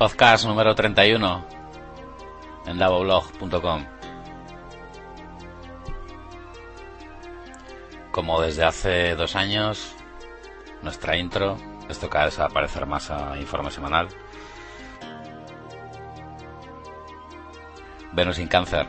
Podcast 0.00 0.46
número 0.46 0.74
31 0.74 1.44
en 2.64 2.78
davoblog.com. 2.78 3.84
Como 8.10 8.40
desde 8.40 8.64
hace 8.64 9.14
dos 9.14 9.36
años, 9.36 9.94
nuestra 10.80 11.18
intro, 11.18 11.58
esto 11.90 12.08
cada 12.08 12.24
vez 12.24 12.40
va 12.40 12.46
a 12.46 12.48
parecer 12.48 12.86
más 12.86 13.10
a 13.10 13.36
informe 13.36 13.70
semanal. 13.70 14.08
Venus 18.14 18.36
sin 18.36 18.48
cáncer. 18.48 18.86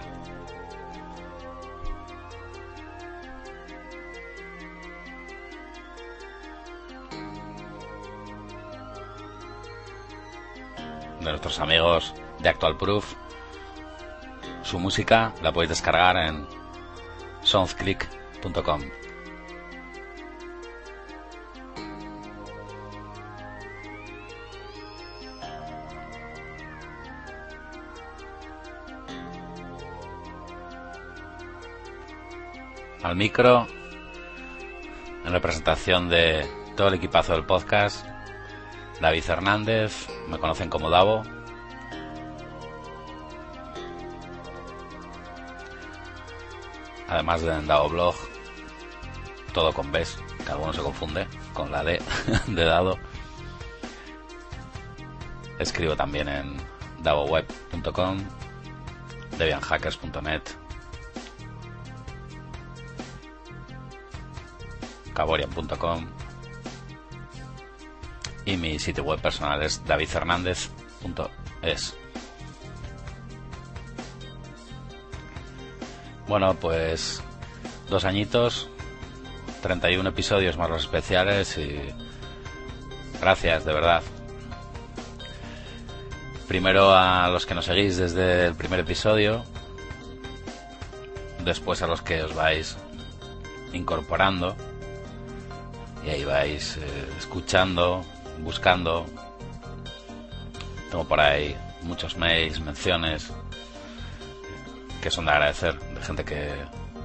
Proof. 12.81 13.13
Su 14.63 14.79
música 14.79 15.35
la 15.43 15.53
podéis 15.53 15.69
descargar 15.69 16.17
en 16.17 16.47
soundclick.com. 17.43 18.81
Al 33.03 33.15
micro, 33.15 33.67
en 35.23 35.31
representación 35.31 36.09
de 36.09 36.47
todo 36.75 36.87
el 36.87 36.95
equipazo 36.95 37.33
del 37.33 37.45
podcast, 37.45 38.07
David 38.99 39.23
Hernández, 39.27 40.07
me 40.27 40.39
conocen 40.39 40.69
como 40.69 40.89
Davo. 40.89 41.40
Además 47.11 47.41
de 47.41 47.53
en 47.53 47.67
Davo 47.67 47.89
Blog, 47.89 48.15
todo 49.53 49.73
con 49.73 49.91
B, 49.91 50.01
que 50.45 50.49
alguno 50.49 50.71
se 50.71 50.81
confunde 50.81 51.27
con 51.53 51.69
la 51.69 51.83
D 51.83 52.01
de 52.47 52.63
dado. 52.63 52.97
Escribo 55.59 55.97
también 55.97 56.29
en 56.29 56.55
davoweb.com, 57.03 58.17
debianhackers.net, 59.37 60.41
caborian.com 65.13 66.07
y 68.45 68.55
mi 68.55 68.79
sitio 68.79 69.03
web 69.03 69.21
personal 69.21 69.61
es 69.63 69.83
davidfernandez.es. 69.83 72.00
Bueno, 76.31 76.53
pues 76.53 77.21
dos 77.89 78.05
añitos, 78.05 78.69
31 79.63 80.07
episodios 80.07 80.55
más 80.55 80.69
los 80.69 80.83
especiales 80.83 81.57
y 81.57 81.77
gracias, 83.19 83.65
de 83.65 83.73
verdad. 83.73 84.01
Primero 86.47 86.95
a 86.95 87.27
los 87.27 87.45
que 87.45 87.53
nos 87.53 87.65
seguís 87.65 87.97
desde 87.97 88.45
el 88.45 88.55
primer 88.55 88.79
episodio, 88.79 89.43
después 91.43 91.81
a 91.81 91.87
los 91.87 92.01
que 92.01 92.23
os 92.23 92.33
vais 92.33 92.77
incorporando 93.73 94.55
y 96.05 96.11
ahí 96.11 96.23
vais 96.23 96.77
eh, 96.77 97.09
escuchando, 97.19 98.05
buscando. 98.39 99.05
Tengo 100.91 101.03
por 101.03 101.19
ahí 101.19 101.57
muchos 101.81 102.15
mails, 102.15 102.61
menciones 102.61 103.33
que 105.01 105.11
son 105.11 105.25
de 105.25 105.31
agradecer, 105.31 105.77
de 105.77 105.90
gente 106.01 106.23
que 106.25 106.53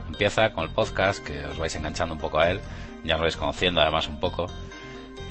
empieza 0.09 0.53
con 0.53 0.65
el 0.65 0.71
podcast, 0.71 1.25
que 1.25 1.45
os 1.47 1.59
vais 1.59 1.75
enganchando 1.75 2.15
un 2.15 2.21
poco 2.21 2.39
a 2.39 2.51
él, 2.51 2.61
ya 3.05 3.17
os 3.17 3.21
vais 3.21 3.37
conociendo 3.37 3.81
además 3.81 4.09
un 4.09 4.21
poco. 4.21 4.47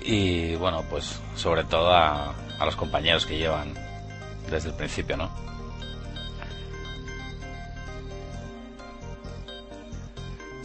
Y 0.03 0.55
bueno, 0.55 0.83
pues 0.89 1.19
sobre 1.35 1.63
todo 1.63 1.91
a, 1.91 2.33
a 2.59 2.65
los 2.65 2.75
compañeros 2.75 3.25
que 3.25 3.37
llevan 3.37 3.73
desde 4.49 4.69
el 4.69 4.75
principio, 4.75 5.17
¿no? 5.17 5.29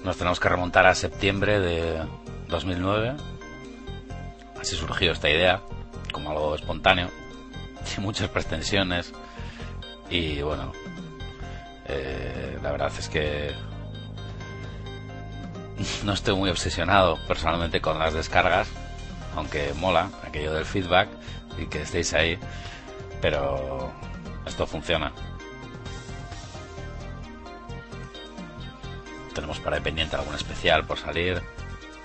Nos 0.05 0.17
tenemos 0.17 0.41
que 0.41 0.49
remontar 0.49 0.87
a 0.87 0.95
septiembre 0.95 1.61
de 1.61 2.03
2009 2.49 3.17
Así 4.61 4.77
surgió 4.77 5.13
esta 5.13 5.31
idea, 5.31 5.63
como 6.13 6.31
algo 6.31 6.55
espontáneo, 6.55 7.09
sin 7.85 8.05
muchas 8.05 8.29
pretensiones. 8.29 9.13
Y 10.11 10.43
bueno, 10.43 10.73
eh, 11.93 12.59
la 12.63 12.71
verdad 12.71 12.93
es 12.99 13.09
que 13.09 13.53
no 16.05 16.13
estoy 16.13 16.37
muy 16.37 16.51
obsesionado 16.51 17.19
personalmente 17.27 17.81
con 17.81 17.99
las 17.99 18.15
descargas, 18.15 18.69
aunque 19.37 19.73
mola 19.75 20.11
aquello 20.27 20.53
del 20.53 20.65
feedback 20.65 21.09
y 21.59 21.67
que 21.67 21.83
estéis 21.83 22.13
ahí, 22.15 22.39
pero 23.21 23.93
esto 24.47 24.67
funciona. 24.67 25.13
Tenemos 29.35 29.59
para 29.61 29.77
ahí 29.77 29.83
pendiente 29.83 30.17
algún 30.17 30.35
especial 30.35 30.85
por 30.85 30.99
salir. 30.99 31.43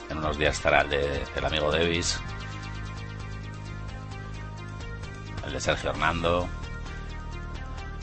En 0.09 0.19
unos 0.19 0.37
días 0.37 0.55
estará 0.55 0.81
el 0.81 0.89
de 0.89 1.23
el 1.35 1.45
amigo 1.45 1.71
Davis, 1.71 2.19
el 5.45 5.53
de 5.53 5.59
Sergio 5.59 5.89
Hernando. 5.89 6.47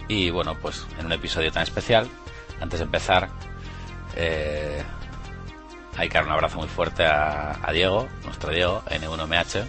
Y 0.09 0.31
bueno, 0.31 0.57
pues 0.57 0.87
en 0.99 1.07
un 1.07 1.13
episodio 1.13 1.53
tan 1.53 1.63
especial, 1.63 2.09
antes 2.61 2.81
de 2.81 2.85
empezar, 2.85 3.29
eh, 4.17 4.83
hay 5.97 6.09
que 6.09 6.15
dar 6.15 6.25
un 6.25 6.33
abrazo 6.33 6.59
muy 6.59 6.69
fuerte 6.69 7.05
a, 7.05 7.71
Diego, 7.73 8.09
nuestro 8.25 8.53
Diego, 8.53 8.83
N1MH, 8.87 9.67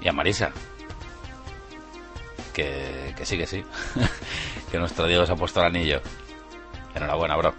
y 0.00 0.08
a 0.08 0.12
Marisa. 0.12 0.50
Que, 2.52 3.14
que 3.16 3.24
sí, 3.24 3.38
que 3.38 3.46
sí. 3.46 3.64
que 4.70 4.78
nuestro 4.78 5.06
Diego 5.06 5.24
se 5.26 5.32
ha 5.32 5.36
puesto 5.36 5.60
el 5.60 5.66
anillo. 5.66 6.00
Enhorabuena, 6.94 7.36
bro. 7.36 7.54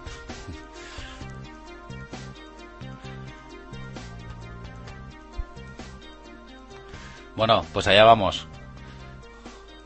Bueno, 7.36 7.66
pues 7.74 7.88
allá 7.88 8.04
vamos 8.04 8.48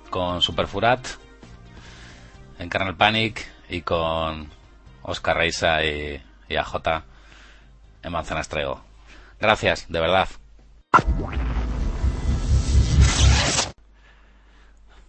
con 0.09 0.41
Superfurat 0.41 1.07
en 2.59 2.69
Kernel 2.69 2.95
Panic 2.95 3.47
y 3.69 3.81
con 3.81 4.49
Oscar 5.01 5.37
Reisa 5.37 5.83
y, 5.83 6.21
y 6.49 6.55
AJ 6.55 7.03
en 8.03 8.11
Manzanas 8.11 8.49
Trego. 8.49 8.81
Gracias, 9.39 9.85
de 9.89 9.99
verdad. 9.99 10.27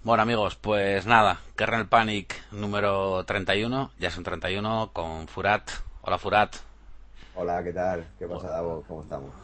Bueno 0.05 0.23
amigos, 0.23 0.57
pues 0.57 1.07
nada, 1.07 1.41
Kernel 1.57 1.87
Panic 1.87 2.35
número 2.51 3.25
31, 3.25 3.91
ya 3.99 4.11
son 4.11 4.25
31 4.25 4.91
con 4.93 5.29
Furat. 5.29 5.71
Hola 6.03 6.19
Furat. 6.19 6.57
Hola, 7.35 7.63
¿qué 7.63 7.73
tal? 7.73 8.07
¿Qué 8.19 8.27
pasa, 8.27 8.49
Davo? 8.49 8.85
¿Cómo 8.89 9.03
estamos? 9.03 9.35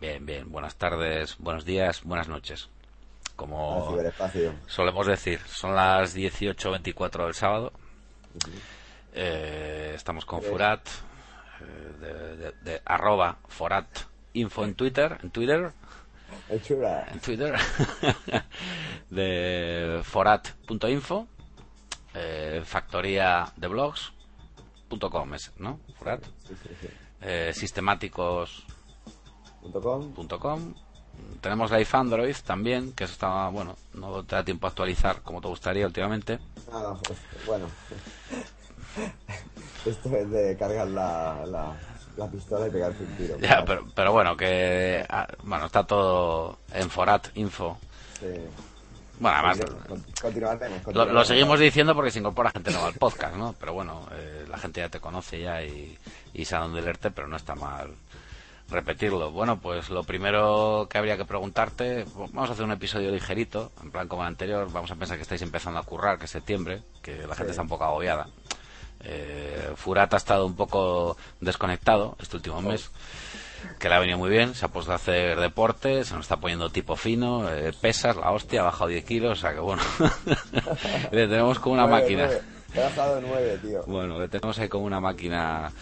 Bien, 0.00 0.24
bien, 0.26 0.50
buenas 0.50 0.76
tardes, 0.76 1.36
buenos 1.38 1.64
días, 1.64 2.02
buenas 2.02 2.26
noches. 2.26 2.68
Como 3.38 3.86
solemos 4.66 5.06
decir, 5.06 5.40
son 5.46 5.74
las 5.74 6.14
18.24 6.16 7.24
del 7.24 7.34
sábado. 7.34 7.72
Eh, 9.12 9.92
estamos 9.94 10.24
con 10.24 10.40
Furat, 10.42 10.86
eh, 11.60 11.92
de, 12.00 12.36
de- 12.36 12.52
de 12.62 12.82
arroba 12.84 13.38
Forat 13.48 13.86
Info 14.34 14.64
en 14.64 14.74
Twitter, 14.74 15.18
en 15.22 15.30
Twitter, 15.30 15.72
en 17.12 17.20
Twitter, 17.20 17.54
de 19.10 20.00
forat.info, 20.04 21.26
eh, 22.14 22.62
factoría 22.64 23.52
de 23.56 23.66
blogs.com, 23.68 25.34
es, 25.34 25.52
¿no? 25.58 25.80
Forat. 25.98 26.22
Sí, 30.64 30.78
Tenemos 31.40 31.70
Life 31.70 31.96
Android 31.96 32.34
también, 32.44 32.92
que 32.92 33.04
eso 33.04 33.12
está, 33.12 33.48
bueno, 33.48 33.76
no 33.94 34.24
te 34.24 34.34
da 34.36 34.44
tiempo 34.44 34.66
a 34.66 34.70
actualizar 34.70 35.22
como 35.22 35.40
te 35.40 35.48
gustaría 35.48 35.86
últimamente. 35.86 36.38
Ah, 36.72 36.94
pues, 37.06 37.18
bueno. 37.46 37.66
Esto 39.86 40.16
es 40.16 40.30
de 40.30 40.56
cargar 40.58 40.88
la, 40.88 41.46
la, 41.46 41.76
la 42.16 42.26
pistola 42.28 42.66
y 42.66 42.70
pegarse 42.70 43.04
un 43.04 43.16
tiro. 43.16 43.38
Ya, 43.38 43.64
pero, 43.64 43.86
pero 43.94 44.12
bueno, 44.12 44.36
que 44.36 45.04
ah, 45.08 45.26
bueno, 45.44 45.66
está 45.66 45.84
todo 45.84 46.58
en 46.72 46.90
Forat 46.90 47.28
Info. 47.36 47.78
Sí. 48.18 48.26
Bueno, 49.20 49.36
además 49.38 49.58
Continuaremos. 50.22 50.94
lo 50.94 51.24
seguimos 51.24 51.58
diciendo 51.58 51.94
porque 51.94 52.10
se 52.10 52.20
incorpora 52.20 52.50
gente 52.50 52.70
nueva 52.70 52.88
al 52.88 52.94
podcast, 52.94 53.34
¿no? 53.34 53.54
Pero 53.58 53.72
bueno, 53.72 54.06
eh, 54.12 54.44
la 54.48 54.58
gente 54.58 54.80
ya 54.80 54.88
te 54.88 55.00
conoce 55.00 55.40
ya 55.40 55.62
y, 55.62 55.96
y 56.34 56.44
sabe 56.44 56.64
dónde 56.66 56.82
leerte, 56.82 57.10
pero 57.10 57.26
no 57.26 57.36
está 57.36 57.54
mal 57.56 57.90
repetirlo. 58.70 59.30
Bueno, 59.30 59.60
pues 59.60 59.90
lo 59.90 60.04
primero 60.04 60.86
que 60.90 60.98
habría 60.98 61.16
que 61.16 61.24
preguntarte, 61.24 62.04
vamos 62.14 62.50
a 62.50 62.52
hacer 62.52 62.64
un 62.64 62.72
episodio 62.72 63.10
ligerito, 63.10 63.72
en 63.82 63.90
plan 63.90 64.08
como 64.08 64.22
el 64.22 64.28
anterior, 64.28 64.70
vamos 64.70 64.90
a 64.90 64.96
pensar 64.96 65.16
que 65.16 65.22
estáis 65.22 65.42
empezando 65.42 65.78
a 65.78 65.84
currar, 65.84 66.18
que 66.18 66.26
es 66.26 66.30
septiembre, 66.30 66.82
que 67.02 67.26
la 67.26 67.34
gente 67.34 67.50
está 67.50 67.62
un 67.62 67.68
poco 67.68 67.84
agobiada. 67.84 68.28
Eh, 69.00 69.72
Furat 69.76 70.12
ha 70.12 70.16
estado 70.16 70.44
un 70.44 70.56
poco 70.56 71.16
desconectado 71.40 72.16
este 72.20 72.36
último 72.36 72.60
mes, 72.60 72.90
que 73.78 73.88
le 73.88 73.94
ha 73.94 74.00
venido 74.00 74.18
muy 74.18 74.28
bien, 74.28 74.54
se 74.54 74.64
ha 74.64 74.68
puesto 74.68 74.92
a 74.92 74.96
hacer 74.96 75.38
deporte, 75.38 76.04
se 76.04 76.14
nos 76.14 76.24
está 76.24 76.36
poniendo 76.36 76.70
tipo 76.70 76.96
fino, 76.96 77.48
eh, 77.48 77.72
pesas, 77.80 78.16
la 78.16 78.32
hostia, 78.32 78.60
ha 78.60 78.64
bajado 78.64 78.88
10 78.88 79.04
kilos, 79.04 79.38
o 79.38 79.40
sea 79.40 79.54
que 79.54 79.60
bueno, 79.60 79.82
le 81.12 81.28
tenemos 81.28 81.58
como 81.58 81.74
una 81.74 81.86
máquina. 81.86 82.28
He 82.74 82.80
bajado 82.80 83.20
9, 83.20 83.58
tío. 83.62 83.84
Bueno, 83.86 84.18
le 84.18 84.28
tenemos 84.28 84.58
ahí 84.58 84.68
como 84.68 84.84
una 84.84 85.00
máquina 85.00 85.72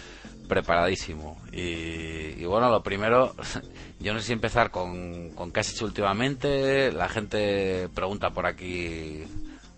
preparadísimo. 0.46 1.40
Y, 1.52 2.44
bueno, 2.44 2.70
lo 2.70 2.82
primero, 2.82 3.34
yo 4.00 4.12
no 4.12 4.20
sé 4.20 4.26
si 4.26 4.32
empezar 4.32 4.70
con, 4.70 5.30
con 5.30 5.52
qué 5.52 5.60
has 5.60 5.70
hecho 5.70 5.84
últimamente. 5.84 6.92
La 6.92 7.08
gente 7.08 7.88
pregunta 7.94 8.30
por 8.30 8.46
aquí 8.46 9.24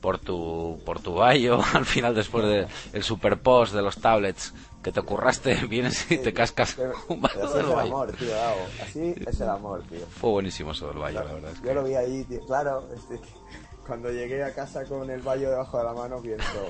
por 0.01 0.19
tu 0.19 0.81
por 0.85 1.01
tu 1.01 1.15
baño 1.15 1.61
al 1.75 1.85
final 1.85 2.15
después 2.15 2.47
del 2.47 2.67
el 2.93 3.03
super 3.03 3.41
post 3.41 3.75
de 3.75 3.83
los 3.83 3.97
tablets 3.97 4.55
que 4.83 4.93
te 4.93 5.03
curraste 5.03 5.55
vienes 5.69 6.11
y 6.11 6.19
te 6.19 6.33
cascas 6.33 6.77
un 7.09 7.21
baño 7.21 7.53
del 7.53 7.65
es 7.65 7.73
el 7.73 7.79
amor 7.79 8.13
tío 8.13 8.35
así 8.81 9.15
es 9.27 9.41
el 9.41 9.49
amor 9.49 9.83
tío 9.89 10.07
fue 10.07 10.31
buenísimo 10.31 10.71
eso 10.71 10.87
del 10.89 10.99
baño 10.99 11.25
la 11.25 11.33
verdad 11.33 11.51
yo 11.65 11.75
lo 11.75 11.85
vi 11.85 11.95
ahí 11.95 12.25
tío. 12.25 12.41
claro 12.47 12.89
este, 12.95 13.21
cuando 13.87 14.11
llegué 14.13 14.45
a 14.45 14.55
casa 14.55 14.85
con 14.85 15.11
el 15.11 15.21
baño 15.21 15.51
debajo 15.51 15.79
de 15.79 15.85
la 15.85 15.93
mano 15.95 16.23
pienso 16.23 16.69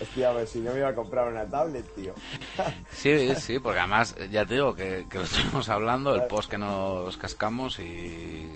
Hostia, 0.00 0.30
a 0.30 0.32
ver 0.32 0.46
si 0.46 0.60
no 0.60 0.72
me 0.72 0.78
iba 0.78 0.88
a 0.88 0.94
comprar 0.94 1.28
una 1.28 1.44
tablet, 1.44 1.84
tío. 1.94 2.14
sí, 2.92 3.34
sí, 3.36 3.58
porque 3.58 3.80
además, 3.80 4.14
ya 4.30 4.46
te 4.46 4.54
digo 4.54 4.74
que, 4.74 5.06
que 5.10 5.18
lo 5.18 5.24
estuvimos 5.24 5.68
hablando, 5.68 6.14
el 6.14 6.24
post 6.24 6.50
que 6.50 6.58
nos 6.58 7.16
cascamos 7.16 7.78
y... 7.80 8.52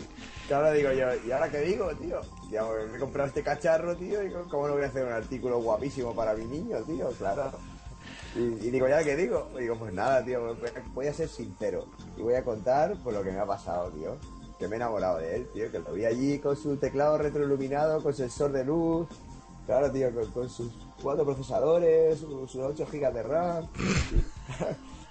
Claro, 0.47 0.73
digo 0.73 0.93
yo, 0.93 1.07
¿y 1.27 1.33
ahora 1.33 1.51
qué 1.51 1.61
digo, 1.61 1.89
tío? 1.97 2.21
Ya, 2.51 2.63
me 2.65 2.97
he 2.97 3.01
comprado 3.01 3.29
este 3.29 3.43
cacharro, 3.43 3.97
tío, 3.97 4.23
y 4.23 4.31
¿cómo 4.51 4.69
no 4.69 4.75
voy 4.75 4.85
a 4.85 4.87
hacer 4.87 5.05
un 5.05 5.13
artículo 5.13 5.61
guapísimo 5.61 6.15
para 6.15 6.35
mi 6.35 6.45
niño, 6.45 6.79
tío? 6.85 7.09
Claro. 7.19 7.53
Y, 8.35 8.71
digo, 8.71 8.89
¿ya 8.89 9.05
qué 9.05 9.15
digo? 9.15 9.49
digo, 9.59 9.77
pues 9.77 9.93
nada, 9.93 10.25
tío, 10.25 10.57
voy 10.95 11.07
a 11.07 11.13
ser 11.13 11.29
sincero 11.29 11.87
y 12.17 12.23
voy 12.23 12.35
a 12.35 12.45
contar 12.45 12.97
por 13.03 13.13
lo 13.13 13.23
que 13.23 13.31
me 13.31 13.41
ha 13.41 13.47
pasado, 13.47 13.91
tío. 13.91 14.17
Que 14.59 14.69
me 14.69 14.75
he 14.75 14.77
enamorado 14.77 15.19
de 15.19 15.37
él, 15.37 15.49
tío, 15.53 15.71
que 15.71 15.81
lo 15.81 15.93
vi 15.93 16.05
allí 16.05 16.39
con 16.39 16.57
su 16.57 16.77
teclado 16.77 17.19
retroiluminado, 17.19 18.03
con 18.03 18.15
sensor 18.15 18.53
de 18.53 18.65
luz, 18.65 19.09
claro, 19.67 19.91
tío, 19.91 20.11
con 20.33 20.49
sus 20.49 20.73
cuatro 21.03 21.25
procesadores, 21.25 22.19
sus 22.19 22.55
8 22.55 22.87
gigas 22.87 23.15
de 23.15 23.23
RAM. 23.23 23.67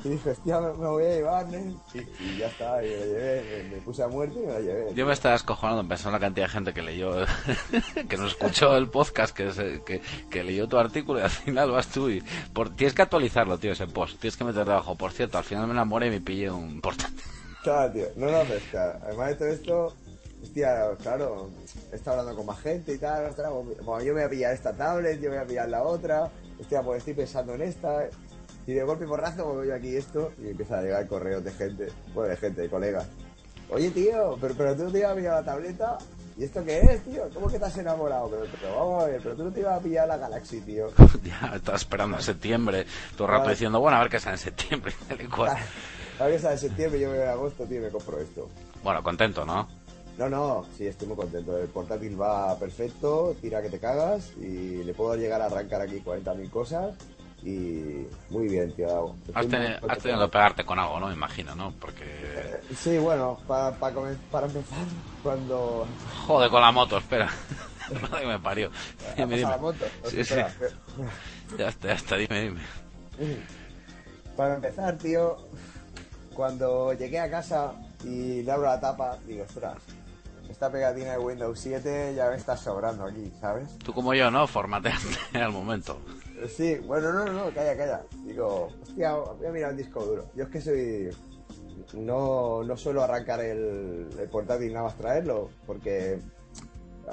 Y, 0.03 0.09
dije, 0.09 0.31
hostia, 0.31 0.59
me, 0.59 0.71
voy 0.71 1.03
a 1.03 1.09
llevar, 1.09 1.53
¿eh? 1.53 1.75
y, 1.94 2.38
ya 2.38 2.48
está, 2.48 2.83
y 2.83 2.89
me 2.89 2.98
lo 2.98 3.06
llevé, 3.06 3.69
me, 3.71 3.77
puse 3.81 4.01
a 4.01 4.07
muerte 4.07 4.39
y 4.39 4.48
me 4.48 4.53
lo 4.53 4.59
llevé. 4.59 4.94
Yo 4.95 5.06
me 5.06 5.13
estaba 5.13 5.36
escojonando 5.36 5.88
pensando 5.88 6.15
en 6.18 6.21
la 6.21 6.27
cantidad 6.27 6.48
de 6.48 6.51
gente 6.51 6.74
que 6.74 6.81
leyó, 6.81 7.13
que 8.09 8.18
nos 8.18 8.31
escuchó 8.31 8.75
el 8.77 8.89
podcast, 8.89 9.36
que, 9.36 10.01
que, 10.31 10.44
leyó 10.44 10.68
tu 10.68 10.80
artículo 10.80 11.19
y 11.19 11.21
al 11.21 11.30
final 11.30 11.69
vas 11.69 11.88
tú 11.88 12.09
y... 12.09 12.24
Por, 12.51 12.75
tienes 12.75 12.95
que 12.95 13.04
actualizarlo, 13.04 13.59
tío, 13.59 13.74
ese 13.74 13.86
post, 13.86 14.19
tienes 14.19 14.38
que 14.38 14.44
meter 14.44 14.65
debajo. 14.65 14.95
Por 14.95 15.12
cierto, 15.12 15.38
al 15.38 15.44
final 15.44 15.68
me 15.68 15.74
enamoré 15.74 16.07
y 16.07 16.09
me 16.09 16.21
pillé 16.21 16.50
un 16.50 16.81
portátil. 16.81 17.21
Claro, 17.62 17.94
tío, 17.94 18.07
no, 18.15 18.31
no, 18.31 18.44
pues, 18.45 18.63
además 18.74 19.30
de 19.30 19.36
todo 19.36 19.47
esto, 19.50 19.94
hostia, 20.41 20.89
claro, 21.01 21.49
estado 21.91 22.19
hablando 22.19 22.38
con 22.38 22.45
más 22.45 22.59
gente 22.59 22.93
y 22.93 22.97
tal, 22.97 23.33
bueno, 23.83 24.03
yo 24.03 24.13
me 24.13 24.21
voy 24.21 24.23
a 24.23 24.29
pillar 24.29 24.53
esta 24.53 24.73
tablet, 24.73 25.19
yo 25.19 25.29
me 25.29 25.38
voy 25.38 25.45
a 25.45 25.47
pillar 25.47 25.69
la 25.69 25.83
otra, 25.83 26.31
hostia, 26.59 26.81
pues 26.81 26.99
estoy 26.99 27.13
pensando 27.13 27.53
en 27.53 27.61
esta, 27.61 28.09
y 28.65 28.73
de 28.73 28.83
golpe 28.83 29.05
y 29.05 29.07
porrazo 29.07 29.43
pues 29.43 29.55
voy 29.57 29.71
aquí 29.71 29.95
esto, 29.95 30.31
y 30.41 30.49
empieza 30.49 30.79
a 30.79 30.81
llegar 30.81 31.07
correos 31.07 31.43
de 31.43 31.51
gente, 31.51 31.88
bueno, 32.13 32.29
de 32.29 32.38
gente, 32.38 32.61
de 32.61 32.69
colegas. 32.69 33.07
Oye, 33.69 33.89
tío, 33.91 34.38
pero, 34.41 34.53
pero 34.55 34.75
tú 34.75 34.83
no 34.83 34.91
te 34.91 34.99
ibas 34.99 35.11
a 35.11 35.15
pillar 35.15 35.33
la 35.33 35.43
tableta, 35.43 35.97
¿y 36.38 36.44
esto 36.44 36.63
qué 36.65 36.79
es, 36.79 37.03
tío? 37.05 37.29
¿Cómo 37.33 37.47
que 37.47 37.57
te 37.57 37.65
has 37.65 37.77
enamorado? 37.77 38.29
Pero, 38.29 38.75
vamos 38.75 39.03
a 39.03 39.07
ver, 39.07 39.21
pero 39.21 39.35
tú 39.35 39.44
no 39.45 39.51
te 39.51 39.61
ibas 39.61 39.79
a 39.79 39.81
pillar 39.81 40.07
la 40.07 40.17
Galaxy, 40.17 40.59
tío. 40.61 40.89
ya, 41.23 41.53
estaba 41.55 41.77
esperando 41.77 42.17
a 42.17 42.21
septiembre, 42.21 42.85
todo 43.15 43.27
el 43.27 43.33
rato 43.33 43.49
diciendo, 43.49 43.79
bueno, 43.79 43.97
a 43.97 44.01
ver 44.01 44.09
qué 44.09 44.19
sale 44.19 44.35
en 44.35 44.39
septiembre, 44.39 44.94
A 46.19 46.25
ver 46.25 46.35
qué 46.35 46.39
sale 46.39 46.53
en 46.55 46.59
septiembre, 46.59 46.99
yo 46.99 47.09
me 47.09 47.17
voy 47.17 47.27
a 47.27 47.31
agosto, 47.31 47.65
tío, 47.65 47.81
me 47.81 47.89
compro 47.89 48.19
esto. 48.19 48.49
Bueno, 48.83 49.01
contento, 49.01 49.45
¿no? 49.45 49.67
No, 50.17 50.29
no, 50.29 50.65
sí, 50.77 50.87
estoy 50.87 51.07
muy 51.07 51.17
contento. 51.17 51.57
El 51.57 51.67
portátil 51.69 52.19
va 52.19 52.57
perfecto, 52.59 53.35
tira 53.41 53.61
que 53.61 53.69
te 53.69 53.79
cagas 53.79 54.31
y 54.37 54.83
le 54.83 54.93
puedo 54.93 55.15
llegar 55.15 55.41
a 55.41 55.45
arrancar 55.45 55.81
aquí 55.81 56.01
40.000 56.01 56.49
cosas 56.49 56.95
y 57.43 58.07
muy 58.29 58.47
bien, 58.47 58.71
tío. 58.73 59.15
Has, 59.33 59.47
tenido, 59.47 59.79
que 59.79 60.31
pegarte 60.31 60.63
con 60.63 60.77
algo, 60.77 60.99
¿no? 60.99 61.07
Me 61.07 61.13
imagino, 61.13 61.55
¿no? 61.55 61.73
Porque... 61.79 62.03
Eh, 62.05 62.61
sí, 62.77 62.97
bueno, 62.99 63.39
para, 63.47 63.71
para, 63.71 64.45
empezar, 64.45 64.85
cuando... 65.23 65.87
Joder, 66.27 66.51
con 66.51 66.61
la 66.61 66.71
moto, 66.71 66.97
espera. 66.97 67.29
que 68.19 68.25
me 68.25 68.39
parió. 68.39 68.69
Dime, 69.17 69.37
dime. 69.37 69.49
La 69.49 69.57
moto? 69.57 69.85
Sí, 70.05 70.23
sí. 70.23 70.35
Ya 71.57 71.67
está, 71.67 71.89
ya 71.89 71.93
está, 71.95 72.15
dime, 72.15 72.41
dime. 72.43 72.61
Para 74.37 74.55
empezar, 74.55 74.97
tío, 74.97 75.35
cuando 76.33 76.93
llegué 76.93 77.19
a 77.19 77.29
casa 77.29 77.73
y 78.05 78.41
le 78.43 78.51
abro 78.51 78.67
la 78.67 78.79
tapa, 78.79 79.17
digo, 79.27 79.43
ostras, 79.43 79.77
esta 80.51 80.71
pegatina 80.71 81.13
de 81.13 81.18
Windows 81.18 81.59
7 81.59 82.13
ya 82.15 82.30
me 82.30 82.36
está 82.36 82.56
sobrando 82.56 83.06
aquí, 83.06 83.31
¿sabes? 83.39 83.77
Tú 83.80 83.94
como 83.94 84.13
yo, 84.13 84.30
¿no? 84.30 84.48
Formateaste 84.48 85.18
al 85.39 85.51
momento. 85.51 86.00
Sí, 86.48 86.75
bueno, 86.86 87.12
no, 87.12 87.25
no, 87.25 87.33
no, 87.33 87.53
calla, 87.53 87.75
calla. 87.77 88.01
Digo, 88.25 88.69
hostia, 88.81 89.13
voy 89.13 89.48
a 89.48 89.51
mirar 89.51 89.71
el 89.71 89.77
disco 89.77 90.03
duro. 90.03 90.30
Yo 90.36 90.45
es 90.45 90.50
que 90.50 90.62
soy... 90.62 91.09
No, 91.94 92.63
no 92.63 92.77
suelo 92.77 93.03
arrancar 93.03 93.42
el, 93.42 94.07
el 94.18 94.30
portátil 94.30 94.71
nada 94.71 94.86
más 94.86 94.98
traerlo, 94.98 95.50
porque 95.65 96.19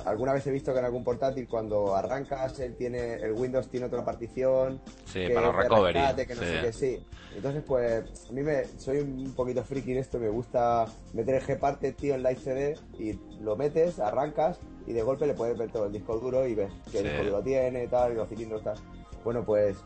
alguna 0.04 0.32
vez 0.32 0.46
he 0.46 0.50
visto 0.50 0.72
que 0.72 0.78
en 0.78 0.84
algún 0.84 1.04
portátil 1.04 1.46
cuando 1.48 1.94
arrancas 1.94 2.58
él 2.60 2.76
tiene 2.76 3.14
el 3.14 3.32
Windows 3.32 3.68
tiene 3.68 3.86
otra 3.86 4.04
partición 4.04 4.80
sí 5.04 5.28
para 5.34 5.52
recovery 5.52 6.26
que 6.26 6.34
no 6.34 6.42
sé 6.42 6.60
qué, 6.62 6.72
sí. 6.72 7.06
Entonces 7.34 7.62
pues 7.66 8.26
a 8.28 8.32
mí 8.32 8.42
me 8.42 8.64
soy 8.78 8.98
un 8.98 9.34
poquito 9.34 9.62
friki 9.62 9.92
en 9.92 9.98
esto 9.98 10.18
me 10.18 10.28
gusta 10.28 10.86
meter 11.12 11.36
el 11.36 11.56
Gparted 11.56 11.94
tío 11.94 12.14
en 12.14 12.22
la 12.22 12.34
CD 12.34 12.76
y 12.98 13.18
lo 13.40 13.56
metes 13.56 13.98
arrancas 13.98 14.58
y 14.86 14.92
de 14.92 15.02
golpe 15.02 15.26
le 15.26 15.34
puedes 15.34 15.56
ver 15.56 15.70
todo 15.70 15.86
el 15.86 15.92
disco 15.92 16.18
duro 16.18 16.46
y 16.46 16.54
ves 16.54 16.72
qué 16.90 17.02
disco 17.02 17.24
duro 17.24 17.42
tiene 17.42 17.84
y 17.84 17.88
tal 17.88 18.12
y 18.12 18.14
los 18.16 18.28
cilindros 18.28 18.62
tal. 18.62 18.76
Bueno 19.24 19.44
pues 19.44 19.76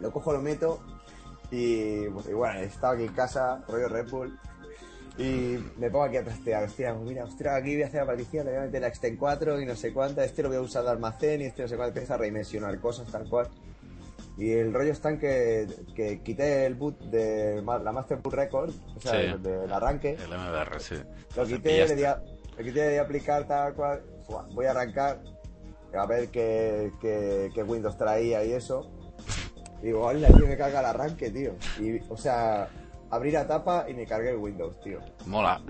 lo 0.00 0.12
cojo 0.12 0.32
lo 0.32 0.40
meto 0.40 0.80
y, 1.50 2.04
y 2.04 2.32
bueno 2.34 2.60
he 2.60 2.64
estado 2.64 2.94
aquí 2.94 3.04
en 3.04 3.12
casa 3.12 3.62
rollo 3.68 3.88
Red 3.88 4.10
Bull 4.10 4.38
y 5.18 5.58
me 5.76 5.90
pongo 5.90 6.04
aquí 6.04 6.16
a 6.16 6.24
trastear, 6.24 6.64
hostia, 6.64 6.94
pues 6.94 7.08
mira, 7.08 7.24
hostia, 7.24 7.54
aquí 7.54 7.74
voy 7.74 7.82
a 7.82 7.86
hacer 7.86 8.00
la 8.00 8.06
partición, 8.06 8.46
le 8.46 8.52
voy 8.52 8.60
a 8.60 8.64
meter 8.66 8.80
la 8.80 8.88
Extend 8.88 9.18
4 9.18 9.60
y 9.60 9.66
no 9.66 9.76
sé 9.76 9.92
cuánta, 9.92 10.24
este 10.24 10.42
lo 10.42 10.48
voy 10.48 10.58
a 10.58 10.60
usar 10.62 10.84
de 10.84 10.90
almacén 10.90 11.42
y 11.42 11.44
este 11.44 11.62
no 11.62 11.68
sé 11.68 11.76
cuánto, 11.76 11.98
empieza 11.98 12.14
a 12.14 12.18
redimensionar 12.18 12.78
cosas 12.80 13.10
tal 13.10 13.28
cual. 13.28 13.48
Y 14.38 14.52
el 14.52 14.72
rollo 14.72 14.92
está 14.92 15.10
en 15.10 15.18
que, 15.18 15.66
que 15.94 16.22
quité 16.22 16.64
el 16.64 16.74
boot 16.74 16.98
de 17.10 17.60
la 17.62 17.92
Master 17.92 18.18
Boot 18.18 18.34
Record, 18.34 18.72
o 18.96 19.00
sea, 19.00 19.36
del 19.36 19.70
arranque. 19.70 20.14
El 20.14 20.30
MBR, 20.30 20.80
sí. 20.80 20.94
Lo 21.36 21.44
quité, 21.44 21.86
le 21.86 21.94
di, 21.94 22.04
a, 22.04 22.22
le 22.56 22.64
quité 22.64 22.80
de 22.80 23.00
aplicar 23.00 23.46
tal 23.46 23.74
cual, 23.74 24.02
voy 24.54 24.64
a 24.64 24.70
arrancar, 24.70 25.20
a 25.92 26.06
ver 26.06 26.28
qué, 26.28 26.90
qué, 27.02 27.50
qué 27.54 27.62
Windows 27.62 27.98
traía 27.98 28.42
y 28.44 28.52
eso. 28.52 28.90
Y 29.82 29.86
digo, 29.86 30.06
hola, 30.06 30.28
tío, 30.28 30.46
me 30.46 30.56
carga 30.56 30.80
el 30.80 30.86
arranque, 30.86 31.30
tío. 31.30 31.54
Y, 31.78 32.00
o 32.08 32.16
sea, 32.16 32.68
abrí 33.10 33.30
la 33.30 33.46
tapa 33.46 33.86
y 33.88 33.94
me 33.94 34.06
cargué 34.06 34.30
el 34.30 34.36
Windows, 34.36 34.80
tío. 34.80 35.00
Mola. 35.26 35.60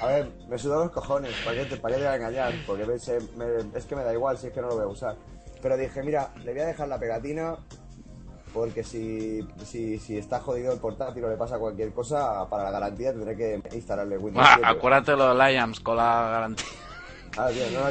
A 0.00 0.06
ver, 0.06 0.32
me 0.48 0.58
sudó 0.58 0.84
los 0.84 0.92
cojones, 0.92 1.34
¿para 1.44 1.56
qué 1.56 1.64
te, 1.66 1.76
para 1.76 1.94
qué 1.94 2.00
te 2.00 2.06
voy 2.06 2.14
a 2.14 2.16
engañar? 2.16 2.54
Porque 2.66 2.82
es 2.94 3.86
que 3.86 3.96
me 3.96 4.04
da 4.04 4.12
igual 4.12 4.38
si 4.38 4.48
es 4.48 4.52
que 4.52 4.60
no 4.60 4.68
lo 4.68 4.74
voy 4.76 4.84
a 4.84 4.88
usar. 4.88 5.16
Pero 5.60 5.76
dije, 5.76 6.02
mira, 6.02 6.30
le 6.44 6.52
voy 6.52 6.60
a 6.60 6.66
dejar 6.66 6.88
la 6.88 6.98
pegatina 6.98 7.56
porque 8.52 8.84
si, 8.84 9.46
si, 9.64 9.98
si 9.98 10.18
está 10.18 10.40
jodido 10.40 10.72
el 10.72 10.78
portátil 10.78 11.24
o 11.24 11.30
le 11.30 11.36
pasa 11.36 11.58
cualquier 11.58 11.92
cosa, 11.92 12.48
para 12.48 12.64
la 12.64 12.70
garantía 12.70 13.12
tendré 13.12 13.36
que 13.36 13.62
instalarle 13.74 14.18
Windows. 14.18 14.46
Ah, 14.46 14.70
acuérdate 14.70 15.16
lo 15.16 15.34
de 15.34 15.34
Liams 15.34 15.80
con 15.80 15.96
la 15.96 16.28
garantía. 16.30 16.66
Ah, 17.36 17.48
tío, 17.50 17.64
no, 17.70 17.86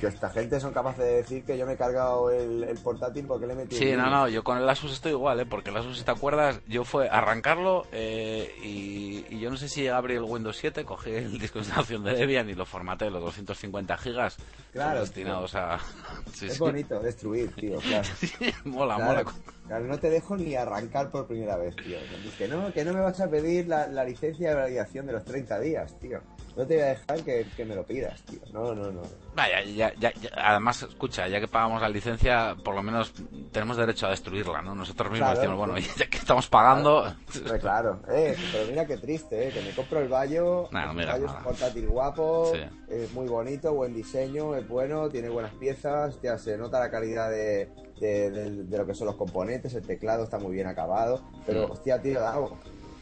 que, 0.00 0.06
esta 0.06 0.30
gente 0.30 0.58
son 0.60 0.72
capaces 0.72 1.04
de 1.04 1.12
decir 1.16 1.44
que 1.44 1.58
yo 1.58 1.66
me 1.66 1.74
he 1.74 1.76
cargado 1.76 2.30
el, 2.30 2.78
portátil 2.82 3.26
porque 3.26 3.46
le 3.46 3.52
he 3.52 3.56
metido. 3.56 3.78
Sí, 3.78 3.92
no, 3.92 4.08
no, 4.08 4.28
yo 4.28 4.42
con 4.42 4.56
el 4.56 4.68
Asus 4.68 4.92
estoy 4.92 5.12
igual, 5.12 5.40
¿eh? 5.40 5.46
Porque 5.46 5.68
el 5.70 5.76
Asus, 5.76 5.98
si 5.98 6.04
te 6.04 6.10
acuerdas, 6.10 6.60
yo 6.66 6.84
fue 6.84 7.08
arrancarlo 7.08 7.86
eh, 7.92 8.50
y, 8.62 9.38
yo 9.38 9.50
no 9.50 9.56
sé 9.56 9.68
si 9.68 9.88
abrí 9.88 10.14
el 10.14 10.22
Windows 10.22 10.56
7, 10.56 10.84
cogí 10.84 11.10
el 11.10 11.38
disco 11.38 11.58
de 11.58 11.66
instalación 11.66 12.02
de 12.02 12.14
Debian 12.14 12.48
y 12.48 12.54
lo 12.54 12.64
formateé 12.64 13.10
los 13.10 13.22
250 13.22 13.98
gigas. 13.98 14.36
Claro. 14.72 15.00
Destinados 15.00 15.54
a. 15.54 15.78
es 16.42 16.58
bonito 16.58 16.98
destruir, 17.00 17.54
tío, 17.54 17.78
claro. 17.78 18.08
mola, 18.64 18.98
mola. 18.98 19.24
Claro, 19.68 19.84
no 19.84 19.98
te 19.98 20.08
dejo 20.10 20.34
ni 20.36 20.54
arrancar 20.56 21.10
por 21.10 21.26
primera 21.26 21.56
vez, 21.56 21.76
tío. 21.76 21.98
Que 22.38 22.48
no, 22.48 22.72
que 22.72 22.84
no 22.84 22.92
me 22.94 23.00
vas 23.00 23.20
a 23.20 23.28
pedir 23.28 23.68
la, 23.68 23.86
la 23.86 24.02
licencia 24.02 24.48
de 24.48 24.54
validación 24.56 25.06
de 25.06 25.12
los 25.12 25.24
30 25.24 25.60
días, 25.60 25.94
tío. 26.00 26.20
no 26.56 26.66
te 26.66 26.74
voy 26.74 26.82
a 26.84 26.86
dejar 26.88 27.22
que, 27.22 27.46
que 27.54 27.64
me 27.66 27.74
lo 27.76 27.84
pidas, 27.84 28.22
tío. 28.22 28.40
No, 28.52 28.74
no, 28.74 28.90
no. 28.90 29.02
Vaya, 29.34 29.62
ya, 29.62 29.92
ya, 30.00 30.12
ya- 30.14 30.30
además, 30.34 30.82
escucha, 30.82 31.28
ya 31.28 31.38
que 31.38 31.46
pagamos 31.48 31.82
la 31.82 31.88
licencia, 31.90 32.56
por 32.64 32.74
lo 32.74 32.82
menos 32.82 33.12
tenemos 33.52 33.76
derecho 33.76 34.06
a 34.06 34.10
destruirla, 34.10 34.62
¿no? 34.62 34.74
Nosotros 34.74 35.10
mismos 35.12 35.28
Claro, 35.32 35.40
decimos, 35.40 35.58
bueno, 35.58 35.76
sí. 35.80 35.90
ya 35.98 36.06
que 36.08 36.16
estamos 36.16 36.48
pagando... 36.48 37.00
Hombre, 37.36 37.58
claro, 37.60 38.00
eh, 38.08 38.34
pero 38.50 38.66
mira 38.66 38.86
qué 38.86 38.96
triste, 38.96 39.48
eh, 39.48 39.52
que 39.52 39.60
me 39.60 39.70
compro 39.72 40.00
el 40.00 40.08
Bayo, 40.08 40.68
Nah, 40.72 40.92
no 40.92 41.00
el 41.00 41.06
Bayo 41.06 41.26
es 41.26 41.32
un 41.32 41.42
portátil 41.44 41.86
guapo, 41.88 42.52
Sí. 42.54 42.60
es 42.88 43.12
muy 43.12 43.28
bonito, 43.28 43.74
buen 43.74 43.92
diseño, 43.94 44.56
es 44.56 44.66
bueno, 44.66 45.08
tiene 45.10 45.28
buenas 45.28 45.52
piezas, 45.54 46.14
hostia, 46.14 46.38
se 46.38 46.56
nota 46.56 46.80
la 46.80 46.90
calidad 46.90 47.30
de, 47.30 47.70
de, 48.00 48.30
de- 48.30 48.64
de 48.64 48.78
lo 48.78 48.86
que 48.86 48.94
son 48.94 49.06
los 49.06 49.16
componentes, 49.16 49.74
el 49.74 49.82
teclado 49.82 50.24
está 50.24 50.38
muy 50.38 50.54
bien 50.54 50.66
acabado, 50.66 51.20
pero 51.46 51.66
Mm. 51.68 51.70
hostia, 51.70 52.00
tío, 52.02 52.20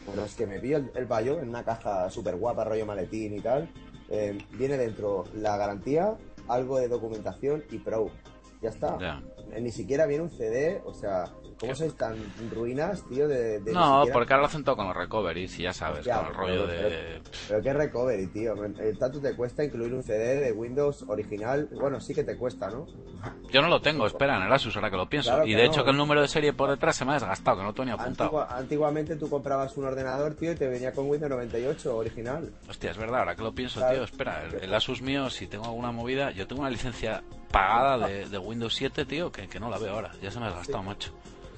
bueno, 0.06 0.24
es 0.24 0.34
que 0.34 0.46
me 0.46 0.58
vi 0.58 0.72
el, 0.72 0.90
el 0.94 1.06
Bayo 1.06 1.40
en 1.40 1.48
una 1.48 1.64
caja 1.64 2.08
súper 2.10 2.36
guapa, 2.36 2.64
rollo 2.64 2.86
maletín 2.86 3.34
y 3.34 3.40
tal, 3.40 3.68
eh, 4.08 4.38
viene 4.52 4.76
dentro 4.76 5.24
la 5.34 5.56
garantía, 5.56 6.16
algo 6.48 6.78
de 6.78 6.88
documentación 6.88 7.64
y 7.70 7.78
Pro, 7.78 8.10
ya 8.62 8.68
está. 8.70 8.96
Ni 9.60 9.70
siquiera 9.72 10.06
viene 10.06 10.22
un 10.24 10.30
CD, 10.30 10.80
o 10.84 10.94
sea, 10.94 11.24
¿cómo 11.58 11.74
sois 11.74 11.94
tan 11.96 12.16
ruinas, 12.50 13.02
tío? 13.08 13.26
De, 13.28 13.60
de 13.60 13.72
No, 13.72 13.98
siquiera- 14.00 14.12
porque 14.12 14.32
ahora 14.32 14.40
lo 14.42 14.46
hacen 14.48 14.64
todo 14.64 14.76
con 14.76 14.86
los 14.88 14.96
recoveries 14.96 15.58
y 15.58 15.62
ya 15.62 15.72
sabes, 15.72 16.00
Hostia, 16.00 16.18
con 16.18 16.26
el 16.28 16.34
rollo 16.34 16.66
pero- 16.66 16.88
de... 16.88 17.22
Pero 17.48 17.62
qué 17.62 17.72
recovery, 17.72 18.26
tío. 18.28 18.54
Tanto 18.98 19.20
te 19.20 19.34
cuesta 19.34 19.64
incluir 19.64 19.94
un 19.94 20.02
CD 20.02 20.40
de 20.40 20.52
Windows 20.52 21.04
original. 21.08 21.68
Bueno, 21.72 22.00
sí 22.00 22.14
que 22.14 22.24
te 22.24 22.36
cuesta, 22.36 22.68
¿no? 22.70 22.86
Yo 23.50 23.62
no 23.62 23.68
lo 23.68 23.80
tengo, 23.80 24.06
espera, 24.06 24.36
en 24.36 24.42
el 24.42 24.52
Asus, 24.52 24.76
ahora 24.76 24.90
que 24.90 24.96
lo 24.96 25.08
pienso. 25.08 25.30
Claro 25.30 25.46
y 25.46 25.54
de 25.54 25.64
no. 25.64 25.72
hecho 25.72 25.84
que 25.84 25.90
el 25.90 25.96
número 25.96 26.20
de 26.22 26.28
serie 26.28 26.52
por 26.52 26.70
detrás 26.70 26.96
se 26.96 27.04
me 27.04 27.12
ha 27.12 27.14
desgastado, 27.14 27.58
que 27.58 27.62
no 27.64 27.72
tenía 27.74 27.94
apuntado. 27.94 28.28
Antigua- 28.40 28.48
antiguamente 28.58 29.16
tú 29.16 29.28
comprabas 29.30 29.76
un 29.76 29.84
ordenador, 29.86 30.34
tío, 30.34 30.52
y 30.52 30.54
te 30.56 30.68
venía 30.68 30.92
con 30.92 31.08
Windows 31.08 31.30
98 31.30 31.96
original. 31.96 32.52
Hostia, 32.68 32.90
es 32.90 32.96
verdad, 32.98 33.20
ahora 33.20 33.34
que 33.36 33.42
lo 33.42 33.52
pienso, 33.52 33.80
Claro. 33.80 33.94
tío, 33.96 34.04
espera, 34.04 34.44
el, 34.44 34.54
el 34.64 34.74
Asus 34.74 35.00
mío, 35.02 35.30
si 35.30 35.46
tengo 35.46 35.64
alguna 35.64 35.90
movida, 35.92 36.30
yo 36.32 36.46
tengo 36.46 36.60
una 36.62 36.70
licencia 36.70 37.22
pagada 37.50 38.06
de, 38.08 38.26
de 38.28 38.38
Windows 38.38 38.74
7, 38.74 39.04
tío, 39.06 39.32
que, 39.32 39.48
que 39.48 39.58
no 39.58 39.70
la 39.70 39.78
veo 39.78 39.94
ahora, 39.94 40.12
ya 40.20 40.30
se 40.30 40.38
me 40.38 40.44
ha 40.46 40.48
desgastado, 40.48 40.82
macho. 40.82 41.12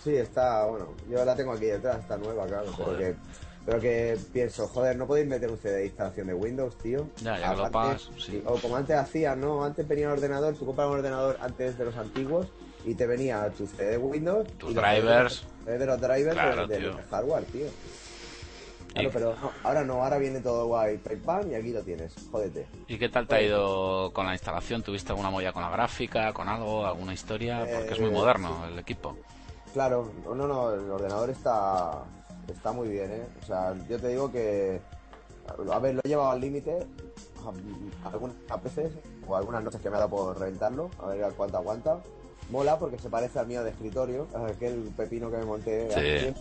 Sí, 0.09 0.17
está, 0.17 0.65
bueno, 0.65 0.95
yo 1.11 1.23
la 1.23 1.37
tengo 1.37 1.53
aquí 1.53 1.67
detrás, 1.67 1.99
está 2.01 2.17
nueva, 2.17 2.47
claro. 2.47 2.65
Pero 2.75 2.87
Joder. 2.87 3.13
que, 3.15 3.21
pero 3.67 3.79
que 3.81 4.19
pienso, 4.33 4.67
joder, 4.69 4.97
no 4.97 5.07
podéis 5.07 5.29
meter 5.29 5.51
un 5.51 5.59
CD 5.59 5.77
de 5.81 5.85
instalación 5.87 6.29
de 6.29 6.33
Windows, 6.35 6.79
tío. 6.79 7.11
Ya, 7.21 7.39
ya 7.39 7.53
lo 7.53 7.71
pagas, 7.71 8.09
sí. 8.19 8.43
O 8.47 8.55
como 8.55 8.77
antes 8.77 8.97
hacían, 8.97 9.39
¿no? 9.43 9.63
Antes 9.63 9.87
venía 9.87 10.07
el 10.07 10.13
ordenador, 10.13 10.57
tú 10.57 10.65
comprabas 10.65 10.93
un 10.93 10.99
ordenador 11.01 11.37
antes 11.43 11.77
de 11.77 11.85
los 11.85 11.95
antiguos 11.99 12.47
y 12.87 12.95
te 12.95 13.07
venía 13.07 13.51
tu 13.51 13.67
CD 13.67 13.91
de 13.91 13.99
Windows. 13.99 14.49
Tus 14.57 14.75
drivers. 14.75 15.45
De 15.67 15.85
los 15.85 16.01
drivers 16.01 16.33
Claro, 16.33 16.67
de- 16.67 16.79
del 16.79 16.93
tío. 16.95 17.01
hardware, 17.11 17.45
tío. 17.45 17.67
Claro, 18.95 19.09
Y- 19.11 19.13
pero 19.13 19.37
no, 19.43 19.53
ahora 19.63 19.85
no, 19.85 20.03
ahora 20.03 20.17
viene 20.17 20.41
todo 20.41 20.67
guay, 20.69 20.97
pam, 21.23 21.51
y 21.53 21.55
aquí 21.55 21.73
lo 21.73 21.83
tienes, 21.83 22.15
jódete. 22.33 22.67
¿Y 22.89 22.97
qué 22.99 23.11
tal 23.11 23.29
te 23.29 23.35
ha 23.37 23.43
ido 23.43 24.11
con 24.15 24.25
la 24.25 24.33
instalación? 24.33 24.83
¿Tuviste 24.83 25.13
alguna 25.13 25.29
movida 25.29 25.53
con 25.53 25.63
la 25.63 25.69
gráfica, 25.69 26.33
con 26.33 26.49
algo, 26.49 26.87
alguna 26.87 27.13
historia? 27.13 27.69
Porque 27.71 27.93
es 27.93 28.01
muy 28.01 28.09
Eh, 28.09 28.13
moderno 28.13 28.65
el 28.67 28.79
equipo. 28.79 29.15
Claro, 29.79 30.11
no, 30.27 30.35
no, 30.49 30.75
el 30.75 30.91
ordenador 30.91 31.31
está, 31.31 32.03
está 32.49 32.73
muy 32.73 32.89
bien, 32.89 33.13
¿eh? 33.13 33.27
O 33.41 33.47
sea, 33.47 33.73
yo 33.89 33.97
te 34.01 34.09
digo 34.09 34.29
que, 34.33 34.81
a 35.73 35.79
ver, 35.79 35.95
lo 35.95 36.01
he 36.03 36.09
llevado 36.09 36.33
al 36.33 36.41
límite 36.41 36.85
a- 38.05 38.09
algunas 38.09 38.35
veces, 38.65 38.91
o 39.25 39.37
algunas 39.37 39.63
noches 39.63 39.81
que 39.81 39.89
me 39.89 39.95
ha 39.95 40.01
dado 40.01 40.11
por 40.11 40.37
reventarlo, 40.37 40.91
a 41.01 41.07
ver 41.07 41.33
cuánto 41.37 41.59
aguanta. 41.59 42.01
Mola 42.51 42.77
porque 42.77 42.99
se 42.99 43.09
parece 43.09 43.39
al 43.39 43.47
mío 43.47 43.63
de 43.63 43.71
escritorio, 43.71 44.27
aquel 44.51 44.91
pepino 44.97 45.31
que 45.31 45.37
me 45.37 45.45
monté. 45.45 45.89
Sí. 45.93 46.35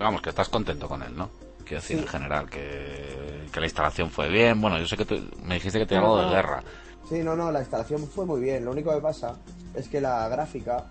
Vamos, 0.00 0.20
que 0.20 0.30
estás 0.30 0.48
contento 0.48 0.88
con 0.88 1.00
él, 1.04 1.16
¿no? 1.16 1.30
Quiero 1.64 1.80
decir, 1.80 1.98
Sí. 1.98 2.02
en 2.02 2.08
general, 2.08 2.50
que, 2.50 3.46
que 3.52 3.60
la 3.60 3.66
instalación 3.66 4.10
fue 4.10 4.28
bien. 4.30 4.60
Bueno, 4.60 4.80
yo 4.80 4.86
sé 4.88 4.96
que 4.96 5.04
tú, 5.04 5.14
me 5.44 5.54
dijiste 5.54 5.78
que 5.78 5.86
te 5.86 5.94
No, 5.94 6.16
no, 6.16 6.28
de 6.28 6.34
guerra. 6.34 6.64
Sí, 7.08 7.20
no, 7.22 7.36
no, 7.36 7.52
la 7.52 7.60
instalación 7.60 8.04
fue 8.08 8.26
muy 8.26 8.40
bien. 8.40 8.64
Lo 8.64 8.72
único 8.72 8.92
que 8.92 9.00
pasa 9.00 9.36
es 9.76 9.88
que 9.88 10.00
la 10.00 10.28
gráfica 10.28 10.86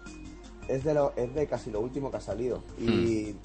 es 0.67 0.83
de, 0.83 0.93
lo, 0.93 1.13
es 1.15 1.33
de 1.33 1.47
casi 1.47 1.71
lo 1.71 1.79
último 1.81 2.11
que 2.11 2.17
ha 2.17 2.21
salido. 2.21 2.63
Y 2.79 3.35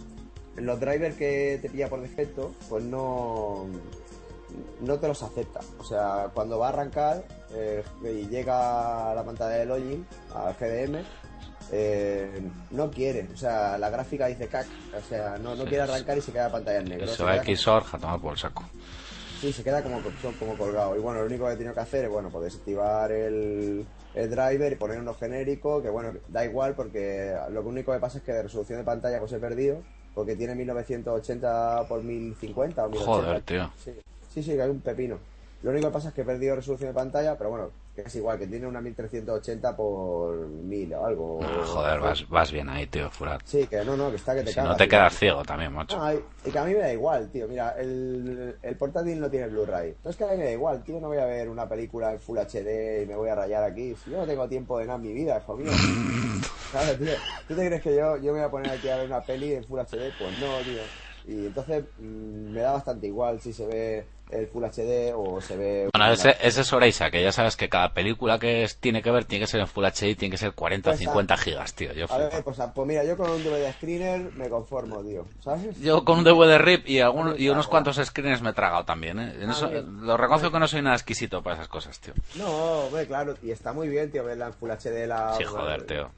los 0.57 0.81
drivers 0.81 1.17
que 1.17 1.59
te 1.61 1.69
pilla 1.69 1.89
por 1.89 2.01
defecto, 2.01 2.53
pues 2.69 2.85
no, 2.85 3.67
no 4.81 4.99
te 4.99 5.09
los 5.09 5.23
acepta. 5.23 5.61
O 5.79 5.85
sea, 5.85 6.31
cuando 6.35 6.59
va 6.59 6.67
a 6.67 6.69
arrancar 6.71 7.25
eh, 7.53 7.83
y 8.03 8.29
llega 8.29 9.11
a 9.11 9.15
la 9.15 9.25
pantalla 9.25 9.57
de 9.57 9.67
login, 9.67 10.07
al 10.35 10.55
GDM, 10.55 11.03
eh, 11.71 12.43
no 12.71 12.91
quiere. 12.91 13.29
O 13.33 13.37
sea, 13.37 13.79
la 13.79 13.91
gráfica 13.91 14.27
dice 14.27 14.47
cac. 14.49 14.67
O 14.97 15.09
sea, 15.09 15.39
no, 15.39 15.55
no 15.55 15.63
Sí, 15.63 15.69
quiere 15.69 15.85
arrancar 15.85 16.19
y 16.19 16.21
se 16.21 16.33
queda 16.33 16.45
la 16.45 16.53
pantalla 16.53 16.79
en 16.81 16.85
negro. 16.89 17.07
Va 17.25 17.41
queda 17.41 17.57
Xorg 17.57 17.87
a 17.93 17.99
tomar 17.99 18.21
por 18.21 18.33
el 18.33 18.39
saco. 18.39 18.65
Sí, 19.41 19.53
se 19.53 19.65
queda 19.65 19.83
como, 19.83 20.01
como 20.39 20.57
colgado. 20.57 20.97
Y 20.97 21.01
bueno, 21.01 21.21
lo 21.21 21.27
único 21.27 21.47
que 21.47 21.55
he 21.55 21.57
tenido 21.57 21.75
que 21.75 21.81
hacer 21.81 22.05
es, 22.05 22.11
bueno, 22.11 22.29
pues 22.31 22.45
desactivar 22.45 23.11
el, 23.11 23.85
el 24.15 24.31
driver 24.31 24.73
y 24.73 24.77
poner 24.77 24.99
uno 24.99 25.15
genérico, 25.15 25.83
que 25.83 25.91
bueno, 25.91 26.13
da 26.29 26.45
igual 26.45 26.75
porque 26.75 27.35
lo 27.51 27.63
único 27.63 27.93
que 27.93 27.99
pasa 27.99 28.19
es 28.19 28.25
que 28.25 28.33
de 28.33 28.43
resolución 28.43 28.79
de 28.79 28.85
pantalla 28.85 29.19
pues 29.19 29.33
he 29.33 29.39
perdido, 29.39 29.83
porque 30.15 30.37
tiene 30.37 30.55
1980 30.55 31.87
por 31.89 32.03
1050 32.03 32.85
o 32.85 32.89
1080. 32.89 33.07
Joder, 33.07 33.43
tío. 33.43 33.71
Sí, 33.83 33.93
sí, 34.29 34.43
sí, 34.43 34.53
que 34.53 34.63
hay 34.63 34.71
un 34.71 34.81
pepino. 34.81 35.19
Lo 35.63 35.71
único 35.71 35.87
que 35.89 35.93
pasa 35.93 36.09
es 36.09 36.15
que 36.15 36.23
he 36.23 36.25
perdido 36.25 36.57
resolución 36.57 36.91
de 36.91 36.95
pantalla, 36.95 37.39
pero 37.39 37.51
bueno, 37.51 37.71
que 37.95 38.03
es 38.03 38.15
igual, 38.17 38.37
que 38.39 38.47
tiene 38.49 38.67
una 38.67 38.81
1380 38.81 39.77
por 39.77 40.35
1000 40.49 40.95
o 40.95 41.07
algo. 41.07 41.41
Ah, 41.43 41.63
joder, 41.65 42.01
vas, 42.01 42.29
vas 42.29 42.51
bien 42.51 42.69
ahí, 42.69 42.87
tío, 42.89 43.09
Furat. 43.11 43.41
Sí, 43.45 43.67
que 43.69 43.85
no, 43.85 43.97
no, 43.97 44.11
que 44.11 44.17
está 44.17 44.35
que 44.35 44.43
te 44.43 44.49
Si 44.49 44.55
cagas. 44.57 44.71
no 44.73 44.77
te 44.77 44.85
tío. 44.85 44.91
quedas 44.91 45.17
ciego 45.17 45.43
también, 45.45 45.73
macho. 45.73 45.97
No, 45.97 46.13
y, 46.13 46.51
que 46.51 46.59
a 46.59 46.65
mí 46.65 46.73
me 46.73 46.81
da 46.81 46.93
igual, 46.93 47.29
tío. 47.31 47.47
Mira, 47.47 47.77
el, 47.79 48.57
el 48.61 48.77
portátil 48.77 49.21
no 49.21 49.31
tiene 49.31 49.47
Blu-ray. 49.49 49.95
No 50.03 50.11
es 50.11 50.17
que 50.17 50.25
a 50.25 50.29
mí 50.33 50.37
me 50.39 50.45
da 50.45 50.51
igual, 50.53 50.83
tío. 50.83 50.99
No 51.01 51.09
voy 51.09 51.19
a 51.19 51.27
ver 51.27 51.49
una 51.49 51.69
película 51.69 52.13
en 52.13 52.19
Full 52.21 52.39
HD 52.39 53.03
y 53.03 53.07
me 53.07 53.15
voy 53.15 53.29
a 53.29 53.35
rayar 53.37 53.63
aquí. 53.63 53.95
Si 54.03 54.11
yo 54.11 54.19
no 54.19 54.27
tengo 54.27 54.49
tiempo 54.49 54.79
de 54.79 54.87
nada 54.87 54.97
en 54.97 55.03
mi 55.03 55.13
vida, 55.13 55.39
hijo 55.39 55.57
mío. 55.57 55.71
Claro, 56.73 56.97
tío. 56.97 57.13
¿Tú 57.47 57.55
te 57.55 57.67
crees 57.67 57.83
que 57.83 57.95
yo, 57.95 58.17
yo 58.17 58.33
me 58.33 58.39
voy 58.39 58.49
a 58.49 58.51
poner 58.51 58.71
aquí 58.73 58.89
a 58.89 58.97
ver 58.97 59.07
una 59.07 59.21
peli 59.21 59.53
en 59.53 59.63
Full 59.65 59.79
HD? 59.81 60.11
Pues 60.19 60.39
no, 60.41 60.57
tío. 60.65 60.81
Y 61.27 61.47
entonces 61.47 61.85
mm, 61.99 62.51
me 62.51 62.61
da 62.61 62.73
bastante 62.73 63.07
igual 63.09 63.41
si 63.43 63.53
se 63.53 63.67
ve 63.67 64.07
el 64.33 64.47
Full 64.49 64.65
HD 64.65 65.13
o 65.15 65.41
se 65.41 65.57
ve... 65.57 65.89
Bueno, 65.95 66.13
ese, 66.13 66.37
ese 66.41 66.63
es 66.63 66.73
Oreisa, 66.73 67.11
que 67.11 67.23
ya 67.23 67.33
sabes 67.33 67.57
que 67.57 67.69
cada 67.69 67.93
película 67.93 68.39
que 68.39 68.65
es- 68.65 68.77
tiene 68.79 69.03
que 69.03 69.11
ver 69.11 69.25
tiene 69.25 69.45
que 69.45 69.51
ser 69.51 69.61
en 69.61 69.67
Full 69.69 69.85
HD, 69.85 70.17
tiene 70.17 70.31
que 70.31 70.39
ser 70.39 70.53
40 70.53 70.91
o 70.91 70.93
Pues, 70.93 70.99
50 71.01 71.37
gigas, 71.37 71.75
tío. 71.75 71.93
Yo, 71.93 72.07
A 72.11 72.19
ver, 72.19 72.43
pues, 72.43 72.59
pues 72.75 72.87
mira, 72.89 73.05
yo 73.05 73.17
con 73.17 73.31
un 73.31 73.43
DVD 73.45 73.73
screener 73.75 74.33
me 74.35 74.49
conformo, 74.49 75.03
tío. 75.03 75.27
¿Sabes? 75.41 75.79
Yo 75.81 76.05
con 76.05 76.19
un 76.19 76.25
DVD 76.25 76.59
RIP 76.59 76.89
y, 76.89 77.01
algún- 77.01 77.35
y 77.39 77.49
unos 77.49 77.69
cuantos 77.69 77.97
screens 77.97 78.43
me 78.43 78.51
he 78.51 78.55
tragado 78.55 78.85
también, 78.85 79.19
¿eh? 79.19 79.35
En 79.41 79.51
Ah, 79.51 79.53
eso- 79.53 79.71
lo 79.71 80.17
reconozco 80.17 80.51
que 80.51 80.59
no 80.59 80.67
soy 80.69 80.83
nada 80.83 80.97
exquisito 80.97 81.43
para 81.43 81.57
esas 81.57 81.69
cosas, 81.69 81.99
tío. 82.01 82.15
No, 82.37 82.47
hombre, 82.87 83.07
claro. 83.07 83.37
Y 83.43 83.51
está 83.51 83.73
muy 83.73 83.89
bien, 83.89 84.11
tío, 84.11 84.25
verla 84.25 84.47
en 84.47 84.55
Full 84.55 84.71
HD. 84.71 85.07
La, 85.07 85.35
Sí, 85.37 85.45
joder, 85.45 85.83
tío. 85.87 86.11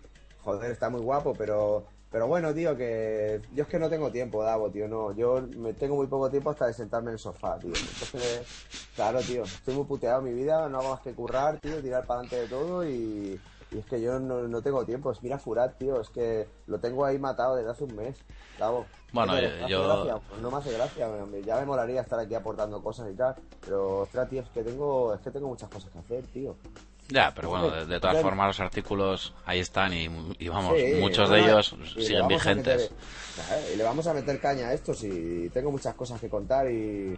Joder, 0.42 0.71
está 0.71 0.90
muy 0.90 1.00
guapo, 1.00 1.35
pero 1.37 1.87
pero 2.14 2.28
bueno, 2.28 2.54
tío, 2.54 2.76
que 2.76 3.40
yo 3.54 3.64
es 3.64 3.68
que 3.68 3.76
no 3.76 3.90
tengo 3.90 4.09
tiempo, 4.12 4.44
Davo, 4.44 4.71
tío, 4.71 4.87
no, 4.87 5.11
yo 5.16 5.42
me 5.42 5.73
tengo 5.75 5.97
muy 5.97 6.06
poco 6.06 6.30
tiempo 6.30 6.50
hasta 6.50 6.68
de 6.68 6.73
sentarme 6.73 7.09
en 7.09 7.14
el 7.14 7.18
sofá, 7.18 7.59
tío. 7.61 7.75
Entonces, 7.75 8.47
claro, 8.94 9.18
tío, 9.25 9.42
estoy 9.47 9.75
muy 9.75 9.85
puteado 9.85 10.21
en 10.21 10.26
mi 10.26 10.33
vida, 10.33 10.68
no 10.68 10.78
hago 10.78 10.90
más 10.90 11.00
que 11.00 11.12
currar, 11.12 11.59
tío, 11.59 11.83
tirar 11.83 12.06
para 12.06 12.21
adelante 12.21 12.37
de 12.37 12.47
todo 12.47 12.88
y, 12.88 13.42
y 13.73 13.78
es 13.80 13.85
que 13.87 14.00
yo 14.00 14.21
no, 14.21 14.47
no 14.47 14.62
tengo 14.62 14.85
tiempo. 14.85 15.11
Es 15.11 15.25
mira 15.25 15.40
Furat, 15.40 15.76
tío, 15.76 16.00
es 16.00 16.09
que 16.11 16.47
lo 16.68 16.78
tengo 16.78 17.04
ahí 17.04 17.18
matado 17.18 17.56
desde 17.56 17.71
hace 17.73 17.83
un 17.83 17.97
mes, 17.97 18.16
Davo. 18.61 18.87
Bueno, 19.12 19.33
¿Qué 19.35 19.49
te- 19.49 19.68
yo- 19.68 19.88
¿me 19.88 19.94
hace 19.94 20.06
yo-? 20.06 20.23
Pues 20.28 20.40
no 20.40 20.50
me 20.52 20.59
hace 20.59 20.71
gracia, 20.71 21.09
ya 21.44 21.56
me 21.56 21.66
molaría 21.66 22.00
estar 22.00 22.21
aquí 22.21 22.37
aportando 22.37 22.80
cosas 22.80 23.11
y 23.12 23.16
tal, 23.16 23.35
pero 23.64 24.02
ostras, 24.02 24.28
tío, 24.28 24.40
es 24.42 24.50
que 24.50 24.62
tengo, 24.62 25.14
es 25.14 25.21
que 25.21 25.33
tengo 25.33 25.49
muchas 25.49 25.68
cosas 25.68 25.90
que 25.90 25.99
hacer, 25.99 26.25
tío. 26.28 26.54
Ya, 27.08 27.32
pero 27.34 27.50
bueno, 27.50 27.70
de, 27.70 27.87
de 27.87 28.00
todas 28.00 28.16
formas 28.23 28.46
los 28.46 28.61
artículos 28.61 29.34
ahí 29.44 29.61
están 29.61 29.92
y, 29.92 30.08
y 30.38 30.49
vamos, 30.49 30.78
Sí, 30.80 30.94
muchos 31.00 31.28
de 31.28 31.40
ellos 31.40 31.75
y 31.96 32.00
siguen 32.02 32.28
vigentes. 32.28 32.90
meter- 32.90 33.75
y 33.75 33.76
le 33.76 33.84
vamos 33.84 34.06
a 34.06 34.14
meter 34.14 34.40
caña 34.40 34.68
a 34.68 34.73
esto 34.75 34.94
si 34.94 35.50
tengo 35.52 35.70
muchas 35.70 35.94
cosas 35.94 36.18
que 36.20 36.28
contar 36.30 36.70
y, 36.70 37.16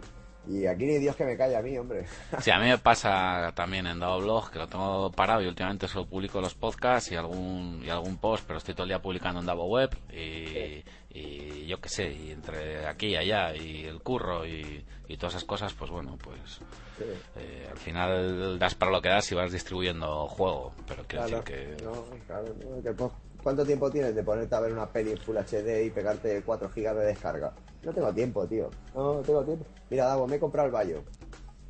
y 0.49 0.65
aquí 0.65 0.85
ni 0.85 0.97
Dios 0.97 1.15
que 1.15 1.23
me 1.23 1.37
calle 1.37 1.55
a 1.55 1.61
mí, 1.61 1.77
hombre. 1.77 2.05
Sí, 2.41 2.51
a 2.51 2.59
mí 2.59 2.67
me 2.67 2.77
pasa 2.77 3.51
también 3.55 3.87
en 3.87 3.99
Dado 3.99 4.19
Blog, 4.19 4.51
que 4.51 4.59
lo 4.59 4.67
tengo 4.67 5.09
parado 5.11 5.41
y 5.41 5.47
últimamente 5.47 5.87
solo 5.87 6.05
publico 6.05 6.41
los 6.41 6.53
podcasts 6.53 7.11
y 7.11 7.15
algún 7.15 7.81
y 7.85 7.89
algún 7.89 8.17
post, 8.17 8.43
pero 8.45 8.57
estoy 8.57 8.73
todo 8.73 8.83
el 8.83 8.89
día 8.89 9.01
publicando 9.01 9.39
en 9.39 9.45
Davo 9.45 9.67
Web 9.67 9.95
y, 10.11 10.83
y 11.17 11.65
yo 11.65 11.79
qué 11.79 11.87
sé, 11.89 12.11
y 12.11 12.31
entre 12.31 12.85
aquí 12.87 13.07
y 13.07 13.15
allá 13.15 13.55
y 13.55 13.85
el 13.85 14.01
curro 14.01 14.45
y, 14.45 14.83
y 15.07 15.15
todas 15.17 15.35
esas 15.35 15.45
cosas, 15.45 15.73
pues 15.73 15.89
bueno, 15.91 16.17
pues 16.21 16.59
Sí, 16.97 17.03
eh, 17.35 17.67
al 17.69 17.77
final 17.77 18.57
das 18.57 18.73
para 18.73 18.91
lo 18.91 19.01
que 19.01 19.09
das 19.09 19.31
y 19.31 19.35
vas 19.35 19.51
distribuyendo 19.51 20.27
juego, 20.27 20.73
pero 20.87 21.03
quiero 21.07 21.25
claro, 21.25 21.43
decir 21.43 21.77
que... 21.77 21.83
no, 21.83 22.05
claro, 22.25 22.55
no, 22.63 22.81
que 22.81 22.95
¿Cuánto 23.43 23.65
tiempo 23.65 23.89
tienes 23.89 24.15
de 24.15 24.23
ponerte 24.23 24.55
a 24.55 24.59
ver 24.59 24.73
una 24.73 24.87
peli 24.87 25.11
en 25.11 25.17
Full 25.19 25.37
HD 25.37 25.85
y 25.85 25.89
pegarte 25.89 26.41
4 26.43 26.69
gigas 26.69 26.97
de 26.97 27.05
descarga? 27.05 27.53
No 27.83 27.93
tengo 27.93 28.13
tiempo, 28.13 28.45
tío. 28.45 28.69
No, 28.93 29.13
no 29.13 29.19
tengo 29.21 29.43
tiempo. 29.43 29.65
Mira, 29.89 30.05
Davo, 30.05 30.27
me 30.27 30.35
he 30.35 30.39
comprado 30.39 30.65
el 30.65 30.73
Bayo. 30.73 31.03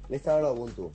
Le 0.07 0.15
he 0.15 0.17
instalado 0.17 0.53
el 0.53 0.57
Ubuntu. 0.57 0.91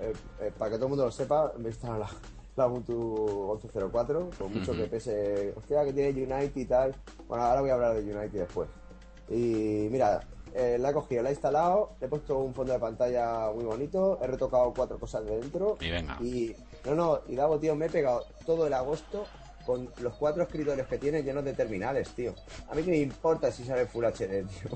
Eh, 0.00 0.12
eh, 0.42 0.52
para 0.58 0.72
que 0.72 0.76
todo 0.76 0.86
el 0.86 0.90
mundo 0.90 1.04
lo 1.06 1.10
sepa, 1.10 1.52
me 1.56 1.68
he 1.68 1.70
instalado 1.70 2.00
la, 2.00 2.10
la 2.56 2.66
Ubuntu 2.66 3.58
11.04, 3.62 4.36
con 4.36 4.52
mucho 4.52 4.72
que 4.72 4.84
pese, 4.84 5.54
hostia, 5.56 5.84
que 5.84 5.92
tiene 5.92 6.10
Unity 6.10 6.60
y 6.60 6.64
tal. 6.66 6.94
Bueno, 7.26 7.44
ahora 7.44 7.60
voy 7.62 7.70
a 7.70 7.74
hablar 7.74 7.94
de 7.94 8.14
Unity 8.14 8.38
después. 8.38 8.68
Y 9.30 9.88
mira, 9.90 10.20
eh, 10.54 10.76
la 10.78 10.90
he 10.90 10.92
cogido, 10.92 11.22
la 11.22 11.30
he 11.30 11.32
instalado, 11.32 11.92
le 12.00 12.06
he 12.06 12.08
puesto 12.10 12.38
un 12.38 12.54
fondo 12.54 12.72
de 12.72 12.78
pantalla 12.78 13.50
muy 13.54 13.64
bonito, 13.64 14.18
he 14.22 14.26
retocado 14.26 14.72
cuatro 14.74 14.98
cosas 14.98 15.24
de 15.24 15.38
dentro. 15.38 15.76
Y 15.80 15.90
venga. 15.90 16.16
Y, 16.20 16.54
no, 16.84 16.94
no, 16.94 17.20
y 17.28 17.36
Davo, 17.36 17.58
tío, 17.58 17.74
me 17.74 17.86
he 17.86 17.90
pegado 17.90 18.24
todo 18.46 18.66
el 18.66 18.72
agosto 18.74 19.26
con 19.66 19.88
los 20.00 20.14
cuatro 20.14 20.42
escritorios 20.42 20.86
que 20.88 20.98
tiene 20.98 21.22
llenos 21.22 21.44
de 21.44 21.52
terminales, 21.52 22.08
tío. 22.10 22.34
A 22.70 22.74
mí 22.74 22.82
que 22.82 22.90
me 22.90 22.96
importa 22.98 23.52
si 23.52 23.64
sale 23.64 23.86
Full 23.86 24.04
HD, 24.04 24.16
tío. 24.48 24.70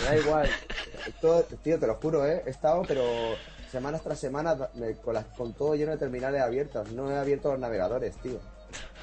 Me 0.00 0.06
da 0.06 0.16
igual. 0.16 0.48
Todo- 1.20 1.44
tío, 1.62 1.78
te 1.78 1.86
lo 1.86 1.94
juro, 1.96 2.26
¿eh? 2.26 2.42
He 2.46 2.50
estado, 2.50 2.82
pero 2.86 3.02
semanas 3.70 4.02
tras 4.02 4.18
semanas 4.18 4.58
con, 5.02 5.14
las- 5.14 5.26
con 5.36 5.52
todo 5.54 5.74
lleno 5.76 5.92
de 5.92 5.98
terminales 5.98 6.42
abiertos. 6.42 6.90
No 6.92 7.10
he 7.10 7.16
abierto 7.16 7.50
los 7.52 7.60
navegadores, 7.60 8.16
tío. 8.16 8.38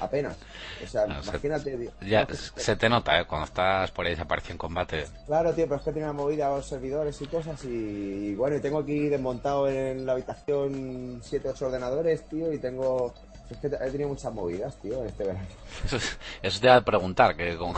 Apenas. 0.00 0.36
O 0.82 0.86
sea, 0.86 1.06
No, 1.06 1.22
se- 1.22 1.30
imagínate, 1.30 1.76
tío. 1.76 1.90
Ya 2.06 2.24
No, 2.24 2.34
se 2.34 2.76
te 2.76 2.88
nota, 2.88 3.20
¿eh? 3.20 3.24
Cuando 3.26 3.46
estás 3.46 3.90
por 3.92 4.04
ahí 4.06 4.12
desaparecido 4.12 4.52
en 4.52 4.58
combate. 4.58 5.06
Claro, 5.26 5.52
tío, 5.52 5.64
pero 5.66 5.76
es 5.76 5.82
que 5.82 5.92
tenía 5.92 6.12
movida 6.12 6.48
a 6.48 6.56
los 6.56 6.66
servidores 6.66 7.20
y 7.22 7.26
cosas 7.26 7.64
y, 7.64 7.68
y 7.68 8.34
bueno, 8.34 8.56
y 8.56 8.60
tengo 8.60 8.78
aquí 8.80 9.08
desmontado 9.08 9.68
en 9.68 10.04
la 10.06 10.12
habitación 10.12 11.20
7 11.22 11.48
8 11.50 11.66
ordenadores, 11.66 12.28
tío, 12.28 12.52
y 12.52 12.58
tengo... 12.58 13.14
Es 13.50 13.58
que 13.58 13.66
he 13.66 13.90
tenido 13.90 14.08
muchas 14.08 14.32
movidas, 14.32 14.74
tío, 14.76 15.04
este 15.04 15.24
verano. 15.24 15.44
Eso, 15.84 15.96
es- 15.96 16.18
eso 16.40 16.60
te 16.60 16.66
iba 16.68 16.76
a 16.76 16.80
preguntar, 16.80 17.36
que, 17.36 17.54
con- 17.58 17.74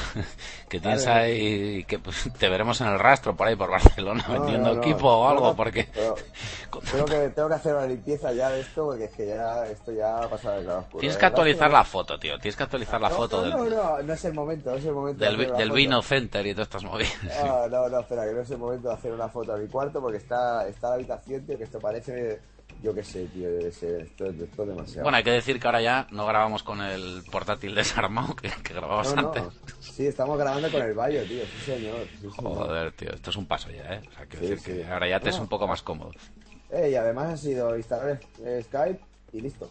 que 0.68 0.78
tienes 0.78 1.02
Claro. 1.02 1.20
ahí, 1.24 1.82
que 1.84 1.98
pues, 1.98 2.28
te 2.38 2.48
veremos 2.48 2.80
en 2.80 2.86
el 2.88 2.98
rastro 2.98 3.34
por 3.34 3.48
ahí 3.48 3.56
por 3.56 3.70
Barcelona 3.70 4.24
No, 4.28 4.34
vendiendo 4.34 4.68
no, 4.68 4.74
no. 4.76 4.80
equipo 4.82 5.08
o 5.08 5.28
algo, 5.28 5.56
porque... 5.56 5.88
Tengo 6.90 7.04
que, 7.06 7.28
tengo 7.30 7.48
que 7.48 7.54
hacer 7.54 7.74
una 7.74 7.86
limpieza 7.86 8.32
ya 8.32 8.50
de 8.50 8.60
esto 8.60 8.84
porque 8.86 9.04
es 9.04 9.12
que 9.12 9.26
ya 9.26 9.66
esto 9.66 9.92
ya 9.92 10.18
ha 10.18 10.28
pasado 10.28 10.58
de 10.58 10.64
claro. 10.64 10.86
Tienes 10.98 11.16
que 11.16 11.26
actualizar 11.26 11.70
la 11.70 11.84
foto, 11.84 12.18
tío. 12.18 12.38
Tienes 12.38 12.56
que 12.56 12.62
actualizar 12.64 13.00
la 13.00 13.10
foto 13.10 13.42
del, 13.42 13.50
No, 13.50 13.64
no, 13.64 14.02
no 14.02 14.12
es 14.12 14.24
el 14.24 14.34
momento, 14.34 14.70
no 14.70 14.76
es 14.76 14.84
el 14.84 14.92
momento. 14.92 15.24
de 15.24 15.36
del, 15.36 15.52
del. 15.56 15.72
Vino 15.72 16.02
Center 16.02 16.44
y 16.46 16.52
todas 16.52 16.66
estas 16.68 16.84
movidas. 16.84 17.12
No, 17.44 17.68
no, 17.68 17.88
no, 17.88 18.00
espera, 18.00 18.24
que 18.26 18.32
no 18.32 18.40
es 18.42 18.50
el 18.50 18.58
momento 18.58 18.88
de 18.88 18.94
hacer 18.94 19.12
una 19.12 19.28
foto 19.28 19.54
a 19.54 19.56
mi 19.56 19.66
cuarto 19.68 20.00
porque 20.00 20.18
está, 20.18 20.66
está 20.68 20.88
la 20.90 20.94
habitación, 20.94 21.46
tío, 21.46 21.56
que 21.58 21.64
esto 21.64 21.78
parece, 21.80 22.40
yo 22.84 22.94
qué 22.94 23.02
sé, 23.02 23.24
tío, 23.26 23.50
debe 23.50 23.72
ser, 23.72 24.02
esto, 24.02 24.26
esto 24.26 24.62
es 24.62 24.68
demasiado. 24.68 25.02
Bueno, 25.04 25.16
hay 25.16 25.24
que 25.24 25.30
decir 25.30 25.58
que 25.58 25.66
ahora 25.66 25.80
ya 25.80 26.06
no 26.10 26.26
grabamos 26.26 26.62
con 26.62 26.80
el 26.82 27.22
portátil 27.32 27.74
desarmado 27.74 28.36
que, 28.36 28.50
que 28.62 28.74
grababas 28.74 29.14
no, 29.16 29.22
no, 29.22 29.28
antes. 29.32 29.44
sí, 29.80 30.06
estamos 30.06 30.38
grabando 30.38 30.70
con 30.70 30.82
el 30.82 30.92
Bayo, 30.94 31.22
tío, 31.24 31.42
sí 31.44 31.72
señor. 31.72 32.06
Sí. 32.20 32.28
Joder, 32.36 32.92
tío, 32.92 33.10
esto 33.12 33.30
es 33.30 33.36
un 33.36 33.46
paso 33.46 33.70
ya, 33.70 33.94
¿eh? 33.94 34.02
O 34.08 34.12
sea, 34.12 34.26
quiero 34.26 34.44
Sí, 34.46 34.50
decir 34.52 34.74
sí. 34.76 34.80
que 34.82 34.92
ahora 34.92 35.08
ya 35.08 35.18
te 35.20 35.30
es 35.30 35.38
un 35.38 35.48
poco 35.48 35.66
más 35.66 35.82
cómodo. 35.82 36.10
Eh, 36.70 36.90
y 36.90 36.94
además 36.94 37.32
ha 37.32 37.36
sido 37.36 37.76
instalar 37.76 38.20
Skype 38.62 39.00
y 39.32 39.40
listo. 39.40 39.70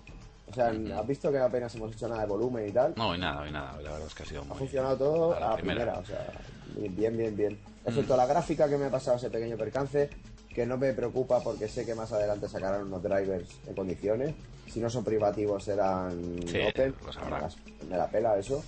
O 0.49 0.53
sea, 0.53 0.67
has 0.99 1.07
visto 1.07 1.31
que 1.31 1.39
apenas 1.39 1.73
hemos 1.75 1.93
hecho 1.93 2.07
nada 2.07 2.21
de 2.21 2.27
volumen 2.27 2.67
y 2.67 2.71
tal. 2.71 2.93
No, 2.95 3.15
y 3.15 3.17
nada, 3.19 3.47
y 3.47 3.51
nada. 3.51 3.73
La 3.81 3.91
verdad 3.91 4.07
es 4.07 4.13
que 4.13 4.23
ha 4.23 4.25
sido 4.25 4.41
Ha 4.41 4.45
muy... 4.45 4.57
funcionado 4.57 4.97
todo 4.97 5.33
a 5.33 5.37
a 5.37 5.39
la 5.51 5.55
primera. 5.57 5.93
o 5.99 6.05
sea, 6.05 6.27
bien, 6.75 7.17
bien, 7.17 7.35
bien. 7.35 7.59
Excepto 7.85 8.15
la 8.17 8.25
gráfica 8.25 8.67
que 8.69 8.77
me 8.77 8.85
ha 8.85 8.89
pasado 8.91 9.17
ese 9.17 9.29
pequeño 9.29 9.57
percance, 9.57 10.09
que 10.53 10.65
no 10.65 10.77
me 10.77 10.93
preocupa 10.93 11.41
porque 11.41 11.67
sé 11.67 11.85
que 11.85 11.95
más 11.95 12.11
adelante 12.11 12.47
sacarán 12.47 12.83
unos 12.83 13.01
drivers 13.03 13.49
en 13.67 13.73
condiciones. 13.75 14.35
Si 14.67 14.79
no 14.79 14.89
son 14.89 15.03
privativos 15.03 15.63
serán 15.63 16.39
Sí, 16.47 16.59
Open. 16.69 16.93
Me 17.25 17.29
la- 17.31 17.49
Me 17.89 17.97
la 17.97 18.07
pela 18.09 18.37
eso. 18.37 18.63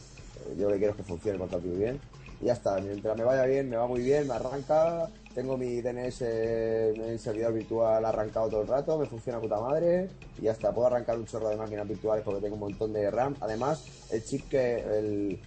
Eh, 0.48 0.56
Yo 0.58 0.66
lo 0.68 0.74
que 0.74 0.78
quiero 0.80 0.92
es 0.92 0.98
que 0.98 1.04
funcione 1.04 1.34
el 1.36 1.40
portátil 1.40 1.72
bien. 1.72 2.00
Y 2.42 2.46
ya 2.46 2.54
está, 2.54 2.80
mientras 2.82 3.18
me 3.18 3.24
vaya 3.24 3.46
bien, 3.46 3.70
me 3.70 3.78
va 3.78 3.88
muy 3.88 4.02
bien, 4.02 4.28
me 4.28 4.34
arranca. 4.34 5.10
Tengo 5.34 5.58
mi 5.58 5.82
DNS 5.82 6.22
en 6.22 7.20
servidor 7.20 7.54
virtual 7.54 8.04
arrancado 8.06 8.50
todo 8.50 8.62
el 8.62 8.68
rato, 8.68 8.98
me 8.98 9.06
funciona 9.06 9.40
puta 9.40 9.60
madre. 9.60 10.10
Y 10.40 10.44
ya 10.44 10.52
está, 10.52 10.74
puedo 10.74 10.88
arrancar 10.88 11.18
un 11.18 11.26
chorro 11.26 11.50
de 11.50 11.56
máquinas 11.56 11.88
virtuales 11.88 12.24
porque 12.26 12.42
tengo 12.42 12.56
un 12.56 12.62
montón 12.62 12.92
de 12.94 13.10
RAM. 13.12 13.36
Además, 13.42 13.84
el 14.12 14.24
chip 14.24 14.50
que. 14.50 14.76
El, 14.80 15.40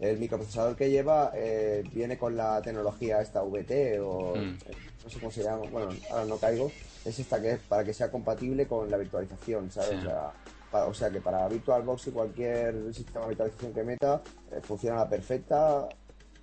el 0.00 0.18
microprocesador 0.18 0.74
que 0.74 0.90
lleva 0.90 1.30
eh, 1.32 1.84
viene 1.92 2.18
con 2.18 2.36
la 2.36 2.60
tecnología 2.60 3.20
esta 3.22 3.40
VT 3.44 4.00
o 4.00 4.34
Mm. 4.34 4.58
No 5.04 5.10
sé 5.10 5.18
cómo 5.18 5.30
se 5.32 5.42
llama, 5.42 5.62
bueno, 5.70 5.90
ahora 6.10 6.24
no 6.24 6.36
caigo, 6.38 6.70
es 7.04 7.18
esta 7.18 7.40
que 7.40 7.52
es 7.52 7.60
para 7.60 7.84
que 7.84 7.92
sea 7.92 8.10
compatible 8.10 8.66
con 8.66 8.90
la 8.90 8.96
virtualización, 8.96 9.70
¿sabes? 9.70 9.90
Sí. 9.90 9.96
O, 9.96 10.02
sea, 10.02 10.32
para- 10.70 10.86
o 10.86 10.94
sea 10.94 11.10
que 11.10 11.20
para 11.20 11.48
VirtualBox 11.48 12.06
y 12.06 12.10
cualquier 12.12 12.94
sistema 12.94 13.22
de 13.22 13.28
virtualización 13.30 13.72
que 13.72 13.82
meta 13.84 14.22
eh, 14.52 14.60
funciona 14.62 14.96
a 15.00 15.04
la 15.04 15.10
perfecta. 15.10 15.88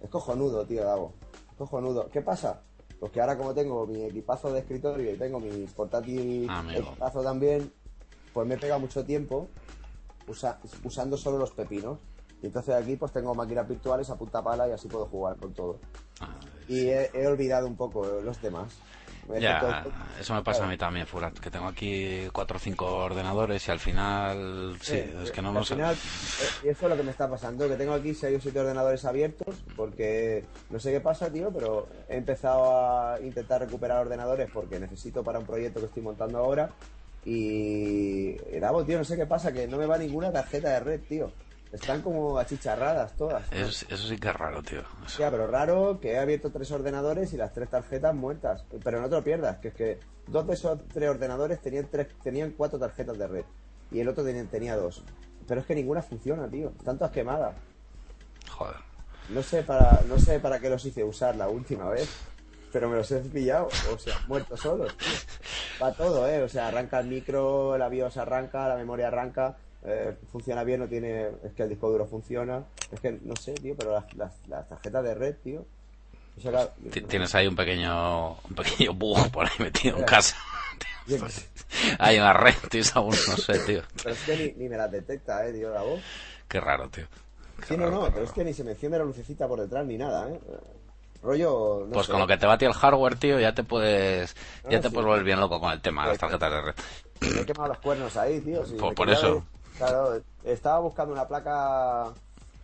Es 0.02 0.10
cojonudo, 0.10 0.65
tío, 0.65 0.84
Davo. 0.84 1.13
Es 1.52 1.58
cojonudo. 1.58 2.10
¿Qué 2.10 2.22
pasa? 2.22 2.62
Pues 3.00 3.12
que 3.13 3.22
ahora 3.22 3.38
como 3.38 3.54
tengo 3.54 3.88
mi 3.88 4.04
equipazo 4.04 4.52
de 4.52 4.60
escritorio 4.60 5.13
y 5.13 5.17
tengo 5.17 5.39
mi 5.39 5.65
portátil 5.67 6.48
Amigo. 6.50 6.82
equipazo 6.89 7.22
también, 7.24 7.72
pues 8.34 8.45
me 8.48 8.58
pega 8.58 8.78
mucho 8.78 9.06
tiempo 9.06 9.48
usa- 10.28 10.60
usando 10.84 11.15
solo 11.17 11.38
los 11.38 11.52
pepinos. 11.52 12.00
Y 12.41 12.48
entonces 12.48 12.76
aquí 12.76 12.95
pues 12.98 13.12
tengo 13.12 13.34
máquinas 13.36 13.67
virtuales 13.67 14.10
a 14.10 14.15
punta 14.17 14.41
pala 14.43 14.67
y 14.67 14.72
así 14.72 14.88
puedo 14.88 15.06
jugar 15.08 15.36
con 15.38 15.54
todo. 15.54 15.80
Ah, 16.22 16.36
Y 16.69 16.88
he, 16.88 17.10
he 17.13 17.27
olvidado 17.27 17.67
un 17.67 17.75
poco 17.75 18.05
los 18.23 18.41
demás. 18.41 18.77
Ya, 19.39 19.86
eso 20.19 20.34
me 20.34 20.41
pasa 20.41 20.65
a 20.65 20.67
mí 20.67 20.75
también, 20.75 21.05
Furat, 21.05 21.38
que 21.38 21.51
tengo 21.51 21.67
aquí 21.67 22.27
cuatro 22.34 22.58
o 22.58 22.60
cinco 22.60 22.88
ordenadores 22.88 23.67
y 23.67 23.71
al 23.71 23.79
final, 23.79 24.75
sí, 24.82 24.95
Eh, 24.95 25.15
es 25.23 25.29
que 25.29 25.39
no 25.41 25.49
al 25.49 25.53
nos... 25.53 25.69
final, 25.69 25.93
eh, 25.93 26.65
y 26.65 26.67
eso 26.69 26.86
es 26.86 26.89
lo 26.89 26.97
que 26.97 27.03
me 27.03 27.12
está 27.12 27.29
pasando, 27.29 27.67
que 27.67 27.75
tengo 27.75 27.93
aquí 27.93 28.15
6 28.15 28.38
o 28.39 28.41
7 28.41 28.60
ordenadores 28.60 29.05
abiertos, 29.05 29.55
porque 29.75 30.45
no 30.71 30.79
sé 30.79 30.91
qué 30.91 30.99
pasa, 30.99 31.32
tío, 31.32 31.51
pero 31.51 31.88
he 32.08 32.17
empezado 32.17 32.75
a 32.75 33.19
intentar 33.21 33.62
recuperar 33.62 33.99
ordenadores 34.01 34.49
porque 34.51 34.79
necesito 34.79 35.23
para 35.23 35.38
un 35.38 35.45
proyecto 35.45 35.79
que 35.79 35.86
estoy 35.86 36.01
montando 36.01 36.39
ahora. 36.39 36.71
Y. 37.23 38.34
Davo, 38.60 38.84
tío, 38.84 38.97
no 38.97 39.03
sé 39.03 39.15
qué 39.15 39.27
pasa, 39.27 39.51
que 39.51 39.67
no 39.67 39.77
me 39.77 39.86
va 39.86 39.97
ninguna 39.97 40.32
tarjeta 40.32 40.69
de 40.69 40.79
red, 40.79 41.01
tío. 41.08 41.32
Están 41.71 42.01
como 42.01 42.38
achicharradas 42.39 43.15
todas. 43.15 43.43
Eso, 43.51 43.86
eso 43.89 44.08
sí 44.08 44.17
que 44.17 44.27
es 44.29 44.34
raro, 44.36 44.63
tío. 44.63 44.79
Eso- 44.79 44.89
Hostia, 45.05 45.29
pero 45.29 45.45
raro 45.47 45.99
que 46.01 46.13
he 46.13 46.19
abierto 46.19 46.51
tres 46.51 46.71
ordenadores 46.71 47.32
y 47.34 47.38
las 47.38 47.53
tres 47.53 47.69
tarjetas 47.69 48.15
muertas. 48.15 48.65
Pero 48.84 48.99
no 49.01 49.08
te 49.10 49.15
lo 49.15 49.23
pierdas, 49.23 49.58
que 49.58 49.67
es 49.67 49.73
que 49.75 49.99
dos 50.27 50.47
de 50.47 50.53
esos 50.55 50.79
tres 50.88 51.10
ordenadores 51.10 51.62
tenían 51.62 51.88
tres, 51.91 52.08
tenían 52.23 52.51
cuatro 52.58 52.79
tarjetas 52.79 53.17
de 53.19 53.27
red 53.27 53.45
y 53.91 53.99
el 53.99 54.08
otro 54.10 54.23
tenía, 54.23 54.43
tenía 54.45 54.75
dos. 54.75 55.03
Pero 55.47 55.62
es 55.62 55.67
que 55.67 55.75
ninguna 55.75 56.01
funciona, 56.01 56.47
tío. 56.49 56.71
Están 56.77 56.97
todas 56.97 57.12
quemadas. 57.13 57.55
Joder. 58.49 58.75
No 59.29 59.43
sé 59.43 59.62
para, 59.62 60.01
no 60.08 60.17
sé 60.17 60.39
para 60.39 60.60
qué 60.60 60.69
los 60.71 60.84
hice 60.86 61.03
usar 61.03 61.36
la 61.36 61.49
última 61.49 61.88
vez, 61.89 62.10
pero 62.73 62.89
me 62.89 62.97
los 62.97 63.12
he 63.12 63.19
pillado, 63.19 63.69
o 63.93 63.97
sea, 63.99 64.15
muertos 64.27 64.60
solos. 64.60 64.95
tío. 64.97 65.08
Va 65.82 65.91
todo, 65.93 66.27
eh. 66.27 66.41
O 66.41 66.49
sea, 66.49 66.67
arranca 66.69 66.99
el 66.99 67.08
micro, 67.08 67.77
la 67.77 67.89
BIOS 67.89 68.17
arranca, 68.17 68.67
la 68.67 68.75
memoria 68.75 69.08
arranca. 69.08 69.55
Eh, 69.84 70.15
funciona 70.32 70.63
bien, 70.63 70.80
no 70.82 70.88
tiene. 70.88 71.28
Es 71.44 71.54
que 71.56 71.63
el 71.63 71.70
disco 71.70 71.89
duro 71.89 72.06
funciona. 72.06 72.63
Es 72.92 73.00
que 73.00 73.12
no 73.24 73.36
sé, 73.36 73.54
tío, 73.54 73.76
pero 73.78 73.94
las, 73.94 74.13
las, 74.15 74.34
las 74.48 74.68
tarjetas 74.68 75.04
de 75.04 75.15
red, 75.15 75.36
tío. 75.44 75.65
O 76.38 76.42
sea, 76.42 76.52
la- 76.52 76.70
Ti- 76.70 77.02
Tienes 77.02 77.34
ahí 77.36 77.48
un 77.48 77.56
pequeño, 77.56 78.32
un 78.34 78.56
pequeño 78.56 78.94
bug 78.94 79.30
por 79.32 79.46
ahí 79.46 79.52
metido 79.60 79.96
en 79.96 80.02
Mira. 80.04 80.06
casa. 80.08 80.36
Hay 82.00 82.18
una 82.20 82.34
red, 82.34 82.54
tío, 82.70 82.84
aún 82.94 83.10
no 83.28 83.38
sé, 83.38 83.60
tío. 83.60 83.82
Pero 84.04 84.15
es 84.15 84.22
que 84.24 84.38
ni, 84.58 84.63
ni 84.63 84.70
me 84.70 84.78
las 84.78 84.92
detecta, 84.92 85.46
eh, 85.48 85.54
tío, 85.54 85.72
la 85.74 85.82
voz. 85.82 86.00
Qué 86.48 86.60
raro, 86.60 86.88
tío. 86.89 87.06
Qué 87.60 87.65
Sí, 87.68 87.78
no, 87.78 87.86
raro, 87.86 88.02
no, 88.06 88.13
pero 88.13 88.26
es 88.26 88.32
que 88.32 88.44
ni 88.44 88.54
se 88.54 88.63
me 88.63 88.72
enciende 88.72 88.98
la 88.98 89.04
lucecita 89.06 89.48
por 89.48 89.60
detrás 89.60 89.86
ni 89.86 89.98
nada, 89.98 90.30
eh. 90.30 90.39
Rollo. 91.22 91.84
No 91.88 91.94
Pues 91.94 92.06
sé. 92.06 92.12
con 92.13 92.22
lo 92.22 92.28
que 92.28 92.38
te 92.38 92.46
bate 92.46 92.65
el 92.65 92.74
hardware, 92.74 93.15
tío, 93.18 93.39
ya 93.39 93.54
te 93.54 93.63
puedes, 93.63 94.34
ya 94.70 94.78
Ah, 94.78 94.82
te 94.82 94.88
sí. 94.88 94.94
puedes 94.94 95.08
volver 95.08 95.24
bien 95.24 95.39
loco 95.39 95.60
con 95.60 95.72
el 95.74 95.82
tema 95.82 96.04
de 96.04 96.10
las 96.10 96.18
Pues- 96.20 96.32
tarjetas 96.32 96.52
de 96.52 96.62
red. 96.62 96.76
Me 97.36 97.42
he 97.42 97.46
quemado 97.46 97.68
los 97.70 97.80
cuernos 97.80 98.15
ahí, 98.15 98.39
tío. 98.39 98.65
si 98.65 98.76
Por- 98.76 99.10
eso. 99.10 99.44
Claro, 99.80 100.22
estaba 100.44 100.80
buscando 100.80 101.13
una 101.13 101.28
placa 101.28 102.13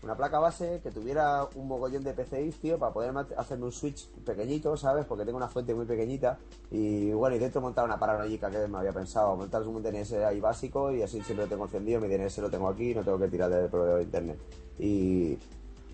una 0.06 0.16
placa 0.16 0.38
base 0.38 0.82
que 0.84 0.92
tuviera 0.92 1.48
un 1.56 1.68
mogollón 1.68 2.04
de 2.04 2.14
PCIs, 2.14 2.58
tío, 2.62 2.78
para 2.78 2.94
poder 2.94 3.12
hacerme 3.38 3.66
un 3.66 3.72
switch 3.72 4.08
pequeñito, 4.24 4.78
¿sabes? 4.78 5.04
Porque 5.06 5.26
tengo 5.26 5.38
una 5.38 5.48
fuente 5.48 5.74
muy 5.74 5.86
pequeñita. 5.86 6.38
Y 6.70 7.12
bueno, 7.12 7.36
y 7.36 7.40
dentro 7.40 7.60
montar 7.60 7.86
una 7.86 7.98
paranoica 7.98 8.52
que 8.52 8.68
me 8.68 8.78
había 8.78 8.92
pensado. 8.92 9.36
Montar 9.36 9.64
un 9.64 9.82
DNS 9.82 10.14
ahí 10.14 10.40
básico 10.40 10.94
y 10.94 11.02
así 11.02 11.24
siempre 11.24 11.46
lo 11.46 11.50
tengo 11.50 11.66
encendido. 11.66 12.00
Mi 12.00 12.08
DNS 12.08 12.38
lo 12.38 12.52
tengo 12.52 12.70
aquí, 12.70 12.94
no 12.94 13.02
tengo 13.02 13.18
que 13.18 13.30
tirar 13.30 13.50
del 13.50 13.68
proveedor 13.68 13.98
de 13.98 14.04
internet. 14.04 14.38
Y. 14.78 15.38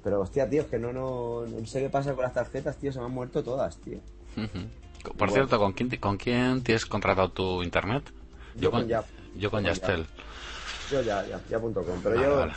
Pero 0.04 0.20
hostia, 0.20 0.50
tío, 0.50 0.64
es 0.64 0.68
que 0.68 0.78
no, 0.78 0.92
no, 0.92 1.46
no 1.46 1.66
sé 1.66 1.80
qué 1.80 1.90
pasa 1.90 2.14
con 2.14 2.24
las 2.24 2.34
tarjetas, 2.34 2.76
tío, 2.76 2.92
se 2.92 3.00
me 3.00 3.06
han 3.06 3.12
muerto 3.12 3.42
todas, 3.42 3.78
tío. 3.78 4.00
Por 4.36 5.16
Bueno. 5.16 5.34
cierto, 5.34 5.58
¿con 5.58 5.72
quién, 5.72 5.90
¿con 6.02 6.18
quién 6.18 6.64
tienes 6.64 6.86
contratado 6.86 7.30
tu 7.30 7.64
internet? 7.64 8.12
Yo 8.56 8.72
con 8.72 8.88
Yap. 8.88 9.06
Yo 9.06 9.22
con 9.22 9.40
Yo 9.40 9.52
con 9.52 9.64
Yastel. 9.64 10.06
Yo 10.92 11.02
ya, 11.02 11.26
ya, 11.28 11.40
ya 11.50 11.60
punto 11.60 11.84
com. 11.84 12.00
Pero 12.04 12.16
Vale, 12.16 12.28
yo 12.28 12.36
vale. 12.38 12.54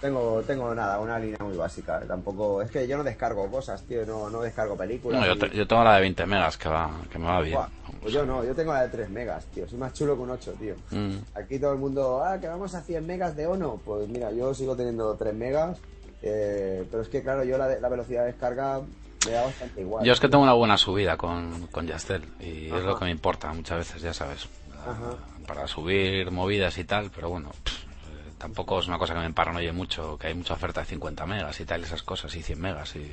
tengo, 0.00 0.42
tengo 0.42 0.74
nada, 0.74 0.98
una 0.98 1.18
línea 1.18 1.38
muy 1.40 1.56
básica. 1.56 2.00
Tampoco, 2.06 2.60
es 2.60 2.70
que 2.70 2.86
yo 2.88 2.96
no 2.96 3.04
descargo 3.04 3.48
cosas, 3.50 3.82
tío, 3.84 4.04
no, 4.04 4.28
no 4.28 4.42
descargo 4.42 4.76
películas. 4.76 5.20
No, 5.20 5.26
yo, 5.26 5.38
te- 5.38 5.56
yo 5.56 5.66
tengo 5.66 5.84
la 5.84 5.94
de 5.94 6.00
20 6.00 6.26
megas 6.26 6.56
que 6.58 6.68
va, 6.68 6.90
que 7.10 7.18
me 7.18 7.26
va 7.26 7.40
bien. 7.40 7.58
Pues 8.00 8.12
yo 8.12 8.26
no, 8.26 8.44
yo 8.44 8.54
tengo 8.54 8.72
la 8.72 8.82
de 8.82 8.88
3 8.88 9.08
megas, 9.10 9.44
tío. 9.46 9.68
Soy 9.68 9.78
más 9.78 9.92
chulo 9.94 10.16
que 10.16 10.22
un 10.22 10.30
8, 10.30 10.52
tío. 10.58 10.74
Mm. 10.90 11.16
Aquí 11.34 11.58
todo 11.60 11.72
el 11.72 11.78
mundo, 11.78 12.22
ah, 12.24 12.38
que 12.40 12.48
vamos 12.48 12.74
a 12.74 12.82
100 12.82 13.06
megas 13.06 13.36
de 13.36 13.46
Ono. 13.46 13.80
Pues 13.84 14.08
mira, 14.08 14.32
yo 14.32 14.52
sigo 14.52 14.74
teniendo 14.76 15.14
3 15.16 15.34
megas. 15.34 15.78
eh, 16.22 16.84
pero 16.90 17.02
es 17.02 17.08
que, 17.08 17.22
claro, 17.22 17.44
yo 17.44 17.56
la, 17.56 17.68
de- 17.68 17.80
la 17.80 17.88
velocidad 17.88 18.22
de 18.22 18.28
descarga 18.32 18.80
me 19.24 19.32
da 19.32 19.42
bastante 19.44 19.80
igual. 19.80 20.04
Yo 20.04 20.12
es 20.12 20.18
que 20.18 20.28
tengo 20.28 20.42
una 20.42 20.54
buena 20.54 20.76
subida 20.76 21.16
con, 21.16 21.68
con 21.68 21.86
Yastel 21.86 22.24
y 22.40 22.66
es 22.66 22.82
lo 22.84 22.98
que 22.98 23.04
me 23.04 23.10
importa 23.12 23.52
muchas 23.52 23.78
veces, 23.78 24.02
ya 24.02 24.12
sabes. 24.14 24.48
Ajá. 24.84 25.10
Para 25.46 25.68
subir 25.68 26.30
movidas 26.30 26.76
y 26.78 26.84
tal, 26.84 27.10
pero 27.14 27.28
bueno, 27.30 27.50
pff, 27.62 27.84
eh, 27.84 28.32
tampoco 28.38 28.80
es 28.80 28.88
una 28.88 28.98
cosa 28.98 29.14
que 29.14 29.20
me 29.20 29.32
paranoie 29.32 29.70
mucho, 29.72 30.18
que 30.18 30.26
hay 30.28 30.34
mucha 30.34 30.54
oferta 30.54 30.80
de 30.80 30.86
50 30.86 31.24
megas 31.26 31.60
y 31.60 31.64
tal, 31.64 31.84
esas 31.84 32.02
cosas, 32.02 32.34
y 32.34 32.42
100 32.42 32.60
megas. 32.60 32.96
Y, 32.96 32.98
y 32.98 33.04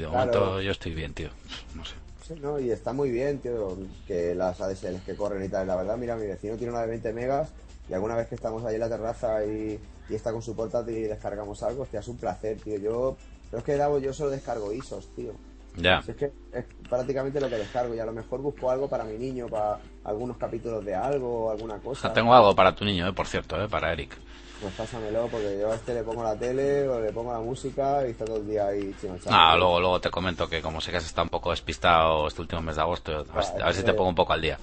de 0.00 0.06
Claro. 0.06 0.10
momento 0.12 0.60
yo 0.60 0.72
estoy 0.72 0.92
bien, 0.94 1.14
tío. 1.14 1.28
No 1.74 1.84
sé. 1.84 1.94
Sí, 2.26 2.34
no, 2.40 2.58
y 2.58 2.70
está 2.70 2.92
muy 2.92 3.10
bien, 3.10 3.38
tío, 3.38 3.76
que 4.06 4.34
las 4.34 4.60
ADSLs 4.60 5.02
que 5.02 5.14
corren 5.16 5.44
y 5.44 5.48
tal. 5.48 5.66
La 5.66 5.76
verdad, 5.76 5.96
mira, 5.96 6.16
mi 6.16 6.26
vecino 6.26 6.56
tiene 6.56 6.72
una 6.72 6.82
de 6.82 6.88
20 6.88 7.12
megas 7.12 7.50
y 7.88 7.94
alguna 7.94 8.16
vez 8.16 8.28
que 8.28 8.34
estamos 8.36 8.64
ahí 8.64 8.74
en 8.74 8.80
la 8.80 8.88
terraza 8.88 9.44
y, 9.44 9.78
y 10.08 10.14
está 10.14 10.32
con 10.32 10.42
su 10.42 10.54
portátil 10.56 10.96
y 10.98 11.02
descargamos 11.02 11.62
algo, 11.62 11.82
hostia, 11.82 12.00
es 12.00 12.08
un 12.08 12.16
placer, 12.16 12.58
tío. 12.58 12.78
Yo, 12.78 13.16
pero 13.50 13.58
es 13.58 13.64
que 13.64 13.76
Davo, 13.76 13.98
yo 13.98 14.12
solo 14.12 14.30
descargo 14.30 14.72
ISOs, 14.72 15.08
tío. 15.14 15.32
Ya. 15.76 16.04
Es 16.06 16.16
que 16.16 16.32
es 16.52 16.64
prácticamente 16.88 17.40
lo 17.40 17.48
que 17.48 17.56
descargo 17.56 17.94
y 17.94 17.98
a 17.98 18.04
lo 18.04 18.12
mejor 18.12 18.40
busco 18.40 18.70
algo 18.70 18.88
para 18.88 19.04
mi 19.04 19.16
niño, 19.18 19.48
para 19.48 19.78
algunos 20.04 20.36
capítulos 20.36 20.84
de 20.84 20.94
algo 20.94 21.46
o 21.46 21.50
alguna 21.50 21.76
O 21.76 21.80
cosa. 21.80 22.08
sea, 22.08 22.12
tengo 22.12 22.34
algo 22.34 22.54
para 22.54 22.74
tu 22.74 22.84
niño, 22.84 23.06
eh, 23.08 23.12
por 23.12 23.26
cierto, 23.26 23.62
eh, 23.62 23.68
para 23.68 23.92
Eric. 23.92 24.16
Pues 24.60 24.74
pásamelo 24.74 25.28
porque 25.28 25.58
yo 25.58 25.72
a 25.72 25.74
este 25.74 25.92
le 25.94 26.04
pongo 26.04 26.22
la 26.22 26.36
tele 26.38 26.86
o 26.88 27.00
le 27.00 27.10
pongo 27.10 27.32
la 27.32 27.40
música 27.40 28.06
y 28.06 28.10
está 28.12 28.24
todo 28.26 28.36
el 28.38 28.46
día 28.46 28.66
ahí 28.66 28.94
chino 29.00 29.16
Ah, 29.28 29.56
luego, 29.56 29.80
luego 29.80 30.00
te 30.00 30.10
comento 30.10 30.48
que 30.48 30.60
como 30.62 30.80
sé 30.80 30.90
que 30.92 30.98
has 30.98 31.04
estado 31.06 31.24
un 31.24 31.30
poco 31.30 31.50
despistado 31.50 32.28
este 32.28 32.42
último 32.42 32.62
mes 32.62 32.76
de 32.76 32.82
agosto, 32.82 33.24
a 33.32 33.34
ver, 33.34 33.44
si- 33.44 33.60
a 33.60 33.64
ver 33.66 33.74
si 33.74 33.82
te 33.82 33.92
pongo 33.94 34.10
un 34.10 34.14
poco 34.14 34.32
al 34.32 34.40
día. 34.40 34.58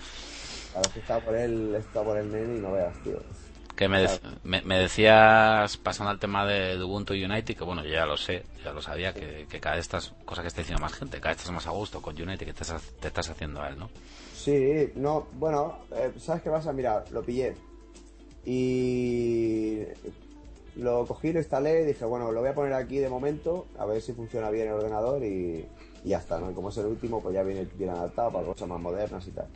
A 0.75 0.79
ver 0.81 0.89
si 0.93 0.99
está 0.99 1.19
por 1.19 1.35
él, 1.35 1.75
está 1.75 2.03
por 2.03 2.17
el 2.17 2.31
nene 2.31 2.55
y 2.57 2.61
no 2.61 2.71
veas, 2.71 2.95
tío. 3.03 3.19
Que 3.79 3.87
me, 3.87 4.05
me, 4.43 4.61
me 4.63 4.77
decías, 4.77 5.77
pasando 5.77 6.09
al 6.09 6.19
tema 6.19 6.45
de, 6.45 6.77
de 6.77 6.83
Ubuntu 6.83 7.13
Unity, 7.13 7.55
que 7.55 7.63
bueno, 7.63 7.81
yo 7.81 7.91
ya 7.91 8.05
lo 8.05 8.17
sé, 8.17 8.43
ya 8.61 8.73
lo 8.73 8.81
sabía, 8.81 9.13
que, 9.13 9.47
que 9.49 9.61
cada 9.61 9.77
vez 9.77 9.85
estás, 9.85 10.11
cosa 10.25 10.41
que 10.41 10.49
está 10.49 10.59
diciendo 10.59 10.81
más 10.81 10.91
gente, 10.91 11.21
cada 11.21 11.29
vez 11.29 11.37
estás 11.37 11.53
más 11.53 11.65
a 11.65 11.69
gusto 11.69 12.01
con 12.01 12.21
Unity 12.21 12.43
que 12.43 12.51
te 12.51 12.63
estás, 12.63 12.83
te 12.99 13.07
estás 13.07 13.29
haciendo 13.29 13.61
a 13.61 13.69
él, 13.69 13.79
¿no? 13.79 13.89
Sí, 14.35 14.91
no, 14.95 15.27
bueno, 15.31 15.77
eh, 15.95 16.11
¿sabes 16.19 16.43
qué 16.43 16.49
pasa? 16.49 16.73
Mira, 16.73 17.05
lo 17.11 17.23
pillé 17.23 17.55
y 18.43 19.83
lo 20.75 21.05
cogí, 21.05 21.31
lo 21.31 21.39
instalé 21.39 21.83
y 21.83 21.85
dije, 21.85 22.03
bueno, 22.03 22.33
lo 22.33 22.41
voy 22.41 22.49
a 22.49 22.53
poner 22.53 22.73
aquí 22.73 22.97
de 22.97 23.07
momento, 23.07 23.65
a 23.77 23.85
ver 23.85 24.01
si 24.01 24.11
funciona 24.11 24.49
bien 24.49 24.67
el 24.67 24.73
ordenador 24.73 25.23
y, 25.23 25.65
y 26.03 26.09
ya 26.09 26.17
está, 26.17 26.37
¿no? 26.37 26.51
Y 26.51 26.53
como 26.53 26.67
es 26.67 26.77
el 26.79 26.87
último, 26.87 27.21
pues 27.21 27.33
ya 27.33 27.43
viene 27.43 27.65
bien 27.75 27.91
adaptado 27.91 28.29
para 28.29 28.45
cosas 28.45 28.67
más 28.67 28.81
modernas 28.81 29.25
y 29.25 29.31
tal. 29.31 29.47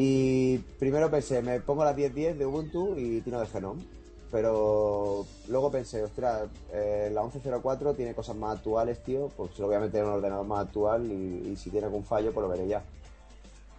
Y 0.00 0.58
primero 0.78 1.10
pensé, 1.10 1.42
me 1.42 1.58
pongo 1.58 1.82
la 1.82 1.92
10.10 1.92 2.36
de 2.36 2.46
Ubuntu 2.46 2.94
y 2.96 3.20
tiro 3.20 3.40
de 3.40 3.48
Genome. 3.48 3.82
Pero 4.30 5.26
luego 5.48 5.72
pensé, 5.72 6.04
ostras, 6.04 6.48
eh, 6.72 7.10
la 7.12 7.22
11.04 7.22 7.96
tiene 7.96 8.14
cosas 8.14 8.36
más 8.36 8.58
actuales, 8.58 9.02
tío. 9.02 9.28
Pues 9.36 9.58
lo 9.58 9.66
voy 9.66 9.74
a 9.74 9.80
meter 9.80 10.02
en 10.02 10.06
un 10.06 10.12
ordenador 10.14 10.46
más 10.46 10.66
actual 10.66 11.10
y, 11.10 11.48
y 11.50 11.56
si 11.56 11.70
tiene 11.70 11.86
algún 11.86 12.04
fallo, 12.04 12.32
pues 12.32 12.44
lo 12.44 12.48
veré 12.48 12.68
ya. 12.68 12.80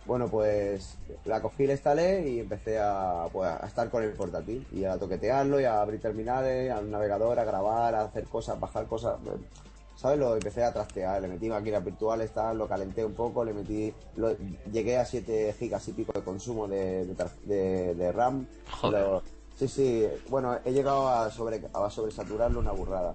Bueno, 0.05 0.27
pues 0.27 0.97
la 1.23 1.41
cogí, 1.41 1.65
la 1.65 1.73
instalé 1.73 2.27
y 2.27 2.39
empecé 2.41 2.79
a, 2.79 3.27
pues, 3.31 3.49
a 3.49 3.65
estar 3.65 3.89
con 3.89 4.03
el 4.03 4.11
portátil 4.11 4.67
y 4.73 4.83
a 4.83 4.97
toquetearlo 4.97 5.61
y 5.61 5.63
a 5.63 5.79
abrir 5.79 6.01
terminales, 6.01 6.69
al 6.69 6.91
navegador, 6.91 7.39
a 7.39 7.45
grabar, 7.45 7.95
a 7.95 8.01
hacer 8.01 8.25
cosas, 8.25 8.59
bajar 8.59 8.87
cosas. 8.87 9.17
¿Sabes? 9.99 10.17
Lo 10.17 10.33
empecé 10.37 10.63
a 10.63 10.71
trastear, 10.71 11.21
le 11.21 11.27
metí 11.27 11.49
máquinas 11.49 11.83
virtuales, 11.83 12.31
tal, 12.31 12.57
lo 12.57 12.69
calenté 12.69 13.03
un 13.03 13.13
poco, 13.13 13.43
le 13.43 13.53
metí. 13.53 13.93
lo- 14.15 14.33
llegué 14.71 14.97
a 14.97 15.03
7 15.05 15.53
gigas 15.59 15.85
y 15.89 15.91
pico 15.91 16.13
de 16.13 16.21
consumo 16.23 16.69
de, 16.69 17.05
de, 17.05 17.15
tar- 17.15 17.35
de- 17.43 17.95
de 17.95 18.11
RAM. 18.13 18.47
Joder. 18.79 19.01
Lo- 19.01 19.23
sí, 19.57 19.67
sí, 19.67 20.07
bueno, 20.29 20.57
he 20.63 20.71
llegado 20.71 21.09
a, 21.09 21.29
sobre, 21.29 21.61
a 21.73 21.89
sobresaturarlo 21.89 22.61
una 22.61 22.71
burrada. 22.71 23.13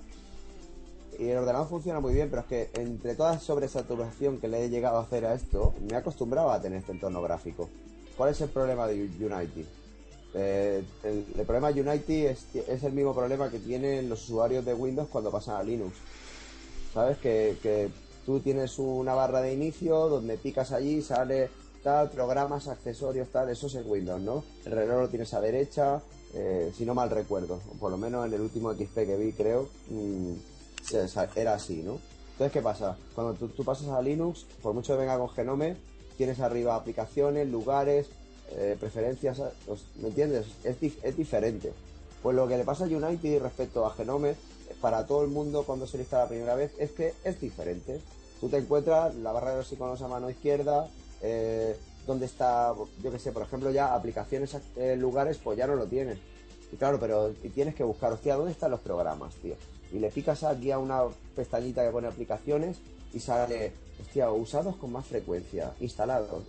Y 1.19 1.29
el 1.29 1.39
ordenador 1.39 1.69
funciona 1.69 2.01
muy 2.01 2.13
bien, 2.13 2.29
pero 2.29 2.43
es 2.43 2.49
que 2.49 2.71
entre 2.75 3.15
toda 3.15 3.39
sobresaturación 3.39 4.39
que 4.39 4.49
le 4.49 4.65
he 4.65 4.69
llegado 4.69 4.99
a 4.99 5.03
hacer 5.05 5.25
a 5.25 5.33
esto, 5.33 5.73
me 5.89 5.95
he 5.95 5.97
acostumbrado 5.97 6.51
a 6.51 6.61
tener 6.61 6.81
este 6.81 6.93
entorno 6.93 7.23
gráfico. 7.23 7.71
¿Cuál 8.15 8.31
es 8.33 8.41
el 8.43 8.51
problema 8.51 8.87
de 8.87 8.95
Unity? 9.05 9.65
Eh, 10.35 10.85
el, 11.05 11.25
el 11.39 11.47
problema 11.47 11.73
de 11.73 11.81
Unity 11.81 12.27
es, 12.27 12.45
es 12.55 12.83
el 12.83 12.93
mismo 12.93 13.15
problema 13.15 13.49
que 13.49 13.59
tienen 13.61 14.09
los 14.11 14.25
usuarios 14.25 14.65
de 14.67 14.75
Windows 14.75 15.09
cuando 15.09 15.31
pasan 15.31 15.57
a 15.57 15.63
Linux. 15.63 15.97
¿Sabes? 16.95 17.19
Que, 17.19 17.59
que 17.63 17.91
tú 18.25 18.41
tienes 18.41 18.79
una 18.79 19.15
barra 19.15 19.41
de 19.43 19.53
inicio 19.53 20.09
donde 20.09 20.39
picas 20.39 20.73
allí, 20.73 21.03
sale 21.03 21.51
tal, 21.83 22.09
programas, 22.11 22.69
accesorios, 22.69 23.29
tal, 23.29 23.51
eso 23.51 23.67
es 23.67 23.75
en 23.75 23.91
Windows, 23.91 24.21
¿no? 24.23 24.43
El 24.65 24.73
reloj 24.73 25.01
lo 25.03 25.09
tienes 25.09 25.35
a 25.35 25.41
derecha, 25.41 26.01
eh, 26.33 26.73
si 26.75 26.87
no 26.87 26.95
mal 26.95 27.11
recuerdo, 27.11 27.61
por 27.79 27.91
lo 27.91 27.99
menos 27.99 28.27
en 28.27 28.33
el 28.33 28.41
último 28.41 28.73
XP 28.73 28.95
que 29.05 29.17
vi, 29.17 29.33
creo, 29.33 29.69
mm, 29.91 30.33
se- 30.83 31.07
era 31.37 31.55
así, 31.55 31.83
¿no? 31.83 31.99
Entonces, 32.33 32.53
¿qué 32.53 32.63
pasa? 32.63 32.97
Cuando 33.15 33.35
tú, 33.35 33.49
tú 33.49 33.65
pasas 33.65 33.89
a 33.89 34.01
Linux, 34.01 34.47
por 34.63 34.73
mucho 34.73 34.95
que 34.95 35.01
venga 35.01 35.19
con 35.19 35.29
Genome, 35.29 35.77
tienes 36.17 36.41
arriba 36.41 36.75
aplicaciones, 36.75 37.49
lugares, 37.49 38.09
eh, 38.53 38.77
preferencias, 38.81 39.41
pues, 39.67 39.85
¿me 40.01 40.09
entiendes? 40.09 40.47
Es, 40.65 40.77
es 41.03 41.17
diferente. 41.17 41.73
Pues 42.23 42.35
lo 42.35 42.49
que 42.49 42.57
le 42.57 42.65
pasa 42.65 42.85
a 42.85 42.89
Unity 42.89 43.39
respecto 43.39 43.85
a 43.85 43.91
Genome, 43.95 44.35
para 44.85 45.07
todo 45.07 45.25
el 45.25 45.31
mundo 45.31 45.63
cuando 45.63 45.87
se 45.87 45.97
lista 45.97 46.19
la 46.19 46.29
primera 46.29 46.55
vez, 46.55 46.75
es 46.79 46.91
que 46.91 47.15
es 47.25 47.41
diferente. 47.41 48.03
Tú 48.39 48.51
te 48.51 48.59
encuentras 48.59 49.15
la 49.15 49.33
barra 49.33 49.53
de 49.53 49.57
los 49.57 49.73
iconos 49.73 50.03
a 50.03 50.09
mano 50.09 50.29
izquierda, 50.29 50.91
eh, 51.23 51.75
donde 52.07 52.27
está, 52.27 52.75
yo 53.03 53.11
que 53.11 53.19
sé, 53.19 53.33
por 53.33 53.45
ejemplo, 53.45 53.71
ya 53.71 53.95
aplicaciones, 53.95 54.55
eh, 54.77 54.95
lugares, 54.95 55.39
pues 55.43 55.57
ya 55.57 55.67
no 55.67 55.75
lo 55.75 55.87
tienes. 55.87 56.19
Y 56.71 56.77
claro, 56.77 57.01
pero 57.01 57.31
tienes 57.55 57.75
que 57.75 57.83
buscar, 57.83 58.13
hostia, 58.13 58.37
¿dónde 58.37 58.53
están 58.53 58.73
los 58.73 58.81
programas, 58.81 59.35
tío? 59.37 59.55
Y 59.91 60.01
le 60.01 60.11
picas 60.11 60.45
aquí 60.45 60.71
a 60.71 60.79
una 60.79 61.05
pestañita 61.35 61.83
que 61.83 61.91
pone 61.91 62.09
aplicaciones 62.09 62.77
y 63.15 63.21
sale, 63.21 63.73
hostia, 64.03 64.31
usados 64.33 64.77
con 64.77 64.93
más 64.93 65.07
frecuencia, 65.07 65.73
instalados. 65.81 66.43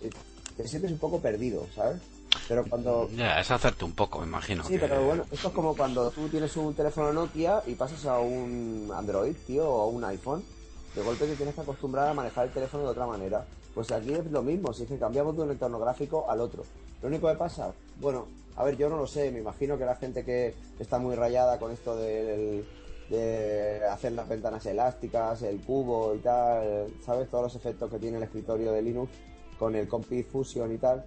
Te 0.58 0.68
sientes 0.68 0.92
un 0.92 0.98
poco 0.98 1.20
perdido, 1.20 1.66
¿sabes? 1.74 2.02
Pero 2.48 2.64
cuando, 2.68 3.08
Ya, 3.16 3.40
es 3.40 3.50
hacerte 3.50 3.84
un 3.84 3.92
poco, 3.92 4.20
me 4.20 4.26
imagino. 4.26 4.64
Sí, 4.64 4.74
que- 4.74 4.80
pero 4.80 5.04
bueno, 5.04 5.24
esto 5.30 5.48
es 5.48 5.54
como 5.54 5.74
cuando 5.76 6.10
tú 6.10 6.28
tienes 6.28 6.56
un 6.56 6.74
teléfono 6.74 7.12
Nokia 7.12 7.62
y 7.66 7.74
pasas 7.74 8.04
a 8.06 8.18
un 8.20 8.90
Android, 8.94 9.36
tío, 9.46 9.68
o 9.68 9.88
un 9.88 10.04
iPhone. 10.04 10.44
De 10.94 11.02
golpe 11.02 11.26
te 11.26 11.36
tienes 11.36 11.54
que 11.54 11.60
acostumbrar 11.60 12.08
a 12.08 12.14
manejar 12.14 12.46
el 12.46 12.52
teléfono 12.52 12.84
de 12.84 12.90
otra 12.90 13.06
manera. 13.06 13.44
Pues 13.74 13.92
aquí 13.92 14.12
es 14.14 14.24
lo 14.30 14.42
mismo, 14.42 14.72
si 14.72 14.84
es 14.84 14.88
que 14.88 14.98
cambiamos 14.98 15.36
de 15.36 15.42
un 15.42 15.50
entorno 15.50 15.78
gráfico 15.78 16.30
al 16.30 16.40
otro. 16.40 16.62
Lo 17.02 17.08
único 17.08 17.28
que 17.28 17.34
pasa, 17.34 17.72
bueno, 18.00 18.26
a 18.56 18.64
ver, 18.64 18.76
yo 18.78 18.88
no 18.88 18.96
lo 18.96 19.06
sé, 19.06 19.30
me 19.30 19.40
imagino 19.40 19.76
que 19.76 19.84
la 19.84 19.96
gente 19.96 20.24
que 20.24 20.54
está 20.78 20.98
muy 20.98 21.14
rayada 21.14 21.58
con 21.58 21.70
esto 21.70 21.94
del- 21.96 22.64
de 23.10 23.82
hacer 23.90 24.12
las 24.12 24.26
ventanas 24.28 24.64
elásticas, 24.66 25.42
el 25.42 25.60
cubo 25.60 26.14
y 26.14 26.18
tal, 26.18 26.86
¿sabes? 27.04 27.28
Todos 27.28 27.44
los 27.44 27.54
efectos 27.54 27.90
que 27.90 27.98
tiene 27.98 28.16
el 28.16 28.22
escritorio 28.24 28.72
de 28.72 28.82
Linux 28.82 29.12
con 29.58 29.76
el 29.76 29.86
Compi 29.88 30.22
Fusion 30.22 30.72
y 30.72 30.78
tal. 30.78 31.04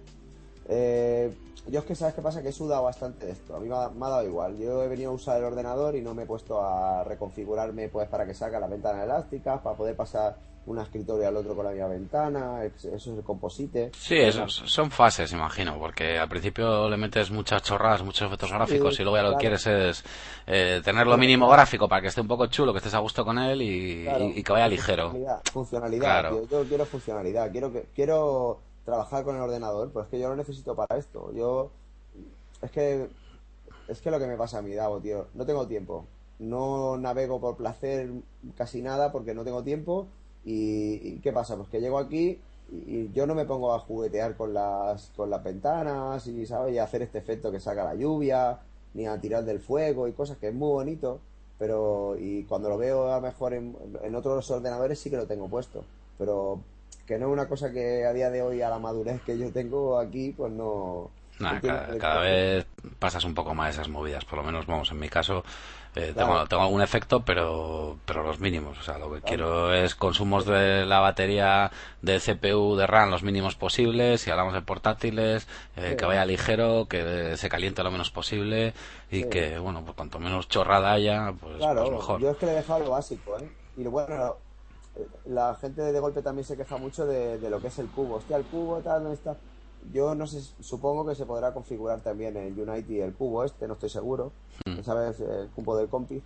Eh, 0.68 1.34
yo 1.66 1.80
es 1.80 1.84
que 1.86 1.94
sabes 1.94 2.14
qué 2.14 2.22
pasa, 2.22 2.42
que 2.42 2.48
he 2.48 2.52
sudado 2.52 2.84
bastante 2.84 3.26
de 3.26 3.32
esto. 3.32 3.54
A 3.56 3.60
mí 3.60 3.68
me 3.68 3.76
ha, 3.76 3.88
me 3.90 4.06
ha 4.06 4.08
dado 4.08 4.26
igual. 4.26 4.56
Yo 4.56 4.82
he 4.82 4.88
venido 4.88 5.10
a 5.10 5.14
usar 5.14 5.36
el 5.38 5.44
ordenador 5.44 5.94
y 5.96 6.00
no 6.00 6.14
me 6.14 6.22
he 6.22 6.26
puesto 6.26 6.60
a 6.60 7.04
reconfigurarme 7.04 7.88
pues 7.88 8.08
para 8.08 8.26
que 8.26 8.34
salga 8.34 8.58
las 8.60 8.70
ventanas 8.70 9.04
elásticas, 9.04 9.60
para 9.60 9.76
poder 9.76 9.94
pasar 9.96 10.38
un 10.66 10.78
escritorio 10.78 11.26
al 11.26 11.36
otro 11.36 11.54
con 11.56 11.64
la 11.64 11.72
misma 11.72 11.88
ventana. 11.88 12.64
Eso 12.64 12.94
es 12.94 13.06
el 13.06 13.22
composite. 13.22 13.90
Sí, 13.96 14.16
eso, 14.16 14.46
son 14.48 14.90
fases, 14.90 15.32
imagino, 15.32 15.78
porque 15.78 16.18
al 16.18 16.28
principio 16.28 16.88
le 16.88 16.96
metes 16.96 17.30
muchas 17.30 17.62
chorradas, 17.62 18.02
muchos 18.04 18.26
efectos 18.26 18.52
gráficos 18.52 18.98
y 19.00 19.02
luego 19.02 19.16
ya 19.16 19.22
lo 19.22 19.28
que 19.30 19.48
claro. 19.48 19.56
quieres 19.58 19.66
es 19.66 20.04
eh, 20.46 20.80
tener 20.84 21.06
lo 21.06 21.16
mínimo 21.18 21.48
gráfico 21.48 21.88
para 21.88 22.02
que 22.02 22.08
esté 22.08 22.20
un 22.20 22.28
poco 22.28 22.46
chulo, 22.46 22.72
que 22.72 22.78
estés 22.78 22.94
a 22.94 22.98
gusto 23.00 23.24
con 23.24 23.38
él 23.38 23.62
y, 23.62 24.04
Claro. 24.04 24.24
y- 24.26 24.38
y 24.38 24.42
que 24.42 24.52
vaya 24.52 24.68
ligero. 24.68 25.10
Funcionalidad, 25.10 25.42
funcionalidad, 25.52 26.00
Claro. 26.22 26.40
tío. 26.46 26.62
Yo 26.62 26.68
quiero 26.68 26.84
funcionalidad. 26.86 27.50
Quiero 27.50 27.72
que 27.72 27.86
quiero 27.94 28.60
trabajar 28.84 29.24
con 29.24 29.36
el 29.36 29.42
ordenador, 29.42 29.90
pero 29.92 30.04
es 30.04 30.10
que 30.10 30.18
yo 30.18 30.28
lo 30.28 30.36
necesito 30.36 30.74
para 30.74 30.98
esto. 30.98 31.32
Yo 31.32 31.70
es 32.62 32.70
que 32.70 33.08
es 33.88 34.00
que 34.00 34.10
lo 34.10 34.18
que 34.18 34.26
me 34.26 34.36
pasa 34.36 34.58
a 34.58 34.62
mí, 34.62 34.72
Davo, 34.74 35.00
tío, 35.00 35.26
no 35.34 35.46
tengo 35.46 35.66
tiempo. 35.66 36.06
No 36.38 36.96
navego 36.96 37.40
por 37.40 37.56
placer 37.56 38.10
casi 38.56 38.82
nada 38.82 39.12
porque 39.12 39.34
no 39.34 39.44
tengo 39.44 39.62
tiempo. 39.62 40.06
Y, 40.44 41.18
¿qué 41.20 41.32
pasa? 41.32 41.56
Pues 41.56 41.68
que 41.68 41.80
llego 41.80 41.98
aquí 41.98 42.40
y, 42.72 42.76
y 42.76 43.12
yo 43.12 43.26
no 43.26 43.34
me 43.34 43.44
pongo 43.44 43.74
a 43.74 43.80
juguetear 43.80 44.36
con 44.36 44.54
las 44.54 45.10
con 45.16 45.28
las 45.30 45.42
ventanas 45.44 46.26
y 46.26 46.46
sabes 46.46 46.74
y 46.74 46.78
a 46.78 46.84
hacer 46.84 47.02
este 47.02 47.18
efecto 47.18 47.52
que 47.52 47.60
saca 47.60 47.84
la 47.84 47.94
lluvia, 47.94 48.60
ni 48.94 49.06
a 49.06 49.20
tirar 49.20 49.44
del 49.44 49.60
fuego 49.60 50.08
y 50.08 50.12
cosas 50.12 50.38
que 50.38 50.48
es 50.48 50.54
muy 50.54 50.68
bonito 50.68 51.20
pero 51.60 52.16
y 52.18 52.44
cuando 52.44 52.70
lo 52.70 52.78
veo 52.78 53.12
a 53.12 53.16
lo 53.16 53.20
mejor 53.20 53.52
en, 53.52 53.76
en 54.02 54.14
otros 54.14 54.50
ordenadores 54.50 54.98
sí 54.98 55.10
que 55.10 55.18
lo 55.18 55.26
tengo 55.26 55.46
puesto 55.48 55.84
pero 56.18 56.60
que 57.10 57.18
no 57.18 57.26
es 57.26 57.32
una 57.32 57.48
cosa 57.48 57.72
que 57.72 58.06
a 58.06 58.12
día 58.12 58.30
de 58.30 58.40
hoy 58.40 58.62
a 58.62 58.68
la 58.70 58.78
madurez 58.78 59.20
que 59.26 59.36
yo 59.36 59.50
tengo 59.52 59.98
aquí 59.98 60.32
pues 60.36 60.52
no 60.52 61.10
Nah, 61.40 61.58
cada, 61.58 62.20
vez 62.20 62.66
pasas 62.98 63.24
un 63.24 63.34
poco 63.34 63.54
más 63.54 63.70
esas 63.74 63.88
movidas, 63.88 64.26
por 64.26 64.38
lo 64.40 64.44
menos, 64.44 64.66
vamos, 64.66 64.90
en 64.90 64.98
mi 64.98 65.08
caso 65.08 65.42
eh, 65.96 66.12
tengo, 66.14 66.32
Claro. 66.32 66.46
tengo 66.46 66.62
algún 66.64 66.82
efecto, 66.82 67.20
pero, 67.24 67.96
pero 68.04 68.22
los 68.22 68.38
mínimos. 68.40 68.78
O 68.78 68.82
sea, 68.82 68.98
lo 68.98 69.10
que 69.10 69.22
quiero 69.22 69.72
es 69.72 69.94
consumos 69.94 70.44
de 70.44 70.84
la 70.84 71.00
batería 71.00 71.70
de 72.02 72.20
CPU, 72.20 72.76
de 72.76 72.86
RAM, 72.86 73.08
los 73.10 73.22
mínimos 73.22 73.56
posibles. 73.56 74.20
Si 74.20 74.30
hablamos 74.30 74.52
de 74.52 74.60
portátiles, 74.60 75.48
eh, 75.76 75.88
Sí. 75.92 75.96
que 75.96 76.04
vaya 76.04 76.26
ligero, 76.26 76.86
que 76.90 77.36
se 77.38 77.48
caliente 77.48 77.82
lo 77.82 77.90
menos 77.90 78.10
posible 78.10 78.74
y 79.10 79.22
Sí. 79.22 79.28
que, 79.30 79.58
bueno, 79.58 79.82
pues 79.82 79.96
cuanto 79.96 80.18
menos 80.20 80.46
chorrada 80.46 80.92
haya, 80.92 81.32
pues, 81.40 81.56
claro 81.56 81.80
pues 81.84 81.92
mejor. 81.92 82.20
yo 82.20 82.30
es 82.32 82.36
que 82.36 82.46
le 82.46 82.52
he 82.52 82.56
dejado 82.56 82.80
lo 82.80 82.90
básico 82.90 83.38
¿eh? 83.38 83.48
y 83.78 83.84
bueno 83.84 84.36
la 85.26 85.54
gente 85.54 85.82
de 85.82 86.00
golpe 86.00 86.22
también 86.22 86.44
se 86.44 86.56
queja 86.56 86.76
mucho 86.76 87.06
de, 87.06 87.38
de 87.38 87.50
lo 87.50 87.60
que 87.60 87.68
es 87.68 87.78
el 87.78 87.88
cubo 87.88 88.16
hostia 88.16 88.36
el 88.36 88.44
cubo 88.44 88.78
tal 88.80 89.04
no 89.04 89.12
está 89.12 89.36
yo 89.92 90.14
no 90.14 90.26
sé 90.26 90.42
supongo 90.60 91.06
que 91.06 91.14
se 91.14 91.24
podrá 91.26 91.54
configurar 91.54 92.00
también 92.00 92.36
en 92.36 92.58
Unity 92.58 93.00
el 93.00 93.14
cubo 93.14 93.44
este 93.44 93.66
no 93.66 93.74
estoy 93.74 93.88
seguro 93.90 94.32
Mm. 94.66 94.82
sabes 94.82 95.20
el 95.20 95.48
cubo 95.50 95.74
del 95.76 95.88
compi 95.88 96.22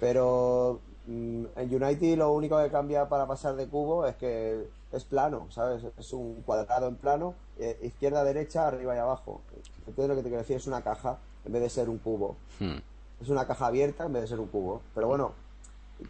pero 0.00 0.80
mm, 1.06 1.44
en 1.56 1.74
Unity 1.82 2.16
lo 2.16 2.32
único 2.32 2.58
que 2.62 2.70
cambia 2.70 3.08
para 3.08 3.26
pasar 3.26 3.56
de 3.56 3.66
cubo 3.68 4.06
es 4.06 4.16
que 4.16 4.68
es 4.92 5.04
plano, 5.04 5.46
¿sabes? 5.50 5.82
Es 5.98 6.12
un 6.12 6.42
cuadrado 6.46 6.86
en 6.86 6.94
plano, 6.96 7.34
eh, 7.58 7.78
izquierda, 7.82 8.22
derecha, 8.22 8.68
arriba 8.68 8.94
y 8.94 8.98
abajo. 8.98 9.40
¿Entiendes 9.88 10.08
lo 10.08 10.14
que 10.14 10.22
te 10.22 10.28
quiero 10.28 10.42
decir? 10.42 10.56
Es 10.56 10.68
una 10.68 10.82
caja 10.82 11.18
en 11.44 11.52
vez 11.52 11.62
de 11.62 11.68
ser 11.70 11.88
un 11.88 11.98
cubo. 11.98 12.36
Hmm. 12.60 12.76
Es 13.20 13.28
una 13.28 13.44
caja 13.46 13.66
abierta 13.66 14.04
en 14.04 14.12
vez 14.12 14.22
de 14.22 14.28
ser 14.28 14.38
un 14.40 14.46
cubo. 14.46 14.82
Pero 14.94 15.08
bueno, 15.08 15.32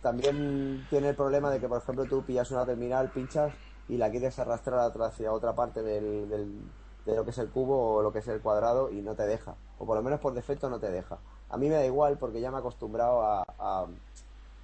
también 0.00 0.86
tiene 0.88 1.10
el 1.10 1.16
problema 1.16 1.50
de 1.50 1.60
que, 1.60 1.68
por 1.68 1.78
ejemplo, 1.78 2.06
tú 2.08 2.24
pillas 2.24 2.50
una 2.50 2.66
terminal, 2.66 3.10
pinchas 3.12 3.54
y 3.88 3.96
la 3.98 4.10
quieres 4.10 4.38
arrastrar 4.38 4.90
hacia 5.02 5.32
otra 5.32 5.54
parte 5.54 5.82
del, 5.82 6.28
del- 6.28 6.62
de 7.04 7.14
lo 7.16 7.24
que 7.24 7.30
es 7.30 7.38
el 7.38 7.50
cubo 7.50 7.94
o 7.96 8.02
lo 8.02 8.12
que 8.12 8.20
es 8.20 8.28
el 8.28 8.40
cuadrado 8.40 8.90
y 8.90 9.02
no 9.02 9.14
te 9.14 9.26
deja. 9.26 9.54
O 9.78 9.86
por 9.86 9.96
lo 9.96 10.02
menos 10.02 10.20
por 10.20 10.32
defecto 10.34 10.70
no 10.70 10.80
te 10.80 10.90
deja. 10.90 11.18
A 11.50 11.56
mí 11.58 11.68
me 11.68 11.74
da 11.76 11.84
igual 11.86 12.18
porque 12.18 12.40
ya 12.40 12.50
me 12.50 12.56
he 12.56 12.60
acostumbrado 12.60 13.20
a, 13.22 13.44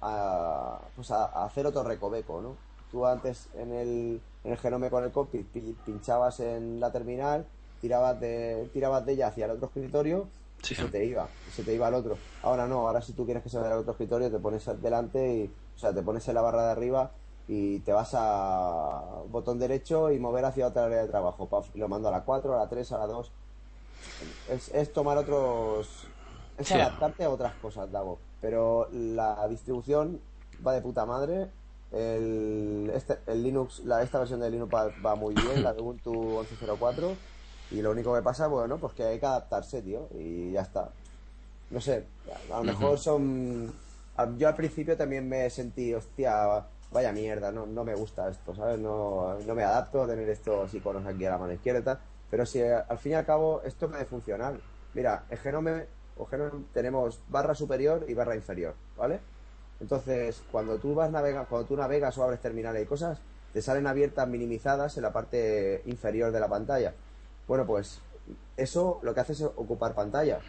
a, 0.01 0.79
pues 0.95 1.11
a, 1.11 1.25
hacer 1.45 1.65
otro 1.65 1.83
recoveco, 1.83 2.41
¿no? 2.41 2.55
Tú 2.89 3.05
antes 3.05 3.49
en 3.53 3.71
el, 3.73 4.21
en 4.43 4.51
el 4.51 4.57
genome 4.57 4.89
con 4.89 5.03
el 5.03 5.11
cockpit 5.11 5.47
pi- 5.51 5.73
pinchabas 5.85 6.39
en 6.39 6.79
la 6.79 6.91
terminal, 6.91 7.45
tirabas 7.79 8.19
de, 8.19 8.69
tirabas 8.73 9.05
de 9.05 9.13
ella 9.13 9.27
hacia 9.27 9.45
el 9.45 9.51
otro 9.51 9.67
escritorio 9.67 10.27
Sí. 10.61 10.73
y 10.73 10.77
se 10.77 10.87
te 10.89 11.05
iba, 11.05 11.27
y 11.47 11.51
se 11.51 11.63
te 11.63 11.73
iba 11.73 11.87
al 11.87 11.93
otro. 11.95 12.17
Ahora 12.43 12.67
no, 12.67 12.87
ahora 12.87 13.01
si 13.01 13.13
tú 13.13 13.25
quieres 13.25 13.43
que 13.43 13.49
se 13.49 13.57
vaya 13.57 13.71
al 13.73 13.79
otro 13.79 13.91
escritorio, 13.93 14.29
te 14.31 14.39
pones 14.39 14.65
delante 14.81 15.33
y, 15.35 15.53
o 15.75 15.79
sea, 15.79 15.93
te 15.93 16.01
pones 16.01 16.27
en 16.27 16.35
la 16.35 16.41
barra 16.41 16.65
de 16.65 16.71
arriba 16.71 17.11
y 17.47 17.79
te 17.79 17.91
vas 17.91 18.11
a 18.13 19.01
botón 19.29 19.59
derecho 19.59 20.11
y 20.11 20.19
mover 20.19 20.45
hacia 20.45 20.67
otra 20.67 20.85
área 20.85 21.01
de 21.01 21.07
trabajo. 21.07 21.49
Y 21.73 21.79
lo 21.79 21.87
mando 21.87 22.07
a 22.07 22.11
la 22.11 22.21
4, 22.23 22.53
a 22.55 22.57
la 22.57 22.69
3, 22.69 22.91
a 22.91 22.97
la 22.99 23.07
2. 23.07 23.31
Es, 24.49 24.69
es 24.69 24.93
tomar 24.93 25.17
otros. 25.17 26.07
Es 26.57 26.67
Sí. 26.67 26.75
adaptarte 26.75 27.23
a 27.23 27.29
otras 27.29 27.53
cosas, 27.55 27.91
Dago. 27.91 28.19
Pero 28.39 28.87
la 28.91 29.47
distribución 29.47 30.21
va 30.65 30.73
de 30.73 30.81
puta 30.81 31.05
madre. 31.05 31.49
El, 31.91 32.89
este, 32.93 33.19
el 33.27 33.43
Linux, 33.43 33.79
la, 33.83 34.01
esta 34.01 34.19
versión 34.19 34.39
de 34.39 34.49
Linux 34.49 34.73
va, 34.73 34.89
va 35.05 35.15
muy 35.15 35.33
bien, 35.33 35.61
la 35.63 35.73
de 35.73 35.81
Ubuntu 35.81 36.13
11.04. 36.13 37.15
Y 37.71 37.81
lo 37.81 37.91
único 37.91 38.13
que 38.13 38.21
pasa, 38.21 38.47
bueno, 38.47 38.77
pues 38.77 38.93
que 38.93 39.03
hay 39.03 39.19
que 39.19 39.25
adaptarse, 39.25 39.81
tío. 39.81 40.07
Y 40.17 40.51
ya 40.51 40.61
está. 40.61 40.89
No 41.69 41.79
sé, 41.79 42.05
a 42.51 42.57
lo 42.57 42.63
mejor 42.63 42.99
son. 42.99 43.71
Yo 44.37 44.47
al 44.47 44.55
principio 44.55 44.97
también 44.97 45.27
me 45.27 45.49
sentí, 45.49 45.93
hostia, 45.93 46.65
vaya 46.91 47.11
mierda, 47.11 47.51
no, 47.51 47.65
no 47.65 47.83
me 47.83 47.95
gusta 47.95 48.29
esto, 48.29 48.53
¿sabes? 48.53 48.77
No, 48.77 49.39
no 49.39 49.55
me 49.55 49.63
adapto 49.63 50.03
a 50.03 50.07
tener 50.07 50.27
estos 50.29 50.73
iconos 50.73 51.05
aquí 51.05 51.25
a 51.25 51.31
la 51.31 51.37
mano 51.37 51.53
izquierda 51.53 51.79
y 51.79 51.83
tal. 51.83 51.99
Pero 52.29 52.45
si 52.45 52.61
al 52.61 52.97
fin 52.97 53.13
y 53.13 53.15
al 53.15 53.25
cabo 53.25 53.61
esto 53.63 53.89
puede 53.89 54.05
funcionar. 54.05 54.55
Mira, 54.93 55.23
en 55.29 55.37
Genome, 55.37 55.85
o 56.17 56.25
Genome 56.25 56.65
tenemos 56.73 57.19
barra 57.29 57.55
superior 57.55 58.05
y 58.07 58.13
barra 58.13 58.35
inferior, 58.35 58.75
¿vale? 58.97 59.19
Entonces, 59.79 60.43
cuando 60.51 60.77
tú 60.77 60.93
vas 60.93 61.09
navega, 61.09 61.45
cuando 61.45 61.67
tú 61.67 61.75
navegas 61.75 62.17
o 62.17 62.23
abres 62.23 62.41
terminales 62.41 62.83
y 62.83 62.85
cosas, 62.85 63.19
te 63.53 63.61
salen 63.61 63.87
abiertas 63.87 64.27
minimizadas 64.27 64.95
en 64.97 65.03
la 65.03 65.11
parte 65.11 65.81
inferior 65.85 66.31
de 66.31 66.39
la 66.39 66.47
pantalla. 66.47 66.93
Bueno, 67.47 67.65
pues 67.65 68.01
eso 68.57 68.99
lo 69.01 69.13
que 69.13 69.19
hace 69.21 69.33
es 69.33 69.41
ocupar 69.41 69.93
pantalla. 69.93 70.39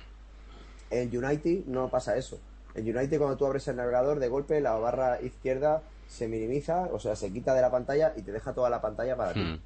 En 0.91 1.17
Unity 1.17 1.65
no 1.67 1.89
pasa 1.89 2.17
eso. 2.17 2.39
En 2.75 2.89
Unity 2.89 3.19
cuando 3.19 3.37
tú 3.37 3.47
abres 3.47 3.67
el 3.69 3.77
navegador, 3.77 4.19
de 4.19 4.29
golpe 4.29 4.61
la 4.61 4.75
barra 4.75 5.21
izquierda 5.21 5.83
se 6.07 6.29
minimiza, 6.29 6.89
o 6.93 6.99
sea, 6.99 7.17
se 7.17 7.33
quita 7.33 7.55
de 7.55 7.63
la 7.63 7.71
pantalla 7.71 8.13
y 8.17 8.23
te 8.23 8.33
deja 8.33 8.53
toda 8.53 8.69
la 8.69 8.81
pantalla 8.81 9.17
para 9.17 9.33
ti. 9.33 9.41
Hmm. 9.41 9.61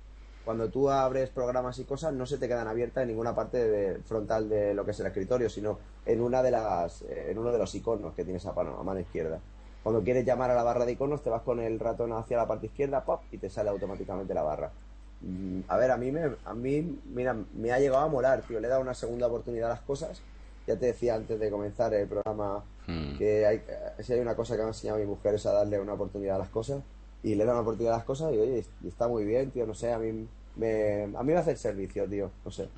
Cuando 0.45 0.69
tú 0.69 0.89
abres 0.89 1.31
programas 1.31 1.77
y 1.81 1.85
cosas, 1.85 2.15
no 2.15 2.25
se 2.25 2.39
te 2.39 2.47
quedan 2.47 2.69
abiertas 2.69 3.03
en 3.03 3.09
ninguna 3.09 3.35
parte 3.35 3.69
de- 3.69 3.99
frontal 4.03 4.49
de 4.49 4.75
lo 4.75 4.85
que 4.85 4.93
es 4.93 5.01
el 5.01 5.07
escritorio, 5.07 5.51
sino 5.51 5.81
en 6.05 6.21
una 6.21 6.41
de 6.41 6.53
las, 6.53 7.03
eh, 7.03 7.33
en 7.33 7.39
uno 7.39 7.51
de 7.51 7.59
los 7.59 7.75
iconos 7.75 8.15
que 8.15 8.23
tienes 8.25 8.47
a 8.47 8.53
mano, 8.53 8.79
a 8.79 8.83
mano 8.85 9.01
izquierda. 9.01 9.41
Cuando 9.83 10.05
quieres 10.05 10.25
llamar 10.25 10.53
a 10.53 10.55
la 10.55 10.63
barra 10.63 10.85
de 10.85 10.93
iconos, 10.93 11.23
te 11.23 11.31
vas 11.31 11.43
con 11.43 11.59
el 11.59 11.81
ratón 11.81 12.13
hacia 12.13 12.37
la 12.37 12.47
parte 12.47 12.67
izquierda, 12.67 13.05
pop, 13.05 13.23
y 13.33 13.39
te 13.39 13.51
sale 13.51 13.71
automáticamente 13.71 14.35
la 14.35 14.43
barra. 14.43 14.71
Mm, 15.21 15.61
A 15.69 15.77
ver, 15.79 15.91
a 15.91 15.97
mí 15.97 16.13
me, 16.13 16.31
a 16.45 16.55
mí, 16.55 17.01
mira, 17.13 17.35
me 17.55 17.73
ha 17.73 17.79
llegado 17.79 18.05
a 18.05 18.09
molar, 18.09 18.43
tío. 18.43 18.61
Le 18.61 18.67
he 18.67 18.71
dado 18.71 18.83
una 18.83 18.95
segunda 18.95 19.27
oportunidad 19.27 19.71
a 19.71 19.75
las 19.75 19.83
cosas. 19.83 20.21
Ya 20.67 20.77
te 20.77 20.87
decía 20.87 21.15
antes 21.15 21.39
de 21.39 21.51
comenzar 21.51 21.95
el 21.95 22.07
programa 22.09 22.65
Hmm. 22.89 23.17
que 23.19 23.45
hay, 23.45 23.57
eh, 23.57 24.03
si 24.05 24.13
hay 24.13 24.21
una 24.21 24.37
cosa 24.37 24.55
que 24.55 24.59
me 24.63 24.67
ha 24.67 24.69
enseñado 24.69 24.99
mi 25.01 25.07
mujer 25.07 25.35
es 25.35 25.45
a 25.47 25.53
darle 25.53 25.81
una 25.81 25.95
oportunidad 25.95 26.37
a 26.37 26.39
las 26.39 26.51
cosas 26.51 26.83
y 27.25 27.35
le 27.35 27.45
da 27.45 27.51
una 27.53 27.63
oportunidad 27.63 27.95
a 27.95 27.97
las 27.97 28.07
cosas 28.07 28.33
y 28.33 28.39
oye, 28.39 28.65
está 28.87 29.09
muy 29.09 29.25
bien, 29.25 29.51
tío, 29.51 29.67
no 29.67 29.75
sé, 29.75 29.93
a 29.93 29.99
mí 29.99 30.29
me, 30.55 31.03
a 31.03 31.23
mí 31.25 31.33
me 31.33 31.37
hace 31.37 31.51
el 31.53 31.57
servicio, 31.57 32.07
tío, 32.07 32.31
no 32.45 32.51
sé. 32.53 32.69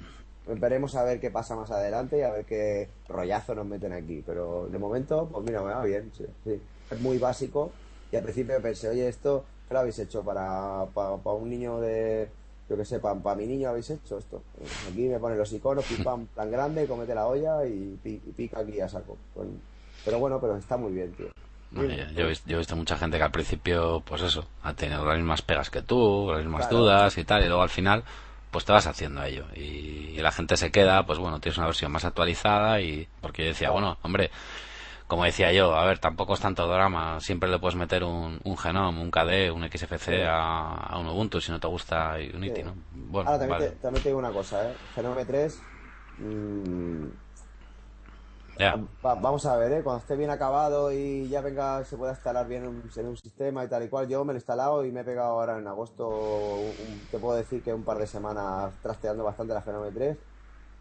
Esperemos 0.49 0.95
a 0.95 1.05
ver 1.05 1.21
qué 1.21 1.31
pasa 1.31 1.57
más 1.57 1.71
adelante 1.71 2.17
y 2.19 2.23
a 2.23 2.31
ver 2.33 2.47
qué 2.47 2.89
rollazo 3.07 3.55
nos 3.55 3.67
meten 3.67 3.93
aquí, 3.93 4.23
pero 4.25 4.67
de 4.73 4.79
momento, 4.79 5.29
pues 5.31 5.45
mira, 5.45 5.61
me 5.63 5.73
va 5.75 5.85
bien, 5.85 6.11
sí, 6.17 6.25
sí. 6.45 6.59
Es 6.91 7.01
muy 7.01 7.19
básico 7.19 7.71
y 8.11 8.17
al 8.17 8.23
principio 8.23 8.63
pensé, 8.63 8.89
oye, 8.89 9.09
esto, 9.09 9.45
¿qué 9.69 9.75
lo 9.75 9.81
habéis 9.81 9.99
hecho 9.99 10.23
para, 10.23 10.87
para, 10.95 11.17
para 11.17 11.37
un 11.37 11.51
niño 11.51 11.79
de, 11.81 12.29
yo 12.69 12.77
que 12.77 12.85
sé, 12.85 12.99
para, 12.99 13.15
para 13.21 13.37
mi 13.37 13.47
niño 13.47 13.69
habéis 13.69 13.91
hecho 13.91 14.19
esto? 14.19 14.43
Aquí 14.91 15.03
me 15.03 15.19
ponen 15.19 15.39
los 15.39 15.53
iconos, 15.53 15.85
pim 15.85 16.03
pam, 16.03 16.27
plan 16.27 16.51
grande, 16.51 16.87
comete 16.87 17.15
la 17.15 17.27
olla 17.27 17.65
y, 17.67 17.99
pi- 18.03 18.21
y 18.27 18.33
pica 18.33 18.61
aquí 18.61 18.81
a 18.81 18.89
saco. 18.89 19.17
Pues, 19.35 19.47
pero 20.05 20.19
bueno, 20.19 20.41
pero 20.41 20.57
está 20.57 20.77
muy 20.77 20.93
bien, 20.93 21.13
tío. 21.15 21.27
Yo, 21.71 21.83
he 21.83 22.27
visto, 22.29 22.49
yo 22.49 22.55
he 22.57 22.59
visto 22.59 22.77
mucha 22.77 22.97
gente 22.97 23.19
que 23.19 23.25
al 23.25 23.31
principio, 23.31 24.01
pues 24.07 24.23
eso, 24.23 24.47
ha 24.63 24.73
tenido 24.73 25.05
las 25.05 25.17
mismas 25.19 25.43
pegas 25.43 25.69
que 25.69 25.83
tú, 25.83 26.29
las 26.33 26.41
mismas 26.43 26.67
Claro. 26.69 26.83
dudas 26.85 27.19
y 27.19 27.25
tal, 27.25 27.45
y 27.45 27.47
luego 27.47 27.61
al 27.63 27.69
final, 27.69 28.05
pues 28.51 28.65
te 28.65 28.73
vas 28.73 28.87
haciendo 28.87 29.21
a 29.21 29.29
ello. 29.29 29.45
Y, 29.55 29.61
y 29.61 30.17
la 30.23 30.33
gente 30.33 30.57
se 30.57 30.71
queda, 30.71 31.05
pues 31.05 31.19
bueno, 31.19 31.41
tienes 31.41 31.59
una 31.59 31.67
versión 31.67 31.93
más 31.93 32.07
actualizada 32.07 32.81
y 32.81 33.07
porque 33.21 33.43
yo 33.43 33.49
decía, 33.49 33.71
bueno, 33.71 33.99
hombre, 34.03 34.31
como 35.09 35.25
decía 35.25 35.53
yo, 35.53 35.75
a 35.75 35.85
ver, 35.87 35.99
tampoco 35.99 36.35
es 36.35 36.41
tanto 36.41 36.69
drama, 36.69 37.21
siempre 37.21 37.49
le 37.51 37.59
puedes 37.59 37.77
meter 37.77 38.05
un, 38.05 38.41
un 38.45 38.59
Genome, 38.59 39.01
un 39.03 39.11
KDE, 39.11 39.51
un 39.51 39.65
XFC 39.65 40.25
a, 40.27 40.75
a 40.75 40.99
un 40.99 41.09
Ubuntu 41.09 41.41
si 41.41 41.51
no 41.53 41.61
te 41.61 41.67
gusta 41.69 42.17
Unity, 42.35 42.63
Sí. 42.63 42.65
¿no? 42.65 42.75
Bueno, 42.93 43.29
Ahora 43.31 43.39
también, 43.39 43.59
vale. 43.59 43.71
te, 43.73 43.77
también 43.81 44.03
te 44.03 44.09
digo 44.11 44.19
una 44.19 44.33
cosa, 44.33 44.71
¿eh? 44.73 44.77
Genome 44.95 45.25
3. 45.27 45.63
mm, 46.19 47.09
va- 49.05 49.15
vamos 49.15 49.47
a 49.47 49.57
ver, 49.57 49.73
¿eh? 49.73 49.83
Cuando 49.83 50.01
esté 50.01 50.17
bien 50.17 50.31
acabado 50.31 50.93
y 50.93 51.29
ya 51.29 51.41
venga, 51.41 51.85
se 51.85 51.97
pueda 51.97 52.13
instalar 52.13 52.47
bien 52.49 52.67
un- 52.67 52.91
en 52.95 53.07
un 53.07 53.17
sistema 53.17 53.65
y 53.65 53.69
tal 53.69 53.85
y 53.85 53.89
cual. 53.89 54.09
Yo 54.09 54.25
me 54.25 54.33
lo 54.33 54.37
he 54.39 54.41
instalado 54.41 54.85
y 54.85 54.93
me 54.93 55.01
he 55.01 55.05
pegado 55.05 55.31
ahora 55.31 55.59
en 55.59 55.67
agosto, 55.67 56.57
un- 56.59 57.09
te 57.09 57.19
puedo 57.19 57.37
decir 57.37 57.63
que 57.63 57.73
un 57.75 57.85
par 57.85 57.99
de 57.99 58.07
semanas 58.07 58.81
trasteando 58.81 59.25
bastante 59.25 59.55
la 59.55 59.63
Genome 59.63 59.93
3 59.93 60.19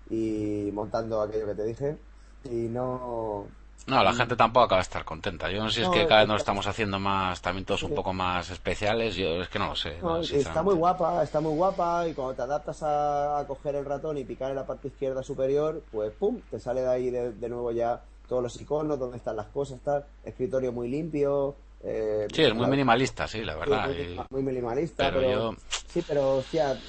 y 0.09 0.71
montando 0.73 1.21
aquello 1.21 1.47
que 1.47 1.55
te 1.55 1.63
dije. 1.65 1.99
Y 2.43 2.69
no. 2.69 3.51
No, 3.85 4.03
la 4.03 4.13
gente 4.13 4.35
tampoco 4.35 4.65
acaba 4.65 4.79
de 4.79 4.83
estar 4.83 5.05
contenta. 5.05 5.49
Yo 5.49 5.59
no 5.63 5.69
sé 5.69 5.75
si 5.75 5.81
es 5.83 5.89
No, 5.89 5.89
que 5.89 6.05
cada 6.05 6.21
vez 6.21 6.27
nos 6.27 6.37
estamos 6.41 6.67
haciendo 6.67 6.99
más, 6.99 7.41
también 7.41 7.65
todos 7.65 7.83
un 7.83 7.93
poco 7.93 8.13
más 8.13 8.49
especiales. 8.49 9.15
Yo 9.15 9.41
es 9.41 9.49
que 9.49 9.59
no 9.59 9.67
lo 9.69 9.75
sé. 9.75 10.03
No, 10.03 10.19
no, 10.19 10.21
está 10.21 10.61
muy 10.61 10.75
guapa, 10.75 11.23
está 11.23 11.41
muy 11.41 11.51
guapa 11.53 12.07
y 12.07 12.13
cuando 12.13 12.35
te 12.35 12.41
adaptas 12.43 12.83
a, 12.83 13.39
a 13.39 13.47
coger 13.47 13.75
el 13.75 13.85
ratón 13.85 14.17
y 14.17 14.25
picar 14.25 14.51
en 14.51 14.55
la 14.55 14.65
parte 14.67 14.89
izquierda 14.89 15.23
superior, 15.23 15.83
pues 15.91 16.11
pum, 16.13 16.39
te 16.51 16.59
sale 16.59 16.81
de 16.81 16.87
ahí 16.87 17.09
de, 17.09 17.31
de 17.33 17.49
nuevo 17.49 17.71
ya 17.71 18.03
todos 18.27 18.43
los 18.43 18.61
iconos, 18.61 18.99
donde 18.99 19.17
están 19.17 19.35
las 19.35 19.47
cosas, 19.47 19.79
tal, 19.81 20.05
escritorio 20.23 20.71
muy 20.71 20.87
limpio. 20.89 21.55
eh, 21.81 22.29
Sí, 22.33 22.43
es 22.43 22.53
muy 22.53 22.67
minimalista, 22.67 23.27
sí, 23.27 23.43
la 23.43 23.55
sí, 23.65 23.81
verdad. 23.81 23.91
muy, 24.29 24.43
minimalista, 24.43 25.11
pero 25.11 25.21
pero, 25.21 25.23
yo- 25.23 25.55
sí, 25.85 26.01
pero 26.03 26.37
hostia, 26.37 26.83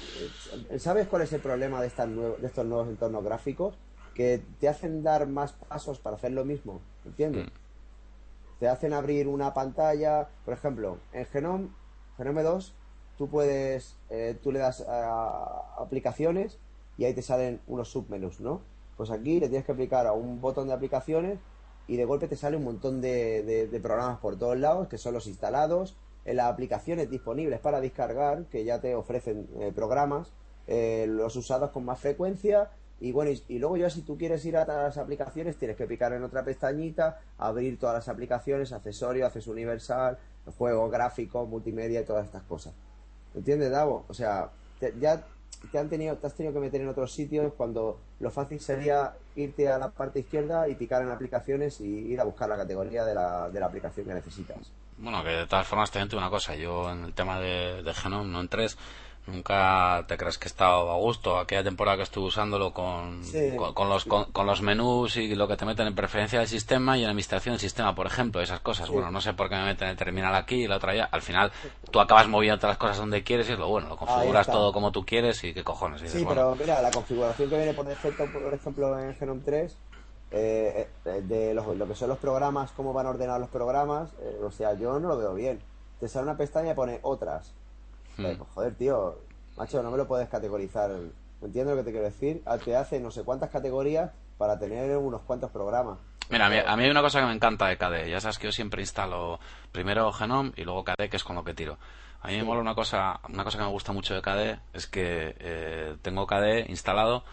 ¿sabes 0.77 1.07
cuál 1.07 1.23
es 1.23 1.33
el 1.33 1.41
problema 1.41 1.81
de, 1.81 1.87
estas 1.87 2.09
de 2.15 2.47
estos 2.47 2.65
nuevos 2.65 2.87
entornos 2.89 3.23
gráficos? 3.23 3.75
Que 4.19 4.43
te 4.59 4.67
hacen 4.67 5.01
dar 5.01 5.27
más 5.27 5.53
pasos 5.53 5.97
para 5.97 6.17
hacer 6.17 6.33
lo 6.33 6.43
mismo, 6.43 6.81
¿entiendes? 7.05 7.45
Mm. 7.45 7.49
te 8.59 8.67
hacen 8.67 8.91
abrir 8.91 9.29
una 9.29 9.53
pantalla, 9.53 10.27
por 10.43 10.53
ejemplo, 10.53 10.97
en 11.13 11.25
Genome, 11.27 11.69
Genome 12.17 12.43
2, 12.43 12.75
tú 13.17 13.29
puedes, 13.29 13.95
eh, 14.09 14.37
tú 14.43 14.51
le 14.51 14.59
das 14.59 14.81
a 14.89 15.75
aplicaciones 15.77 16.59
y 16.97 17.05
ahí 17.05 17.13
te 17.13 17.21
salen 17.21 17.61
unos 17.67 17.87
submenús, 17.89 18.41
¿no? 18.41 18.59
Pues 18.97 19.09
aquí 19.09 19.39
le 19.39 19.47
tienes 19.47 19.65
que 19.65 19.71
aplicar 19.71 20.05
a 20.05 20.11
un 20.11 20.41
botón 20.41 20.67
de 20.67 20.73
aplicaciones 20.73 21.39
y 21.87 21.95
de 21.95 22.03
golpe 22.03 22.27
te 22.27 22.35
sale 22.35 22.57
un 22.57 22.65
montón 22.65 22.99
de, 22.99 23.43
de- 23.43 23.67
de 23.67 23.79
programas 23.79 24.19
por 24.19 24.37
todos 24.37 24.57
lados, 24.57 24.89
que 24.89 24.97
son 24.97 25.13
los 25.13 25.27
instalados, 25.27 25.95
en 26.25 26.35
las 26.35 26.47
aplicaciones 26.51 27.09
disponibles 27.09 27.61
para 27.61 27.79
descargar, 27.79 28.43
que 28.51 28.65
ya 28.65 28.81
te 28.81 28.93
ofrecen 28.95 29.47
eh, 29.61 29.71
programas, 29.73 30.33
eh, 30.67 31.05
los 31.07 31.37
usados 31.37 31.71
con 31.71 31.85
más 31.85 32.01
frecuencia 32.01 32.69
y 32.99 33.11
bueno, 33.11 33.31
y, 33.31 33.43
y 33.47 33.59
luego 33.59 33.77
ya 33.77 33.89
si 33.89 34.01
tú 34.01 34.17
quieres 34.17 34.43
ir 34.45 34.57
a 34.57 34.65
las 34.65 34.97
aplicaciones, 34.97 35.57
tienes 35.57 35.77
que 35.77 35.85
picar 35.85 36.13
en 36.13 36.23
otra 36.23 36.43
pestañita, 36.43 37.21
abrir 37.37 37.79
todas 37.79 37.95
las 37.95 38.09
aplicaciones, 38.09 38.71
accesorios, 38.73 39.27
acceso 39.27 39.51
universal, 39.51 40.17
juego, 40.57 40.89
gráfico, 40.89 41.45
multimedia 41.45 42.01
y 42.01 42.05
todas 42.05 42.25
estas 42.25 42.43
cosas. 42.43 42.73
¿Entiendes, 43.35 43.71
Davo? 43.71 44.05
O 44.07 44.13
sea, 44.13 44.49
ya 44.99 45.23
te 45.71 45.77
han 45.77 45.89
tenido, 45.89 46.15
te 46.17 46.27
has 46.27 46.33
tenido 46.33 46.53
que 46.53 46.59
meter 46.59 46.81
en 46.81 46.89
otros 46.89 47.11
sitios 47.11 47.53
cuando 47.53 47.99
lo 48.19 48.31
fácil 48.31 48.59
sería 48.59 49.13
irte 49.35 49.69
a 49.69 49.77
la 49.77 49.89
parte 49.89 50.19
izquierda 50.19 50.67
y 50.67 50.75
picar 50.75 51.01
en 51.01 51.09
aplicaciones 51.09 51.79
y 51.81 51.85
ir 51.85 52.19
a 52.19 52.23
buscar 52.23 52.49
la 52.49 52.57
categoría 52.57 53.05
de 53.05 53.13
la, 53.13 53.49
de 53.49 53.59
la 53.59 53.67
aplicación 53.67 54.05
que 54.05 54.13
necesitas. 54.13 54.71
Bueno, 54.97 55.23
que 55.23 55.29
de 55.29 55.47
todas 55.47 55.65
formas 55.65 55.91
te 55.91 56.15
una 56.15 56.29
cosa. 56.29 56.55
Yo 56.55 56.91
en 56.91 57.05
el 57.05 57.13
tema 57.13 57.39
de, 57.39 57.83
de 57.83 57.93
Genome, 57.93 58.29
no 58.29 58.41
en 58.41 58.49
3, 58.49 58.77
Nunca 59.31 60.03
te 60.07 60.17
crees 60.17 60.37
que 60.37 60.45
he 60.45 60.51
estado 60.51 60.91
a 60.91 60.95
gusto. 60.95 61.37
Aquella 61.37 61.63
temporada 61.63 61.97
que 61.97 62.03
estuve 62.03 62.25
usándolo 62.25 62.73
con, 62.73 63.21
con, 63.73 63.89
los, 63.89 64.05
con, 64.05 64.45
los 64.45 64.61
menús 64.61 65.17
y 65.17 65.35
lo 65.35 65.47
que 65.47 65.57
te 65.57 65.65
meten 65.65 65.87
en 65.87 65.95
preferencia 65.95 66.39
del 66.39 66.47
sistema 66.47 66.97
y 66.97 67.03
en 67.03 67.09
administración 67.09 67.53
del 67.53 67.59
sistema, 67.59 67.95
por 67.95 68.07
ejemplo, 68.07 68.41
esas 68.41 68.59
cosas. 68.59 68.89
Bueno, 68.89 69.11
no 69.11 69.21
sé 69.21 69.33
por 69.33 69.49
qué 69.49 69.55
me 69.55 69.65
meten 69.65 69.89
el 69.89 69.97
terminal 69.97 70.35
aquí 70.35 70.63
y 70.63 70.67
la 70.67 70.77
otra 70.77 70.91
allá. 70.91 71.09
Al 71.11 71.21
final, 71.21 71.51
tú 71.91 71.99
acabas 71.99 72.27
moviendo 72.27 72.67
las 72.67 72.77
cosas 72.77 72.97
donde 72.97 73.23
quieres 73.23 73.49
y 73.49 73.53
es 73.53 73.59
lo 73.59 73.67
bueno. 73.67 73.89
Lo 73.89 73.97
configuras 73.97 74.47
todo 74.47 74.73
como 74.73 74.91
tú 74.91 75.05
quieres 75.05 75.43
y 75.43 75.53
qué 75.53 75.63
cojones. 75.63 76.01
sí, 76.09 76.25
pero 76.27 76.55
mira, 76.55 76.81
la 76.81 76.91
configuración 76.91 77.49
que 77.49 77.57
viene 77.57 77.73
por 77.73 77.85
defecto, 77.85 78.25
por 78.31 78.53
ejemplo, 78.53 78.99
en 78.99 79.15
Genome 79.15 79.41
3, 79.45 79.77
eh, 80.31 80.87
eh, 81.05 81.21
de 81.21 81.53
lo 81.53 81.87
que 81.87 81.95
son 81.95 82.09
los 82.09 82.17
programas, 82.17 82.71
cómo 82.71 82.93
van 82.93 83.05
a 83.07 83.09
ordenar 83.09 83.39
los 83.39 83.49
programas, 83.49 84.11
eh, 84.21 84.39
o 84.43 84.51
sea, 84.51 84.73
yo 84.73 84.99
no 84.99 85.07
lo 85.07 85.17
veo 85.17 85.33
bien. 85.33 85.59
Te 85.99 86.07
sale 86.07 86.23
una 86.23 86.37
pestaña 86.37 86.71
y 86.71 86.75
pone 86.75 86.99
otras 87.01 87.53
Pues, 88.21 88.37
joder, 88.53 88.75
tío, 88.75 89.17
macho, 89.57 89.81
no 89.83 89.91
me 89.91 89.97
lo 89.97 90.07
puedes 90.07 90.29
categorizar. 90.29 90.91
¿Entiendes 91.41 91.75
lo 91.75 91.81
que 91.81 91.85
te 91.85 91.91
quiero 91.91 92.05
decir? 92.05 92.41
Ah, 92.45 92.57
te 92.57 92.75
hace 92.75 92.99
no 92.99 93.11
sé 93.11 93.23
cuántas 93.23 93.49
categorías 93.49 94.11
para 94.37 94.59
tener 94.59 94.97
unos 94.97 95.21
cuantos 95.21 95.51
programas. 95.51 95.97
Mira, 96.29 96.45
a 96.45 96.75
mí, 96.75 96.83
hay 96.83 96.91
una 96.91 97.01
cosa 97.01 97.19
que 97.19 97.25
me 97.25 97.33
encanta 97.33 97.67
de 97.67 97.77
KDE. 97.77 98.09
Ya 98.09 98.21
sabes 98.21 98.37
que 98.37 98.47
yo 98.47 98.51
siempre 98.51 98.81
instalo 98.81 99.39
primero 99.71 100.11
Genome 100.11 100.51
y 100.55 100.63
luego 100.63 100.83
KDE, 100.83 101.09
que 101.09 101.17
es 101.17 101.23
con 101.23 101.35
lo 101.35 101.43
que 101.43 101.53
tiro. 101.53 101.77
A 102.21 102.27
mí 102.27 102.37
me 102.37 102.43
mola 102.43 102.61
una 102.61 102.75
cosa, 102.75 103.19
una 103.29 103.43
cosa 103.43 103.57
que 103.57 103.63
me 103.63 103.69
gusta 103.71 103.93
mucho 103.93 104.13
de 104.13 104.21
KDE, 104.21 104.59
es 104.73 104.87
que 104.87 105.35
eh, 105.39 105.95
tengo 106.01 106.27
KDE 106.27 106.65
instalado, 106.69 107.23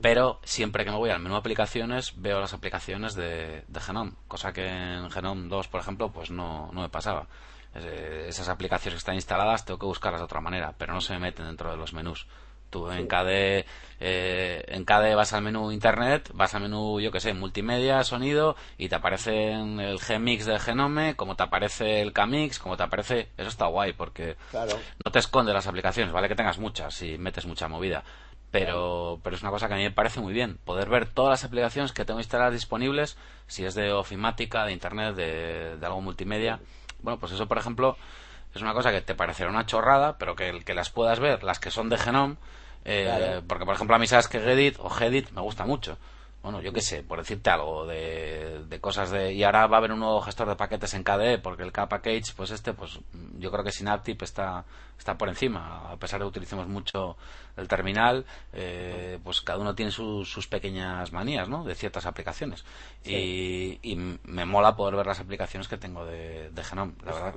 pero 0.00 0.38
siempre 0.44 0.84
que 0.84 0.90
me 0.90 0.96
voy 0.96 1.10
al 1.10 1.20
menú 1.20 1.34
aplicaciones 1.34 2.14
veo 2.16 2.40
las 2.40 2.54
aplicaciones 2.54 3.14
de, 3.14 3.64
de 3.66 3.80
Genome, 3.80 4.12
cosa 4.28 4.52
que 4.52 4.66
en 4.66 5.10
Genome 5.10 5.48
2, 5.48 5.68
por 5.68 5.80
ejemplo, 5.80 6.10
pues 6.10 6.30
no, 6.30 6.70
no 6.72 6.82
me 6.82 6.88
pasaba. 6.88 7.26
Eh, 7.74 8.26
esas 8.28 8.48
aplicaciones 8.48 8.94
que 8.94 8.98
están 8.98 9.14
instaladas 9.14 9.64
tengo 9.64 9.78
que 9.78 9.86
buscarlas 9.86 10.20
de 10.20 10.24
otra 10.24 10.40
manera, 10.40 10.74
pero 10.76 10.94
no 10.94 11.00
se 11.00 11.12
me 11.14 11.20
meten 11.20 11.46
dentro 11.46 11.70
de 11.70 11.76
los 11.76 11.92
menús. 11.92 12.26
Tú 12.70 12.90
en 12.90 13.06
KDE, 13.06 13.64
eh, 13.98 14.64
en 14.68 14.84
KDE 14.84 15.14
vas 15.14 15.32
al 15.32 15.40
menú 15.42 15.72
Internet, 15.72 16.30
vas 16.34 16.54
al 16.54 16.62
menú, 16.62 17.00
yo 17.00 17.10
que 17.10 17.20
sé, 17.20 17.32
multimedia, 17.32 18.04
sonido, 18.04 18.56
y 18.76 18.90
te 18.90 18.94
aparece 18.94 19.52
el 19.52 19.98
Gmix 19.98 20.44
del 20.44 20.60
Genome, 20.60 21.16
como 21.16 21.34
te 21.34 21.44
aparece 21.44 22.02
el 22.02 22.12
Kmix, 22.12 22.58
como 22.58 22.76
te 22.76 22.82
aparece... 22.82 23.30
Eso 23.38 23.48
está 23.48 23.66
guay, 23.66 23.94
porque 23.94 24.36
no 25.02 25.10
te 25.10 25.18
esconde 25.18 25.54
las 25.54 25.66
aplicaciones, 25.66 26.12
vale 26.12 26.28
que 26.28 26.34
tengas 26.34 26.58
muchas 26.58 27.00
y 27.00 27.16
metes 27.16 27.46
mucha 27.46 27.68
movida. 27.68 28.04
Pero, 28.50 29.20
pero 29.22 29.36
es 29.36 29.42
una 29.42 29.50
cosa 29.50 29.68
que 29.68 29.74
a 29.74 29.76
mí 29.76 29.82
me 29.82 29.90
parece 29.90 30.20
muy 30.20 30.34
bien, 30.34 30.58
poder 30.64 30.90
ver 30.90 31.06
todas 31.06 31.30
las 31.30 31.44
aplicaciones 31.44 31.92
que 31.92 32.04
tengo 32.04 32.20
instaladas 32.20 32.52
disponibles, 32.52 33.16
si 33.46 33.64
es 33.64 33.74
de 33.74 33.92
ofimática, 33.92 34.66
de 34.66 34.72
Internet, 34.72 35.14
de, 35.14 35.76
de 35.78 35.86
algo 35.86 36.02
multimedia. 36.02 36.60
Bueno, 37.02 37.18
pues 37.18 37.32
eso, 37.32 37.46
por 37.46 37.58
ejemplo, 37.58 37.96
es 38.54 38.62
una 38.62 38.74
cosa 38.74 38.90
que 38.92 39.00
te 39.00 39.14
parecerá 39.14 39.50
una 39.50 39.66
chorrada, 39.66 40.18
pero 40.18 40.36
que, 40.36 40.62
que 40.64 40.74
las 40.74 40.90
puedas 40.90 41.20
ver, 41.20 41.44
las 41.44 41.58
que 41.60 41.70
son 41.70 41.88
de 41.88 41.98
Genome, 41.98 42.36
eh, 42.84 43.42
porque, 43.46 43.64
por 43.64 43.74
ejemplo, 43.74 43.96
a 43.96 43.98
mí 43.98 44.06
sabes 44.06 44.28
que 44.28 44.40
Gedit 44.40 44.76
o 44.80 44.90
Gedit 44.90 45.30
me 45.32 45.40
gusta 45.40 45.64
mucho 45.64 45.98
bueno, 46.42 46.60
yo 46.60 46.72
qué 46.72 46.80
sé, 46.80 47.02
por 47.02 47.18
decirte 47.18 47.50
algo, 47.50 47.84
de, 47.86 48.64
de, 48.68 48.80
cosas 48.80 49.10
de... 49.10 49.32
Y 49.32 49.42
ahora 49.42 49.66
va 49.66 49.76
a 49.76 49.78
haber 49.78 49.92
un 49.92 49.98
nuevo 49.98 50.20
gestor 50.20 50.48
de 50.48 50.54
paquetes 50.54 50.94
en 50.94 51.02
KDE, 51.02 51.38
porque 51.38 51.64
el 51.64 51.72
K-Package, 51.72 52.34
pues 52.36 52.52
este, 52.52 52.72
pues 52.72 53.00
yo 53.38 53.50
creo 53.50 53.64
que 53.64 53.72
Synaptip 53.72 54.22
está, 54.22 54.64
está 54.96 55.18
por 55.18 55.28
encima, 55.28 55.90
a 55.90 55.96
pesar 55.96 56.20
de 56.20 56.24
que 56.24 56.28
utilicemos 56.28 56.68
mucho 56.68 57.16
el 57.56 57.66
terminal, 57.66 58.24
eh, 58.52 59.18
pues 59.24 59.40
cada 59.40 59.58
uno 59.58 59.74
tiene 59.74 59.90
sus 59.90 60.46
pequeñas 60.48 61.12
manías, 61.12 61.48
¿no? 61.48 61.64
De 61.64 61.74
ciertas 61.74 62.06
aplicaciones. 62.06 62.64
Y, 63.04 63.80
y, 63.82 63.96
me 63.96 64.44
mola 64.44 64.76
poder 64.76 64.94
ver 64.94 65.06
las 65.06 65.20
aplicaciones 65.20 65.66
que 65.66 65.76
tengo 65.76 66.04
de, 66.04 66.50
de 66.50 66.64
Genome, 66.64 66.94
la 67.04 67.12
verdad. 67.12 67.34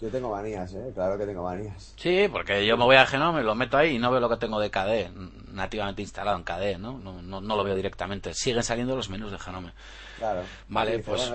Yo 0.00 0.08
tengo 0.10 0.30
manías, 0.30 0.72
¿eh? 0.74 0.90
Claro 0.94 1.18
que 1.18 1.26
tengo 1.26 1.42
manías. 1.42 1.94
Sí, 1.96 2.26
porque 2.32 2.64
yo 2.64 2.78
me 2.78 2.84
voy 2.84 2.96
a 2.96 3.04
Genome, 3.04 3.42
lo 3.42 3.54
meto 3.54 3.76
ahí 3.76 3.96
y 3.96 3.98
no 3.98 4.10
veo 4.10 4.20
lo 4.20 4.30
que 4.30 4.38
tengo 4.38 4.58
de 4.58 4.70
KDE, 4.70 5.10
nativamente 5.52 6.00
instalado 6.00 6.38
en 6.38 6.44
KDE, 6.44 6.78
¿no? 6.78 6.98
No, 6.98 7.20
no, 7.20 7.40
no 7.42 7.56
lo 7.56 7.64
veo 7.64 7.74
directamente. 7.74 8.32
Siguen 8.32 8.62
saliendo 8.62 8.96
los 8.96 9.10
menús 9.10 9.30
de 9.30 9.38
Genome. 9.38 9.72
Claro. 10.16 10.42
Vale, 10.68 11.00
pues... 11.00 11.30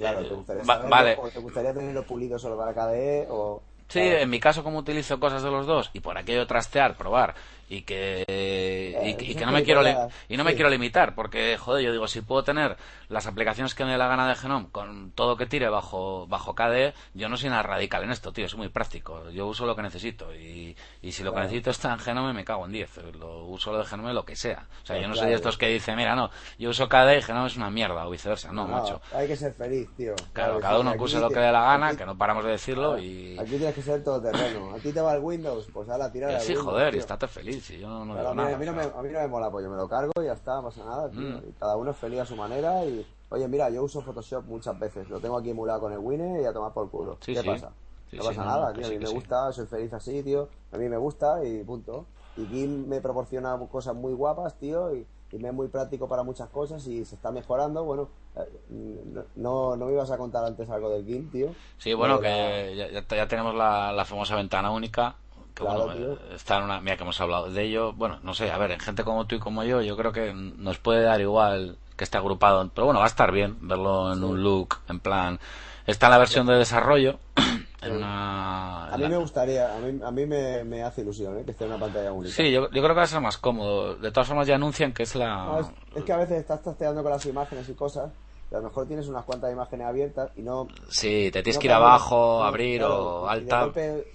claro, 0.00 0.22
¿te 0.22 0.34
gustaría, 0.34 0.62
vale. 0.64 1.16
¿te 1.32 1.38
gustaría 1.38 1.72
tenerlo 1.72 2.02
pulido 2.02 2.38
solo 2.38 2.56
para 2.56 2.74
KDE 2.74 3.28
o...? 3.30 3.62
Sí, 3.86 4.00
en 4.00 4.30
mi 4.30 4.40
caso 4.40 4.64
como 4.64 4.78
utilizo 4.78 5.20
cosas 5.20 5.42
de 5.42 5.50
los 5.50 5.66
dos 5.66 5.90
y 5.92 6.00
por 6.00 6.18
aquello 6.18 6.46
trastear, 6.46 6.96
probar 6.96 7.34
y 7.68 7.82
que 7.82 9.16
y, 9.20 9.34
que 9.34 9.46
no 9.46 9.52
me 9.52 9.62
quiero 9.62 9.82
y 10.28 10.36
no 10.36 10.44
me 10.44 10.54
quiero 10.54 10.70
limitar 10.70 11.14
porque 11.14 11.56
joder 11.56 11.84
yo 11.84 11.92
digo 11.92 12.06
si 12.08 12.20
puedo 12.20 12.44
tener 12.44 12.76
las 13.08 13.26
aplicaciones 13.26 13.74
que 13.74 13.84
me 13.84 13.92
dé 13.92 13.98
la 13.98 14.08
gana 14.08 14.28
de 14.28 14.34
Genome 14.34 14.68
con 14.70 15.12
todo 15.12 15.36
que 15.36 15.46
tire 15.46 15.68
bajo 15.68 16.26
bajo 16.26 16.54
KDE 16.54 16.94
yo 17.14 17.28
no 17.28 17.36
soy 17.36 17.50
nada 17.50 17.62
radical 17.62 18.04
en 18.04 18.10
esto 18.10 18.32
tío 18.32 18.46
es 18.46 18.54
muy 18.54 18.68
práctico 18.68 19.30
yo 19.30 19.46
uso 19.46 19.66
lo 19.66 19.76
que 19.76 19.82
necesito 19.82 20.34
y, 20.34 20.76
y 21.02 21.12
si 21.12 21.22
lo 21.22 21.32
que 21.32 21.40
necesito 21.40 21.70
está 21.70 21.92
en 21.92 21.98
Genome 21.98 22.32
me 22.32 22.44
cago 22.44 22.66
en 22.66 22.72
10 22.72 23.14
lo 23.18 23.44
uso 23.46 23.72
lo 23.72 23.78
de 23.78 23.84
Genome 23.84 24.12
lo 24.12 24.24
que 24.24 24.36
sea. 24.36 24.66
O 24.82 24.86
sea 24.86 25.00
yo 25.00 25.08
no 25.08 25.14
soy 25.14 25.28
de 25.28 25.34
estos 25.34 25.56
que 25.56 25.68
dicen 25.68 25.96
mira 25.96 26.14
no 26.14 26.30
yo 26.58 26.70
uso 26.70 26.88
KDE 26.88 27.18
y 27.18 27.22
Genome 27.22 27.46
es 27.46 27.56
una 27.56 27.70
mierda 27.70 28.06
o 28.06 28.10
viceversa. 28.10 28.52
No, 28.52 28.66
macho. 28.66 29.00
hay 29.12 29.26
que 29.26 29.36
ser 29.36 29.52
feliz 29.54 29.88
tío. 29.96 30.14
Claro, 30.32 30.60
cada 30.60 30.78
uno 30.78 30.94
use 30.98 31.20
lo 31.20 31.28
que 31.28 31.36
le 31.36 31.46
dé 31.46 31.52
la 31.52 31.62
gana 31.62 31.96
que 31.96 32.06
no 32.06 32.16
paramos 32.16 32.44
de 32.44 32.52
decirlo 32.52 32.98
y 32.98 33.36
aquí 33.38 33.50
tienes 33.50 33.74
que 33.74 33.82
ser 33.82 34.02
todo 34.02 34.20
terreno 34.20 34.74
a 34.74 34.78
ti 34.78 34.92
te 34.92 35.00
va 35.00 35.14
el 35.14 35.20
Windows 35.20 35.66
pues 35.72 35.88
a 35.88 35.98
la 35.98 36.10
tirada 36.10 36.40
sí 36.40 36.54
joder 36.54 36.94
y 36.94 36.98
estate 36.98 37.28
feliz 37.28 37.53
a, 37.54 38.56
mí, 38.58 38.66
no 38.66 38.72
me, 38.72 39.28
mola, 39.28 39.50
pues 39.50 39.64
yo 39.64 39.70
me 39.70 39.76
lo 39.76 39.88
cargo 39.88 40.12
y 40.20 40.24
ya 40.24 40.32
está, 40.32 40.56
no 40.56 40.64
pasa 40.64 40.84
nada, 40.84 41.08
mm. 41.08 41.54
cada 41.58 41.76
uno 41.76 41.90
es 41.90 41.96
feliz 41.96 42.20
a 42.20 42.26
su 42.26 42.36
manera 42.36 42.84
y... 42.84 43.06
Oye, 43.30 43.48
mira, 43.48 43.68
yo 43.68 43.82
uso 43.82 44.00
Photoshop 44.00 44.44
muchas 44.44 44.78
veces, 44.78 45.08
lo 45.08 45.18
tengo 45.18 45.36
aquí 45.36 45.50
emulado 45.50 45.80
con 45.80 45.92
el 45.92 45.98
Winne 45.98 46.42
y 46.42 46.44
a 46.44 46.52
tomar 46.52 46.72
por 46.72 46.88
culo. 46.88 47.18
¿Qué 47.20 47.42
pasa? 47.42 47.72
no 48.12 48.24
pasa 48.24 48.44
nada, 48.44 48.72
tío, 48.72 48.86
a 48.86 48.90
mí 48.90 48.98
me 48.98 49.08
gusta, 49.08 49.52
soy 49.52 49.66
feliz 49.66 49.92
así, 49.92 50.22
tío, 50.22 50.48
a 50.72 50.76
mí 50.76 50.88
me 50.88 50.96
gusta 50.96 51.44
y 51.44 51.64
punto. 51.64 52.06
Y 52.36 52.46
GIMP 52.46 52.88
me 52.88 53.00
proporciona 53.00 53.56
cosas 53.70 53.94
muy 53.94 54.12
guapas, 54.12 54.58
tío, 54.58 54.94
y, 54.94 55.06
me 55.38 55.48
es 55.48 55.54
muy 55.54 55.66
práctico 55.66 56.06
para 56.06 56.22
muchas 56.22 56.48
cosas 56.48 56.86
y 56.86 57.04
se 57.04 57.16
está 57.16 57.32
mejorando. 57.32 57.82
Bueno, 57.82 58.08
eh, 58.36 59.24
no, 59.34 59.74
no 59.74 59.86
me 59.86 59.92
ibas 59.92 60.12
a 60.12 60.16
contar 60.16 60.44
antes 60.44 60.70
algo 60.70 60.90
del 60.90 61.04
GIMP, 61.04 61.32
tío. 61.32 61.48
Sí, 61.76 61.92
bueno, 61.92 62.20
que 62.20 62.74
ya, 62.76 63.04
ya, 63.04 63.26
tenemos 63.26 63.52
la, 63.52 63.92
la, 63.92 64.04
famosa 64.04 64.36
ventana 64.36 64.70
única 64.70 65.16
que 65.54 65.62
bueno, 65.62 66.16
está 66.34 66.58
en 66.58 66.64
una. 66.64 66.80
Mira 66.80 66.96
que 66.96 67.04
hemos 67.04 67.20
hablado 67.20 67.50
de 67.50 67.62
ello. 67.62 67.92
Bueno, 67.92 68.18
no 68.22 68.34
sé, 68.34 68.50
a 68.50 68.58
ver, 68.58 68.72
en 68.72 68.80
gente 68.80 69.04
como 69.04 69.26
tú 69.26 69.36
y 69.36 69.38
como 69.38 69.62
yo, 69.64 69.80
yo 69.82 69.96
creo 69.96 70.12
que 70.12 70.32
nos 70.34 70.78
puede 70.78 71.02
dar 71.02 71.20
igual 71.20 71.78
que 71.96 72.04
esté 72.04 72.18
agrupado. 72.18 72.68
Pero 72.74 72.86
bueno, 72.86 73.00
va 73.00 73.06
a 73.06 73.08
estar 73.08 73.30
bien 73.30 73.56
verlo 73.60 74.12
en 74.12 74.24
un 74.24 74.42
look, 74.42 74.80
en 74.88 74.98
plan. 74.98 75.38
Está 75.86 76.06
en 76.06 76.12
la 76.12 76.18
versión 76.18 76.46
de 76.46 76.54
desarrollo. 76.54 77.18
En 77.84 77.96
una, 77.96 78.86
a 78.86 78.96
mí 78.96 79.06
me 79.06 79.18
gustaría, 79.18 79.76
a 79.76 79.78
mí, 79.78 80.00
a 80.02 80.10
mí 80.10 80.24
me, 80.24 80.82
hace 80.82 81.02
ilusión 81.02 81.38
¿eh? 81.38 81.42
que 81.44 81.50
esté 81.50 81.64
en 81.64 81.72
una 81.72 81.80
pantalla 81.80 82.12
única. 82.12 82.34
Sí, 82.34 82.50
yo, 82.50 82.62
yo, 82.70 82.82
creo 82.82 82.88
que 82.88 82.94
va 82.94 83.02
a 83.02 83.06
ser 83.06 83.20
más 83.20 83.36
cómodo. 83.36 83.96
De 83.96 84.10
todas 84.10 84.26
formas, 84.26 84.46
ya 84.46 84.54
anuncian 84.54 84.94
que 84.94 85.02
es 85.02 85.14
la. 85.14 85.58
es, 85.60 85.98
es, 85.98 86.02
que 86.02 86.12
a 86.14 86.16
veces 86.16 86.38
estás 86.38 86.62
tasteando 86.62 87.02
con 87.02 87.12
las 87.12 87.26
imágenes 87.26 87.68
y 87.68 87.74
cosas 87.74 88.10
a 88.54 88.58
lo 88.58 88.64
mejor 88.64 88.86
tienes 88.86 89.08
unas 89.08 89.24
cuantas 89.24 89.52
imágenes 89.52 89.86
abiertas 89.86 90.30
y 90.36 90.42
no... 90.42 90.68
Sí, 90.88 91.30
te 91.32 91.42
tienes 91.42 91.58
que 91.58 91.66
ir 91.66 91.72
abajo, 91.72 92.42
abrir 92.42 92.82
o 92.84 93.28
alta. 93.28 93.70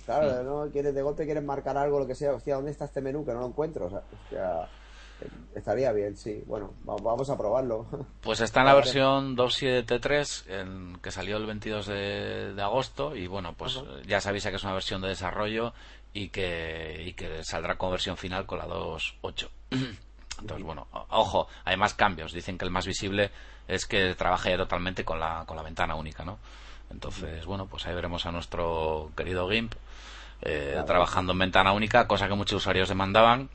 claro, 0.05 0.43
mm. 0.43 0.45
¿no? 0.45 0.71
Quieres, 0.71 0.93
de 0.93 1.01
golpe 1.01 1.25
quieres 1.25 1.43
marcar 1.43 1.77
algo, 1.77 1.99
lo 1.99 2.07
que 2.07 2.15
sea. 2.15 2.33
Hostia, 2.33 2.55
¿dónde 2.55 2.71
está 2.71 2.85
este 2.85 3.01
menú? 3.01 3.25
Que 3.25 3.33
no 3.33 3.41
lo 3.41 3.47
encuentro. 3.47 3.87
O 3.87 3.89
sea, 3.89 4.69
estaría 5.55 5.91
bien, 5.91 6.15
sí. 6.15 6.43
Bueno, 6.45 6.73
vamos 6.83 7.29
a 7.29 7.37
probarlo. 7.37 7.85
Pues 8.21 8.41
está 8.41 8.61
en 8.61 8.65
la 8.67 8.75
versión 8.75 9.35
2.7.3 9.35 10.49
en, 10.49 10.99
que 11.01 11.11
salió 11.11 11.37
el 11.37 11.45
22 11.45 11.87
de, 11.87 12.61
agosto 12.61 13.15
y 13.15 13.27
bueno, 13.27 13.53
pues 13.53 13.81
ya 14.05 14.21
sabéis 14.21 14.45
que 14.45 14.55
es 14.55 14.63
una 14.63 14.73
versión 14.73 15.01
de 15.01 15.07
desarrollo 15.07 15.73
y 16.13 16.29
que, 16.29 17.03
y 17.05 17.13
que 17.13 17.43
saldrá 17.43 17.77
con 17.77 17.91
versión 17.91 18.17
final 18.17 18.45
con 18.45 18.59
la 18.59 18.67
2.8. 18.67 19.49
Entonces, 20.41 20.65
bueno, 20.65 20.87
ojo, 21.09 21.47
hay 21.65 21.75
más 21.75 21.93
cambios. 21.93 22.33
Dicen 22.33 22.57
que 22.57 22.65
el 22.65 22.71
más 22.71 22.85
visible 22.85 23.31
es 23.69 23.85
que 23.85 24.15
trabaje 24.15 24.57
totalmente 24.57 25.05
con 25.05 25.19
la, 25.19 25.43
con 25.45 25.55
la 25.55 25.63
ventana 25.63 25.95
única, 25.95 26.25
¿no? 26.25 26.39
Entonces, 26.91 27.45
bueno, 27.45 27.67
pues 27.67 27.85
ahí 27.85 27.93
veremos 27.93 28.25
a 28.25 28.31
nuestro 28.31 29.11
querido 29.15 29.47
GIMP 29.47 29.73
eh, 30.41 30.81
trabajando 30.87 31.33
en 31.33 31.39
ventana 31.39 31.71
única, 31.71 32.07
cosa 32.07 32.27
que 32.27 32.33
muchos 32.33 32.57
usuarios 32.57 32.89
demandaban 32.89 33.49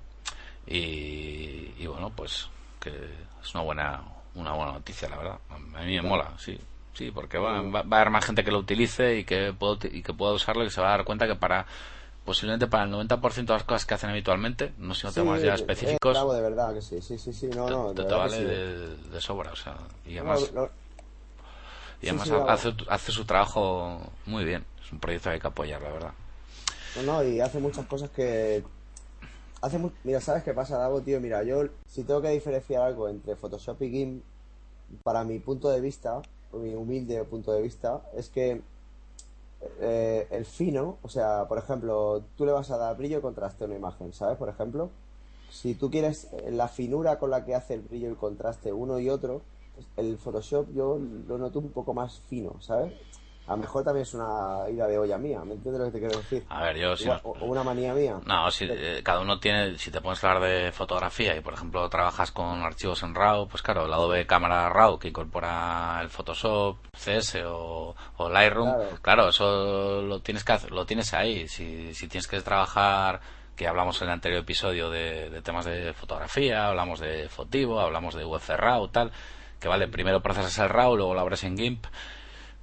y, 0.66 1.84
bueno, 1.86 2.10
pues 2.10 2.48
que 2.80 2.90
es 3.42 3.54
una 3.54 3.64
buena 3.64 4.00
una 4.34 4.52
buena 4.52 4.72
noticia, 4.72 5.08
la 5.08 5.16
verdad. 5.16 5.38
A 5.50 5.82
mí 5.82 5.96
me 5.96 6.02
mola, 6.02 6.32
sí. 6.38 6.58
Sí, 6.92 7.10
porque 7.10 7.38
va, 7.38 7.60
va, 7.60 7.80
a 7.80 8.00
haber 8.00 8.10
más 8.10 8.24
gente 8.24 8.44
que 8.44 8.52
lo 8.52 8.58
utilice 8.58 9.18
y 9.18 9.24
que, 9.24 9.52
puedo, 9.52 9.78
y 9.82 10.02
que 10.02 10.12
pueda 10.12 10.32
usarlo 10.32 10.64
y 10.64 10.70
se 10.70 10.80
va 10.80 10.88
a 10.88 10.96
dar 10.96 11.04
cuenta 11.04 11.26
que 11.26 11.34
para 11.34 11.66
posiblemente 12.24 12.66
para 12.66 12.84
el 12.84 12.90
90% 12.90 13.34
de 13.34 13.52
las 13.52 13.64
cosas 13.64 13.84
que 13.84 13.94
hacen 13.94 14.10
habitualmente, 14.10 14.72
no 14.78 14.94
sé 14.94 15.02
si 15.02 15.06
no 15.06 15.12
temas 15.12 15.42
ya 15.42 15.54
específicos. 15.54 16.34
de 16.34 16.40
verdad 16.40 16.74
que 16.74 16.82
sí, 16.82 17.00
sí, 17.02 17.18
sí, 17.18 17.32
sí, 17.32 17.48
no, 17.48 17.68
no. 17.68 17.94
Te, 17.94 18.02
vale 18.02 18.44
de, 18.44 19.20
sobra, 19.20 19.52
o 19.52 19.56
sea, 19.56 19.76
y 20.06 20.16
además, 20.16 20.50
y 22.00 22.08
además 22.08 22.30
hace, 22.30 22.74
hace 22.88 23.12
su 23.12 23.24
trabajo 23.24 24.00
muy 24.26 24.44
bien. 24.44 24.64
Es 24.84 24.92
un 24.92 25.00
proyecto 25.00 25.30
que 25.30 25.34
hay 25.34 25.40
que 25.40 25.46
apoyar, 25.46 25.82
la 25.82 25.90
verdad. 25.90 26.12
No, 26.96 27.02
no, 27.02 27.24
y 27.24 27.40
hace 27.40 27.58
muchas 27.58 27.86
cosas 27.86 28.10
que. 28.10 28.62
Hace 29.60 29.80
Mira, 30.04 30.20
¿sabes 30.20 30.42
qué 30.42 30.52
pasa, 30.52 30.76
Dago, 30.76 31.00
tío? 31.00 31.20
Mira, 31.20 31.42
yo 31.42 31.64
si 31.88 32.04
tengo 32.04 32.20
que 32.20 32.28
diferenciar 32.28 32.82
algo 32.82 33.08
entre 33.08 33.34
Photoshop 33.34 33.80
y 33.82 33.90
GIMP, 33.90 34.22
para 35.02 35.24
mi 35.24 35.38
punto 35.38 35.70
de 35.70 35.80
vista, 35.80 36.20
mi 36.52 36.74
humilde 36.74 37.24
punto 37.24 37.52
de 37.52 37.62
vista, 37.62 38.02
es 38.14 38.28
que 38.28 38.60
eh, 39.80 40.26
el 40.30 40.44
fino, 40.44 40.98
o 41.02 41.08
sea, 41.08 41.46
por 41.48 41.58
ejemplo, 41.58 42.24
tú 42.36 42.44
le 42.44 42.52
vas 42.52 42.70
a 42.70 42.78
dar 42.78 42.96
brillo 42.96 43.18
y 43.18 43.22
contraste 43.22 43.64
a 43.64 43.66
una 43.66 43.76
imagen, 43.76 44.12
¿sabes? 44.12 44.36
Por 44.36 44.48
ejemplo, 44.48 44.90
si 45.50 45.74
tú 45.74 45.90
quieres 45.90 46.28
eh, 46.32 46.50
la 46.50 46.68
finura 46.68 47.18
con 47.18 47.30
la 47.30 47.44
que 47.44 47.54
hace 47.54 47.74
el 47.74 47.82
brillo 47.82 48.10
y 48.10 48.14
contraste 48.14 48.72
uno 48.72 48.98
y 48.98 49.08
otro, 49.08 49.42
pues 49.74 49.86
el 49.96 50.18
Photoshop 50.18 50.72
yo 50.72 50.98
lo 50.98 51.38
noto 51.38 51.58
un 51.58 51.70
poco 51.70 51.94
más 51.94 52.20
fino, 52.20 52.60
¿sabes? 52.60 52.92
A 53.46 53.50
lo 53.52 53.56
mejor 53.58 53.84
también 53.84 54.04
es 54.04 54.14
una 54.14 54.60
ida 54.70 54.86
de 54.86 54.98
olla 54.98 55.18
mía, 55.18 55.44
¿me 55.44 55.52
entiendes 55.52 55.78
lo 55.80 55.86
que 55.86 55.92
te 55.92 55.98
quiero 56.00 56.18
decir? 56.18 56.46
A 56.48 56.62
ver, 56.62 56.76
yo 56.78 56.96
si 56.96 57.04
Igual, 57.04 57.20
no- 57.24 57.30
o, 57.30 57.44
una 57.44 57.62
manía 57.62 57.92
mía. 57.92 58.18
No, 58.24 58.50
si, 58.50 58.66
eh, 58.70 59.02
cada 59.04 59.20
uno 59.20 59.38
tiene, 59.38 59.76
si 59.76 59.90
te 59.90 60.00
pones 60.00 60.24
a 60.24 60.32
hablar 60.32 60.48
de 60.50 60.72
fotografía 60.72 61.36
y 61.36 61.40
por 61.40 61.52
ejemplo 61.52 61.86
trabajas 61.90 62.32
con 62.32 62.62
archivos 62.62 63.02
en 63.02 63.14
RAW, 63.14 63.46
pues 63.48 63.62
claro, 63.62 63.84
el 63.84 63.92
Adobe 63.92 64.26
Cámara 64.26 64.70
RAW 64.70 64.98
que 64.98 65.08
incorpora 65.08 65.98
el 66.00 66.08
Photoshop, 66.08 66.78
CS 66.96 67.42
o, 67.44 67.94
o 68.16 68.28
Lightroom, 68.30 68.72
Claro. 68.72 68.98
claro. 69.02 69.28
eso 69.28 70.00
lo 70.00 70.20
tienes 70.20 70.42
que 70.42 70.52
hacer, 70.52 70.70
lo 70.72 70.86
tienes 70.86 71.12
ahí. 71.12 71.46
Si, 71.46 71.92
si 71.92 72.08
tienes 72.08 72.26
que 72.26 72.40
trabajar, 72.40 73.20
que 73.56 73.68
hablamos 73.68 74.00
en 74.00 74.08
el 74.08 74.14
anterior 74.14 74.40
episodio 74.40 74.88
de, 74.88 75.28
de 75.28 75.42
temas 75.42 75.66
de 75.66 75.92
fotografía, 75.92 76.68
hablamos 76.68 76.98
de 76.98 77.28
Fotivo, 77.28 77.78
hablamos 77.78 78.14
de 78.14 78.24
UF 78.24 78.48
RAW, 78.48 78.88
tal, 78.88 79.12
que 79.60 79.68
vale, 79.68 79.86
primero 79.86 80.22
procesas 80.22 80.58
el 80.60 80.70
RAW, 80.70 80.96
luego 80.96 81.12
lo 81.12 81.20
abres 81.20 81.44
en 81.44 81.58
GIMP, 81.58 81.84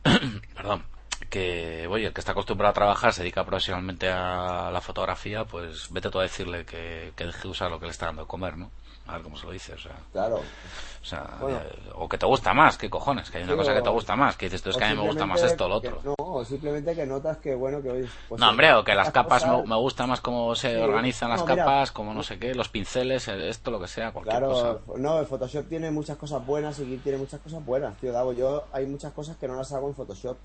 perdón, 0.55 0.83
que, 1.29 1.87
oye, 1.87 2.07
el 2.07 2.13
que 2.13 2.21
está 2.21 2.33
acostumbrado 2.33 2.71
a 2.71 2.73
trabajar, 2.73 3.13
se 3.13 3.21
dedica 3.21 3.45
profesionalmente 3.45 4.09
a 4.09 4.69
la 4.71 4.81
fotografía, 4.81 5.45
pues 5.45 5.91
vete 5.91 6.09
tú 6.09 6.19
a 6.19 6.23
decirle 6.23 6.65
que, 6.65 7.13
que 7.15 7.25
deje 7.25 7.43
de 7.43 7.47
usar 7.49 7.71
lo 7.71 7.79
que 7.79 7.85
le 7.85 7.91
está 7.91 8.07
dando 8.07 8.23
de 8.23 8.27
comer, 8.27 8.57
¿no? 8.57 8.71
A 9.07 9.13
ver 9.15 9.23
cómo 9.23 9.35
se 9.35 9.45
lo 9.47 9.51
dice, 9.51 9.73
o 9.73 9.77
sea, 9.77 9.95
Claro. 10.13 10.35
o, 10.37 11.05
sea, 11.05 11.27
Bueno. 11.41 11.59
o 11.95 12.07
que 12.07 12.17
te 12.17 12.25
gusta 12.25 12.53
más, 12.53 12.77
qué 12.77 12.89
cojones, 12.89 13.29
que 13.29 13.39
hay 13.39 13.43
una 13.43 13.53
Sí, 13.53 13.57
cosa 13.57 13.73
que 13.73 13.81
te 13.81 13.89
gusta 13.89 14.15
más, 14.15 14.37
que 14.37 14.45
dices 14.45 14.61
tú, 14.61 14.69
es 14.69 14.77
que 14.77 14.83
a 14.85 14.89
mí 14.91 14.95
me 14.95 15.07
gusta 15.07 15.25
más 15.25 15.41
esto 15.43 15.65
o 15.65 15.67
lo 15.69 15.81
que- 15.81 15.89
otro. 15.89 16.01
no, 16.03 16.15
o 16.17 16.45
simplemente 16.45 16.95
que 16.95 17.05
notas 17.05 17.37
que, 17.37 17.55
bueno, 17.55 17.81
que 17.81 17.89
hoy... 17.89 18.09
pues, 18.29 18.39
No, 18.39 18.49
hombre, 18.49 18.73
o 18.73 18.83
que 18.83 18.93
las 18.95 19.11
capas 19.11 19.43
me, 19.45 19.51
cosas- 19.51 19.67
me 19.67 19.75
gusta 19.75 20.07
más 20.07 20.21
cómo 20.21 20.53
se 20.55 20.75
Sí. 20.75 20.81
organizan 20.81 21.29
las 21.31 21.39
No, 21.41 21.47
mira, 21.47 21.57
capas, 21.65 21.91
como 21.91 22.13
no 22.13 22.21
sé 22.23 22.37
qué, 22.39 22.53
los 22.53 22.69
pinceles, 22.69 23.27
el- 23.27 23.41
esto, 23.41 23.71
lo 23.71 23.79
que 23.81 23.87
sea, 23.87 24.11
cualquier 24.13 24.41
cosa. 24.43 24.61
Claro, 24.61 24.81
no, 24.97 25.19
el 25.19 25.25
Photoshop 25.25 25.67
tiene 25.67 25.91
muchas 25.91 26.17
cosas 26.17 26.45
buenas 26.45 26.79
y 26.79 26.85
GIMP 26.85 27.03
tiene 27.03 27.17
muchas 27.17 27.39
cosas 27.41 27.65
buenas, 27.65 27.97
tío 27.97 28.13
Davo. 28.13 28.31
Yo 28.33 28.65
hay 28.71 28.85
muchas 28.85 29.11
cosas 29.13 29.35
que 29.35 29.47
no 29.47 29.55
las 29.55 29.73
hago 29.73 29.87
en 29.89 29.95
Photoshop. 29.95 30.37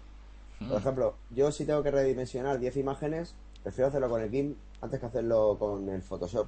Mm. 0.61 0.68
Por 0.70 0.78
ejemplo, 0.80 1.14
yo 1.30 1.52
si 1.52 1.66
tengo 1.66 1.82
que 1.82 1.90
redimensionar 1.90 2.59
10 2.59 2.76
imágenes, 2.78 3.34
prefiero 3.62 3.88
hacerlo 3.88 4.09
con 4.09 4.22
el 4.22 4.30
GIMP 4.30 4.57
antes 4.80 4.98
que 4.98 5.07
hacerlo 5.07 5.57
con 5.59 5.88
el 5.90 6.02
Photoshop. 6.02 6.46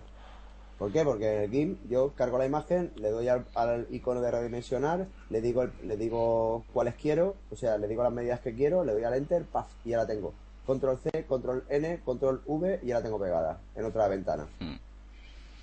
¿Por 0.78 0.92
qué? 0.92 1.04
Porque 1.04 1.36
en 1.36 1.42
el 1.42 1.50
GIMP 1.50 1.88
yo 1.90 2.12
cargo 2.14 2.38
la 2.38 2.46
imagen, 2.46 2.92
le 2.96 3.10
doy 3.10 3.26
al, 3.28 3.46
al 3.54 3.86
icono 3.90 4.20
de 4.20 4.30
redimensionar, 4.30 5.06
le 5.28 5.40
digo 5.40 5.62
el- 5.62 5.72
le 5.82 5.96
digo 5.96 6.64
cuáles 6.72 6.94
quiero, 6.94 7.34
o 7.50 7.56
sea, 7.56 7.78
le 7.78 7.88
digo 7.88 8.02
las 8.04 8.12
medidas 8.12 8.40
que 8.40 8.54
quiero, 8.54 8.84
le 8.84 8.92
doy 8.92 9.02
al 9.04 9.14
enter, 9.14 9.44
paf, 9.44 9.66
y 9.84 9.90
ya 9.90 9.96
la 9.98 10.06
tengo. 10.06 10.32
Control 10.66 10.98
C, 10.98 11.24
control 11.26 11.64
N, 11.68 12.00
control 12.04 12.42
V 12.46 12.80
y 12.82 12.88
ya 12.88 12.96
la 12.96 13.02
tengo 13.02 13.18
pegada 13.18 13.58
en 13.74 13.84
otra 13.86 14.06
ventana. 14.08 14.46
Mm. 14.60 14.76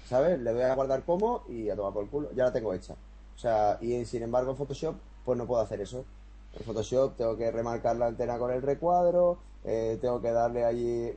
¿sabes? 0.08 0.40
Le 0.40 0.52
doy 0.52 0.62
a 0.62 0.76
guardar 0.76 1.02
como 1.04 1.44
y 1.50 1.70
a 1.70 1.76
tomar 1.76 1.94
por 1.94 2.08
culo, 2.10 2.30
ya 2.36 2.44
la 2.46 2.54
tengo 2.54 2.74
hecha. 2.74 2.94
O 3.36 3.40
sea, 3.40 3.78
y 3.82 4.06
sin 4.06 4.22
embargo 4.24 4.52
en 4.52 4.58
Photoshop, 4.58 4.96
pues 5.24 5.38
no 5.38 5.48
puedo 5.48 5.62
hacer 5.62 5.82
eso. 5.82 6.06
En 6.54 6.64
Photoshop 6.64 7.16
tengo 7.18 7.36
que 7.38 7.50
remarcar 7.52 7.96
la 7.96 8.06
antena 8.08 8.38
con 8.38 8.52
el 8.52 8.62
recuadro, 8.62 9.38
eh, 9.64 9.98
tengo 10.02 10.22
que 10.22 10.32
darle 10.32 10.64
allí. 10.64 11.12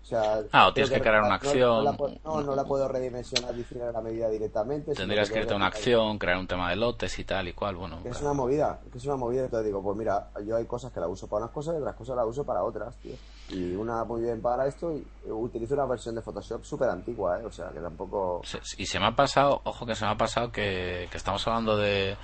O 0.00 0.04
sea, 0.08 0.40
Ah, 0.52 0.68
o 0.68 0.72
tienes 0.72 0.90
que 0.90 1.00
crear 1.00 1.18
una 1.20 1.28
no- 1.28 1.34
acción. 1.34 1.68
No, 1.68 1.82
la, 1.82 1.96
no, 2.24 2.40
no 2.42 2.54
la 2.56 2.64
puedo 2.64 2.88
redimensionar 2.88 3.54
diciendo 3.54 3.92
la 3.92 4.00
medida 4.00 4.28
directamente. 4.30 4.94
Tendrías 4.94 5.30
que 5.30 5.40
a 5.42 5.54
una 5.56 5.66
acción, 5.66 6.18
crear 6.18 6.38
un 6.38 6.46
tema 6.46 6.70
de 6.70 6.76
lotes 6.76 7.18
y 7.18 7.24
tal 7.24 7.48
y 7.48 7.52
cual, 7.52 7.76
bueno. 7.76 8.02
que 8.02 8.08
es 8.08 8.20
una 8.22 8.32
movida, 8.32 8.80
que 8.90 8.96
es 8.96 9.04
una 9.04 9.16
movida, 9.16 9.44
entonces 9.44 9.66
digo, 9.66 9.82
pues 9.82 9.96
mira, 9.98 10.30
yo 10.46 10.56
hay 10.56 10.64
cosas 10.64 10.92
que 10.92 11.00
la 11.00 11.08
uso 11.08 11.26
para 11.28 11.42
unas 11.44 11.54
cosas 11.54 11.74
y 11.74 11.78
otras 11.78 11.94
cosas 11.96 12.16
la 12.16 12.24
uso 12.24 12.44
para 12.44 12.64
otras, 12.64 12.96
tío. 12.96 13.12
Y 13.50 13.74
una 13.74 14.04
muy 14.04 14.22
bien 14.22 14.40
para 14.40 14.66
esto 14.66 14.92
y 14.92 15.04
utilizo 15.30 15.74
una 15.74 15.86
versión 15.86 16.14
de 16.14 16.22
Photoshop 16.22 16.64
súper 16.64 16.88
antigua, 16.88 17.40
¿eh? 17.40 17.44
O 17.44 17.50
sea, 17.52 17.68
que 17.70 17.80
tampoco... 17.80 18.40
Se- 18.44 18.60
Y 18.78 18.86
se 18.86 18.98
me 19.00 19.06
ha 19.06 19.16
pasado, 19.16 19.60
ojo 19.64 19.84
que 19.84 19.94
se 19.94 20.04
me 20.06 20.10
ha 20.12 20.16
pasado 20.16 20.50
que, 20.52 21.08
que 21.10 21.16
estamos 21.16 21.46
hablando 21.46 21.76
de, 21.76 22.16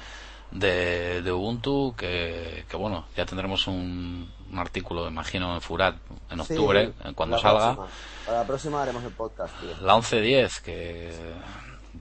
de, 0.52 1.22
de 1.22 1.32
Ubuntu, 1.32 1.94
que, 1.96 2.64
que 2.68 2.76
bueno, 2.76 3.06
ya 3.16 3.26
tendremos 3.26 3.66
un, 3.66 4.30
un 4.54 4.60
artículo, 4.60 5.06
imagino, 5.08 5.54
en 5.54 5.60
Furat 5.60 5.96
en 6.30 6.42
Sí, 6.44 6.52
octubre, 6.54 6.92
eh, 7.04 7.12
cuando 7.14 7.36
la 7.36 7.42
salga. 7.42 7.74
próxima. 7.74 7.86
Para 8.26 8.38
la 8.38 8.46
próxima 8.46 8.82
haremos 8.82 9.04
el 9.04 9.12
podcast, 9.12 9.54
tío. 9.60 9.70
La 9.82 9.94
11.10, 9.96 10.62
que, 10.62 11.12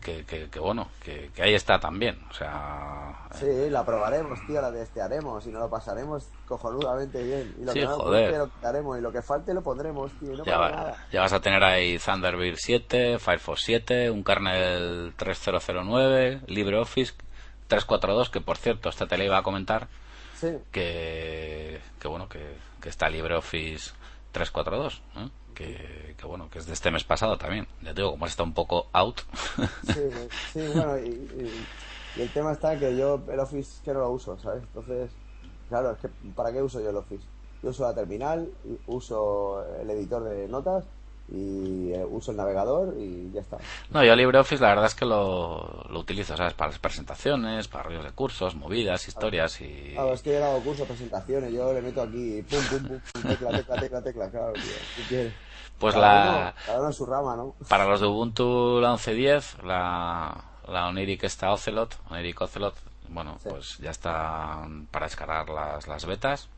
que, 0.02 0.26
que, 0.26 0.50
que 0.50 0.60
bueno, 0.60 0.88
que, 1.04 1.32
que 1.36 1.44
ahí 1.44 1.54
está 1.54 1.80
también. 1.80 2.18
O 2.30 2.34
sea, 2.34 3.28
Sí, 3.34 3.46
la 3.70 3.84
probaremos, 3.86 4.40
tío, 4.48 4.62
la 4.62 4.72
testearemos 4.72 5.46
y 5.46 5.50
nos 5.50 5.62
lo 5.64 5.70
pasaremos 5.70 6.28
cojonudamente 6.48 7.22
bien. 7.24 7.56
Y 7.60 7.66
lo 7.66 7.74
Sí, 7.74 7.80
que 7.80 7.86
no 7.86 7.96
joder. 7.98 8.38
lo 8.38 8.50
quitaremos 8.50 8.98
y 8.98 9.02
lo 9.02 9.12
que 9.12 9.22
falte 9.22 9.54
lo 9.54 9.62
pondremos, 9.62 10.12
tío. 10.20 10.34
no 10.38 10.46
ya, 10.46 10.58
va- 10.58 10.70
nada. 10.70 11.08
ya 11.12 11.22
vas 11.22 11.34
a 11.34 11.42
tener 11.42 11.64
ahí 11.64 11.98
Thunderbird 12.00 12.58
7, 12.58 13.20
Firefox 13.20 13.62
7, 13.64 14.10
un 14.12 14.24
kernel 14.24 15.14
3009, 15.18 16.42
LibreOffice 16.48 17.14
342, 17.68 18.30
que 18.30 18.42
por 18.42 18.58
cierto, 18.58 18.90
esta 18.90 19.08
te 19.08 19.18
la 19.18 19.24
iba 19.26 19.38
a 19.38 19.44
comentar, 19.44 19.88
Sí, 20.44 20.58
que, 20.72 21.80
que 22.00 22.08
bueno, 22.10 22.28
que, 22.28 22.58
que 22.82 22.90
está 22.90 23.08
LibreOffice 23.10 23.92
342, 24.34 25.02
¿eh? 25.16 25.30
que, 25.56 26.16
que 26.18 26.26
bueno, 26.26 26.50
que 26.50 26.60
es 26.60 26.66
de 26.66 26.74
este 26.74 26.92
mes 26.92 27.06
pasado 27.06 27.38
también. 27.38 27.66
Ya 27.82 27.94
te 27.94 28.02
digo, 28.02 28.12
como 28.12 28.26
está 28.26 28.44
un 28.44 28.54
poco 28.54 28.88
out. 28.92 29.22
sí, 29.84 30.02
sí, 30.52 30.60
bueno, 30.68 30.98
y, 31.00 31.08
y- 31.10 31.68
y 32.16 32.22
el 32.22 32.30
tema 32.32 32.52
está 32.52 32.78
que 32.78 32.96
yo 32.98 33.24
el 33.32 33.40
Office 33.40 33.82
que 33.84 33.94
no 33.94 34.02
lo 34.02 34.12
uso, 34.12 34.38
¿sabes? 34.38 34.64
Entonces, 34.64 35.18
claro, 35.70 35.92
es 35.92 35.98
que 36.00 36.10
¿para 36.36 36.52
qué 36.52 36.62
uso 36.62 36.82
yo 36.82 36.90
el 36.90 36.98
Office? 36.98 37.26
Yo 37.62 37.70
uso 37.70 37.84
la 37.84 37.96
terminal, 37.96 38.52
uso 38.86 39.66
el 39.80 39.90
editor 39.92 40.24
de 40.26 40.48
notas 40.50 40.86
y 41.30 41.92
eh, 41.94 42.06
uso 42.10 42.32
el 42.32 42.38
navegador 42.38 42.96
y 43.00 43.32
ya 43.32 43.42
está. 43.42 43.58
No, 43.92 44.04
yo 44.04 44.16
LibreOffice 44.16 44.62
la 44.62 44.70
verdad 44.70 44.86
es 44.86 44.96
que 44.96 45.06
lo, 45.06 45.86
lo 45.90 46.00
utilizo, 46.00 46.36
¿sabes? 46.36 46.54
Para 46.54 46.72
las 46.72 46.80
presentaciones, 46.80 47.68
para 47.68 47.84
rollos 47.86 48.04
de 48.04 48.12
cursos, 48.12 48.56
movidas, 48.56 49.08
historias 49.08 49.60
y... 49.62 49.92
Claro, 49.94 50.14
es 50.14 50.22
que 50.22 50.34
yo 50.34 50.40
no 50.40 50.46
hago 50.48 50.60
cursos, 50.62 50.88
presentaciones, 50.88 51.54
yo 51.54 51.74
le 51.74 51.82
meto 51.82 52.02
aquí, 52.02 52.42
pum, 52.50 52.60
pum, 52.70 52.88
pum, 52.88 53.00
pum, 53.14 53.22
tecla, 53.24 53.50
tecla, 53.52 53.76
tecla, 53.80 54.02
tecla, 54.02 54.30
claro, 54.30 54.54
tío. 54.54 54.64
¿Qué 54.98 55.04
quieres? 55.08 55.34
Pues 55.80 55.96
Cada 55.96 56.14
la... 56.24 56.30
uno- 56.30 56.54
cada 56.66 56.78
uno 56.80 56.88
en 56.88 56.94
su 56.94 57.06
rama, 57.06 57.36
¿no? 57.36 57.56
Para 57.70 57.86
los 57.86 58.00
de 58.02 58.08
Ubuntu 58.08 58.80
la 58.82 58.94
11.10, 58.94 59.64
la, 59.64 60.44
la 60.68 60.88
Oniric 60.88 61.24
está 61.24 61.52
Ocelot, 61.52 61.98
Oniric 62.10 62.40
Ocelot, 62.42 62.76
bueno, 63.10 63.38
Sí. 63.42 63.50
pues 63.50 63.78
ya 63.80 63.92
está 63.92 64.68
para 64.92 65.06
descargar 65.06 65.50
las, 65.50 65.88
las 65.88 66.06
betas. 66.06 66.50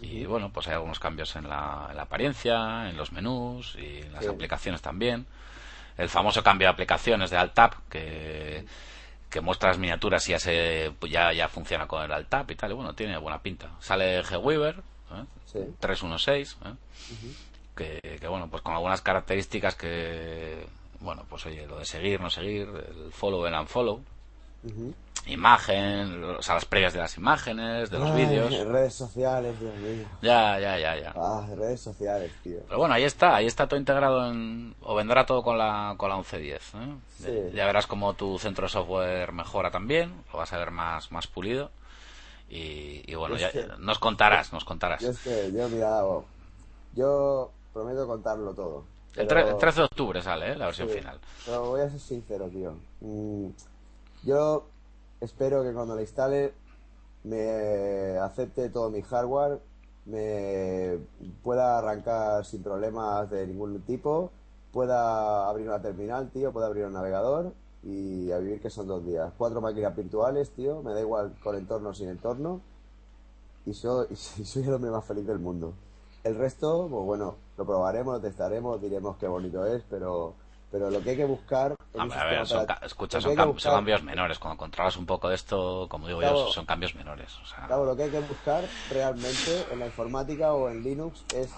Y 0.00 0.24
bueno, 0.26 0.50
pues 0.52 0.66
hay 0.68 0.74
algunos 0.74 0.98
cambios 0.98 1.34
en 1.36 1.48
la, 1.48 1.86
en 1.90 1.96
la 1.96 2.02
apariencia, 2.02 2.88
en 2.90 2.96
los 2.96 3.12
menús 3.12 3.76
y 3.76 4.00
en 4.02 4.12
las 4.12 4.24
Sí. 4.24 4.30
aplicaciones 4.30 4.82
también. 4.82 5.26
El 5.96 6.08
famoso 6.08 6.42
cambio 6.42 6.66
de 6.66 6.72
aplicaciones 6.72 7.30
de 7.30 7.36
Alt-Tab, 7.36 7.74
que, 7.88 8.66
que 9.30 9.40
muestra 9.40 9.68
las 9.70 9.78
miniaturas 9.78 10.28
y 10.28 10.32
ya, 10.32 10.38
se, 10.40 10.92
pues 10.98 11.12
ya, 11.12 11.32
ya 11.32 11.48
funciona 11.48 11.86
con 11.86 12.02
el 12.02 12.10
Alt-Tab 12.12 12.50
y 12.50 12.56
tal. 12.56 12.72
Y 12.72 12.74
bueno, 12.74 12.92
tiene 12.94 13.16
buena 13.18 13.40
pinta. 13.40 13.70
Sale 13.80 14.22
G-Weaver, 14.24 14.76
¿eh? 14.78 15.24
Sí. 15.46 15.58
316, 15.78 16.56
¿eh? 16.64 16.74
que, 17.76 18.18
que, 18.20 18.26
bueno, 18.28 18.48
pues 18.50 18.62
con 18.62 18.74
algunas 18.74 19.00
características 19.02 19.76
que, 19.76 20.66
bueno, 21.00 21.24
pues 21.28 21.46
oye, 21.46 21.66
lo 21.66 21.78
de 21.78 21.84
seguir, 21.84 22.20
no 22.20 22.30
seguir, 22.30 22.68
el 22.68 23.12
follow, 23.12 23.46
el 23.46 23.54
unfollow. 23.54 24.02
Imagen, 25.26 26.22
o 26.24 26.42
sea, 26.42 26.54
las 26.56 26.64
previas 26.64 26.92
de 26.92 26.98
las 27.00 27.16
imágenes, 27.16 27.90
de 27.90 27.98
los 27.98 28.10
Ay, 28.10 28.24
vídeos. 28.26 28.66
Redes 28.66 28.94
sociales, 28.94 29.58
Dios 29.58 29.74
mío. 29.76 30.06
Ya, 30.22 30.58
ya, 30.60 30.78
ya, 30.78 30.96
ya. 30.96 31.12
Ah, 31.16 31.46
redes 31.56 31.80
sociales, 31.80 32.32
tío. 32.42 32.58
Pero 32.66 32.78
bueno, 32.78 32.94
ahí 32.94 33.04
está, 33.04 33.34
ahí 33.36 33.46
está 33.46 33.66
todo 33.66 33.78
integrado 33.80 34.30
en, 34.30 34.74
o 34.82 34.94
vendrá 34.94 35.24
todo 35.26 35.42
con 35.42 35.56
la, 35.58 35.94
con 35.96 36.10
la 36.10 36.16
11.10. 36.16 36.54
¿eh? 36.56 36.60
Sí. 37.50 37.56
Ya 37.56 37.66
verás 37.66 37.86
como 37.86 38.14
tu 38.14 38.38
centro 38.38 38.66
de 38.66 38.70
software 38.70 39.32
mejora 39.32 39.70
también, 39.70 40.12
lo 40.32 40.38
vas 40.38 40.52
a 40.52 40.58
ver 40.58 40.70
más, 40.70 41.10
más 41.12 41.26
pulido. 41.26 41.70
Y, 42.48 43.02
y 43.10 43.14
bueno, 43.14 43.36
ya, 43.36 43.50
que- 43.50 43.66
nos 43.78 43.98
contarás, 43.98 44.52
nos 44.52 44.64
contarás. 44.64 45.00
Yo 45.02 45.10
es 45.10 45.18
que, 45.20 45.50
yo, 45.52 45.68
mira, 45.70 46.02
yo 46.94 47.50
prometo 47.72 48.06
contarlo 48.06 48.52
todo. 48.54 48.84
El 49.16 49.26
pero- 49.26 49.48
el 49.48 49.56
13 49.58 49.80
de 49.80 49.84
octubre 49.86 50.22
sale 50.22 50.52
¿eh? 50.52 50.56
la 50.56 50.66
versión 50.66 50.88
Sí, 50.88 50.98
final. 50.98 51.18
Pero 51.46 51.66
voy 51.68 51.80
a 51.80 51.88
ser 51.90 52.00
sincero, 52.00 52.48
tío. 52.48 52.74
Mm, 53.00 53.48
yo 54.24 54.66
espero 55.24 55.62
que 55.62 55.72
cuando 55.72 55.94
la 55.94 56.02
instale 56.02 56.54
me 57.24 58.18
acepte 58.18 58.68
todo 58.68 58.90
mi 58.90 59.02
hardware, 59.02 59.60
me 60.06 60.98
pueda 61.42 61.78
arrancar 61.78 62.44
sin 62.44 62.62
problemas 62.62 63.30
de 63.30 63.46
ningún 63.46 63.80
tipo, 63.82 64.30
pueda 64.72 65.48
abrir 65.48 65.68
una 65.68 65.80
terminal, 65.80 66.30
tío, 66.30 66.52
pueda 66.52 66.66
abrir 66.66 66.84
un 66.84 66.92
navegador 66.92 67.52
y 67.82 68.30
a 68.30 68.38
vivir 68.38 68.60
que 68.60 68.70
son 68.70 68.86
dos 68.86 69.04
días. 69.04 69.32
Cuatro 69.36 69.60
máquinas 69.60 69.96
virtuales, 69.96 70.50
tío, 70.50 70.82
me 70.82 70.92
da 70.92 71.00
igual 71.00 71.34
con 71.42 71.56
entorno 71.56 71.90
o 71.90 71.94
sin 71.94 72.08
entorno 72.08 72.60
y 73.66 73.72
soy, 73.72 74.06
el 74.56 74.74
hombre 74.74 74.90
más 74.90 75.04
feliz 75.04 75.26
del 75.26 75.38
mundo. 75.38 75.74
El 76.22 76.36
resto, 76.36 76.88
pues 76.90 77.04
bueno, 77.04 77.36
lo 77.56 77.66
probaremos, 77.66 78.14
lo 78.14 78.20
testaremos, 78.20 78.80
diremos 78.80 79.16
qué 79.18 79.26
bonito 79.26 79.66
es, 79.66 79.82
pero, 79.88 80.34
pero 80.74 80.90
lo 80.90 81.04
que 81.04 81.10
hay 81.10 81.16
que 81.16 81.24
buscar 81.24 81.76
a 81.94 82.24
ver, 82.24 82.44
son, 82.48 82.66
escucha, 82.82 83.20
son, 83.20 83.36
cambios 83.62 84.02
menores. 84.02 84.40
Cuando 84.40 84.58
controlas 84.58 84.96
un 84.96 85.06
poco 85.06 85.28
de 85.28 85.36
esto, 85.36 85.86
como 85.88 86.08
digo 86.08 86.20
yo, 86.20 86.30
Claro. 86.30 86.46
son 86.48 86.66
cambios 86.66 86.96
menores. 86.96 87.32
O 87.40 87.46
sea, 87.46 87.68
Claro, 87.68 87.84
lo 87.84 87.96
que 87.96 88.02
hay 88.02 88.10
que 88.10 88.18
buscar 88.18 88.68
realmente 88.90 89.72
en 89.72 89.78
la 89.78 89.86
informática 89.86 90.52
o 90.52 90.68
en 90.68 90.82
Linux 90.82 91.24
es. 91.32 91.48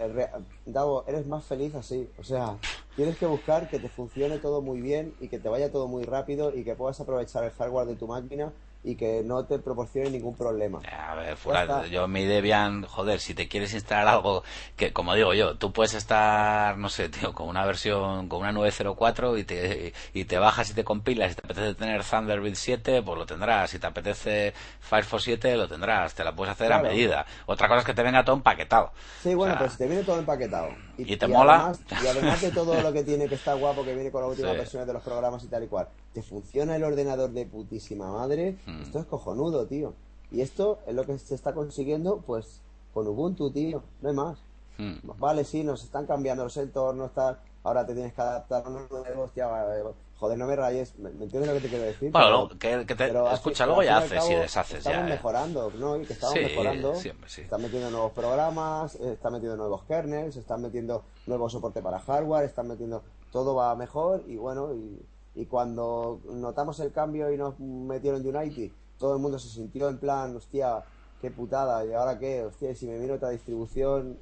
el 0.00 0.14
re- 0.14 0.30
Davo, 0.66 1.04
eres 1.06 1.28
más 1.28 1.44
feliz 1.44 1.76
así. 1.76 2.10
O 2.18 2.24
sea, 2.24 2.56
tienes 2.96 3.16
que 3.18 3.26
buscar 3.26 3.68
que 3.70 3.78
te 3.78 3.88
funcione 3.88 4.38
todo 4.38 4.62
muy 4.62 4.80
bien 4.80 5.14
y 5.20 5.28
que 5.28 5.38
te 5.38 5.48
vaya 5.48 5.70
todo 5.70 5.86
muy 5.86 6.02
rápido 6.02 6.52
y 6.52 6.64
que 6.64 6.74
puedas 6.74 7.00
aprovechar 7.00 7.44
el 7.44 7.52
hardware 7.52 7.86
de 7.86 7.94
tu 7.94 8.08
máquina 8.08 8.52
y 8.82 8.96
que 8.96 9.22
no 9.22 9.44
te 9.44 9.58
proporcione 9.58 10.08
ningún 10.10 10.34
problema. 10.34 10.80
A 10.90 11.14
ver, 11.14 11.36
fuera, 11.36 11.86
yo 11.86 12.08
mi 12.08 12.24
Debian, 12.24 12.84
joder, 12.86 13.20
si 13.20 13.34
te 13.34 13.46
quieres 13.46 13.74
instalar 13.74 14.08
algo 14.08 14.42
que, 14.76 14.90
como 14.92 15.14
digo 15.14 15.34
yo, 15.34 15.56
tú 15.58 15.70
puedes 15.70 15.92
estar, 15.92 16.78
no 16.78 16.88
sé, 16.88 17.10
tío, 17.10 17.34
con 17.34 17.48
una 17.48 17.66
versión, 17.66 18.28
con 18.28 18.40
una 18.40 18.52
904 18.52 19.36
y 19.36 19.44
te, 19.44 19.92
y 20.14 20.24
te 20.24 20.38
bajas 20.38 20.70
y 20.70 20.74
te 20.74 20.82
compilas. 20.82 21.30
Si 21.30 21.34
te 21.36 21.42
apetece 21.44 21.74
tener 21.74 22.02
Thunderbird 22.02 22.54
7, 22.54 23.02
pues 23.02 23.18
lo 23.18 23.26
tendrás. 23.26 23.68
Si 23.70 23.78
te 23.78 23.86
apetece 23.86 24.54
Firefox 24.80 25.24
7, 25.24 25.56
lo 25.56 25.68
tendrás. 25.68 26.14
Te 26.14 26.24
la 26.24 26.34
puedes 26.34 26.52
hacer 26.52 26.68
Claro. 26.68 26.86
a 26.86 26.90
medida. 26.90 27.26
Otra 27.46 27.68
cosa 27.68 27.80
es 27.80 27.86
que 27.86 27.92
te 27.94 28.02
venga 28.02 28.24
todo 28.24 28.36
empaquetado. 28.36 28.92
Sí, 29.22 29.34
bueno, 29.34 29.52
O 29.54 29.58
sea, 29.58 29.66
pues 29.66 29.76
te 29.76 29.86
viene 29.86 30.04
todo 30.04 30.18
empaquetado. 30.18 30.70
¿Y 30.96 31.16
te 31.18 31.26
mola? 31.28 31.54
Además, 31.54 31.80
y 32.02 32.06
además 32.06 32.40
de 32.40 32.50
todo 32.50 32.80
lo 32.80 32.92
que 32.94 33.02
tiene 33.04 33.28
que 33.28 33.34
estar 33.34 33.56
guapo, 33.58 33.84
que 33.84 33.94
viene 33.94 34.10
con 34.10 34.22
las 34.22 34.30
últimas 34.30 34.52
Sí. 34.52 34.58
versiones 34.58 34.86
de 34.86 34.92
los 34.94 35.02
programas 35.02 35.44
y 35.44 35.48
tal 35.48 35.64
y 35.64 35.68
cual, 35.68 35.88
te 36.12 36.22
funciona 36.22 36.76
el 36.76 36.84
ordenador 36.84 37.30
de 37.30 37.46
putísima 37.46 38.10
madre. 38.12 38.56
Mm. 38.66 38.82
Esto 38.82 38.98
es 39.00 39.06
cojonudo, 39.06 39.66
tío. 39.66 39.94
Y 40.30 40.40
esto 40.40 40.78
es 40.86 40.94
lo 40.94 41.04
que 41.04 41.18
se 41.18 41.34
está 41.34 41.52
consiguiendo, 41.54 42.18
pues, 42.26 42.60
con 42.94 43.06
Ubuntu, 43.06 43.50
tío. 43.50 43.82
No 44.00 44.08
hay 44.10 44.14
más. 44.14 44.38
mm. 44.78 44.98
Vale, 45.18 45.44
sí, 45.44 45.62
nos 45.64 45.82
están 45.84 46.06
cambiando 46.06 46.44
los 46.44 46.56
entornos, 46.56 47.12
tal. 47.12 47.38
Ahora 47.62 47.84
te 47.86 47.92
tienes 47.94 48.12
que 48.14 48.20
adaptar 48.22 48.64
a 48.64 48.68
unos 48.68 48.90
nuevos, 48.90 49.26
hostia, 49.26 49.46
eh, 49.76 49.82
joder, 50.18 50.38
no 50.38 50.46
me 50.46 50.56
rayes. 50.56 50.98
¿Me, 50.98 51.10
entiendes 51.10 51.46
lo 51.46 51.52
que 51.54 51.60
te 51.60 51.68
quiero 51.68 51.84
decir? 51.84 52.10
Bueno, 52.10 52.48
Pero- 52.48 52.58
que, 52.58 52.86
que 52.86 52.94
te, 52.94 53.06
pero 53.08 53.30
escucha, 53.30 53.66
luego 53.66 53.82
ya 53.82 53.98
haces 53.98 54.30
y 54.30 54.34
deshaces 54.34 54.78
estamos 54.78 55.00
ya. 55.00 55.06
¿eh? 55.06 55.10
mejorando, 55.10 55.70
¿no? 55.78 55.96
Y 55.98 56.06
que 56.06 56.14
estamos 56.14 56.34
Sí, 56.34 56.40
mejorando. 56.40 56.94
siempre, 56.94 57.28
sí. 57.28 57.42
Están 57.42 57.60
metiendo 57.62 57.90
nuevos 57.90 58.12
programas, 58.12 58.94
eh, 58.96 59.12
están 59.12 59.34
metiendo 59.34 59.56
nuevos 59.58 59.82
kernels, 59.84 60.36
están 60.36 60.62
metiendo 60.62 61.02
nuevo 61.26 61.50
soporte 61.50 61.82
para 61.82 61.98
hardware, 62.00 62.44
están 62.46 62.66
metiendo... 62.68 63.02
Todo 63.30 63.54
va 63.54 63.74
mejor 63.76 64.24
y 64.26 64.36
bueno, 64.36 64.72
y, 64.74 64.98
y 65.40 65.46
cuando 65.46 66.20
notamos 66.30 66.78
el 66.80 66.92
cambio 66.92 67.30
y 67.32 67.36
nos 67.36 67.58
metieron 67.60 68.26
Unity, 68.26 68.72
todo 68.98 69.14
el 69.14 69.20
mundo 69.20 69.38
se 69.38 69.48
sintió 69.48 69.88
en 69.88 69.98
plan, 69.98 70.36
hostia, 70.36 70.82
qué 71.20 71.30
putada, 71.30 71.84
¿y 71.84 71.92
ahora 71.92 72.18
qué? 72.18 72.44
Hostia, 72.44 72.70
y 72.70 72.74
si 72.74 72.86
me 72.86 72.98
viene 72.98 73.14
otra 73.14 73.30
distribución, 73.30 74.18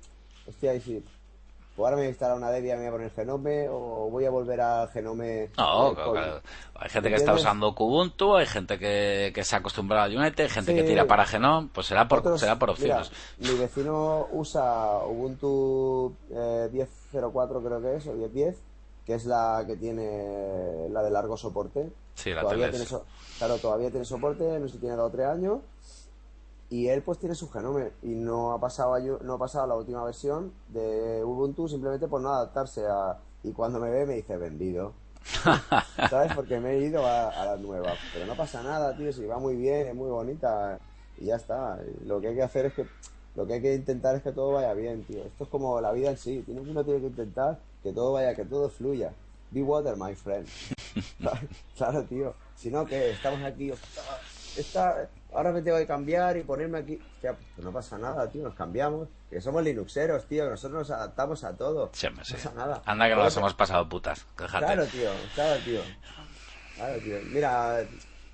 hostia, 0.46 0.74
y 0.74 0.80
si... 0.80 1.04
Pues 1.76 1.84
ahora 1.86 1.96
me 1.96 2.02
voy 2.02 2.06
a 2.08 2.10
instalar 2.10 2.36
una 2.36 2.50
Debian, 2.50 2.78
me 2.80 2.86
voy 2.86 2.88
a 2.88 2.92
poner 2.96 3.10
Genome 3.12 3.68
o 3.68 4.10
voy 4.10 4.24
a 4.24 4.30
volver 4.30 4.60
a 4.60 4.88
Genome... 4.88 5.50
No, 5.56 5.92
eh, 5.92 5.94
claro, 5.94 6.40
hay 6.74 6.90
gente 6.90 7.08
que 7.08 7.14
está 7.14 7.34
usando 7.34 7.72
Kubuntu, 7.72 8.34
hay 8.34 8.46
gente 8.46 8.80
que, 8.80 9.30
que 9.32 9.44
se 9.44 9.54
ha 9.54 9.60
acostumbrado 9.60 10.10
a 10.12 10.16
Unity, 10.20 10.42
hay 10.42 10.48
gente 10.48 10.72
Sí. 10.72 10.76
que 10.76 10.82
tira 10.82 11.06
para 11.06 11.24
Genome, 11.24 11.68
pues 11.72 11.86
será 11.86 12.08
por, 12.08 12.18
Otros- 12.18 12.40
será 12.40 12.58
por 12.58 12.76
mira, 12.80 12.98
opciones. 12.98 13.12
mi 13.38 13.56
vecino 13.60 14.26
usa 14.32 14.98
Ubuntu 15.06 16.16
eh, 16.30 16.68
10.04 17.12 17.62
creo 17.64 17.80
que 17.80 17.94
es, 17.96 18.06
o 18.08 18.12
10.10, 18.14 18.56
que 19.08 19.14
es 19.14 19.24
la 19.24 19.64
que 19.66 19.74
tiene 19.76 20.86
la 20.90 21.02
de 21.02 21.10
largo 21.10 21.34
soporte. 21.38 21.90
Sí, 22.14 22.34
la 22.34 22.42
todavía 22.42 22.70
tiene 22.70 22.84
so- 22.84 23.06
Claro, 23.38 23.56
todavía 23.56 23.90
tiene 23.90 24.04
soporte, 24.04 24.44
no 24.60 24.66
sé 24.68 24.74
si 24.74 24.78
tiene 24.80 24.96
dos 24.96 25.08
o 25.08 25.10
tres 25.10 25.26
años. 25.26 25.60
Y 26.68 26.88
él 26.88 27.00
pues 27.02 27.18
tiene 27.18 27.34
su 27.34 27.48
genome 27.48 27.92
y 28.02 28.08
no 28.08 28.52
ha 28.52 28.60
pasado 28.60 28.92
a, 28.92 29.00
no 29.00 29.32
ha 29.32 29.38
pasado 29.38 29.64
a 29.64 29.66
la 29.68 29.76
última 29.76 30.04
versión 30.04 30.52
de 30.68 31.24
Ubuntu 31.24 31.66
simplemente 31.68 32.06
por 32.06 32.20
no 32.20 32.28
adaptarse 32.34 32.84
a... 32.86 33.16
Y 33.42 33.52
cuando 33.52 33.80
me 33.80 33.88
ve 33.90 34.04
me 34.04 34.16
dice 34.16 34.36
vendido. 34.36 34.92
¿Sabes? 36.10 36.34
Porque 36.34 36.60
me 36.60 36.72
he 36.72 36.80
ido 36.80 37.06
a, 37.06 37.28
a 37.30 37.44
la 37.46 37.56
nueva. 37.56 37.92
Pero 38.12 38.26
no 38.26 38.36
pasa 38.36 38.62
nada, 38.62 38.94
tío. 38.94 39.10
Si 39.10 39.24
va 39.24 39.38
muy 39.38 39.56
bien, 39.56 39.86
es 39.88 39.94
muy 39.94 40.10
bonita. 40.10 40.78
Y 41.16 41.24
ya 41.26 41.36
está. 41.36 41.78
Lo 42.04 42.20
que 42.20 42.28
hay 42.28 42.34
que 42.34 42.42
hacer 42.42 42.66
es 42.66 42.74
que. 42.74 42.86
Lo 43.36 43.46
que 43.46 43.54
hay 43.54 43.62
que 43.62 43.74
intentar 43.74 44.16
es 44.16 44.22
que 44.22 44.32
todo 44.32 44.52
vaya 44.52 44.74
bien, 44.74 45.04
tío. 45.04 45.22
Esto 45.24 45.44
es 45.44 45.50
como 45.50 45.80
la 45.80 45.92
vida 45.92 46.10
en 46.10 46.16
sí. 46.18 46.44
Uno 46.48 46.84
tiene 46.84 47.00
que 47.00 47.06
intentar 47.06 47.58
que 47.82 47.92
todo 47.92 48.12
vaya, 48.12 48.34
que 48.34 48.44
todo 48.44 48.68
fluya. 48.68 49.12
Be 49.50 49.62
water, 49.62 49.96
my 49.96 50.14
friend. 50.14 50.46
claro, 51.76 52.02
tío. 52.04 52.34
Si 52.54 52.70
no, 52.70 52.84
que 52.84 53.10
estamos 53.12 53.42
aquí. 53.42 53.70
"Ostras, 53.70 54.04
Esta, 54.56 55.08
ahora 55.32 55.52
me 55.52 55.62
tengo 55.62 55.78
que 55.78 55.86
cambiar 55.86 56.36
y 56.36 56.42
ponerme 56.42 56.78
aquí. 56.78 56.98
Hostia, 57.14 57.36
pues 57.54 57.64
no 57.64 57.72
pasa 57.72 57.96
nada, 57.98 58.28
tío. 58.28 58.42
Nos 58.42 58.54
cambiamos. 58.54 59.08
Que 59.30 59.40
somos 59.40 59.62
linuxeros, 59.62 60.26
tío. 60.26 60.44
Que 60.44 60.50
nosotros 60.50 60.80
nos 60.80 60.90
adaptamos 60.90 61.44
a 61.44 61.54
todo. 61.56 61.90
Sí. 61.92 62.08
No 62.10 62.16
pasa 62.16 62.52
nada. 62.54 62.82
Anda 62.84 63.08
que 63.08 63.14
nos 63.14 63.36
hemos 63.36 63.54
pasado 63.54 63.88
putas. 63.88 64.26
Déjate. 64.36 64.64
Claro, 64.66 64.86
tío, 64.86 65.10
claro, 65.34 65.60
tío. 65.64 65.80
Claro, 66.76 66.98
tío. 67.00 67.18
Mira, 67.30 67.86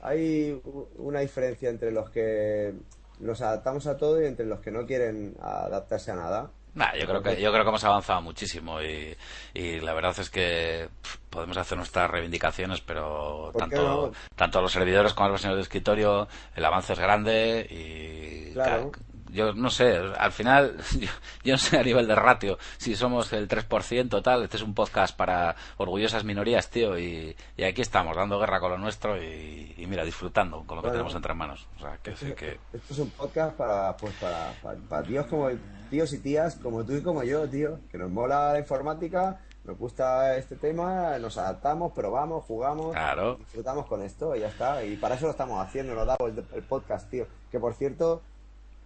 hay 0.03 0.61
una 0.97 1.21
diferencia 1.21 1.69
entre 1.71 1.91
los 1.93 2.11
que 2.11 2.75
nos 3.21 3.41
adaptamos 3.43 3.87
a 3.87 3.97
todo 3.97 4.21
y 4.23 4.27
entre 4.27 4.47
los 4.47 4.61
que 4.61 4.71
no 4.71 4.87
quieren 4.87 5.37
adaptarse 5.41 6.11
a 6.11 6.17
nada. 6.17 6.51
Nah, 6.75 6.93
yo 6.97 7.07
creo 7.07 7.23
que 7.23 7.41
yo 7.41 7.53
creo 7.53 7.63
que 7.65 7.69
hemos 7.69 7.85
avanzado 7.85 8.21
muchísimo 8.21 8.83
y, 8.83 9.17
y 9.55 9.81
la 9.81 9.95
verdad 9.95 10.19
es 10.19 10.29
que 10.29 10.89
pff, 11.03 11.17
podemos 11.31 11.57
hacer 11.57 11.79
nuestras 11.79 12.11
reivindicaciones, 12.11 12.81
pero 12.81 13.51
¿Por 13.53 13.69
qué 13.69 13.77
tanto 13.77 14.07
no? 14.09 14.13
tanto 14.35 14.61
los 14.61 14.73
servidores 14.73 15.15
como 15.15 15.29
las 15.29 15.35
versiones 15.35 15.57
de 15.57 15.63
escritorio 15.63 16.27
el 16.57 16.65
avance 16.65 16.93
es 16.93 16.99
grande 16.99 17.67
y 17.71 18.53
Claro. 18.55 18.91
Yo 19.35 19.53
no 19.53 19.69
sé, 19.69 19.97
al 20.19 20.33
final 20.33 20.77
yo, 20.99 21.09
yo 21.45 21.53
no 21.53 21.59
sé 21.59 21.79
a 21.79 21.83
nivel 21.83 22.07
de 22.07 22.15
ratio 22.15 22.59
si 22.79 22.95
somos 22.97 23.33
el 23.33 23.49
3% 23.49 24.23
tal, 24.23 24.45
este 24.45 24.57
es 24.57 24.63
un 24.63 24.73
podcast 24.75 25.15
para 25.17 25.55
orgullosas 25.77 26.25
minorías, 26.25 26.71
tío, 26.71 26.99
y, 26.99 27.37
y 27.57 27.65
aquí 27.65 27.83
estamos 27.83 28.17
dando 28.17 28.39
guerra 28.39 28.61
con 28.61 28.71
lo 28.71 28.79
nuestro 28.79 29.23
y, 29.23 29.75
y 29.77 29.87
mira, 29.87 30.05
disfrutando 30.05 30.59
con 30.67 30.77
lo 30.77 30.83
que 30.83 30.89
Bueno. 30.89 30.93
tenemos 30.93 31.15
entre 31.15 31.35
manos, 31.35 31.67
o 31.77 31.81
sea, 31.81 31.99
que 32.03 32.17
sí 32.17 32.33
que 32.33 32.59
Esto 32.73 32.93
es 32.95 32.99
un 33.01 33.11
podcast 33.11 33.57
para, 33.57 33.97
pues, 33.97 34.15
para, 34.15 34.53
para, 34.63 34.79
para 34.89 35.03
tíos 35.07 35.27
como 35.27 35.49
tíos 35.91 36.13
y 36.13 36.19
tías 36.21 36.57
como 36.57 36.85
tú 36.85 36.95
y 36.95 37.03
como 37.03 37.23
yo, 37.25 37.49
tío. 37.49 37.79
Que 37.91 37.99
nos 37.99 38.11
mola 38.11 38.53
la 38.55 38.59
informática, 38.59 39.41
nos 39.65 39.79
gusta 39.79 40.37
este 40.37 40.57
tema, 40.57 41.19
nos 41.19 41.37
adaptamos, 41.39 41.93
probamos, 41.93 42.45
jugamos, 42.45 42.93
Claro. 42.93 43.37
disfrutamos 43.37 43.87
con 43.87 44.03
esto 44.03 44.35
y 44.35 44.41
ya 44.41 44.49
está. 44.49 44.85
Y 44.85 44.97
para 44.97 45.15
eso 45.15 45.27
lo 45.27 45.31
estamos 45.33 45.65
haciendo, 45.65 45.95
nos 45.95 46.07
damos 46.07 46.21
el, 46.31 46.45
el 46.55 46.63
podcast, 46.63 47.09
tío. 47.11 47.27
Que 47.51 47.61
por 47.61 47.75
cierto, 47.75 48.23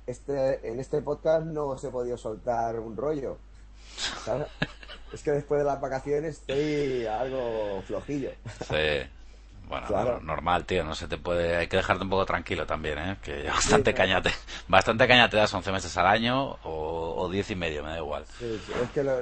este, 0.09 0.69
en 0.69 0.81
este 0.81 1.01
podcast 1.03 1.45
no 1.47 1.67
os 1.67 1.85
he 1.85 1.91
podido 1.91 2.17
soltar 2.17 2.79
un 2.81 2.97
rollo. 2.97 3.39
¿sabes? 4.25 4.47
Es 5.13 5.23
que 5.23 5.31
después 5.31 5.59
de 5.61 5.65
las 5.65 5.81
vacaciones 5.81 6.37
estoy 6.37 7.07
algo 7.07 7.81
flojillo. 7.87 8.31
Sí. 8.69 9.09
Bueno, 9.67 9.87
Claro. 9.87 10.15
no- 10.21 10.27
normal, 10.27 10.67
tío, 10.67 10.85
no 10.85 10.95
se 10.95 11.09
te 11.09 11.17
puede, 11.17 11.57
hay 11.57 11.67
que 11.67 11.79
dejarte 11.79 12.05
un 12.05 12.11
poco 12.11 12.27
tranquilo 12.27 12.67
también, 12.67 12.99
¿eh? 12.99 13.17
Que 13.23 13.45
bastante 13.45 13.95
claro. 13.95 14.21
cañate, 14.23 14.31
bastante 14.69 15.09
caña 15.09 15.31
te 15.31 15.39
das 15.39 15.53
11 15.55 15.73
meses 15.73 15.97
al 15.97 16.07
año 16.07 16.59
o, 16.63 17.15
o 17.23 17.29
10 17.31 17.51
y 17.53 17.55
medio, 17.55 17.83
me 17.83 17.91
da 17.91 17.97
igual. 17.99 18.25
Sí, 18.39 18.61
sí, 18.67 18.73
es 18.83 18.91
que 18.91 19.03
lo, 19.03 19.15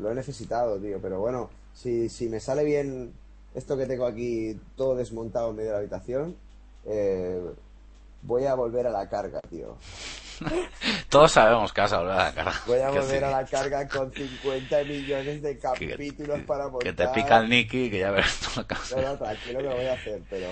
lo 0.00 0.10
he 0.10 0.14
necesitado, 0.16 0.78
tío. 0.78 0.98
Pero 1.00 1.20
bueno, 1.20 1.48
si, 1.74 2.08
si 2.08 2.28
me 2.28 2.40
sale 2.40 2.64
bien 2.64 3.12
esto 3.54 3.76
que 3.76 3.86
tengo 3.86 4.06
aquí 4.06 4.58
todo 4.76 4.96
desmontado 4.96 5.50
en 5.50 5.56
medio 5.56 5.68
de 5.70 5.74
la 5.74 5.78
habitación, 5.80 6.36
eh, 6.86 7.40
voy 8.22 8.44
a 8.46 8.54
volver 8.54 8.86
a 8.86 8.90
la 8.90 9.08
carga, 9.08 9.40
tío. 9.48 9.76
Todos 11.10 11.32
sabemos 11.32 11.72
que 11.72 11.80
vas 11.82 11.92
a 11.92 11.98
volver 11.98 12.14
a 12.14 12.24
la 12.24 12.32
cara. 12.34 12.52
Voy 12.66 12.78
a 12.78 12.90
Que 12.90 13.00
volver 13.00 13.18
sí. 13.18 13.24
a 13.24 13.30
la 13.30 13.44
carga 13.44 13.88
con 13.88 14.12
50 14.12 14.84
millones 14.84 15.42
de 15.42 15.54
Que- 15.54 15.58
capítulos 15.60 16.38
que- 16.38 16.44
para 16.44 16.64
montar. 16.68 16.82
Que 16.82 16.92
te 16.92 17.08
pica 17.08 17.38
el 17.38 17.48
Nicky, 17.50 17.90
que 17.90 17.98
ya 17.98 18.10
verás 18.10 18.40
tú 18.40 18.48
la 18.56 18.66
casa. 18.66 18.96
No, 18.96 19.02
no, 19.02 19.18
tranquilo 19.18 19.58
que 19.58 19.64
lo 19.64 19.74
voy 19.76 19.86
a 19.86 19.92
hacer, 19.94 20.22
pero, 20.30 20.46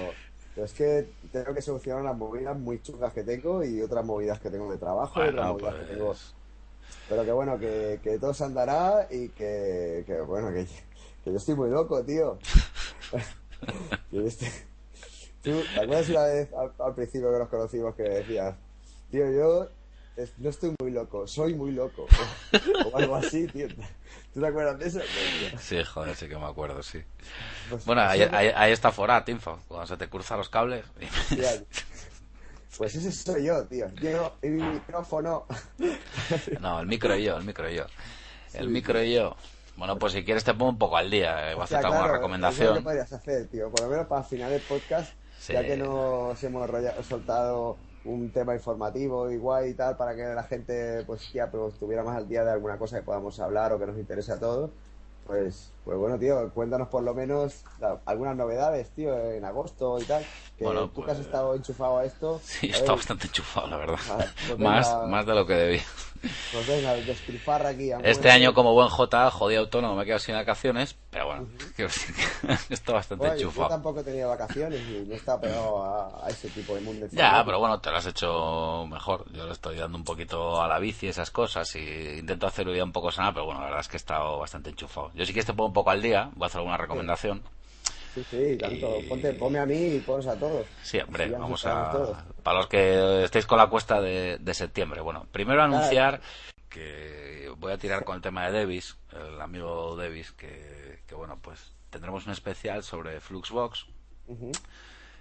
pero 0.54 0.64
es 0.66 0.72
que 0.74 1.08
tengo 1.32 1.54
que 1.54 1.62
solucionar 1.62 2.02
unas 2.02 2.16
movidas 2.16 2.58
muy 2.58 2.82
chungas 2.82 3.12
que 3.14 3.22
tengo 3.24 3.64
y 3.64 3.80
otras 3.80 4.04
movidas 4.04 4.38
que 4.40 4.50
tengo 4.50 4.70
de 4.70 4.78
trabajo 4.78 5.24
y 5.24 5.28
otras 5.28 5.46
movidas 5.48 5.74
que 5.76 5.84
tengo 5.94 6.06
pues... 6.06 6.34
Pero 7.08 7.24
que 7.24 7.32
bueno, 7.32 7.58
que, 7.58 8.00
que 8.02 8.18
todo 8.18 8.34
se 8.34 8.44
andará 8.44 9.06
y 9.10 9.28
que, 9.30 10.04
que 10.06 10.20
bueno, 10.20 10.48
que, 10.52 10.66
que 11.24 11.30
yo 11.30 11.36
estoy 11.36 11.54
muy 11.54 11.70
loco, 11.70 12.02
tío. 12.04 12.38
Que 14.10 14.16
yo 14.16 14.26
estoy- 14.26 14.48
Tú, 15.50 15.62
¿te 15.74 15.80
acuerdas 15.80 16.08
una 16.10 16.24
vez 16.24 16.48
al, 16.52 16.72
al 16.86 16.94
principio 16.94 17.32
que 17.32 17.38
nos 17.38 17.48
conocimos 17.48 17.94
que 17.94 18.02
decías, 18.02 18.54
tío, 19.10 19.30
yo 19.30 19.68
es- 20.16 20.32
no 20.38 20.50
estoy 20.50 20.74
muy 20.80 20.90
loco, 20.90 21.26
soy 21.26 21.54
muy 21.54 21.72
loco? 21.72 22.06
O, 22.92 22.96
algo 22.96 23.16
así, 23.16 23.46
tío. 23.46 23.68
¿Tú 24.34 24.40
te 24.40 24.46
acuerdas 24.46 24.78
de 24.78 24.86
eso? 24.88 24.98
Pues, 25.50 25.62
Sí, 25.62 25.82
joder, 25.84 26.14
sí 26.16 26.28
que 26.28 26.36
me 26.36 26.46
acuerdo, 26.46 26.82
sí. 26.82 27.02
pues, 27.70 27.84
Bueno, 27.84 28.02
ahí, 28.02 28.22
eso- 28.22 28.34
ahí, 28.36 28.50
ahí 28.54 28.72
está 28.72 28.90
Forat, 28.92 29.28
Info, 29.28 29.58
cuando 29.68 29.86
se 29.86 29.96
te 29.96 30.08
cruzan 30.08 30.38
los 30.38 30.48
cables. 30.48 30.84
Tía, 31.30 31.50
Pues 32.76 32.94
ese 32.94 33.10
soy 33.10 33.44
yo, 33.44 33.64
tío. 33.66 33.88
Yo 33.96 34.36
y 34.42 34.48
mi 34.48 34.62
micrófono. 34.62 35.46
No, 36.60 36.80
el 36.80 36.86
micro 36.86 37.16
y 37.16 37.24
yo, 37.24 37.36
el 37.38 37.44
micro 37.44 37.68
y 37.70 37.76
yo. 37.76 37.84
El 38.54 38.68
micro 38.68 39.02
y 39.02 39.14
yo. 39.14 39.34
Bueno, 39.76 39.98
pues 39.98 40.12
si 40.12 40.24
quieres 40.24 40.42
te 40.44 40.52
pongo 40.54 40.70
un 40.72 40.78
poco 40.78 40.96
al 40.96 41.10
día, 41.10 41.50
eh, 41.50 41.54
voy 41.54 41.62
a 41.62 41.64
O 41.64 41.66
sea, 41.66 41.78
hacerte 41.78 41.96
alguna 41.96 42.12
recomendación. 42.12 42.74
que 42.76 42.80
podrías 42.82 43.12
hacer, 43.12 43.46
tío. 43.48 43.70
Por 43.70 43.80
lo 43.82 43.88
menos 43.88 44.06
para 44.06 44.22
final 44.24 44.50
del 44.50 44.60
podcast, 44.62 45.12
Sí. 45.48 45.54
ya 45.54 45.64
que 45.64 45.78
nos 45.78 46.44
hemos 46.44 46.70
soltado 47.08 47.78
un 48.04 48.30
tema 48.30 48.54
informativo 48.54 49.30
y 49.30 49.38
guay 49.38 49.70
y 49.70 49.74
tal, 49.74 49.96
para 49.96 50.14
que 50.14 50.22
la 50.22 50.42
gente, 50.42 51.02
pues 51.06 51.32
ya, 51.32 51.50
pues, 51.50 51.72
estuviera 51.72 52.02
más 52.02 52.16
al 52.18 52.28
día 52.28 52.44
de 52.44 52.50
alguna 52.52 52.76
cosa 52.78 52.98
que 52.98 53.02
podamos 53.02 53.40
hablar 53.40 53.72
o 53.72 53.78
que 53.78 53.86
nos 53.86 53.96
interese 53.96 54.32
a 54.32 54.38
todos, 54.38 54.70
pues, 55.26 55.72
Pues 55.84 55.96
bueno, 55.98 56.18
tío, 56.18 56.50
cuéntanos 56.52 56.88
por 56.88 57.02
lo 57.02 57.14
menos 57.14 57.64
algunas 58.04 58.36
novedades, 58.36 58.90
tío, 58.90 59.18
en 59.30 59.42
agosto 59.42 59.98
y 59.98 60.04
tal. 60.04 60.22
Que 60.58 60.64
Bueno, 60.64 60.90
tú 60.90 61.02
que 61.02 61.10
has 61.12 61.16
pues- 61.16 61.26
estado 61.26 61.54
enchufado 61.54 61.96
a 61.98 62.04
esto. 62.04 62.40
Sí, 62.44 62.66
está 62.68 62.82
ver, 62.82 62.90
bastante 62.96 63.26
enchufado, 63.26 63.68
la 63.68 63.76
verdad. 63.78 63.98
Pues 64.48 64.58
más, 64.58 65.06
más 65.06 65.24
de 65.24 65.34
lo 65.34 65.46
que 65.46 65.54
debía. 65.54 65.82
Pues 66.52 66.66
venga, 66.66 66.92
aquí. 67.66 67.92
Este 68.02 68.30
año, 68.30 68.54
como 68.54 68.72
buen 68.72 68.88
J, 68.88 69.30
jodido 69.30 69.60
autónomo, 69.60 69.94
me 69.94 70.02
he 70.02 70.04
quedado 70.06 70.18
sin 70.18 70.34
vacaciones, 70.34 70.96
pero 71.10 71.26
bueno, 71.26 71.46
decir 71.76 72.14
que 72.14 72.74
está 72.74 72.92
bastante 72.92 73.26
Bueno, 73.26 73.36
yo 73.36 73.68
tampoco 73.68 74.00
he 74.00 74.04
tenido 74.04 74.28
vacaciones 74.28 74.80
y 74.80 75.08
no 75.08 75.14
estaba 75.14 75.40
pegado 75.40 75.84
a, 75.84 76.26
a 76.26 76.28
ese 76.30 76.48
tipo 76.48 76.74
de 76.74 76.80
mundo. 76.80 77.06
Ya, 77.12 77.42
pero 77.44 77.58
bueno, 77.58 77.80
te 77.80 77.90
lo 77.90 77.96
has 77.96 78.06
hecho 78.06 78.86
mejor. 78.88 79.30
Yo 79.32 79.46
le 79.46 79.52
estoy 79.52 79.76
dando 79.76 79.98
un 79.98 80.04
poquito 80.04 80.60
a 80.62 80.68
la 80.68 80.78
bici 80.78 81.06
y 81.06 81.08
esas 81.10 81.30
cosas 81.30 81.74
y 81.76 82.18
intento 82.18 82.46
hacerlo 82.46 82.74
ya 82.74 82.84
un 82.84 82.92
poco 82.92 83.10
sana, 83.10 83.32
pero 83.32 83.44
bueno, 83.44 83.60
la 83.60 83.66
verdad 83.66 83.80
es 83.80 83.88
que 83.88 83.96
he 83.96 83.98
estado 83.98 84.38
bastante 84.38 84.70
enchufado. 84.70 85.10
Yo 85.14 85.24
sí 85.24 85.34
que 85.34 85.42
te 85.42 85.52
pongo 85.52 85.68
un 85.68 85.72
poco 85.72 85.90
al 85.90 86.02
día, 86.02 86.30
voy 86.34 86.44
a 86.44 86.46
hacer 86.46 86.58
alguna 86.58 86.76
recomendación. 86.76 87.42
Sí, 87.42 87.57
sí, 88.24 88.56
tanto. 88.58 88.98
Y- 89.00 89.02
Ponte, 89.04 89.32
ponme 89.34 89.58
a 89.58 89.66
mí 89.66 89.94
y 89.96 90.00
ponos 90.00 90.26
a 90.26 90.36
todos. 90.38 90.66
Sí, 90.82 90.98
hombre, 91.00 91.28
vamos 91.30 91.64
a... 91.66 91.90
todos. 91.92 92.16
Para 92.42 92.58
los 92.58 92.66
que 92.66 93.24
estéis 93.24 93.46
con 93.46 93.58
la 93.58 93.68
cuesta 93.68 94.00
de, 94.00 94.38
de 94.38 94.54
septiembre. 94.54 95.00
Bueno, 95.00 95.26
primero 95.32 95.62
anunciar 95.62 96.20
que 96.68 97.50
voy 97.58 97.72
a 97.72 97.78
tirar 97.78 98.04
con 98.04 98.16
el 98.16 98.22
tema 98.22 98.46
de 98.46 98.58
Davis, 98.58 98.96
el 99.12 99.40
amigo 99.40 99.96
Davis, 99.96 100.32
que, 100.32 101.00
que 101.06 101.14
bueno, 101.14 101.38
pues 101.42 101.72
tendremos 101.90 102.26
un 102.26 102.32
especial 102.32 102.82
sobre 102.82 103.20
Fluxbox. 103.20 103.86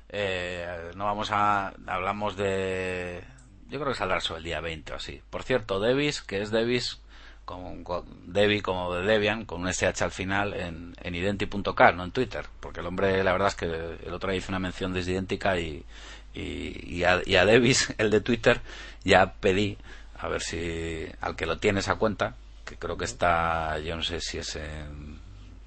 Eh, 0.09 0.91
no 0.95 1.05
vamos 1.05 1.31
a... 1.31 1.73
Hablamos 1.87 2.35
de... 2.37 3.23
Yo 3.67 3.79
creo 3.79 3.91
que 3.91 3.97
saldrá 3.97 4.21
sobre 4.21 4.39
el 4.39 4.43
día 4.45 4.61
20 4.61 4.93
o 4.93 4.95
así. 4.95 5.21
Por 5.29 5.43
cierto, 5.43 5.79
Davis, 5.79 6.21
que 6.21 6.41
es 6.41 6.51
Davis, 6.51 7.01
con, 7.47 7.85
con 7.85 8.03
Devi 8.25 8.59
como 8.59 8.93
de 8.93 9.07
Debian, 9.07 9.45
con 9.45 9.61
un 9.61 9.69
SH 9.69 10.03
al 10.03 10.11
final 10.11 10.53
en, 10.53 10.93
en 11.01 11.15
identi.car, 11.15 11.95
no 11.95 12.03
en 12.03 12.11
Twitter. 12.11 12.45
Porque 12.59 12.81
el 12.81 12.85
hombre, 12.85 13.23
la 13.23 13.31
verdad 13.31 13.47
es 13.47 13.55
que 13.55 13.65
el 13.65 14.13
otro 14.13 14.29
día 14.29 14.37
hizo 14.37 14.51
una 14.51 14.59
mención 14.59 14.93
desidéntica 14.93 15.57
y, 15.57 15.85
y, 16.33 17.03
a, 17.05 17.21
y 17.25 17.37
a 17.37 17.43
el 17.43 18.11
de 18.11 18.21
Twitter, 18.21 18.59
ya 19.05 19.33
pedí, 19.39 19.77
a 20.19 20.27
ver 20.27 20.41
si 20.41 21.07
al 21.21 21.37
que 21.37 21.45
lo 21.45 21.57
tiene 21.57 21.79
esa 21.79 21.95
cuenta, 21.95 22.35
que 22.65 22.75
creo 22.75 22.97
que 22.97 23.05
está, 23.05 23.79
yo 23.79 23.95
no 23.95 24.03
sé 24.03 24.19
si 24.19 24.39
es 24.39 24.57
en 24.57 25.21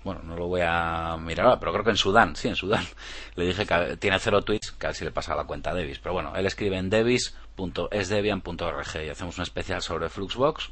bueno, 0.05 0.21
no 0.23 0.37
lo 0.37 0.49
voy 0.49 0.61
a 0.65 1.17
mirar 1.19 1.47
ahora, 1.47 1.61
pero 1.61 1.73
creo 1.73 1.85
que 1.85 1.91
en 1.91 1.97
Sudán, 1.97 2.37
sí, 2.37 2.49
en 2.49 2.57
Sudán. 2.57 2.85
Le 3.37 3.47
dije 3.47 3.65
que 3.67 3.97
tiene 3.99 4.19
cero 4.19 4.43
tweets, 4.43 4.73
que 4.73 4.87
a 4.87 4.91
ver 4.91 4.97
si 4.97 5.05
le 5.05 5.13
pasa 5.13 5.35
la 5.35 5.45
cuenta 5.45 5.71
a 5.71 5.75
Davis. 5.75 5.99
Pero 5.99 6.15
bueno, 6.15 6.35
él 6.37 6.47
escribe 6.47 6.79
en 6.79 6.89
devis.esdebian.org 6.89 9.05
y 9.05 9.11
hacemos 9.11 9.37
un 9.37 9.43
especial 9.43 9.83
sobre 9.83 10.09
Fluxbox. 10.09 10.71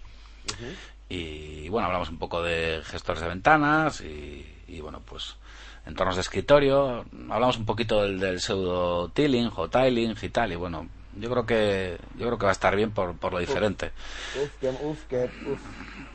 Y 1.08 1.68
bueno, 1.68 1.86
hablamos 1.86 2.10
un 2.10 2.18
poco 2.18 2.42
de 2.42 2.82
gestores 2.84 3.22
de 3.22 3.28
ventanas 3.28 4.00
y, 4.02 4.46
y, 4.66 4.80
bueno, 4.80 5.00
pues 5.00 5.36
entornos 5.86 6.16
de 6.16 6.20
escritorio. 6.20 7.06
Hablamos 7.30 7.56
un 7.56 7.64
poquito 7.64 8.02
del, 8.02 8.20
del 8.20 8.40
pseudo 8.40 9.08
tiling 9.10 9.50
o 9.56 9.68
tiling 9.68 10.14
y 10.20 10.28
tal. 10.28 10.52
Y 10.52 10.56
bueno, 10.56 10.88
yo 11.16 11.30
creo 11.30 11.46
que 11.46 11.98
yo 12.16 12.26
creo 12.26 12.38
que 12.38 12.44
va 12.44 12.50
a 12.50 12.52
estar 12.52 12.76
bien 12.76 12.90
por, 12.90 13.16
por 13.16 13.32
lo 13.32 13.38
diferente. 13.38 13.92
Uf, 14.34 14.52
uf, 14.82 15.12
uf, 15.46 15.60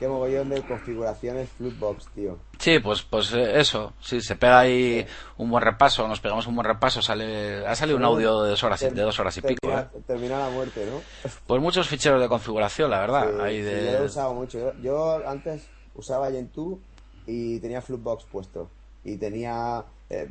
qué 0.04 0.10
mogollón 0.10 0.50
de 0.50 0.62
configuraciones 0.64 1.50
Flutbox, 1.52 2.08
tío. 2.10 2.38
Sí, 2.60 2.80
pues, 2.80 3.04
pues 3.04 3.32
eh, 3.34 3.58
eso, 3.60 3.94
sí, 4.02 4.20
se 4.20 4.36
pega 4.36 4.60
ahí 4.60 5.06
un 5.38 5.50
buen 5.50 5.64
repaso, 5.64 6.06
nos 6.10 6.20
pegamos 6.20 6.46
un 6.46 6.56
buen 6.56 6.66
repaso, 6.68 7.02
sale, 7.02 7.66
ha 7.66 7.74
salido 7.74 7.98
un 7.98 8.04
audio 8.04 8.42
de 8.44 8.50
dos 8.50 8.64
horas, 8.66 8.82
y- 8.82 8.90
de 8.90 9.02
dos 9.02 9.18
horas 9.22 9.38
y 9.38 9.42
pico, 9.42 9.60
Termina, 9.62 9.90
¿eh? 9.96 10.02
termina 10.06 10.40
la 10.40 10.50
muerte, 10.50 10.86
¿no? 10.86 11.04
Pues 11.48 11.62
muchos 11.62 11.88
ficheros 11.88 12.20
de 12.20 12.28
configuración, 12.28 12.92
la 12.92 13.00
verdad, 13.00 13.30
Sí, 13.30 13.42
ahí 13.42 13.58
sí, 13.60 13.64
de... 13.64 13.86
yo 13.86 13.92
lo 13.94 13.98
he 14.00 14.06
usado 14.06 14.34
mucho. 14.34 14.60
Yo, 14.60 14.74
yo 14.82 15.28
antes 15.30 15.70
usaba 15.96 16.30
Gentoo 16.32 16.80
y 17.26 17.60
tenía 17.60 17.82
Flutbox 17.82 18.26
puesto. 18.26 18.70
Y 19.06 19.18
tenía, 19.18 19.84
eh, 20.10 20.30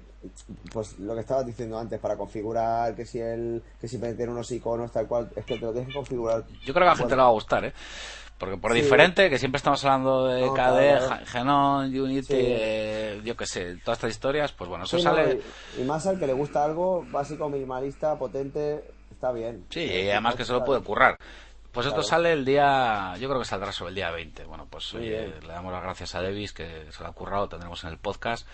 pues 0.73 0.99
lo 0.99 1.15
que 1.15 1.21
estabas 1.21 1.45
diciendo 1.47 1.79
antes, 1.79 1.99
para 1.99 2.17
configurar 2.17 2.95
que 2.95 3.05
si 3.07 3.21
el, 3.21 3.63
que 3.81 3.89
si 3.89 3.97
meter 3.99 4.29
unos 4.31 4.51
iconos, 4.51 4.93
tal 4.93 5.07
cual, 5.07 5.29
es 5.37 5.45
que 5.47 5.57
te 5.57 5.65
lo 5.67 5.73
tienes 5.73 5.89
que 5.89 5.95
configurar. 5.95 6.45
Yo 6.65 6.73
creo 6.75 6.85
que 6.85 6.91
a 6.91 6.93
la 6.93 6.97
gente 6.97 7.17
le 7.17 7.23
va 7.23 7.29
a 7.29 7.33
gustar, 7.33 7.65
¿eh? 7.67 7.73
Porque 8.43 8.57
por 8.57 8.73
Sí. 8.73 8.81
diferente, 8.81 9.31
que 9.31 9.39
siempre 9.39 9.59
estamos 9.59 9.85
hablando 9.85 10.27
de 10.27 10.41
No, 10.41 10.53
KDE, 10.53 10.99
claro, 10.99 11.27
Genon, 11.27 11.97
Unity, 11.97 12.23
Sí. 12.27 12.35
eh, 12.37 13.21
yo 13.25 13.37
qué 13.37 13.47
sé, 13.47 13.77
todas 13.85 13.99
estas 13.99 14.11
historias, 14.11 14.51
pues 14.51 14.69
bueno, 14.69 14.83
eso 14.83 14.99
sí, 14.99 15.05
no, 15.05 15.15
sale... 15.15 15.39
y, 15.79 15.83
y 15.83 15.85
más 15.85 16.05
al 16.09 16.19
que 16.19 16.27
le 16.27 16.33
gusta 16.33 16.65
algo 16.65 17.07
básico, 17.13 17.49
minimalista, 17.49 18.19
potente, 18.19 18.83
está 19.13 19.31
bien. 19.31 19.65
Sí, 19.71 19.79
Eh, 19.89 20.07
y 20.07 20.11
además 20.11 20.35
que 20.35 20.45
se 20.45 20.53
lo 20.53 20.65
puede 20.65 20.81
currar. 20.83 21.17
Pues 21.71 21.87
esto 21.87 22.03
sale 22.03 22.33
el 22.33 22.45
día, 22.45 23.15
yo 23.21 23.29
creo 23.29 23.39
que 23.39 23.45
saldrá 23.47 23.71
sobre 23.71 23.91
el 23.91 23.95
día 23.95 24.11
20. 24.11 24.45
Bueno, 24.45 24.67
pues 24.69 24.93
oye, 24.95 25.09
bien. 25.09 25.35
le 25.47 25.53
damos 25.53 25.73
las 25.73 25.83
gracias 25.85 26.13
a 26.17 26.21
Davis 26.21 26.53
que 26.53 26.87
se 26.91 27.01
lo 27.01 27.11
ha 27.11 27.13
currado, 27.13 27.49
tendremos 27.49 27.85
en 27.85 27.91
el 27.91 27.99
podcast. 27.99 28.45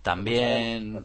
También, 0.00 1.04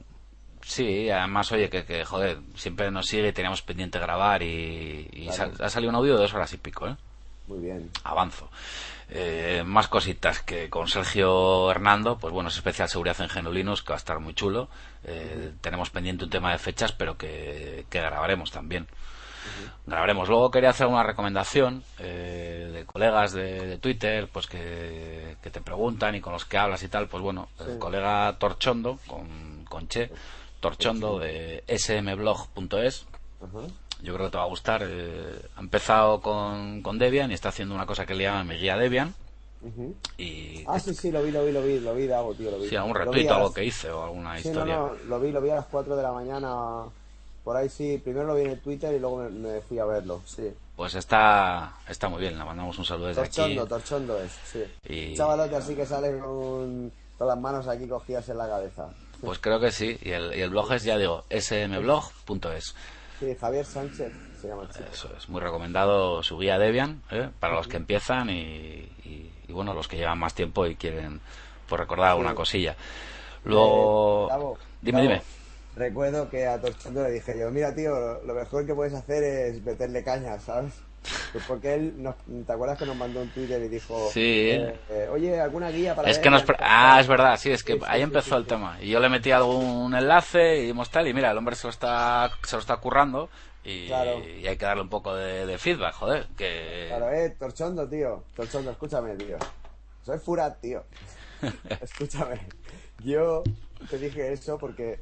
sí, 0.62 1.10
además, 1.10 1.52
oye, 1.52 1.68
que, 1.70 1.84
que 1.84 2.06
joder, 2.06 2.38
siempre 2.54 2.92
nos 2.92 3.08
sigue 3.08 3.30
y 3.30 3.34
teníamos 3.34 3.64
pendiente 3.64 3.98
grabar 3.98 4.44
y, 4.44 5.10
y 5.12 5.24
Claro. 5.30 5.34
sal- 5.56 5.66
ha 5.66 5.70
salido 5.70 5.90
un 5.90 5.96
audio 5.96 6.14
de 6.14 6.22
dos 6.22 6.34
horas 6.36 6.54
y 6.54 6.58
pico, 6.58 6.88
¿eh? 6.88 6.96
Muy 7.50 7.60
bien. 7.60 7.90
Avanzo. 8.04 8.50
Eh, 9.10 9.64
más 9.66 9.88
cositas 9.88 10.42
que 10.44 10.70
con 10.70 10.88
Sergio 10.88 11.72
Hernando, 11.72 12.20
pues 12.20 12.32
bueno, 12.32 12.50
es 12.50 12.56
especial 12.56 12.88
seguridad 12.88 13.20
en 13.22 13.28
GNU 13.28 13.52
Linux, 13.52 13.82
que 13.82 13.90
va 13.90 13.96
a 13.96 13.98
estar 13.98 14.20
muy 14.20 14.36
chulo. 14.36 14.70
Eh, 15.04 15.52
Tenemos 15.62 15.90
pendiente 15.90 16.24
un 16.24 16.30
tema 16.30 16.52
de 16.52 16.60
fechas, 16.60 16.92
pero 16.92 17.18
que, 17.18 17.86
que 17.90 18.00
grabaremos 18.00 18.52
también. 18.52 18.88
Grabaremos. 19.88 20.30
Luego 20.30 20.52
quería 20.52 20.70
hacer 20.70 20.86
una 20.86 21.02
recomendación 21.02 21.84
eh, 21.98 22.70
de 22.72 22.86
colegas 22.86 23.32
de, 23.34 23.66
de 23.66 23.78
Twitter, 23.80 24.30
pues 24.32 24.46
que, 24.46 25.38
que 25.42 25.50
te 25.50 25.62
preguntan 25.62 26.14
y 26.14 26.22
con 26.22 26.34
los 26.34 26.46
que 26.46 26.60
hablas 26.60 26.84
y 26.84 26.88
tal. 26.88 27.08
Pues 27.08 27.24
bueno, 27.24 27.50
el 27.68 27.80
colega 27.80 28.38
Torchondo, 28.38 29.00
con, 29.08 29.66
con 29.68 29.88
Che, 29.88 30.12
Torchondo 30.60 31.18
de 31.18 31.64
smblog.es, 31.68 33.08
Ajá. 33.42 33.66
Yo 34.02 34.14
creo 34.14 34.28
que 34.28 34.32
te 34.32 34.38
va 34.38 34.44
a 34.44 34.48
gustar. 34.48 34.82
eh, 34.86 35.42
ha 35.56 35.60
empezado 35.60 36.22
con, 36.22 36.82
con 36.82 36.98
Debian 37.00 37.32
y 37.32 37.34
está 37.34 37.50
haciendo 37.50 37.76
una 37.76 37.86
cosa 37.86 38.06
que 38.06 38.16
le 38.16 38.24
llama 38.26 38.44
mi 38.44 38.56
guía 38.56 38.78
Debian. 38.78 39.14
Y 40.18 40.64
Ah, 40.68 40.80
sí, 40.80 40.94
sí, 40.94 41.12
lo 41.12 41.22
vi, 41.22 41.32
lo 41.32 41.44
vi, 41.46 41.52
lo 41.52 41.62
vi, 41.62 41.80
lo 41.80 41.94
vi, 41.94 42.08
Dago, 42.08 42.34
tío, 42.34 42.50
lo 42.52 42.60
vi. 42.60 42.70
sí, 42.70 42.76
algún 42.78 42.96
retuito 42.96 43.34
algo 43.34 43.48
las- 43.48 43.56
que 43.56 43.66
hice 43.66 43.90
o 43.92 44.04
alguna 44.04 44.38
Sí, 44.40 44.48
historia. 44.50 44.76
no, 44.78 44.92
lo 45.08 45.20
vi, 45.20 45.32
lo 45.32 45.42
vi 45.42 45.50
a 45.50 45.56
las 45.56 45.66
4 45.66 45.96
de 45.98 46.04
la 46.04 46.12
mañana. 46.14 46.84
Por 47.44 47.58
ahí 47.58 47.68
sí, 47.68 48.00
primero 48.04 48.26
lo 48.28 48.36
vi 48.36 48.44
en 48.44 48.52
el 48.52 48.60
Twitter 48.62 48.94
y 48.96 49.00
luego 49.00 49.18
me, 49.24 49.30
me 49.30 49.62
fui 49.62 49.80
a 49.80 49.86
verlo, 49.86 50.22
sí. 50.26 50.50
Pues 50.76 50.96
está, 50.96 51.74
está 51.90 52.08
muy 52.08 52.22
bien. 52.22 52.38
Le 52.38 52.46
mandamos 52.46 52.78
un 52.80 52.86
saludo 52.86 53.08
desde 53.08 53.22
aquí. 53.22 53.36
Torchondo, 53.36 53.66
torchondo 53.68 54.20
es, 54.22 54.32
sí. 54.50 54.64
Y- 54.88 55.16
Chavalote 55.16 55.56
así 55.58 55.76
que 55.76 55.86
sale 55.86 56.20
con, 56.20 56.92
con 57.18 57.28
las 57.28 57.38
manos 57.38 57.68
aquí 57.68 57.86
cogidas 57.88 58.30
en 58.30 58.38
la 58.38 58.48
cabeza. 58.48 58.90
Pues 59.20 59.40
creo 59.40 59.60
que 59.60 59.72
sí. 59.74 59.98
Y 60.02 60.12
el, 60.12 60.34
y 60.38 60.42
el 60.42 60.50
blog 60.52 60.72
es, 60.72 60.84
ya 60.84 60.98
digo, 60.98 61.26
smblog.es. 61.30 62.76
Sí, 63.20 63.36
Javier 63.40 63.66
Sánchez 63.66 64.14
se 64.42 64.48
llama 64.48 64.64
el 64.64 64.70
chico. 64.70 64.90
Eso 64.94 65.10
es 65.18 65.28
muy 65.30 65.42
recomendado 65.42 66.24
su 66.24 66.38
guía 66.38 66.58
Debian 66.58 67.02
¿eh? 67.12 67.30
para 67.40 67.56
los 67.56 67.68
que 67.68 67.78
empiezan 67.78 68.30
y, 68.30 68.34
y- 69.04 69.32
y, 69.48 69.52
bueno, 69.52 69.74
los 69.74 69.88
que 69.88 69.98
llevan 69.98 70.18
más 70.20 70.34
tiempo 70.34 70.66
y 70.66 70.76
quieren 70.76 71.20
pues 71.68 71.80
recordar 71.80 72.12
alguna 72.12 72.30
Sí. 72.32 72.36
cosilla. 72.36 72.76
Luego, 73.44 74.26
Eh, 74.26 74.30
Gabo, 74.30 74.58
dime, 74.82 75.02
dime. 75.02 75.22
Recuerdo 75.76 76.30
que 76.30 76.46
a 76.48 76.60
Torchondo 76.60 77.04
le 77.04 77.12
dije 77.12 77.38
yo, 77.40 77.52
mira 77.52 77.74
tío, 77.76 77.92
lo, 77.92 78.24
lo 78.24 78.34
mejor 78.34 78.66
que 78.66 78.74
puedes 78.74 78.94
hacer 78.94 79.24
es 79.24 79.62
meterle 79.64 80.04
caña, 80.04 80.40
¿sabes? 80.40 80.74
Porque 81.48 81.74
él, 81.76 82.02
nos- 82.02 82.16
¿te 82.46 82.52
acuerdas 82.54 82.78
que 82.78 82.86
nos 82.86 82.96
mandó 82.96 83.22
un 83.22 83.30
Twitter 83.30 83.62
y 83.64 83.68
dijo, 83.68 84.10
Sí. 84.12 84.50
eh, 84.52 84.76
eh, 84.90 85.08
oye, 85.12 85.40
alguna 85.40 85.70
guía 85.70 85.96
para... 85.96 86.10
Es 86.10 86.18
ver 86.18 86.24
que 86.24 86.30
nos... 86.30 86.44
Ah, 86.60 86.98
es 87.00 87.08
verdad, 87.08 87.38
sí, 87.38 87.52
es 87.52 87.64
que 87.64 87.74
Sí, 87.74 87.80
ahí 87.88 88.00
sí, 88.00 88.04
empezó 88.04 88.38
el 88.38 88.46
tema. 88.46 88.78
Y 88.82 88.90
yo 88.90 89.00
le 89.00 89.10
metí 89.10 89.32
algún 89.32 89.94
enlace 89.96 90.58
y 90.60 90.66
dimos 90.68 90.90
tal, 90.90 91.08
y 91.08 91.14
mira, 91.14 91.32
el 91.32 91.38
hombre 91.38 91.56
se 91.56 91.68
lo 91.68 91.72
está, 91.72 92.32
se 92.44 92.56
lo 92.56 92.60
está 92.60 92.78
currando 92.78 93.30
y, 93.64 93.88
Claro. 93.88 94.20
y 94.20 94.48
hay 94.48 94.58
que 94.58 94.66
darle 94.66 94.82
un 94.84 94.90
poco 94.90 95.16
de, 95.16 95.46
de 95.46 95.58
feedback, 95.58 95.94
joder, 95.94 96.28
que... 96.38 96.86
Claro, 96.88 97.12
eh, 97.12 97.30
Torchondo, 97.38 97.88
tío. 97.88 98.24
Torchondo, 98.36 98.72
escúchame, 98.72 99.16
tío. 99.16 99.38
Soy 100.04 100.18
Furat, 100.18 100.60
tío. 100.60 100.84
escúchame. 101.82 102.40
Yo 103.04 103.44
te 103.90 103.98
dije 103.98 104.34
eso 104.34 104.58
porque 104.58 105.00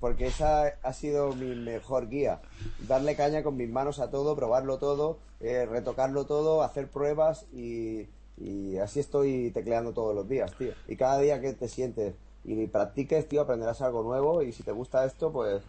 porque 0.00 0.26
esa 0.26 0.74
ha 0.82 0.92
sido 0.92 1.34
mi 1.34 1.54
mejor 1.54 2.08
guía. 2.08 2.40
Darle 2.88 3.14
caña 3.16 3.42
con 3.42 3.56
mis 3.56 3.70
manos 3.70 4.00
a 4.00 4.10
todo, 4.10 4.34
probarlo 4.34 4.78
todo, 4.78 5.18
eh, 5.40 5.66
retocarlo 5.66 6.24
todo, 6.24 6.62
hacer 6.62 6.88
pruebas 6.88 7.46
y, 7.52 8.08
y 8.36 8.78
así 8.78 9.00
estoy 9.00 9.50
tecleando 9.52 9.92
todos 9.92 10.14
los 10.14 10.28
días, 10.28 10.52
tío. 10.56 10.72
Y 10.88 10.96
cada 10.96 11.18
día 11.18 11.40
que 11.40 11.52
te 11.52 11.68
sientes 11.68 12.14
y 12.44 12.66
practiques, 12.66 13.28
tío, 13.28 13.42
aprenderás 13.42 13.82
algo 13.82 14.02
nuevo 14.02 14.42
y 14.42 14.52
si 14.52 14.62
te 14.62 14.72
gusta 14.72 15.04
esto, 15.04 15.30
pues 15.30 15.62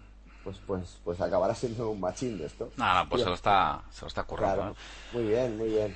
pues 0.43 0.57
pues 0.65 0.99
pues 1.03 1.21
acabarás 1.21 1.59
siendo 1.59 1.89
un 1.91 1.99
machín 1.99 2.37
de 2.37 2.45
esto. 2.45 2.71
Nada, 2.77 3.05
pues 3.07 3.19
Tío. 3.19 3.25
se 3.25 3.29
lo 3.29 3.35
está, 3.35 3.83
se 3.91 4.01
lo 4.01 4.07
está 4.07 4.23
currando. 4.23 4.55
Claro. 4.55 4.71
¿eh? 4.73 4.75
Muy 5.13 5.23
bien, 5.25 5.57
muy 5.57 5.69
bien. 5.69 5.95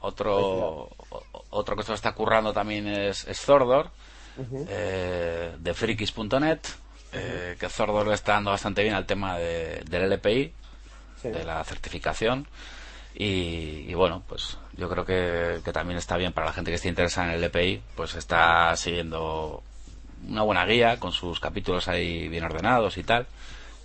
Otro, 0.00 0.88
otro 1.50 1.76
que 1.76 1.82
se 1.82 1.90
lo 1.90 1.94
está 1.94 2.12
currando 2.14 2.52
también 2.52 2.86
es, 2.88 3.26
es 3.28 3.40
Zordor, 3.40 3.90
eh, 4.68 5.54
de 5.58 5.74
frikis.net, 5.74 6.60
eh, 7.12 7.56
que 7.58 7.68
Zordor 7.68 8.06
le 8.06 8.14
está 8.14 8.32
dando 8.32 8.50
bastante 8.50 8.82
bien 8.82 8.94
al 8.94 9.06
tema 9.06 9.38
de- 9.38 9.82
del 9.88 10.02
LPI, 10.12 10.52
Sí. 11.20 11.28
de 11.28 11.44
la 11.44 11.62
certificación. 11.64 12.46
Y, 13.14 13.84
y 13.88 13.94
bueno, 13.94 14.22
pues 14.26 14.56
yo 14.76 14.88
creo 14.88 15.04
que, 15.04 15.60
que 15.64 15.72
también 15.72 15.98
está 15.98 16.16
bien 16.16 16.32
para 16.32 16.46
la 16.46 16.52
gente 16.52 16.70
que 16.70 16.76
esté 16.76 16.88
interesada 16.88 17.28
en 17.28 17.34
el 17.34 17.44
LPI, 17.44 17.82
pues 17.94 18.14
está 18.14 18.74
siguiendo 18.76 19.62
una 20.26 20.42
buena 20.42 20.64
guía 20.64 20.98
con 20.98 21.12
sus 21.12 21.38
capítulos 21.40 21.88
ahí 21.88 22.28
bien 22.28 22.44
ordenados 22.44 22.96
y 22.96 23.02
tal. 23.04 23.26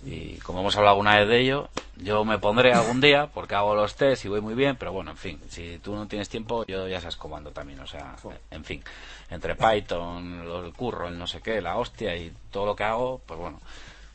Y 0.04 0.36
como 0.38 0.60
hemos 0.60 0.76
hablado 0.76 0.94
alguna 0.94 1.18
vez 1.18 1.28
de 1.28 1.40
ello, 1.40 1.68
yo 1.96 2.24
me 2.24 2.38
pondré 2.38 2.72
algún 2.72 3.00
día 3.00 3.26
porque 3.34 3.56
hago 3.56 3.74
los 3.74 3.96
test 3.96 4.24
y 4.24 4.28
voy 4.28 4.40
muy 4.40 4.54
bien, 4.54 4.76
pero 4.76 4.92
bueno, 4.92 5.10
en 5.10 5.16
fin, 5.16 5.40
si 5.48 5.78
tú 5.78 5.94
no 5.96 6.06
tienes 6.06 6.28
tiempo, 6.28 6.64
yo 6.66 6.86
ya 6.86 7.00
sabes 7.00 7.16
cómo 7.16 7.36
ando 7.36 7.50
también, 7.50 7.80
o 7.80 7.86
sea, 7.86 8.14
en 8.52 8.64
fin, 8.64 8.82
entre 9.30 9.54
Python, 9.54 10.42
el 10.64 10.72
curro, 10.72 11.08
el 11.08 11.18
no 11.18 11.26
sé 11.26 11.40
qué, 11.40 11.60
la 11.60 11.76
hostia 11.76 12.16
y 12.16 12.32
todo 12.50 12.66
lo 12.66 12.76
que 12.76 12.84
hago, 12.84 13.20
pues 13.26 13.38
bueno. 13.38 13.60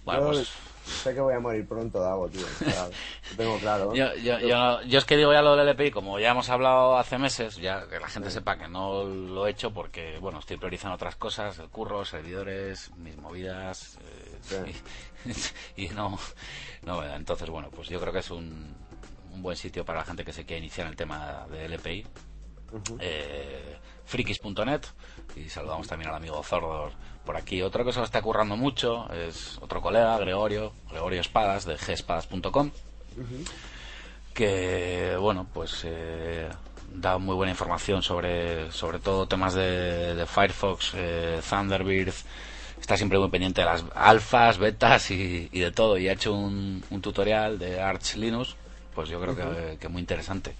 Bueno, 0.05 0.21
Yo 0.21 0.27
pues 0.27 0.49
sé 0.85 1.13
que 1.13 1.21
voy 1.21 1.33
a 1.33 1.39
morir 1.39 1.65
pronto, 1.65 1.99
Davo, 1.99 2.27
tío. 2.27 2.45
o 2.45 2.69
sea, 2.69 2.87
lo 3.31 3.37
tengo 3.37 3.57
claro. 3.59 3.93
Yo, 3.93 4.13
yo, 4.15 4.39
yo, 4.39 4.81
yo 4.81 4.99
es 4.99 5.05
que 5.05 5.15
digo 5.15 5.31
ya 5.31 5.41
lo 5.41 5.55
del 5.55 5.69
LPI, 5.69 5.91
como 5.91 6.19
ya 6.19 6.31
hemos 6.31 6.49
hablado 6.49 6.97
hace 6.97 7.17
meses, 7.17 7.55
ya 7.55 7.87
que 7.87 7.99
la 7.99 8.09
gente 8.09 8.29
sepa 8.29 8.57
que 8.57 8.67
no 8.67 9.03
lo 9.05 9.47
he 9.47 9.51
hecho 9.51 9.71
porque, 9.71 10.17
bueno, 10.19 10.39
estoy 10.39 10.57
priorizando 10.57 10.95
otras 10.95 11.15
cosas, 11.15 11.57
el 11.59 11.69
curro, 11.69 12.03
servidores, 12.03 12.91
mis 12.97 13.15
movidas, 13.17 13.97
eh, 14.51 14.73
y, 15.77 15.85
y 15.85 15.89
no, 15.89 16.19
no, 16.81 17.03
entonces, 17.15 17.49
bueno, 17.49 17.69
pues 17.71 17.87
yo 17.87 18.01
creo 18.01 18.11
que 18.11 18.19
es 18.19 18.31
un, 18.31 18.75
un 19.31 19.41
buen 19.41 19.55
sitio 19.55 19.85
para 19.85 19.99
la 19.99 20.05
gente 20.05 20.25
que 20.25 20.33
se 20.33 20.45
quiera 20.45 20.59
iniciar 20.59 20.87
en 20.87 20.91
el 20.91 20.97
tema 20.97 21.45
de 21.49 21.65
LPI. 21.69 22.05
Eh, 22.99 23.77
frikis.net 24.05 24.81
y 25.35 25.49
saludamos 25.49 25.87
también 25.87 26.09
al 26.09 26.15
amigo 26.15 26.43
Zordor 26.43 26.91
por 27.25 27.37
aquí. 27.37 27.61
Otro 27.61 27.85
que 27.85 27.93
se 27.93 27.99
lo 27.99 28.05
está 28.05 28.21
currando 28.21 28.55
mucho 28.57 29.11
es 29.11 29.57
otro 29.61 29.81
colega, 29.81 30.17
Gregorio, 30.17 30.73
Gregorio 30.89 31.21
Espadas 31.21 31.65
de 31.65 31.77
gespadas.com 31.77 32.71
que 34.33 35.15
bueno 35.19 35.45
pues 35.53 35.83
eh, 35.85 36.49
da 36.91 37.19
muy 37.19 37.35
buena 37.35 37.51
información 37.51 38.01
sobre 38.01 38.71
sobre 38.71 38.99
todo 38.99 39.27
temas 39.27 39.53
de, 39.53 40.15
de 40.15 40.25
Firefox, 40.25 40.93
eh, 40.95 41.41
Thunderbird. 41.47 42.13
Está 42.81 42.97
siempre 42.97 43.17
muy 43.17 43.29
pendiente 43.29 43.61
de 43.61 43.65
las 43.65 43.85
alfas, 43.95 44.57
betas 44.57 45.09
y, 45.09 45.47
y 45.53 45.59
de 45.61 45.71
todo. 45.71 45.97
Y 45.97 46.09
ha 46.09 46.13
hecho 46.13 46.33
un, 46.33 46.83
un 46.89 47.01
tutorial 47.01 47.57
de 47.57 47.79
Arch 47.79 48.15
Linux 48.15 48.57
pues 48.93 49.09
yo 49.09 49.19
creo 49.19 49.35
que, 49.35 49.77
que 49.79 49.87
muy 49.87 50.01
interesante 50.01 50.55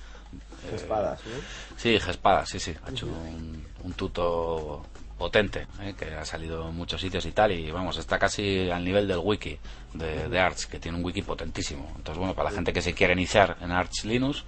Espadas, 0.71 1.19
¿no? 1.25 1.77
Sí, 1.77 1.99
Gespadas, 1.99 2.49
sí, 2.49 2.59
sí. 2.59 2.75
Ha 2.85 2.89
hecho 2.89 3.05
un, 3.07 3.65
un 3.83 3.93
tuto 3.93 4.85
potente, 5.17 5.67
¿eh? 5.81 5.93
que 5.97 6.13
ha 6.15 6.25
salido 6.25 6.69
en 6.69 6.75
muchos 6.75 6.99
sitios 6.99 7.25
y 7.25 7.31
tal, 7.31 7.51
y 7.51 7.71
vamos, 7.71 7.97
está 7.97 8.17
casi 8.19 8.69
al 8.69 8.83
nivel 8.83 9.07
del 9.07 9.19
wiki 9.19 9.57
de, 9.93 10.27
de 10.27 10.39
Arch, 10.39 10.65
que 10.65 10.79
tiene 10.79 10.97
un 10.97 11.03
wiki 11.05 11.21
potentísimo. 11.21 11.91
Entonces, 11.95 12.17
bueno, 12.17 12.33
para 12.33 12.49
la 12.49 12.55
gente 12.55 12.73
que 12.73 12.81
se 12.81 12.93
quiere 12.93 13.13
iniciar 13.13 13.57
en 13.61 13.71
Arch 13.71 14.03
Linux, 14.05 14.43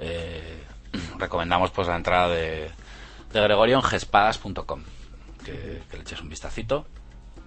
eh, 0.00 0.62
recomendamos 1.18 1.70
pues 1.70 1.88
la 1.88 1.96
entrada 1.96 2.28
de, 2.28 2.70
de 3.32 3.40
Gregorio 3.40 3.76
en 3.76 3.82
gespadas.com, 3.82 4.82
que, 5.44 5.82
que 5.90 5.96
le 5.96 6.02
eches 6.02 6.20
un 6.20 6.28
vistacito. 6.28 6.86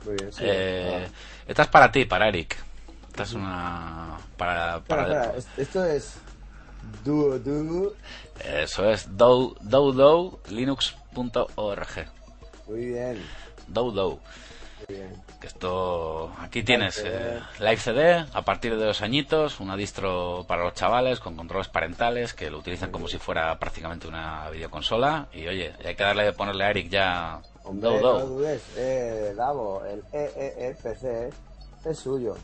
Muy 0.06 0.16
bien, 0.16 0.32
sí. 0.32 0.44
Eh, 0.46 1.08
esta 1.48 1.64
es 1.64 1.68
para 1.68 1.92
ti, 1.92 2.06
para 2.06 2.28
Eric. 2.28 2.56
Esta 3.08 3.24
es 3.24 3.34
una... 3.34 4.18
Para, 4.38 4.82
para, 4.82 5.02
espera, 5.04 5.34
es- 5.38 5.48
esto 5.58 5.84
es. 5.86 6.18
Duo, 7.04 7.38
duo. 7.40 7.94
Eso 8.44 8.90
es 8.90 9.08
dow- 9.18 9.56
dowdowlinux.org. 9.62 12.06
Muy 12.68 12.86
bien, 12.86 13.22
Dowdow. 13.68 14.20
muy 14.88 14.98
bien. 14.98 15.24
Que 15.40 15.48
esto. 15.48 16.32
Aquí 16.40 16.64
tienes 16.64 17.02
eh, 17.06 17.40
Live 17.60 17.78
CD 17.78 18.26
a 18.34 18.42
partir 18.44 18.76
de 18.78 18.86
dos 18.86 19.02
añitos, 19.02 19.60
una 19.60 19.76
distro 19.76 20.46
para 20.48 20.64
los 20.64 20.74
chavales 20.74 21.20
con 21.20 21.36
controles 21.36 21.68
parentales 21.68 22.34
que 22.34 22.50
lo 22.50 22.60
utilizan 22.60 22.92
como 22.92 23.08
si 23.08 23.18
fuera 23.18 23.58
prácticamente 23.60 24.08
una 24.08 24.50
videoconsola. 24.50 25.28
Y 25.34 25.48
oye, 25.48 25.74
hay 25.84 25.96
que 25.96 26.04
darle 26.04 26.32
ponerle 26.34 26.64
a 26.64 26.70
Eric 26.72 26.90
ya. 26.90 27.42
Hombre, 27.64 27.90
Dow 27.90 28.02
no 28.02 28.20
Dow. 28.20 28.28
dudes, 28.30 28.62
eh, 28.78 29.34
Davo, 29.36 29.84
el 29.86 30.04
EEE-PC 30.14 31.30
es 31.86 32.00
suyo. 32.00 32.36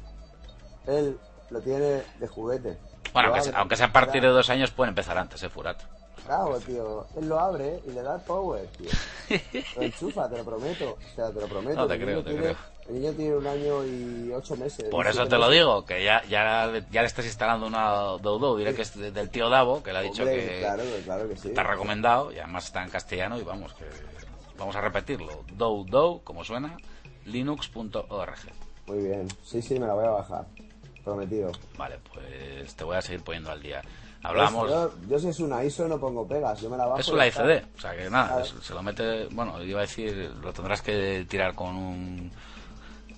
Él 0.87 1.17
lo 1.49 1.61
tiene 1.61 2.03
de 2.19 2.27
juguete. 2.27 2.77
Bueno, 3.13 3.27
aunque, 3.29 3.39
abre, 3.39 3.51
sea- 3.51 3.59
aunque 3.59 3.75
sea 3.77 3.85
a 3.87 3.91
partir 3.93 4.21
de 4.21 4.27
dos 4.29 4.49
años, 4.49 4.71
puede 4.71 4.89
empezar 4.89 5.17
antes, 5.17 5.41
eh, 5.43 5.49
Furat. 5.49 5.79
Claro, 6.25 6.59
tío. 6.59 7.05
Él 7.17 7.27
lo 7.27 7.39
abre 7.39 7.79
y 7.87 7.91
le 7.91 8.01
da 8.03 8.15
el 8.15 8.21
power, 8.21 8.67
tío. 8.77 8.89
Lo 9.75 9.81
enchufa, 9.81 10.29
te 10.29 10.37
lo 10.37 10.43
prometo. 10.45 10.91
O 10.91 11.15
sea, 11.15 11.31
te 11.31 11.41
lo 11.41 11.47
prometo. 11.47 11.75
No 11.81 11.87
te 11.87 11.95
El 11.95 12.01
creo, 12.01 12.23
te 12.23 12.29
tiene- 12.29 12.41
creo. 12.43 12.55
El 12.89 12.95
niño 12.99 13.13
tiene 13.13 13.35
un 13.37 13.47
año 13.47 13.85
y 13.85 14.31
ocho 14.33 14.55
meses. 14.55 14.85
Por 14.89 15.07
eso 15.07 15.27
te 15.27 15.37
lo 15.37 15.49
digo, 15.49 15.85
que 15.85 16.03
ya, 16.03 16.23
ya, 16.25 16.67
le- 16.67 16.85
ya 16.91 17.01
le 17.01 17.07
estás 17.07 17.25
instalando 17.25 17.65
una 17.67 17.89
Dodo, 18.21 18.57
diré 18.57 18.73
que 18.75 18.81
es 18.83 18.97
de- 18.97 19.11
del 19.11 19.29
tío 19.29 19.49
Davo, 19.49 19.81
que 19.81 19.93
le 19.93 19.99
ha 19.99 20.01
dicho 20.01 20.23
Hombre, 20.23 20.45
que, 20.47 20.59
Claro, 20.59 20.83
claro 21.05 21.29
que 21.29 21.37
sí. 21.37 21.47
está 21.49 21.63
recomendado 21.63 22.31
y 22.31 22.39
además 22.39 22.65
está 22.65 22.83
en 22.83 22.89
castellano 22.89 23.37
y 23.39 23.43
vamos 23.43 23.73
que 23.73 23.85
vamos 24.57 24.75
a 24.75 24.81
repetirlo 24.81 25.43
dow 25.53 26.21
como 26.23 26.43
suena 26.43 26.75
linux.org 27.25 28.35
Muy 28.87 28.97
bien. 28.99 29.27
Sí, 29.43 29.61
sí, 29.61 29.79
me 29.79 29.87
la 29.87 29.93
voy 29.93 30.05
a 30.05 30.09
bajar. 30.11 30.45
Prometido. 31.03 31.51
vale 31.77 31.97
pues 32.13 32.75
te 32.75 32.83
voy 32.83 32.95
a 32.97 33.01
seguir 33.01 33.23
poniendo 33.23 33.51
al 33.51 33.61
día 33.61 33.81
hablamos 34.23 34.69
Yo, 34.69 34.91
yo 35.09 35.19
si 35.19 35.29
es 35.29 35.39
una 35.39 35.63
ISO 35.63 35.87
no 35.87 35.99
pongo 35.99 36.27
pegas. 36.27 36.61
Yo 36.61 36.69
me 36.69 36.77
la 36.77 36.85
bajo. 36.85 36.99
es 36.99 37.07
y 37.07 37.11
un 37.11 37.17
ya 37.17 37.23
live 37.23 37.29
está. 37.29 37.43
CD 37.43 37.65
o 37.75 37.81
sea 37.81 37.95
que 37.95 38.09
nada 38.09 38.43
se 38.45 38.73
lo 38.73 38.83
mete 38.83 39.25
bueno 39.31 39.63
iba 39.63 39.79
a 39.79 39.81
decir 39.81 40.31
lo 40.41 40.53
tendrás 40.53 40.81
que 40.81 41.25
tirar 41.27 41.55
con 41.55 41.75
un 41.75 42.31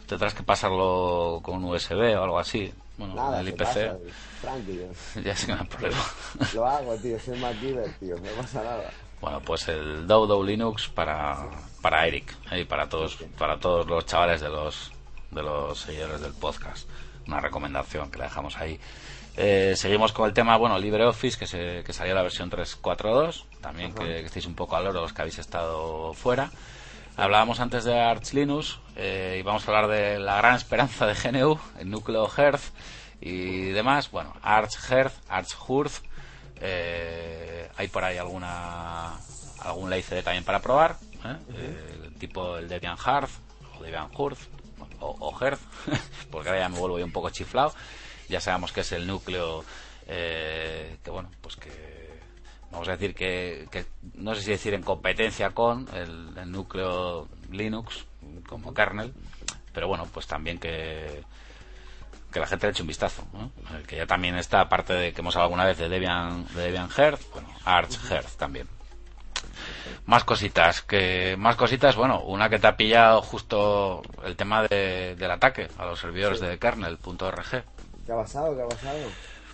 tendrás 0.08 0.34
que 0.34 0.44
pasarlo 0.44 1.40
con 1.44 1.64
un 1.64 1.74
USB 1.74 2.18
o 2.18 2.24
algo 2.24 2.40
así 2.40 2.74
bueno 2.98 3.16
Nada, 3.16 3.42
el 3.42 3.48
IPC 3.50 3.58
pasa, 3.58 3.98
tranquilo. 4.42 4.86
ya 5.24 5.36
sé 5.36 5.48
que 5.48 5.54
no 5.54 5.62
hay 5.62 5.68
problema 5.68 5.98
Lo 6.54 6.68
hago, 6.68 6.96
tío. 6.98 7.20
Soy 7.20 7.40
MacGyver, 7.40 7.92
tío. 7.94 8.16
No 8.18 8.30
pasa 8.40 8.64
nada. 8.64 8.92
Bueno, 9.20 9.40
pues 9.42 9.68
el 9.70 10.06
Dow 10.06 10.44
Linux 10.44 10.90
para, 10.90 11.50
para 11.82 12.06
Eric 12.06 12.36
¿eh? 12.52 12.60
y 12.60 12.66
para 12.66 12.88
todos, 12.90 13.18
para 13.38 13.58
todos 13.58 13.88
los 13.88 14.06
chavales 14.06 14.42
de 14.42 14.50
los, 14.50 14.92
de 15.32 15.42
los 15.42 15.80
seguidores 15.80 16.20
del 16.22 16.34
podcast. 16.34 16.88
Una 17.28 17.40
recomendación 17.40 18.12
que 18.12 18.18
le 18.18 18.26
dejamos 18.26 18.58
ahí. 18.58 18.80
Eh, 19.36 19.74
seguimos 19.76 20.12
con 20.12 20.28
el 20.28 20.34
tema, 20.34 20.58
bueno, 20.58 20.78
LibreOffice, 20.78 21.38
que, 21.38 21.48
se, 21.48 21.84
que 21.84 21.94
salió 21.94 22.14
la 22.14 22.22
versión 22.22 22.52
3.4.2. 22.52 23.46
También 23.62 23.94
que, 23.94 24.04
que 24.04 24.26
estéis 24.26 24.46
un 24.46 24.56
poco 24.56 24.76
al 24.76 24.88
oro 24.88 25.02
los 25.02 25.14
que 25.14 25.22
habéis 25.22 25.40
estado 25.40 26.14
fuera. 26.14 26.52
Hablábamos 27.16 27.60
antes 27.60 27.84
de 27.84 28.00
Arch 28.00 28.34
Linux 28.34 28.80
eh, 28.96 29.38
y 29.40 29.44
vamos 29.44 29.68
a 29.68 29.72
hablar 29.72 29.88
de 29.88 30.20
la 30.20 30.38
gran 30.38 30.56
esperanza 30.56 31.06
de 31.06 31.14
GNU, 31.14 31.60
el 31.80 31.90
núcleo 31.90 32.28
Hearth 32.28 32.74
y 33.22 33.70
demás. 33.70 34.10
Bueno, 34.10 34.34
Arch 34.42 34.78
Hearth, 34.90 35.14
Arch 35.30 35.56
Hurth. 35.68 36.04
Eh, 36.60 37.70
hay 37.78 37.88
por 37.88 38.04
ahí 38.04 38.18
alguna 38.18 39.14
algún 39.60 39.90
ley 39.90 40.02
CD 40.02 40.24
también 40.24 40.44
para 40.44 40.60
probar, 40.60 40.98
tipo 42.20 42.58
el 42.58 42.68
Debian 42.68 42.98
Hearth 42.98 43.32
o 43.78 43.84
Debian 43.84 44.10
Hurth 44.14 44.40
o, 45.04 45.16
o 45.20 45.34
porque 46.32 46.50
ahora 46.50 46.62
ya 46.62 46.70
me 46.70 46.80
vuelvo 46.80 47.00
yo 47.00 47.06
un 47.06 47.12
poco 47.12 47.30
chiflado. 47.30 47.74
Ya 48.30 48.40
sabemos 48.40 48.72
que 48.72 48.82
es 48.82 48.92
el 48.94 49.06
núcleo 49.06 49.64
eh, 50.08 50.98
que 51.04 51.12
bueno, 51.12 51.30
pues 51.42 51.56
que 51.56 52.10
vamos 52.72 52.88
a 52.88 52.92
decir 52.92 53.14
que, 53.14 53.68
que 53.72 53.86
no 54.16 54.36
sé 54.36 54.42
si 54.42 54.52
decir 54.52 54.74
en 54.74 54.82
competencia 54.82 55.52
con 55.52 55.88
el, 55.94 56.52
núcleo 56.52 57.28
Linux 57.52 58.06
como 58.48 58.74
kernel, 58.74 59.14
pero 59.74 59.88
bueno, 59.88 60.08
pues 60.12 60.28
también 60.28 60.60
que 60.60 61.24
que 62.32 62.40
la 62.40 62.48
gente 62.48 62.66
le 62.66 62.72
eche 62.72 62.82
un 62.82 62.88
vistazo, 62.88 63.24
que 63.86 63.96
ya 63.96 64.08
también 64.08 64.36
está, 64.36 64.62
aparte 64.62 64.94
de 64.94 65.14
que 65.14 65.22
hemos 65.22 65.36
hablado 65.36 65.50
alguna 65.50 65.66
vez 65.66 65.78
de 65.78 65.88
Debian, 65.88 66.48
de 66.56 66.64
Debian 66.64 66.90
bueno, 67.32 67.48
Arch 67.64 68.00
Hearth 68.10 68.38
también. 68.38 68.68
Más 70.06 70.24
cositas, 70.24 70.82
que 70.82 71.36
más 71.38 71.56
cositas, 71.56 71.96
bueno, 71.96 72.22
una 72.24 72.50
que 72.50 72.60
te 72.60 72.68
ha 72.68 72.76
pillado 72.78 73.22
justo 73.22 74.02
el 74.26 74.36
tema 74.36 74.64
de- 74.68 75.16
del 75.16 75.32
ataque 75.32 75.68
a 75.78 75.86
los 75.86 76.00
servidores 76.00 76.40
de 76.40 76.58
kernel.org. 76.60 77.64
¿Qué 78.06 78.12
ha 78.12 78.16
pasado? 78.16 78.56
¿Qué 78.56 78.62
ha 78.64 78.68
pasado? 78.68 78.98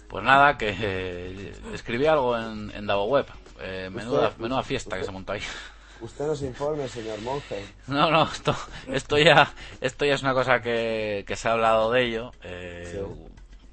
Pues 0.08 0.24
nada, 0.24 0.58
que 0.58 0.76
eh, 0.80 1.54
escribí 1.74 2.08
algo 2.08 2.38
en, 2.38 2.72
en 2.76 2.88
DavoWeb. 2.88 3.28
Eh, 3.62 3.90
menuda, 3.92 4.30
Usted- 4.30 4.42
menuda 4.42 4.64
fiesta 4.64 4.98
que 4.98 5.04
se 5.04 5.12
montó 5.12 5.34
ahí. 5.34 5.42
Usted 6.02 6.26
nos 6.28 6.42
informe, 6.42 6.88
señor 6.88 7.20
monje. 7.22 7.66
No, 7.88 8.10
no, 8.10 8.24
esto, 8.32 8.56
esto 8.88 9.18
ya, 9.18 9.52
esto 9.82 10.06
ya 10.06 10.14
es 10.16 10.22
una 10.22 10.34
cosa 10.34 10.62
que, 10.62 11.26
que 11.28 11.36
se 11.36 11.50
ha 11.50 11.52
hablado 11.52 11.92
de 11.92 12.06
ello. 12.06 12.32
Eh, 12.42 13.04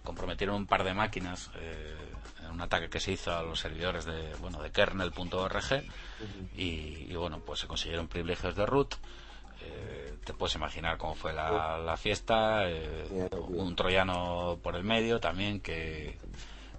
Comprometieron 0.03 0.57
un 0.57 0.67
par 0.67 0.85
de 0.85 0.93
máquinas 0.95 1.51
eh, 1.57 1.96
un 2.57 2.63
ataque 2.63 2.89
que 2.89 3.01
se 3.01 3.13
hizo 3.13 3.37
a 3.37 3.43
los 3.43 3.61
servidores 3.61 4.07
de, 4.07 4.35
bueno, 4.41 4.63
de 4.63 4.71
kernel.org 4.71 5.85
y, 6.57 6.63
y, 6.63 7.15
bueno, 7.15 7.41
pues 7.41 7.61
se 7.61 7.67
consiguieron 7.67 8.09
privilegios 8.09 8.57
de 8.57 8.65
root. 8.65 8.95
Eh, 9.63 10.15
te 10.25 10.33
puedes 10.33 10.55
imaginar 10.55 10.97
cómo 10.97 11.15
fue 11.15 11.33
la, 11.35 11.79
la 11.79 11.97
fiesta, 11.97 12.69
eh, 12.69 13.29
un 13.49 13.77
troyano 13.77 14.59
por 14.63 14.75
el 14.75 14.85
medio 14.85 15.21
también 15.21 15.61
que, 15.61 16.19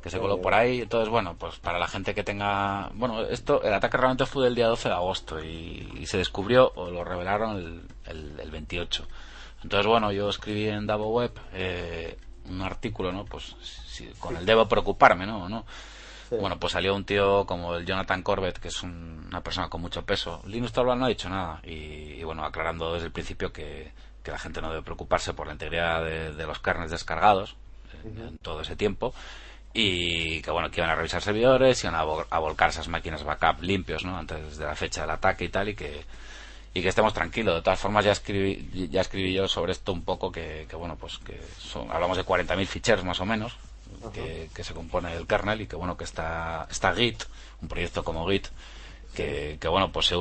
que 0.02 0.10
se 0.10 0.20
coló 0.20 0.42
por 0.42 0.56
ahí. 0.56 0.82
Entonces, 0.82 1.10
bueno, 1.10 1.36
pues 1.38 1.58
para 1.60 1.78
la 1.78 1.88
gente 1.88 2.16
que 2.16 2.24
tenga. 2.24 2.90
Bueno, 2.96 3.22
esto, 3.22 3.62
el 3.62 3.74
ataque 3.74 3.98
realmente 3.98 4.26
fue 4.26 4.46
del 4.46 4.56
día 4.56 4.68
12 4.68 4.90
de 4.90 4.96
agosto 4.96 5.44
y, 5.44 5.94
y 6.00 6.08
se 6.08 6.18
descubrió 6.18 6.72
o 6.76 6.90
lo 6.90 7.04
revelaron 7.04 7.58
el, 7.58 7.82
el, 8.06 8.40
el 8.40 8.52
28. 8.52 9.08
Entonces, 9.64 9.86
bueno, 9.86 10.12
yo 10.12 10.30
escribí 10.30 10.68
en 10.68 10.88
DavoWeb 10.88 11.32
eh, 11.54 12.18
un 12.50 12.62
artículo, 12.62 13.12
¿no? 13.12 13.26
Pues 13.26 13.56
si- 13.98 14.14
con 14.20 14.36
el 14.38 14.46
debo 14.46 14.68
preocuparme, 14.68 15.26
¿no? 15.26 15.50
¿no? 15.50 15.66
Bueno, 16.30 16.60
pues 16.60 16.74
salió 16.74 16.94
un 16.94 17.06
tío 17.06 17.46
como 17.46 17.76
el 17.76 17.86
Jonathan 17.86 18.22
Corbett, 18.22 18.60
que 18.60 18.68
es 18.68 18.84
una 18.84 19.40
persona 19.42 19.70
con 19.70 19.80
mucho 19.82 20.04
peso. 20.04 20.42
Linux 20.46 20.74
Torvald 20.74 21.00
no 21.00 21.06
ha 21.06 21.10
dicho 21.10 21.30
nada. 21.30 21.62
Y, 21.64 22.22
bueno, 22.24 22.44
aclarando 22.44 22.94
desde 22.94 23.06
el 23.06 23.14
principio 23.14 23.54
que, 23.54 23.92
la 24.26 24.38
gente 24.38 24.62
no 24.62 24.70
debe 24.70 24.82
preocuparse 24.82 25.34
por 25.34 25.48
la 25.48 25.54
integridad 25.54 26.04
de, 26.04 26.46
los 26.46 26.60
kernels 26.60 26.92
descargados 26.92 27.56
en, 28.04 28.38
todo 28.40 28.60
ese 28.60 28.76
tiempo. 28.76 29.14
Y 29.74 30.42
que 30.42 30.52
bueno, 30.52 30.70
que 30.70 30.82
iban 30.82 30.90
a 30.90 30.96
revisar 30.96 31.22
servidores, 31.22 31.82
iban 31.84 31.96
a, 31.96 32.00
a 32.02 32.40
volcar 32.40 32.72
esas 32.72 32.90
máquinas 32.90 33.24
backup 33.24 33.62
limpios, 33.62 34.04
¿no? 34.04 34.18
Antes 34.18 34.58
de 34.58 34.66
la 34.66 34.76
fecha 34.76 35.02
del 35.02 35.12
ataque 35.12 35.46
y 35.46 35.50
tal, 35.50 35.70
y 35.70 35.76
que 35.76 36.04
y 36.78 36.82
que 36.82 36.90
estemos 36.90 37.14
tranquilos. 37.14 37.56
De 37.56 37.62
todas 37.62 37.80
formas, 37.80 38.06
ya 38.06 38.12
escribí, 38.12 38.90
ya 38.92 39.02
escribí 39.02 39.34
yo 39.34 39.48
sobre 39.48 39.72
esto 39.72 39.92
un 39.94 40.04
poco, 40.04 40.32
que, 40.32 40.68
bueno, 40.74 40.96
pues 40.96 41.18
que 41.18 41.40
son, 41.58 41.92
hablamos 41.92 42.18
de 42.18 42.24
40.000 42.24 42.68
ficheros 42.68 43.04
más 43.04 43.20
o 43.20 43.26
menos, 43.26 43.58
que, 44.12 44.64
se 44.64 44.74
compone 44.74 45.16
el 45.16 45.28
kernel 45.28 45.62
y 45.62 45.68
que 45.68 45.76
bueno, 45.76 45.98
que 45.98 46.04
está, 46.04 46.68
está 46.70 46.94
Git, 46.94 47.24
un 47.62 47.68
proyecto 47.68 48.04
como 48.04 48.28
Git, 48.28 48.48
que, 49.14 49.68
bueno, 49.68 49.92
pues 49.92 50.14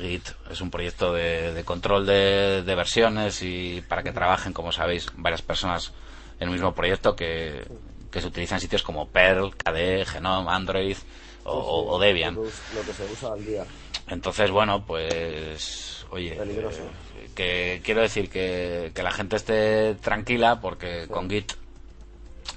Git 0.00 0.28
es 0.50 0.60
un 0.60 0.70
proyecto 0.70 1.12
de, 1.12 1.62
control 1.64 2.06
de, 2.06 2.74
versiones 2.76 3.42
y 3.42 3.82
para 3.88 4.02
que 4.02 4.12
trabajen, 4.12 4.52
como 4.52 4.72
sabéis, 4.72 5.08
varias 5.16 5.42
personas 5.42 5.92
en 6.38 6.48
el 6.48 6.54
mismo 6.54 6.74
proyecto 6.74 7.16
que, 7.16 7.66
que 8.10 8.20
se 8.20 8.28
utilizan 8.28 8.56
en 8.56 8.60
sitios 8.60 8.82
como 8.82 9.08
Perl, 9.08 9.56
KDE, 9.56 10.04
Genome, 10.06 10.50
Android 10.50 10.96
o, 11.44 11.98
Debian. 11.98 12.36
Lo 12.36 12.42
que 12.42 12.92
se 12.92 13.04
usa 13.12 13.32
al 13.32 13.44
día. 13.44 13.64
Entonces, 14.08 14.50
bueno, 14.50 14.84
pues 14.86 16.06
oye, 16.10 16.38
eh, 16.38 17.30
que 17.34 17.80
quiero 17.82 18.02
decir 18.02 18.30
que, 18.30 18.92
la 19.02 19.10
gente 19.10 19.36
esté 19.36 19.94
tranquila 19.96 20.60
porque 20.60 21.08
con 21.08 21.28
Git, 21.28 21.52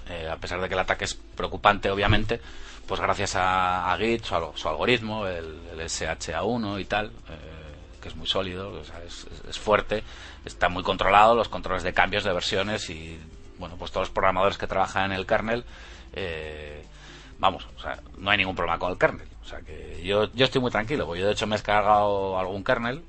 eh, 0.09 0.29
a 0.29 0.37
pesar 0.37 0.61
de 0.61 0.67
que 0.67 0.73
el 0.73 0.79
ataque 0.79 1.05
es 1.05 1.15
preocupante, 1.15 1.89
obviamente, 1.89 2.39
pues 2.87 3.01
gracias 3.01 3.33
a, 3.35 3.95
Git, 3.99 4.23
su, 4.23 4.67
algoritmo, 4.67 5.27
el, 5.27 5.79
SHA1 5.79 6.81
y 6.81 6.85
tal, 6.85 7.07
eh, 7.07 7.11
que 8.01 8.07
es 8.09 8.15
muy 8.15 8.27
sólido, 8.27 8.81
es, 8.81 9.59
fuerte, 9.59 10.03
está 10.45 10.69
muy 10.69 10.83
controlado, 10.83 11.35
los 11.35 11.49
controles 11.49 11.83
de 11.83 11.93
cambios 11.93 12.23
de 12.23 12.33
versiones 12.33 12.89
y, 12.89 13.19
bueno, 13.59 13.75
pues 13.77 13.91
todos 13.91 14.07
los 14.07 14.13
programadores 14.13 14.57
que 14.57 14.67
trabajan 14.67 15.11
en 15.11 15.17
el 15.17 15.25
kernel, 15.25 15.65
vamos, 17.39 17.67
o 17.77 17.81
sea, 17.81 17.99
no 18.17 18.31
hay 18.31 18.37
ningún 18.37 18.55
problema 18.55 18.79
con 18.79 18.91
el 18.91 18.97
kernel. 18.97 19.27
O 19.43 19.49
sea 19.49 19.59
que 19.61 20.01
yo, 20.03 20.31
yo 20.33 20.45
estoy 20.45 20.61
muy 20.61 20.71
tranquilo, 20.71 21.05
porque 21.05 21.21
yo 21.21 21.27
de 21.27 21.33
hecho 21.33 21.47
me 21.47 21.55
he 21.55 21.57
descargado 21.57 22.37
algún 22.37 22.63
kernel 22.63 23.01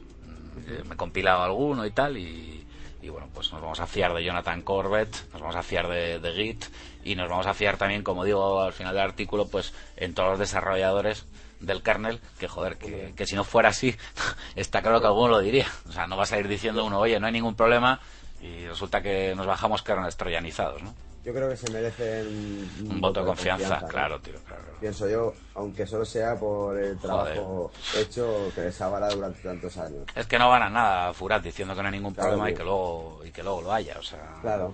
eh, 0.66 0.82
me 0.86 0.94
he 0.94 0.96
compilado 0.96 1.42
alguno 1.42 1.86
y 1.86 1.90
tal, 1.90 2.16
y, 2.16 2.64
bueno, 3.08 3.28
pues 3.32 3.50
nos 3.52 3.62
vamos 3.62 3.80
a 3.80 3.86
fiar 3.86 4.12
de 4.12 4.22
Jonathan 4.22 4.60
Corbett, 4.62 5.32
nos 5.32 5.40
vamos 5.40 5.56
a 5.56 5.62
fiar 5.62 5.88
de, 5.88 6.32
Git, 6.36 6.64
y 7.04 7.14
nos 7.14 7.28
vamos 7.28 7.46
a 7.46 7.54
fiar 7.54 7.76
también, 7.76 8.02
como 8.02 8.24
digo 8.24 8.60
al 8.60 8.72
final 8.72 8.94
del 8.94 9.04
artículo, 9.04 9.48
pues 9.48 9.72
en 9.96 10.14
todos 10.14 10.30
los 10.30 10.38
desarrolladores 10.38 11.26
del 11.60 11.82
kernel, 11.82 12.20
que 12.38 12.48
joder, 12.48 12.76
que, 12.76 13.12
que 13.16 13.26
si 13.26 13.34
no 13.34 13.44
fuera 13.44 13.70
así, 13.70 13.96
está 14.56 14.82
claro 14.82 15.00
que 15.00 15.06
alguno 15.06 15.28
lo 15.28 15.40
diría. 15.40 15.66
O 15.88 15.92
sea, 15.92 16.06
no 16.06 16.16
vas 16.16 16.32
a 16.32 16.38
ir 16.38 16.48
diciendo 16.48 16.84
uno, 16.84 17.00
oye, 17.00 17.18
no 17.18 17.26
hay 17.26 17.32
ningún 17.32 17.54
problema, 17.56 18.00
y 18.40 18.66
resulta 18.66 19.02
que 19.02 19.34
nos 19.34 19.46
bajamos 19.46 19.82
kernels 19.82 20.16
troyanizados, 20.16 20.82
¿no? 20.82 20.94
Yo 21.28 21.34
creo 21.34 21.50
que 21.50 21.56
se 21.58 21.70
merecen 21.70 22.70
un, 22.90 23.00
voto 23.02 23.20
de 23.20 23.26
confianza, 23.26 23.86
claro, 23.86 24.18
tío, 24.18 24.32
claro. 24.46 24.62
Pienso 24.80 25.06
yo, 25.06 25.34
aunque 25.56 25.86
solo 25.86 26.06
sea 26.06 26.34
por 26.36 26.78
el 26.78 26.96
trabajo 26.96 27.70
hecho 27.98 28.50
que 28.54 28.62
les 28.62 28.80
ha 28.80 28.88
durante 29.10 29.42
tantos 29.42 29.76
años. 29.76 30.06
Es 30.14 30.26
que 30.26 30.38
no 30.38 30.48
van 30.48 30.62
a 30.62 30.70
nada 30.70 31.12
Furat 31.12 31.42
diciendo 31.42 31.74
que 31.74 31.82
no 31.82 31.88
hay 31.88 31.92
ningún 31.92 32.14
problema 32.14 32.50
y 32.50 32.54
que 32.54 32.64
luego 32.64 33.20
y 33.26 33.30
que 33.30 33.42
luego 33.42 33.60
lo 33.60 33.72
haya, 33.74 33.98
o 33.98 34.02
sea. 34.02 34.38
Claro. 34.40 34.72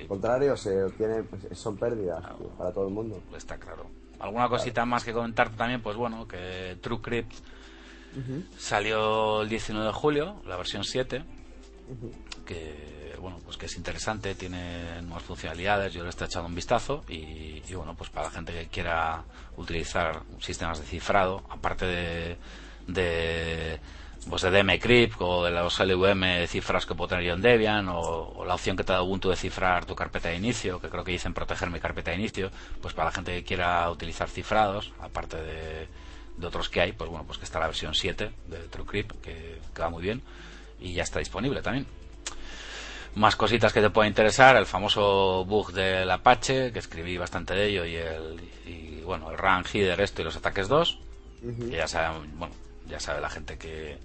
Al 0.00 0.06
contrario, 0.06 0.56
se 0.56 0.84
obtiene, 0.84 1.24
pues, 1.24 1.58
son 1.58 1.76
pérdidas 1.76 2.22
para 2.56 2.70
todo 2.70 2.86
el 2.86 2.94
mundo. 2.94 3.20
Está 3.36 3.58
claro. 3.58 3.86
Alguna 4.20 4.48
cosita 4.48 4.84
más 4.84 5.02
que 5.02 5.12
comentar 5.12 5.50
también, 5.56 5.82
pues 5.82 5.96
bueno, 5.96 6.28
que 6.28 6.78
TrueCrypt 6.80 7.32
salió 8.56 9.42
el 9.42 9.48
19 9.48 9.88
de 9.88 9.92
julio, 9.92 10.40
la 10.44 10.56
versión 10.56 10.84
7, 10.84 11.24
que 12.46 12.95
bueno, 13.26 13.40
pues 13.44 13.56
que 13.56 13.66
es 13.66 13.76
interesante, 13.76 14.36
tiene 14.36 15.02
más 15.02 15.20
funcionalidades, 15.20 15.92
yo 15.92 16.04
le 16.04 16.10
estoy 16.10 16.28
echando 16.28 16.46
un 16.46 16.54
vistazo 16.54 17.02
y, 17.08 17.60
bueno, 17.74 17.92
pues 17.96 18.08
para 18.08 18.26
la 18.26 18.30
gente 18.30 18.52
que 18.52 18.68
quiera 18.68 19.24
utilizar 19.56 20.22
sistemas 20.38 20.78
de 20.78 20.86
cifrado, 20.86 21.42
aparte 21.50 21.86
de, 21.86 22.36
de 22.86 23.80
pues 24.30 24.42
de 24.42 24.52
DMCrypt 24.52 25.16
o 25.18 25.44
de 25.44 25.50
los 25.50 25.76
LVM 25.80 26.46
cifras 26.46 26.86
que 26.86 26.94
puedo 26.94 27.08
tener 27.08 27.24
yo 27.24 27.34
en 27.34 27.42
Debian 27.42 27.88
o, 27.88 28.44
la 28.46 28.54
opción 28.54 28.76
que 28.76 28.84
te 28.84 28.92
da 28.92 29.02
Ubuntu 29.02 29.28
de 29.28 29.34
cifrar 29.34 29.86
tu 29.86 29.96
carpeta 29.96 30.28
de 30.28 30.36
inicio, 30.36 30.80
que 30.80 30.88
creo 30.88 31.02
que 31.02 31.10
dicen 31.10 31.34
proteger 31.34 31.68
mi 31.68 31.80
carpeta 31.80 32.12
de 32.12 32.18
inicio, 32.18 32.52
pues 32.80 32.94
para 32.94 33.06
la 33.06 33.12
gente 33.12 33.34
que 33.34 33.42
quiera 33.42 33.90
utilizar 33.90 34.28
cifrados, 34.28 34.92
aparte 35.00 35.36
de, 35.36 35.88
otros 36.46 36.68
que 36.68 36.80
hay, 36.80 36.92
pues 36.92 37.10
bueno, 37.10 37.24
pues 37.26 37.38
que 37.38 37.44
está 37.44 37.58
la 37.58 37.66
versión 37.66 37.92
7 37.92 38.30
de 38.46 38.58
TrueCrypt, 38.68 39.20
que 39.20 39.58
va 39.80 39.90
muy 39.90 40.04
bien 40.04 40.22
y 40.78 40.92
ya 40.92 41.02
está 41.02 41.18
disponible 41.18 41.60
también. 41.60 41.86
Más 43.16 43.34
cositas 43.34 43.72
que 43.72 43.80
te 43.80 43.88
pueden 43.88 44.10
interesar, 44.10 44.56
el 44.56 44.66
famoso 44.66 45.44
bug 45.46 45.72
del 45.72 46.10
Apache, 46.10 46.70
que 46.70 46.78
escribí 46.78 47.16
bastante 47.16 47.54
de 47.54 47.66
ello, 47.66 47.84
y 47.86 47.96
el 47.96 48.40
y, 48.66 49.00
bueno, 49.00 49.30
el 49.30 49.38
run 49.38 49.64
header 49.72 49.98
esto 50.02 50.20
y 50.20 50.24
los 50.26 50.36
ataques 50.36 50.68
2, 50.68 50.98
que 51.70 51.76
ya 51.76 51.88
sabe, 51.88 52.18
bueno, 52.34 52.54
ya 52.86 53.00
sabe 53.00 53.22
la 53.22 53.30
gente 53.30 53.56
que, 53.56 53.98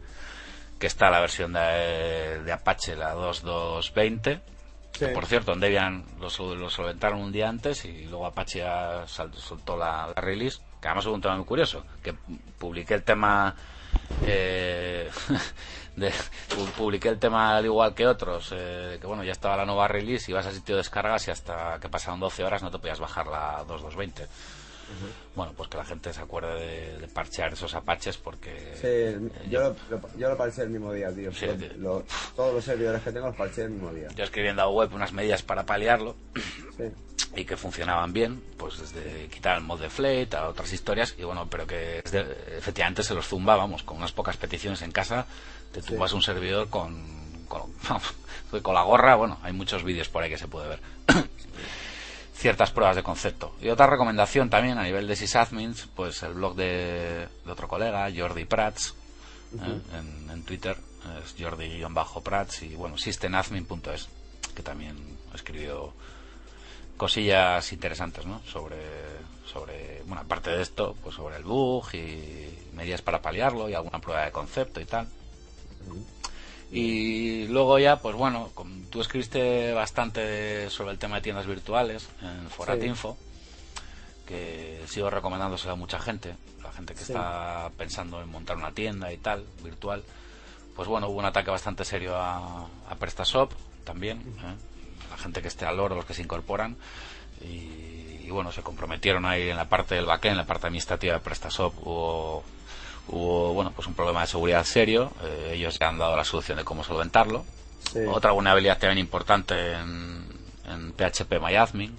que 0.80 0.88
está 0.88 1.10
la 1.10 1.20
versión 1.20 1.52
de, 1.52 2.52
Apache, 2.54 2.96
la 2.96 3.12
2220. 3.12 4.40
por 5.14 5.26
cierto, 5.26 5.52
en 5.52 5.60
Debian 5.60 6.06
lo, 6.18 6.56
lo, 6.56 6.70
solventaron 6.70 7.20
un 7.20 7.34
día 7.34 7.50
antes 7.50 7.84
y 7.84 8.06
luego 8.06 8.26
Apache 8.26 8.60
ya 8.60 9.04
soltó 9.08 9.76
la, 9.76 10.08
la 10.16 10.22
release, 10.22 10.62
que 10.82 10.88
además 10.88 11.06
es 11.06 11.12
un 11.12 11.20
tema 11.20 11.36
muy 11.36 11.46
curioso, 11.46 11.84
que 12.02 12.16
publiqué 12.58 12.94
el 12.94 13.04
tema 13.04 13.56
eh, 14.26 15.10
de, 16.02 16.12
publiqué 16.78 17.10
el 17.10 17.20
tema 17.20 17.56
al 17.56 17.66
igual 17.66 17.94
que 17.94 18.08
otros, 18.08 18.54
eh, 18.54 18.98
que 19.00 19.08
bueno, 19.08 19.24
ya 19.24 19.32
estaba 19.32 19.58
la 19.58 19.66
nueva 19.66 19.88
release, 19.88 20.32
ibas 20.32 20.46
al 20.46 20.54
sitio 20.54 20.76
de 20.76 20.82
descargas 20.82 21.28
y 21.28 21.32
hasta 21.32 21.80
que 21.80 21.90
pasaron 21.90 22.20
12 22.20 22.44
horas 22.44 22.62
no 22.62 22.72
te 22.72 22.80
podías 22.80 23.00
bajar 23.00 23.28
la 23.28 23.64
2220. 23.68 24.28
Bueno, 25.36 25.54
pues 25.56 25.70
que 25.70 25.78
la 25.78 25.86
gente 25.86 26.12
se 26.12 26.22
acuerde 26.22 27.00
de, 27.00 27.08
parchear 27.08 27.54
esos 27.54 27.74
apaches 27.76 28.18
porque... 28.18 28.74
Sí, 28.76 29.30
yo, 29.50 29.62
lo, 29.62 29.76
yo 30.18 30.30
lo 30.30 30.38
parché 30.38 30.64
el 30.64 30.70
mismo 30.70 30.92
día, 30.92 31.10
tío. 31.14 31.32
todos 32.36 32.54
los 32.54 32.64
servidores 32.64 33.02
que 33.02 33.12
tengo 33.12 33.28
los 33.28 33.36
parché 33.38 33.64
el 33.64 33.70
mismo 33.70 33.94
día. 33.94 34.10
Yo 34.16 34.24
escribí 34.26 34.50
en 34.50 34.58
la 34.58 34.68
web 34.68 34.94
unas 34.94 35.14
medidas 35.14 35.44
para 35.44 35.66
paliarlo. 35.66 36.16
y 37.36 37.46
que 37.46 37.56
funcionaban 37.56 38.12
bien, 38.12 38.44
pues 38.58 38.80
desde 38.80 39.28
quitar 39.28 39.58
el 39.58 39.64
mod 39.64 39.80
de 39.80 39.90
Flate 39.90 40.36
a 40.36 40.50
otras 40.50 40.74
historias, 40.74 41.16
y 41.18 41.24
bueno, 41.24 41.48
pero 41.50 41.66
que 41.66 42.00
efectivamente 42.00 43.04
se 43.04 43.14
los 43.14 43.28
zumbábamos 43.28 43.84
con 43.84 43.98
unas 43.98 44.12
pocas 44.12 44.36
peticiones 44.36 44.82
en 44.82 44.92
casa, 44.92 45.26
te 45.72 45.82
tumbas 45.82 46.14
un 46.14 46.22
servidor 46.22 46.70
con, 46.70 47.46
con, 47.48 47.72
con, 48.62 48.74
la 48.74 48.84
gorra, 48.84 49.16
bueno, 49.16 49.38
hay 49.44 49.54
muchos 49.54 49.84
vídeos 49.84 50.10
por 50.10 50.24
ahí 50.24 50.30
que 50.30 50.38
se 50.38 50.48
puede 50.48 50.70
ver. 50.70 50.80
Ciertas 52.34 52.72
pruebas 52.72 52.96
de 52.96 53.04
concepto. 53.04 53.56
Y 53.62 53.70
otra 53.70 53.86
recomendación 53.88 54.50
también 54.50 54.80
a 54.80 54.84
nivel 54.84 55.08
de 55.08 55.16
sysadmins, 55.16 55.88
pues 55.96 56.24
el 56.24 56.34
blog 56.34 56.56
de, 56.56 57.28
otro 57.46 57.68
colega, 57.68 58.10
Jordi 58.16 58.46
Prats, 58.46 58.96
¿eh? 59.54 59.80
en, 60.32 60.44
Twitter, 60.44 60.76
es 61.24 61.36
Jordi-Prats 61.40 62.64
y 62.64 62.76
bueno, 62.76 62.98
systemadmin.es, 62.98 64.10
que 64.56 64.64
también 64.64 64.98
escribió 65.36 65.94
cosillas 66.98 67.72
interesantes, 67.74 68.26
¿no? 68.26 68.42
Sobre, 68.46 68.78
sobre, 69.46 70.02
bueno, 70.06 70.22
aparte 70.22 70.50
de 70.50 70.62
esto, 70.62 70.96
pues 71.02 71.16
sobre 71.16 71.38
el 71.38 71.44
bug 71.44 71.94
y 71.94 72.70
medidas 72.74 73.02
para 73.02 73.22
paliarlo 73.22 73.70
y 73.70 73.74
alguna 73.74 74.00
prueba 74.00 74.26
de 74.26 74.32
concepto 74.32 74.80
y 74.82 74.86
tal. 74.86 75.08
Y 76.72 77.48
luego 77.48 77.80
ya, 77.80 77.98
pues 77.98 78.16
bueno, 78.16 78.50
tú 78.90 79.02
escribiste 79.02 79.74
bastante 79.74 80.70
sobre 80.70 80.92
el 80.92 81.00
tema 81.00 81.18
de 81.18 81.22
tiendas 81.22 81.46
virtuales 81.46 82.08
en 82.22 82.50
Foratinfo, 82.50 83.18
que 84.26 84.82
sigo 84.88 85.10
recomendándoselo 85.10 85.74
a 85.74 85.76
mucha 85.76 86.00
gente, 86.00 86.36
la 86.64 86.72
gente 86.72 86.94
que 86.94 87.02
está 87.02 87.70
pensando 87.78 88.22
en 88.22 88.30
montar 88.30 88.56
una 88.56 88.72
tienda 88.72 89.12
y 89.12 89.18
tal, 89.18 89.46
virtual. 89.64 90.04
Pues 90.76 90.88
bueno, 90.88 91.10
hubo 91.10 91.20
un 91.20 91.26
ataque 91.26 91.52
bastante 91.52 91.84
serio 91.84 92.16
a, 92.16 92.68
a 92.90 92.96
PrestaShop 92.96 93.52
también, 93.84 94.20
¿eh? 94.20 94.56
la 95.12 95.18
gente 95.18 95.42
que 95.42 95.50
esté 95.50 95.66
al 95.66 95.80
oro, 95.80 95.96
los 95.96 96.06
que 96.06 96.14
se 96.14 96.22
incorporan. 96.22 96.78
Y, 97.42 98.30
bueno, 98.30 98.52
se 98.52 98.62
comprometieron 98.62 99.26
ahí 99.26 99.50
en 99.50 99.58
la 99.58 99.68
parte 99.68 99.96
del 99.96 100.06
backend, 100.06 100.32
en 100.32 100.38
la 100.38 100.46
parte 100.46 100.68
administrativa 100.68 101.16
de 101.16 101.20
PrestaShop, 101.20 101.74
hubo 101.86 102.44
hubo 103.12 103.54
bueno 103.54 103.72
pues 103.76 103.88
un 103.88 103.94
problema 103.94 104.22
de 104.22 104.28
seguridad 104.28 104.64
serio 104.64 105.12
eh, 105.24 105.54
ellos 105.56 105.78
ya 105.80 105.90
han 105.90 105.98
dado 105.98 106.16
la 106.16 106.24
solución 106.24 106.58
de 106.58 106.64
cómo 106.64 106.84
solventarlo. 106.84 107.46
Otra 108.10 108.32
vulnerabilidad 108.32 108.78
también 108.78 109.00
importante 109.00 109.74
en, 109.74 110.26
en 110.66 110.94
PHP 110.94 111.42
MyAdmin 111.42 111.94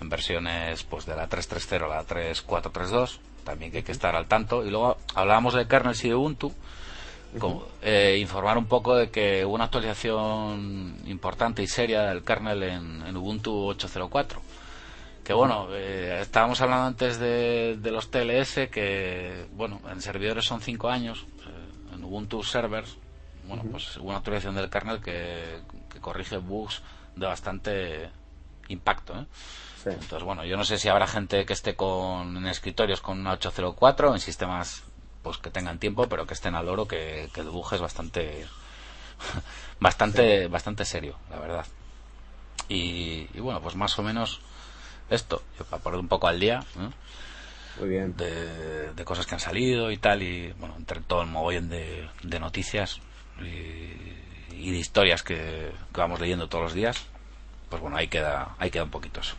en 0.00 0.08
versiones 0.08 0.82
pues 0.82 1.06
de 1.06 1.14
la 1.14 1.28
3.3.0 1.28 1.84
a 1.84 1.88
la 1.88 2.06
3.4.3.2 2.06 3.18
también 3.44 3.70
que 3.70 3.78
hay 3.78 3.82
que 3.82 3.92
estar 3.92 4.14
al 4.14 4.26
tanto. 4.26 4.64
Y 4.64 4.70
luego 4.70 4.98
hablábamos 5.14 5.54
de 5.54 5.66
kernels 5.66 6.04
y 6.04 6.08
de 6.08 6.14
Ubuntu 6.14 6.52
eh, 7.82 8.18
informar 8.20 8.58
un 8.58 8.66
poco 8.66 8.94
de 8.94 9.10
que 9.10 9.44
hubo 9.44 9.54
una 9.54 9.64
actualización 9.64 10.96
importante 11.06 11.62
y 11.62 11.66
seria 11.66 12.02
del 12.02 12.24
kernel 12.24 12.62
en, 12.62 13.06
en 13.06 13.16
Ubuntu 13.16 13.72
8.04 13.72 14.36
Que 15.24 15.32
bueno, 15.32 15.68
eh, 15.70 16.18
estábamos 16.20 16.60
hablando 16.60 16.86
antes 16.86 17.18
de, 17.18 17.76
de, 17.80 17.90
los 17.92 18.10
TLS, 18.10 18.68
que 18.70 19.46
bueno, 19.52 19.80
en 19.88 20.00
servidores 20.00 20.44
son 20.44 20.60
5 20.60 20.88
años, 20.88 21.26
eh, 21.46 21.94
en 21.94 22.04
Ubuntu 22.04 22.42
Servers, 22.42 22.96
bueno, 23.46 23.64
pues 23.70 23.96
una 23.98 24.16
actualización 24.16 24.56
del 24.56 24.68
kernel 24.68 25.00
que, 25.00 25.60
que, 25.92 26.00
corrige 26.00 26.38
bugs 26.38 26.82
de 27.14 27.26
bastante 27.26 28.10
impacto. 28.68 29.14
¿eh? 29.14 29.26
Sí. 29.82 29.90
Entonces, 29.90 30.22
bueno, 30.24 30.44
yo 30.44 30.56
no 30.56 30.64
sé 30.64 30.78
si 30.78 30.88
habrá 30.88 31.06
gente 31.06 31.44
que 31.44 31.52
esté 31.52 31.76
con 31.76 32.36
en 32.36 32.46
escritorios 32.46 33.00
con 33.00 33.20
una 33.20 33.32
804, 33.32 34.14
en 34.14 34.20
sistemas 34.20 34.82
pues 35.22 35.38
que 35.38 35.50
tengan 35.50 35.78
tiempo, 35.78 36.08
pero 36.08 36.26
que 36.26 36.34
estén 36.34 36.56
al 36.56 36.68
oro, 36.68 36.88
que, 36.88 37.30
que 37.32 37.42
el 37.42 37.48
bug 37.50 37.74
es 37.74 37.80
bastante 37.80 38.46
bastante 39.80 40.48
bastante 40.48 40.84
serio, 40.84 41.16
la 41.30 41.38
verdad. 41.38 41.66
Y, 42.68 43.28
y, 43.34 43.40
bueno, 43.40 43.60
pues 43.60 43.76
más 43.76 43.98
o 43.98 44.02
menos 44.02 44.40
esto, 45.14 45.42
yo 45.58 45.64
para 45.64 45.82
poner 45.82 46.00
un 46.00 46.08
poco 46.08 46.28
al 46.28 46.40
día. 46.40 46.64
Muy 47.78 47.88
bien. 47.88 48.16
De, 48.16 48.92
de, 48.92 49.04
cosas 49.04 49.26
que 49.26 49.34
han 49.34 49.40
salido 49.40 49.90
y 49.90 49.96
tal, 49.96 50.22
y 50.22 50.52
bueno, 50.58 50.74
entre 50.76 51.00
todo 51.00 51.22
el 51.22 51.28
mogollón 51.28 51.68
de, 51.68 52.08
de 52.22 52.40
noticias 52.40 53.00
y, 53.40 54.54
y, 54.54 54.72
de 54.72 54.78
historias 54.78 55.22
que, 55.22 55.72
que, 55.92 56.00
vamos 56.00 56.20
leyendo 56.20 56.48
todos 56.48 56.64
los 56.64 56.74
días, 56.74 57.06
pues 57.70 57.80
bueno, 57.80 57.96
ahí 57.96 58.08
queda, 58.08 58.54
ahí 58.58 58.70
queda 58.70 58.84
un 58.84 58.90
poquito 58.90 59.20
eso. 59.20 59.36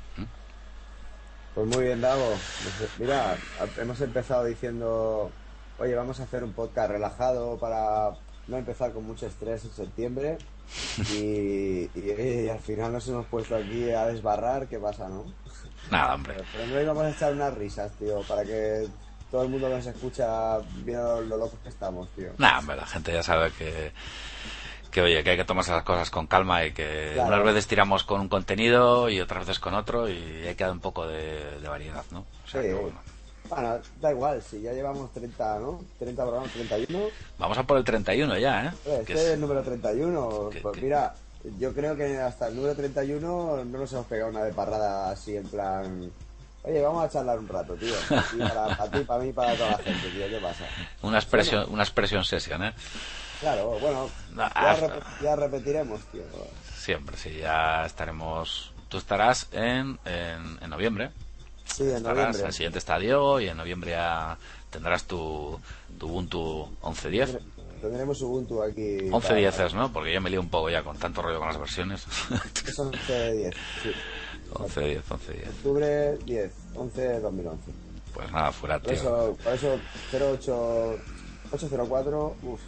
Pues 1.53 1.67
muy 1.67 1.83
bien, 1.85 2.01
Davo. 2.01 2.33
Mira, 2.97 3.37
hemos 3.77 4.01
empezado 4.01 4.45
diciendo, 4.45 5.31
oye, 5.77 5.93
vamos 5.93 6.19
a 6.19 6.23
hacer 6.23 6.43
un 6.43 6.53
podcast 6.53 6.89
relajado 6.89 7.57
para 7.57 8.09
no 8.47 8.57
empezar 8.57 8.91
con 8.91 9.05
mucho 9.05 9.27
estrés 9.27 9.63
en 9.65 9.71
septiembre. 9.71 10.37
Y, 11.13 11.89
y, 11.93 12.45
y, 12.45 12.49
al 12.49 12.59
final 12.59 12.93
nos 12.93 13.07
hemos 13.07 13.25
puesto 13.27 13.55
aquí 13.55 13.91
a 13.91 14.05
desbarrar, 14.07 14.67
¿qué 14.67 14.79
pasa, 14.79 15.09
no? 15.09 15.25
Nada, 15.91 16.15
hombre. 16.15 16.35
Pero, 16.35 16.47
pero 16.53 16.67
no 16.67 16.81
íbamos 16.81 17.03
a 17.03 17.09
echar 17.09 17.33
unas 17.33 17.53
risas, 17.53 17.91
tío, 17.93 18.21
para 18.23 18.43
que 18.43 18.87
todo 19.31 19.43
el 19.43 19.49
mundo 19.49 19.67
que 19.67 19.75
nos 19.75 19.85
escucha 19.87 20.59
viendo 20.83 21.21
lo 21.21 21.37
locos 21.37 21.59
que 21.63 21.69
estamos, 21.69 22.07
tío. 22.15 22.29
Nada, 22.37 22.59
hombre, 22.59 22.75
la 22.75 22.85
gente 22.85 23.11
ya 23.11 23.23
sabe 23.23 23.51
que, 23.51 23.91
que 24.91 25.01
oye, 25.01 25.23
que 25.23 25.31
hay 25.31 25.37
que 25.37 25.43
tomarse 25.43 25.71
las 25.71 25.83
cosas 25.83 26.09
con 26.11 26.27
calma 26.27 26.63
y 26.65 26.71
que 26.71 27.11
claro. 27.15 27.33
unas 27.33 27.45
veces 27.45 27.67
tiramos 27.67 28.03
con 28.03 28.21
un 28.21 28.29
contenido 28.29 29.09
y 29.09 29.19
otras 29.19 29.47
veces 29.47 29.59
con 29.59 29.73
otro 29.73 30.07
y 30.07 30.47
hay 30.47 30.55
que 30.55 30.63
dar 30.63 30.73
un 30.73 30.79
poco 30.79 31.07
de, 31.07 31.59
de 31.59 31.67
variedad, 31.67 32.05
¿no? 32.11 32.19
O 32.19 32.47
sea, 32.47 32.61
sí. 32.61 32.67
Que, 32.67 32.73
bueno. 32.75 32.99
Bueno, 33.49 33.79
da 33.99 34.11
igual, 34.11 34.41
si 34.41 34.61
ya 34.61 34.71
llevamos 34.71 35.11
30, 35.11 35.59
¿no? 35.59 35.81
30 35.99 36.23
programas, 36.23 36.51
31. 36.51 36.99
Vamos 37.37 37.57
a 37.57 37.63
por 37.63 37.77
el 37.77 37.83
31 37.83 38.37
ya, 38.37 38.65
¿eh? 38.65 38.71
Este 38.99 39.13
es 39.13 39.19
el 39.31 39.41
número 39.41 39.61
31. 39.63 40.49
Que, 40.49 40.61
pues 40.61 40.75
que... 40.75 40.81
mira, 40.81 41.13
yo 41.59 41.73
creo 41.73 41.95
que 41.95 42.17
hasta 42.19 42.47
el 42.47 42.55
número 42.55 42.75
31 42.75 43.65
no 43.65 43.77
nos 43.77 43.91
hemos 43.93 44.05
pegado 44.05 44.31
una 44.31 44.43
de 44.43 44.53
parrada 44.53 45.11
así 45.11 45.35
en 45.35 45.47
plan... 45.47 46.11
Oye, 46.63 46.81
vamos 46.81 47.03
a 47.03 47.09
charlar 47.09 47.39
un 47.39 47.47
rato, 47.49 47.73
tío. 47.75 47.93
Para, 48.07 48.67
para, 48.77 48.91
ti, 48.91 48.99
para 48.99 49.23
mí, 49.23 49.33
para 49.33 49.53
toda 49.55 49.71
la 49.71 49.77
gente, 49.79 50.09
tío. 50.09 50.29
¿Qué 50.29 50.39
pasa? 50.41 50.63
Una 51.01 51.17
expresión, 51.17 51.61
bueno, 51.63 51.73
una 51.73 51.83
expresión 51.83 52.23
sesión, 52.23 52.63
¿eh? 52.63 52.73
Claro, 53.41 53.77
bueno, 53.81 54.09
no, 54.31 54.41
ya, 54.41 54.47
hasta... 54.47 54.87
rep 54.87 55.03
ya, 55.21 55.35
repetiremos, 55.35 55.99
tío. 56.05 56.21
Siempre, 56.77 57.17
sí, 57.17 57.37
ya 57.39 57.85
estaremos... 57.85 58.71
Tú 58.87 58.97
estarás 58.97 59.49
en, 59.51 59.99
en, 60.05 60.57
en 60.61 60.69
noviembre. 60.69 61.11
Sí, 61.65 61.83
en 61.83 62.03
noviembre. 62.03 62.45
El 62.45 62.53
siguiente 62.53 62.79
estadio 62.79 63.41
y 63.41 63.49
en 63.49 63.57
noviembre 63.57 63.91
ya 63.91 64.37
tendrás 64.69 65.03
tu, 65.03 65.59
tu 65.99 66.07
Ubuntu 66.07 66.69
11.10. 66.81 67.39
Tendremos 67.83 68.21
Ubuntu 68.21 68.63
aquí. 68.63 69.09
11.10 69.09 69.11
para... 69.11 69.65
es, 69.65 69.73
¿no? 69.73 69.91
Porque 69.91 70.13
yo 70.13 70.21
me 70.21 70.29
lío 70.29 70.39
un 70.39 70.47
poco 70.47 70.69
ya 70.69 70.83
con 70.83 70.97
tanto 70.97 71.21
rollo 71.21 71.39
con 71.39 71.49
las 71.49 71.57
versiones. 71.57 72.01
Son 72.73 72.93
11.10, 72.93 73.53
sí. 73.83 73.91
11.10, 74.53 75.01
11.10. 75.09 75.49
Octubre 75.49 76.17
10, 76.19 76.51
11 76.75 77.19
2011. 77.19 77.71
Pues 78.13 78.31
nada, 78.31 78.53
fuera, 78.53 78.79
tío. 78.79 78.87
Por 78.87 78.95
eso, 78.95 79.37
por 79.43 79.53
eso 79.53 79.79
08, 80.13 80.99
804, 81.51 82.35
uff. 82.43 82.61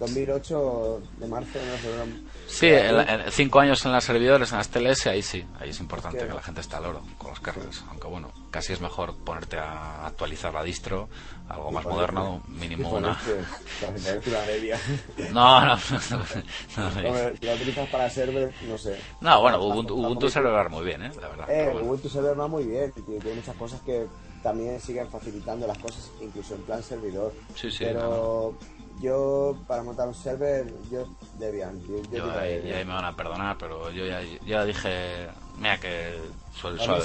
2008 0.00 1.02
de 1.18 1.26
marzo 1.26 1.58
no 1.58 1.76
sé, 1.76 2.22
sí 2.46 2.68
en, 2.68 3.00
en, 3.00 3.30
cinco 3.30 3.60
años 3.60 3.84
en 3.84 3.92
las 3.92 4.02
servidores 4.02 4.50
en 4.50 4.56
las 4.56 4.70
TLS 4.70 5.08
ahí 5.08 5.20
sí 5.22 5.44
ahí 5.60 5.68
es 5.68 5.78
importante 5.78 6.26
que 6.26 6.32
la 6.32 6.42
gente 6.42 6.62
esté 6.62 6.76
al 6.76 6.86
oro 6.86 7.02
con 7.18 7.28
los 7.28 7.40
kernels 7.40 7.84
aunque 7.90 8.08
bueno 8.08 8.32
casi 8.50 8.72
es 8.72 8.80
mejor 8.80 9.14
ponerte 9.18 9.58
a 9.58 10.06
actualizar 10.06 10.54
la 10.54 10.64
distro 10.64 11.10
algo 11.50 11.70
más 11.72 11.84
moderno 11.84 12.40
mínimo 12.48 12.90
una 12.90 13.18
no 15.32 15.60
no, 15.60 15.66
no, 15.66 15.76
si 15.76 17.46
la 17.46 17.54
utilizas 17.54 17.88
para 17.88 18.08
server 18.08 18.52
no 18.68 18.78
sé. 18.78 18.98
No 19.20 19.40
bueno 19.40 19.60
Ubuntu, 19.62 20.28
Server 20.30 20.52
va 20.52 20.68
muy 20.68 20.84
bien 20.84 21.02
eh 21.02 21.10
la 21.20 21.28
verdad. 21.28 21.50
Eh. 21.50 21.80
Ubuntu 21.82 22.08
Server 22.08 22.38
va 22.38 22.46
muy 22.46 22.64
bien 22.64 22.92
tiene 22.92 23.34
muchas 23.34 23.56
cosas 23.56 23.80
que 23.80 24.06
también 24.42 24.80
siguen 24.80 25.08
facilitando 25.08 25.66
las 25.66 25.78
cosas 25.78 26.10
incluso 26.20 26.54
en 26.54 26.62
plan 26.62 26.82
servidor. 26.82 27.32
Sí 27.54 27.70
sí 27.70 27.84
pero 27.84 28.54
yo 29.00 29.56
para 29.66 29.82
montar 29.82 30.06
un 30.08 30.14
server 30.14 30.72
yo 30.90 31.06
Debian 31.38 31.80
yo, 32.12 32.30
ahí, 32.38 32.62
me 32.62 32.92
van 32.92 33.04
a 33.06 33.16
perdonar 33.16 33.56
pero 33.58 33.90
yo 33.90 34.06
ya, 34.06 34.20
ya 34.46 34.64
dije 34.64 35.28
mira 35.58 35.78
que 35.78 36.16
suele, 36.60 36.78
suele, 36.78 37.02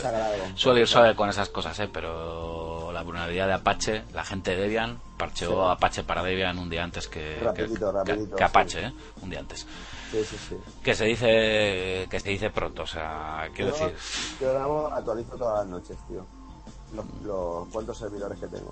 suele 0.55 0.81
ir 0.81 0.87
suave 0.87 1.15
con 1.15 1.29
esas 1.29 1.49
cosas 1.49 1.79
eh 1.79 1.89
pero 1.91 2.91
la 2.91 3.01
vulnerabilidad 3.03 3.47
de 3.47 3.53
Apache 3.53 4.03
la 4.13 4.23
gente 4.23 4.51
de 4.51 4.63
Debian 4.63 4.99
parcheó 5.17 5.65
sí. 5.65 5.71
Apache 5.71 6.03
para 6.03 6.23
Debian 6.23 6.57
un 6.59 6.69
día 6.69 6.83
antes 6.83 7.07
que, 7.07 7.39
rapidito, 7.41 7.91
que, 7.91 7.97
rapidito, 7.97 8.35
que, 8.35 8.43
Apache 8.43 8.79
sí. 8.79 8.85
eh 8.85 8.93
un 9.21 9.29
día 9.29 9.39
antes 9.39 9.65
Sí, 10.11 10.23
sí, 10.23 10.37
sí. 10.49 10.55
Que 10.83 10.95
se 10.95 11.05
dice 11.05 12.07
que 12.09 12.19
se 12.19 12.29
dice 12.29 12.49
pronto, 12.49 12.83
o 12.83 12.87
sea, 12.87 13.49
quiero 13.53 13.75
yo, 13.75 13.87
decir. 13.87 14.37
Yo 14.39 14.87
actualizo 14.93 15.35
todas 15.35 15.59
las 15.59 15.67
noches, 15.67 15.97
tío. 16.07 16.25
Los, 16.93 17.05
los 17.23 17.67
cuantos 17.69 17.97
servidores 17.97 18.39
que 18.39 18.47
tengo. 18.47 18.71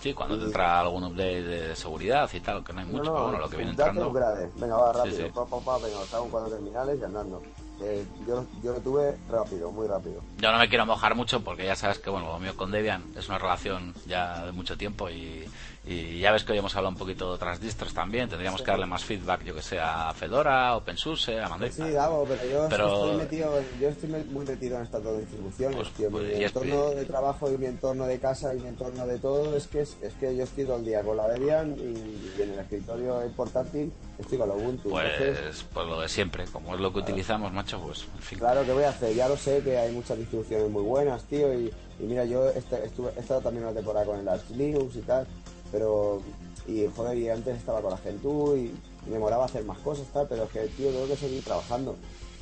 Sí, 0.00 0.12
cuando 0.12 0.38
te 0.38 0.44
entra 0.44 0.80
algún 0.80 1.04
update 1.04 1.42
de 1.42 1.76
seguridad 1.76 2.28
y 2.32 2.40
tal, 2.40 2.62
que 2.62 2.74
no 2.74 2.80
hay 2.80 2.86
mucho, 2.86 3.04
no, 3.04 3.10
no, 3.10 3.14
pero 3.14 3.24
bueno, 3.24 3.38
lo 3.38 3.48
que 3.48 3.56
viene 3.56 3.70
entrando. 3.70 4.12
Venga, 4.12 4.76
va 4.76 4.92
rápido. 4.92 5.32
Pa, 5.32 5.46
pa, 5.46 5.60
pa, 5.60 5.78
venga, 5.78 6.02
estamos 6.02 6.28
cuatro 6.30 6.50
terminales 6.50 7.00
y 7.00 7.04
andando. 7.04 7.42
Eh, 7.80 8.06
yo, 8.26 8.46
yo 8.62 8.72
lo 8.72 8.80
tuve 8.80 9.16
rápido, 9.28 9.70
muy 9.70 9.86
rápido. 9.86 10.22
Yo 10.38 10.52
no 10.52 10.58
me 10.58 10.68
quiero 10.68 10.86
mojar 10.86 11.14
mucho 11.14 11.42
porque 11.42 11.64
ya 11.64 11.74
sabes 11.74 11.98
que 11.98 12.10
bueno, 12.10 12.28
lo 12.28 12.38
mío 12.38 12.56
con 12.56 12.70
Debian 12.70 13.02
es 13.16 13.28
una 13.28 13.38
relación 13.38 13.94
ya 14.06 14.46
de 14.46 14.52
mucho 14.52 14.76
tiempo 14.76 15.10
y, 15.10 15.44
y 15.86 16.18
ya 16.20 16.32
ves 16.32 16.44
que 16.44 16.52
hoy 16.52 16.58
hemos 16.58 16.74
hablado 16.76 16.92
un 16.92 16.98
poquito 16.98 17.28
de 17.28 17.34
otras 17.34 17.60
distros 17.60 17.92
también. 17.92 18.28
Tendríamos 18.28 18.60
sí. 18.60 18.64
que 18.64 18.70
darle 18.70 18.86
más 18.86 19.04
feedback, 19.04 19.44
yo 19.44 19.54
que 19.54 19.62
sé, 19.62 19.78
a 19.78 20.12
Fedora, 20.14 20.76
OpenSUSE, 20.76 21.40
a 21.40 21.48
Mandela. 21.48 21.72
Sí, 21.72 21.90
Gabo, 21.92 22.24
pero 22.26 22.50
yo 22.50 22.66
pero... 22.70 22.86
estoy 22.86 23.16
metido, 23.16 23.62
yo 23.80 23.88
estoy 23.88 24.10
muy 24.30 24.46
metido 24.46 24.76
en 24.76 24.82
estas 24.84 25.02
dos 25.02 25.18
distribuciones, 25.18 25.76
pues, 25.76 25.90
tío. 25.90 26.10
Pues, 26.10 26.38
mi 26.38 26.44
entorno 26.44 26.88
es... 26.90 26.96
de 26.96 27.04
trabajo 27.04 27.52
y 27.52 27.58
mi 27.58 27.66
entorno 27.66 28.06
de 28.06 28.18
casa 28.18 28.54
y 28.54 28.60
mi 28.60 28.68
entorno 28.68 29.06
de 29.06 29.18
todo 29.18 29.56
es 29.56 29.66
que 29.66 29.82
es, 29.82 29.96
es 30.02 30.14
que 30.14 30.34
yo 30.34 30.44
estoy 30.44 30.64
todo 30.64 30.76
el 30.76 30.84
día 30.84 31.02
con 31.02 31.16
la 31.16 31.28
Debian 31.28 31.76
y, 31.78 32.38
y 32.38 32.42
en 32.42 32.52
el 32.52 32.58
escritorio 32.58 33.20
portátil 33.36 33.92
estoy 34.18 34.38
con 34.38 34.48
la 34.48 34.54
Ubuntu. 34.54 34.90
Pues, 34.90 35.12
Entonces, 35.18 35.66
pues 35.72 35.86
lo 35.86 36.00
de 36.00 36.08
siempre, 36.08 36.44
como 36.46 36.74
es 36.74 36.80
lo 36.80 36.88
que 36.88 37.00
claro. 37.00 37.12
utilizamos, 37.12 37.52
macho, 37.52 37.80
pues 37.80 38.06
en 38.14 38.22
fin. 38.22 38.38
Claro, 38.38 38.64
¿qué 38.64 38.72
voy 38.72 38.84
a 38.84 38.90
hacer? 38.90 39.14
Ya 39.14 39.28
lo 39.28 39.36
sé 39.36 39.62
que 39.62 39.76
hay 39.76 39.92
muchas 39.92 40.18
distribuciones 40.18 40.70
muy 40.70 40.82
buenas, 40.82 41.24
tío, 41.24 41.52
y, 41.52 41.72
y 41.98 42.02
mira, 42.04 42.24
yo 42.24 42.48
este, 42.48 42.84
estuve, 42.86 43.12
he 43.16 43.20
estado 43.20 43.40
también 43.40 43.64
una 43.64 43.74
temporada 43.74 44.06
con 44.06 44.18
el 44.18 44.28
Arch 44.28 44.48
Linux 44.50 44.96
y 44.96 45.00
tal, 45.00 45.26
pero 45.70 46.20
y 46.66 46.86
joder, 46.94 47.18
y 47.18 47.28
antes 47.28 47.58
estaba 47.58 47.82
con 47.82 47.90
la 47.90 47.98
Gentoo 47.98 48.56
y, 48.56 48.74
y 49.06 49.10
me 49.10 49.18
molaba 49.18 49.44
hacer 49.44 49.64
más 49.64 49.78
cosas, 49.78 50.06
tal, 50.12 50.26
pero 50.28 50.44
es 50.44 50.50
que, 50.50 50.60
tío, 50.68 50.90
tengo 50.90 51.06
que 51.06 51.16
seguir 51.16 51.44
trabajando. 51.44 51.96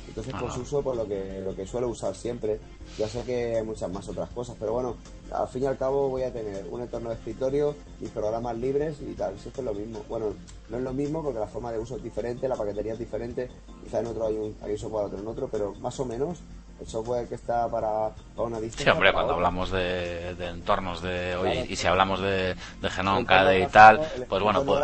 Entonces, 0.07 0.33
pues 0.39 0.57
uso 0.57 0.81
pues, 0.81 0.97
lo 0.97 1.07
que 1.07 1.41
lo 1.41 1.55
que 1.55 1.65
suelo 1.65 1.87
usar 1.87 2.13
siempre. 2.15 2.59
Ya 2.97 3.07
sé 3.07 3.23
que 3.23 3.57
hay 3.57 3.63
muchas 3.63 3.91
más 3.91 4.07
otras 4.07 4.29
cosas, 4.29 4.55
pero 4.59 4.73
bueno, 4.73 4.95
al 5.31 5.47
fin 5.47 5.63
y 5.63 5.65
al 5.65 5.77
cabo 5.77 6.09
voy 6.09 6.23
a 6.23 6.31
tener 6.31 6.65
un 6.69 6.81
entorno 6.81 7.09
de 7.09 7.15
escritorio 7.15 7.73
y 8.01 8.07
programas 8.07 8.57
libres 8.57 8.97
y 9.01 9.13
tal. 9.13 9.35
Eso 9.35 9.49
es 9.49 9.63
lo 9.63 9.73
mismo. 9.73 10.03
Bueno, 10.09 10.33
no 10.69 10.77
es 10.77 10.83
lo 10.83 10.93
mismo 10.93 11.23
porque 11.23 11.39
la 11.39 11.47
forma 11.47 11.71
de 11.71 11.79
uso 11.79 11.95
es 11.95 12.03
diferente, 12.03 12.47
la 12.47 12.55
paquetería 12.55 12.93
es 12.93 12.99
diferente. 12.99 13.49
Quizá 13.83 14.01
en 14.01 14.07
otro 14.07 14.27
hay 14.27 14.35
un, 14.35 14.55
hay 14.61 14.73
un 14.73 14.77
software, 14.77 15.05
otro 15.05 15.19
en 15.19 15.27
otro, 15.27 15.47
pero 15.49 15.73
más 15.75 15.99
o 15.99 16.05
menos 16.05 16.39
el 16.79 16.87
software 16.87 17.27
que 17.27 17.35
está 17.35 17.67
para, 17.69 18.09
para 18.35 18.47
una 18.47 18.59
distancia. 18.59 18.85
Sí, 18.85 18.89
hombre, 18.89 19.13
cuando 19.13 19.33
otra. 19.33 19.47
hablamos 19.47 19.71
de, 19.71 20.35
de, 20.35 20.47
entornos 20.47 21.01
de 21.01 21.37
claro, 21.39 21.65
y 21.69 21.75
si 21.75 21.87
hablamos 21.87 22.21
de, 22.21 22.55
de 22.81 22.89
Genome, 22.89 23.25
KDE 23.25 23.59
y 23.61 23.67
tal, 23.67 24.01
pues 24.27 24.43
bueno, 24.43 24.63
pues, 24.63 24.83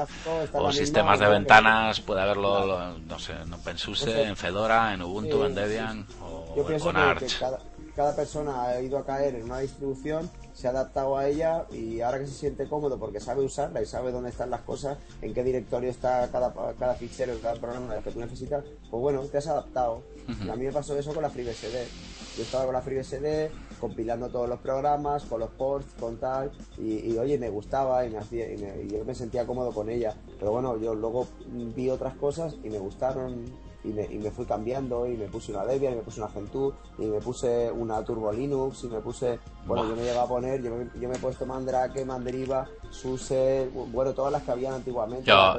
o 0.53 0.71
sistemas 0.71 1.19
de 1.19 1.27
ventanas, 1.27 1.99
puede 2.01 2.21
haberlo, 2.21 2.63
claro. 2.63 2.97
no 3.07 3.19
sé, 3.19 3.33
en 3.33 3.53
OpenSUSE, 3.53 4.23
en 4.23 4.35
Fedora, 4.35 4.93
en 4.93 5.01
Ubuntu, 5.01 5.39
sí, 5.39 5.45
en 5.45 5.55
Debian 5.55 6.05
sí. 6.07 6.15
o 6.21 6.55
Yo 6.55 6.65
pienso 6.65 6.85
con 6.85 6.95
que, 6.95 7.01
Arch. 7.01 7.19
Que 7.19 7.39
cada, 7.39 7.59
cada 7.95 8.15
persona 8.15 8.63
ha 8.63 8.81
ido 8.81 8.97
a 8.97 9.05
caer 9.05 9.35
en 9.35 9.43
una 9.43 9.59
distribución 9.59 10.29
se 10.59 10.67
ha 10.67 10.71
adaptado 10.71 11.17
a 11.17 11.25
ella 11.25 11.65
y 11.71 12.01
ahora 12.01 12.19
que 12.19 12.27
se 12.27 12.33
siente 12.33 12.67
cómodo 12.67 12.99
porque 12.99 13.21
sabe 13.21 13.45
usarla 13.45 13.81
y 13.81 13.85
sabe 13.85 14.11
dónde 14.11 14.29
están 14.29 14.49
las 14.49 14.59
cosas, 14.61 14.97
en 15.21 15.33
qué 15.33 15.41
directorio 15.41 15.89
está 15.89 16.29
cada, 16.33 16.53
cada 16.77 16.95
fichero, 16.95 17.33
cada 17.41 17.55
programa 17.55 17.95
que 18.03 18.11
tú 18.11 18.19
necesitas, 18.19 18.65
pues 18.91 19.01
bueno, 19.01 19.21
te 19.21 19.37
has 19.37 19.47
adaptado. 19.47 20.03
Uh 20.27 20.31
-huh. 20.31 20.51
A 20.51 20.55
mí 20.57 20.65
me 20.65 20.73
pasó 20.73 20.99
eso 20.99 21.13
con 21.13 21.23
la 21.23 21.29
FreeBSD. 21.29 21.87
Yo 22.35 22.43
estaba 22.43 22.65
con 22.65 22.73
la 22.73 22.81
FreeBSD 22.81 23.51
compilando 23.79 24.27
todos 24.27 24.49
los 24.49 24.59
programas, 24.59 25.23
con 25.23 25.39
los 25.39 25.49
ports, 25.51 25.87
con 25.97 26.17
tal, 26.17 26.51
y, 26.77 27.09
y 27.09 27.17
oye, 27.17 27.37
me 27.37 27.49
gustaba 27.49 28.05
y, 28.05 28.09
me 28.09 28.17
hacía, 28.17 28.51
y, 28.51 28.57
me, 28.57 28.83
y 28.83 28.89
yo 28.89 29.05
me 29.05 29.15
sentía 29.15 29.47
cómodo 29.47 29.71
con 29.71 29.89
ella. 29.89 30.13
Pero 30.39 30.51
bueno, 30.51 30.77
yo 30.77 30.93
luego 30.93 31.25
vi 31.73 31.89
otras 31.89 32.15
cosas 32.15 32.55
y 32.65 32.69
me 32.69 32.79
gustaron 32.79 33.45
y 33.83 33.89
me, 33.89 34.03
y 34.05 34.17
me 34.19 34.29
fui 34.31 34.45
cambiando 34.45 35.07
y 35.07 35.15
me 35.15 35.27
puse 35.27 35.51
una 35.53 35.65
Debian 35.65 35.93
y 35.93 35.95
me 35.97 36.01
puse 36.01 36.19
una 36.19 36.29
Gentoo 36.29 36.73
y 36.97 37.05
me 37.05 37.19
puse 37.19 37.71
una 37.71 38.03
Turbo 38.03 38.31
Linux 38.31 38.83
y 38.83 38.87
me 38.89 38.99
puse, 38.99 39.39
bueno, 39.65 39.83
yo 39.85 39.95
me 39.95 40.03
llegué 40.03 40.19
a 40.19 40.25
poner, 40.25 40.61
yo 40.61 40.75
me, 40.75 40.87
yo 40.99 41.07
me 41.07 41.15
he 41.15 41.19
puesto 41.19 41.45
Mandrake, 41.45 42.03
Mandriva, 42.03 42.67
SUSE, 42.89 43.69
bueno, 43.73 44.13
todas 44.13 44.31
las 44.31 44.43
que 44.43 44.51
habían 44.51 44.73
antiguamente. 44.73 45.23
Yo- 45.55 45.57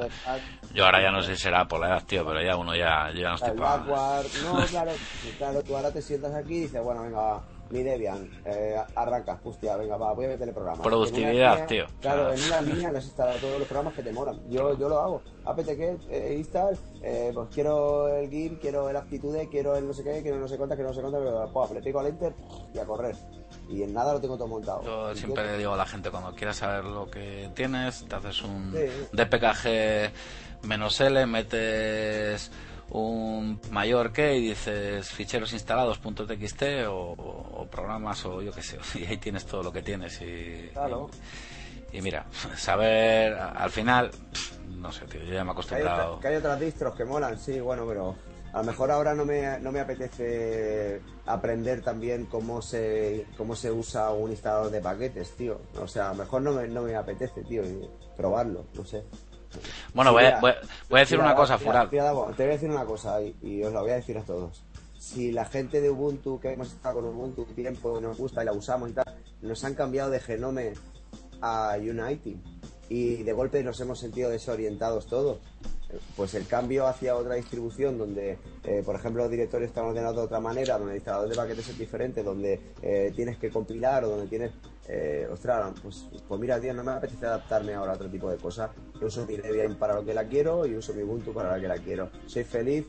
Yo 0.73 0.85
ahora 0.85 1.01
ya 1.01 1.11
no 1.11 1.21
sé 1.23 1.35
si 1.35 1.41
será 1.43 1.67
por 1.67 1.79
la 1.79 1.87
edad, 1.87 2.03
tío, 2.05 2.23
pero 2.25 2.41
ya 2.41 2.55
uno 2.55 2.75
ya, 2.75 3.11
ya 3.13 3.29
no 3.29 3.35
estoy 3.35 3.49
para... 3.57 3.83
No, 4.43 4.67
claro, 4.69 4.91
claro, 5.37 5.63
tú 5.63 5.75
ahora 5.75 5.91
te 5.91 6.01
sientas 6.01 6.33
aquí 6.35 6.55
y 6.55 6.61
dices, 6.61 6.81
bueno, 6.83 7.01
venga, 7.01 7.17
va, 7.19 7.41
mi 7.71 7.83
Debian, 7.83 8.29
eh, 8.45 8.75
arrancas, 8.95 9.39
hostia, 9.43 9.75
venga, 9.77 9.97
va, 9.97 10.13
voy 10.13 10.25
a 10.25 10.29
meterle 10.29 10.53
programas. 10.53 10.81
Productividad, 10.81 11.31
En 11.31 11.37
una 11.37 11.51
línea- 11.53 11.67
tío. 11.67 11.85
Claro, 12.01 12.35
sea, 12.35 12.35
en 12.35 12.51
una 12.51 12.73
línea 12.73 12.91
les 12.91 13.05
instala 13.05 13.33
todos 13.35 13.59
los 13.59 13.67
programas 13.67 13.93
que 13.93 14.03
te 14.03 14.11
moran. 14.11 14.39
Yo, 14.49 14.77
yo 14.77 14.89
lo 14.89 14.99
hago. 14.99 15.21
APTK, 15.45 15.97
eh, 16.09 16.35
install, 16.37 16.77
eh, 17.01 17.31
pues 17.33 17.49
quiero 17.53 18.07
el 18.09 18.29
GIMP, 18.29 18.59
quiero 18.61 18.89
el 18.89 18.95
Aptitude, 18.95 19.47
quiero 19.49 19.75
el 19.75 19.87
no 19.87 19.93
sé 19.93 20.03
qué, 20.03 20.21
quiero 20.21 20.35
el 20.35 20.41
no 20.41 20.47
sé 20.47 20.57
cuántas, 20.57 20.75
quiero 20.75 20.89
no 20.89 20.95
sé 20.95 21.01
cuántas, 21.01 21.21
pero 21.23 21.49
pues, 21.51 21.71
le 21.71 21.81
pico 21.81 21.99
al 21.99 22.07
Enter 22.07 22.33
y 22.73 22.79
a 22.79 22.85
correr. 22.85 23.15
Y 23.69 23.83
en 23.83 23.93
nada 23.93 24.13
lo 24.13 24.21
tengo 24.21 24.37
todo 24.37 24.47
montado. 24.47 24.83
Yo 24.83 25.15
siempre 25.15 25.45
le 25.45 25.57
digo 25.57 25.73
a 25.73 25.77
la 25.77 25.85
gente, 25.85 26.09
cuando 26.11 26.33
quieras 26.35 26.57
saber 26.57 26.83
lo 26.85 27.09
que 27.09 27.49
tienes, 27.55 28.05
te 28.07 28.15
haces 28.15 28.41
un 28.43 28.71
Sí. 28.73 29.07
DPKG 29.13 30.11
menos 30.67 30.99
L, 31.01 31.25
metes 31.25 32.51
un 32.91 33.59
mayor 33.71 34.11
que 34.11 34.35
y 34.37 34.49
dices 34.49 35.09
ficheros 35.09 35.53
instalados 35.53 35.99
.txt 36.01 36.63
o, 36.87 37.11
o 37.13 37.67
programas 37.71 38.25
o 38.25 38.41
yo 38.41 38.51
qué 38.51 38.61
sé, 38.61 38.77
y 38.99 39.05
ahí 39.05 39.17
tienes 39.17 39.45
todo 39.45 39.63
lo 39.63 39.71
que 39.71 39.81
tienes 39.81 40.21
y, 40.21 40.69
Claro. 40.73 41.09
y, 41.93 41.97
y 41.97 42.01
mira, 42.01 42.25
saber 42.57 43.33
al 43.33 43.69
final, 43.71 44.11
no 44.77 44.91
sé, 44.91 45.05
tío, 45.05 45.21
yo 45.23 45.33
ya 45.33 45.43
me 45.43 45.51
he 45.51 45.53
Que 45.55 45.75
hay, 45.75 45.81
acostumbrado. 45.83 46.19
que 46.19 46.27
hay 46.27 46.35
otras 46.35 46.59
distros 46.59 46.95
que 46.95 47.05
molan, 47.05 47.39
sí, 47.39 47.59
bueno, 47.59 47.85
pero 47.87 48.15
a 48.53 48.57
lo 48.57 48.63
mejor 48.65 48.91
ahora 48.91 49.13
no 49.13 49.23
me, 49.23 49.57
no 49.59 49.71
me 49.71 49.79
apetece 49.79 51.01
aprender 51.25 51.81
también 51.81 52.25
cómo 52.25 52.61
se, 52.61 53.25
cómo 53.37 53.55
se 53.55 53.71
usa 53.71 54.11
un 54.11 54.31
instalador 54.31 54.69
de 54.71 54.81
paquetes, 54.81 55.31
tío. 55.37 55.61
O 55.79 55.87
sea, 55.87 56.09
a 56.09 56.13
lo 56.13 56.23
mejor 56.23 56.41
no 56.41 56.51
me, 56.51 56.67
no 56.67 56.81
me 56.81 56.93
apetece, 56.95 57.43
tío, 57.43 57.63
y 57.63 57.87
probarlo, 58.17 58.65
no 58.73 58.83
sé. 58.83 59.03
Bueno, 59.93 60.11
Sí, 60.11 60.15
voy 60.15 60.23
a, 60.25 60.39
voy 60.39 60.51
a- 60.51 60.57
voy 60.89 60.97
a 60.97 60.99
decir 61.01 61.17
mira, 61.17 61.29
una 61.29 61.35
cosa, 61.35 61.57
mira, 61.57 61.71
Fural. 61.71 61.89
mira, 61.91 62.35
te 62.35 62.43
voy 62.43 62.49
a 62.49 62.53
decir 62.55 62.69
una 62.69 62.85
cosa 62.85 63.21
y, 63.21 63.35
y 63.41 63.63
os 63.63 63.73
la 63.73 63.81
voy 63.81 63.91
a 63.91 63.95
decir 63.95 64.17
a 64.17 64.23
todos. 64.23 64.63
Si 64.97 65.31
la 65.31 65.45
gente 65.45 65.81
de 65.81 65.89
Ubuntu, 65.89 66.39
que 66.39 66.53
hemos 66.53 66.67
estado 66.67 66.95
con 66.95 67.05
Ubuntu 67.05 67.45
tiempo, 67.45 67.99
nos 67.99 68.17
gusta 68.17 68.43
y 68.43 68.45
la 68.45 68.53
usamos 68.53 68.89
y 68.89 68.93
tal, 68.93 69.05
nos 69.41 69.63
han 69.63 69.73
cambiado 69.75 70.09
de 70.11 70.19
Genome 70.19 70.73
a 71.41 71.75
Unity 71.79 72.39
y 72.89 73.23
de 73.23 73.33
golpe 73.33 73.63
nos 73.63 73.79
hemos 73.81 73.99
sentido 73.99 74.29
desorientados 74.29 75.07
todos. 75.07 75.39
Pues 76.15 76.33
el 76.35 76.47
cambio 76.47 76.87
hacia 76.87 77.15
otra 77.15 77.35
distribución 77.35 77.97
donde, 77.97 78.37
eh, 78.63 78.81
por 78.85 78.95
ejemplo, 78.95 79.23
los 79.23 79.31
directorios 79.31 79.69
están 79.69 79.85
ordenados 79.85 80.17
de 80.17 80.21
otra 80.23 80.39
manera, 80.39 80.77
donde 80.77 80.93
el 80.93 80.97
instalador 80.97 81.29
de 81.29 81.35
paquetes 81.35 81.69
es 81.69 81.77
diferente, 81.77 82.23
donde 82.23 82.59
eh, 82.81 83.11
tienes 83.15 83.37
que 83.37 83.49
compilar 83.49 84.03
o 84.05 84.09
donde 84.09 84.27
tienes... 84.27 84.51
Eh, 84.87 85.27
ostras, 85.31 85.73
pues, 85.81 86.07
pues 86.27 86.41
mira, 86.41 86.59
tío, 86.59 86.73
no 86.73 86.83
me 86.83 86.91
apetece 86.91 87.25
adaptarme 87.25 87.73
ahora 87.73 87.93
a 87.93 87.95
otro 87.95 88.09
tipo 88.09 88.29
de 88.29 88.37
cosas. 88.37 88.71
Yo 88.99 89.07
uso 89.07 89.25
mi 89.25 89.37
Debian 89.37 89.77
para 89.77 89.95
lo 89.95 90.03
que 90.03 90.13
la 90.13 90.25
quiero 90.25 90.65
y 90.65 90.75
uso 90.75 90.93
mi 90.93 91.03
Ubuntu 91.03 91.33
para 91.33 91.55
lo 91.55 91.61
que 91.61 91.67
la 91.67 91.77
quiero. 91.77 92.09
Soy 92.25 92.43
feliz, 92.43 92.87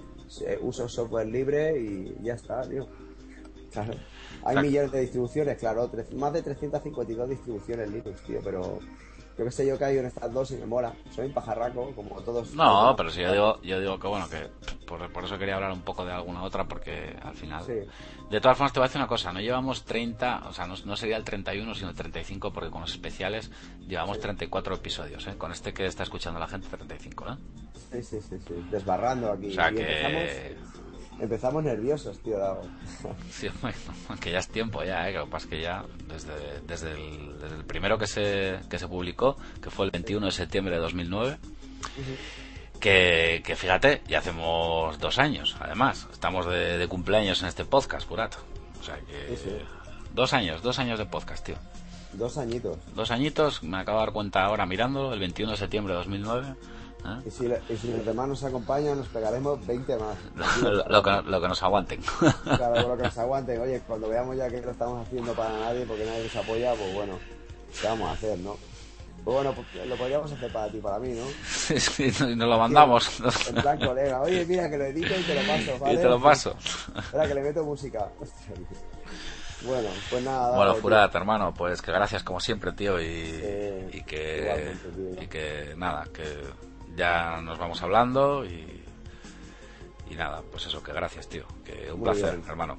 uso 0.63 0.89
software 0.89 1.29
libre 1.29 1.79
y 1.79 2.17
ya 2.23 2.35
está, 2.35 2.63
tío. 2.63 2.89
Claro. 3.73 3.95
Hay 4.45 4.57
millones 4.57 4.93
de 4.93 5.01
distribuciones, 5.01 5.59
claro, 5.59 5.91
más 6.17 6.33
de 6.33 6.43
352 6.43 7.29
distribuciones 7.29 7.91
Linux, 7.91 8.23
tío, 8.23 8.41
pero 8.43 8.81
yo 9.39 9.45
que 9.45 9.51
sé, 9.51 9.67
yo 9.67 9.79
caigo 9.79 10.01
en 10.01 10.07
estas 10.07 10.33
dos 10.33 10.51
y 10.51 10.57
me 10.57 10.67
mola. 10.67 10.93
Soy 11.15 11.27
un 11.27 11.33
pajarraco, 11.33 11.93
como 11.95 12.21
todos. 12.23 12.55
No, 12.55 12.95
pero 12.97 13.11
si 13.11 13.23
yo 13.23 13.33
digo, 13.33 13.61
yo 13.63 13.81
digo 13.81 13.99
que 13.99 14.07
bueno, 14.07 14.29
que 14.29 14.49
por, 14.87 15.11
por 15.13 15.25
eso 15.25 15.39
quería 15.39 15.55
hablar 15.57 15.73
un 15.73 15.83
poco 15.83 16.05
de 16.05 16.13
alguna 16.13 16.43
otra, 16.43 16.65
porque 16.65 17.17
al 17.23 17.35
final... 17.35 17.65
Sí. 17.65 17.73
De 18.31 18.41
todas 18.41 18.57
formas, 18.57 18.73
te 18.73 18.79
voy 18.81 18.85
a 18.85 18.89
decir 18.89 18.99
una 19.01 19.09
cosa, 19.09 19.33
no 19.33 19.41
llevamos 19.41 19.85
30, 19.85 20.45
o 20.49 20.53
sea, 20.55 20.67
no, 20.67 20.75
no 20.87 20.97
sería 20.97 21.17
el 21.19 21.25
31, 21.25 21.75
sino 21.75 21.91
el 21.91 21.97
35, 21.97 22.53
porque 22.53 22.71
con 22.71 22.81
los 22.81 22.93
especiales 22.93 23.51
llevamos 23.87 24.19
34 24.21 24.77
episodios, 24.77 25.27
¿eh? 25.27 25.35
Con 25.37 25.53
este 25.53 25.75
que 25.75 25.85
está 25.85 26.03
escuchando 26.03 26.41
la 26.41 26.49
gente, 26.49 26.69
35, 26.69 27.27
¿eh? 27.29 27.37
Sí, 27.93 28.03
sí, 28.03 28.21
sí, 28.23 28.39
sí. 28.47 28.55
Desbarrando 28.71 29.33
aquí. 29.33 29.49
O 29.51 29.53
sea 29.53 29.71
Y 29.71 29.75
que... 29.75 29.83
empezamos, 29.83 30.82
empezamos 31.21 31.63
nerviosos, 31.63 32.19
tío, 32.19 32.39
Dago. 32.39 32.63
Sí, 33.31 33.49
que 34.21 34.33
ya 34.33 34.39
es 34.39 34.49
tiempo 34.49 34.83
ya, 34.85 35.09
¿eh? 35.09 35.13
Que 35.13 35.19
lo 35.19 35.25
que 35.27 35.31
pasa 35.31 35.47
es 35.47 35.51
que 35.51 35.61
ya, 35.63 35.85
desde, 36.09 36.61
desde, 36.67 36.93
el, 36.93 37.39
desde 37.41 37.57
el 37.57 37.65
primero 37.65 37.99
que 37.99 38.07
se, 38.07 38.61
que 38.69 38.79
se 38.79 38.89
publicó, 38.89 39.37
que 39.63 39.71
fue 39.71 39.87
el 39.87 39.91
21 39.91 40.27
de 40.27 40.33
septiembre 40.33 40.75
de 40.75 40.81
2009, 40.81 41.39
que, 42.81 43.43
que 43.45 43.57
fíjate, 43.57 44.03
ya 44.09 44.19
hacemos 44.19 44.99
dos 44.99 45.19
años, 45.19 45.57
además. 45.61 46.09
Estamos 46.13 46.47
de, 46.47 46.79
de 46.79 46.89
cumpleaños 46.89 47.43
en 47.43 47.49
este 47.49 47.65
podcast, 47.65 48.07
Purato. 48.07 48.39
O 48.81 48.85
sea 48.85 48.97
que... 48.97 49.37
Sí, 49.37 49.43
sí. 49.45 49.57
Dos 50.15 50.33
años, 50.33 50.63
dos 50.63 50.79
años 50.79 50.99
de 50.99 51.07
podcast, 51.07 51.45
tío. 51.47 51.57
Dos 52.13 52.37
añitos. 52.37 52.77
Dos 52.95 53.11
añitos, 53.11 53.63
me 53.63 53.79
acabo 53.79 53.99
de 53.99 54.05
dar 54.07 54.13
cuenta 54.13 54.45
ahora 54.45 54.67
mirándolo, 54.67 55.15
el 55.15 55.21
21 55.21 55.53
de 55.53 55.59
septiembre 55.59 55.95
de 55.95 55.99
2009. 55.99 56.55
¿Eh? 57.05 57.23
Y 57.27 57.31
si, 57.31 57.47
y 57.69 57.77
si 57.77 57.93
los 57.93 58.05
demás 58.07 58.29
nos 58.29 58.45
acompañan, 58.45 58.99
nos 58.99 59.09
pegaremos 59.09 59.65
20 59.67 59.97
más. 59.97 60.17
lo, 60.63 60.71
lo 60.89 61.03
que, 61.03 61.11
lo 61.27 61.41
que 61.41 61.49
nos 61.49 61.63
aguanten. 61.63 62.01
Claro, 62.45 62.89
lo 62.89 62.97
que 62.97 63.03
nos 63.05 63.19
aguanten. 63.19 63.61
Oye, 63.61 63.81
cuando 63.87 64.09
veamos 64.09 64.37
ya 64.37 64.49
que 64.49 64.61
lo 64.61 64.71
estamos 64.71 65.07
haciendo 65.07 65.33
para 65.35 65.51
nadie, 65.59 65.85
porque 65.87 66.05
nadie 66.05 66.25
nos 66.25 66.37
apoya, 66.37 66.75
pues 66.75 66.95
bueno, 66.95 67.19
¿qué 67.81 67.87
vamos 67.89 68.09
a 68.09 68.13
hacer, 68.13 68.39
no? 68.39 68.57
Pues 69.25 69.37
bueno, 69.37 69.55
pues 69.55 69.87
lo 69.87 69.95
podríamos 69.97 70.33
hacer 70.33 70.53
para 70.53 70.69
ti, 70.69 70.79
para 70.79 70.99
mí, 70.99 71.11
¿no? 71.13 71.25
Sí, 71.49 71.79
sí, 71.79 72.13
nos 72.35 72.49
lo 72.49 72.59
mandamos. 72.59 73.09
En 73.49 73.55
plan 73.55 73.79
colega, 73.79 74.21
oye, 74.21 74.45
mira 74.47 74.69
que 74.69 74.77
lo 74.77 74.85
edito 74.87 75.15
y 75.17 75.23
te 75.23 75.35
lo 75.37 75.47
paso, 75.47 75.79
¿vale? 75.79 75.95
Y 75.95 75.97
te 75.99 76.09
lo 76.09 76.21
paso. 76.21 76.57
Espera, 76.97 77.29
que 77.29 77.35
le 77.35 77.43
meto 77.43 77.63
música. 77.63 78.09
Bueno, 79.65 79.89
pues 80.11 80.25
nada. 80.25 80.57
Bueno, 80.57 80.71
dale, 80.71 80.81
Furat, 80.81 81.15
hermano, 81.15 81.55
pues 81.55 81.81
que 81.81 81.93
gracias 81.93 82.25
como 82.25 82.41
siempre, 82.41 82.73
tío, 82.73 83.01
y, 83.01 83.05
Sí, 83.31 83.99
y 83.99 84.03
que 84.03 84.75
tío. 85.15 85.23
y 85.23 85.27
que 85.29 85.75
nada, 85.77 86.05
que 86.13 86.25
ya 86.97 87.41
nos 87.43 87.59
vamos 87.59 87.83
hablando 87.83 88.45
y 88.45 88.83
y 90.13 90.15
nada, 90.15 90.43
pues 90.51 90.67
eso, 90.67 90.83
que 90.83 90.93
gracias, 90.93 91.27
tío, 91.27 91.45
que 91.65 91.91
un 91.91 92.01
Muy 92.01 92.11
placer, 92.11 92.37
bien. 92.37 92.49
hermano. 92.49 92.77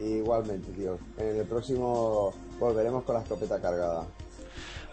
Igualmente, 0.00 0.72
tío. 0.72 0.98
En 1.16 1.36
el 1.36 1.46
próximo 1.46 2.34
volveremos 2.58 3.04
con 3.04 3.14
la 3.14 3.22
escopeta 3.22 3.60
cargada. 3.60 4.04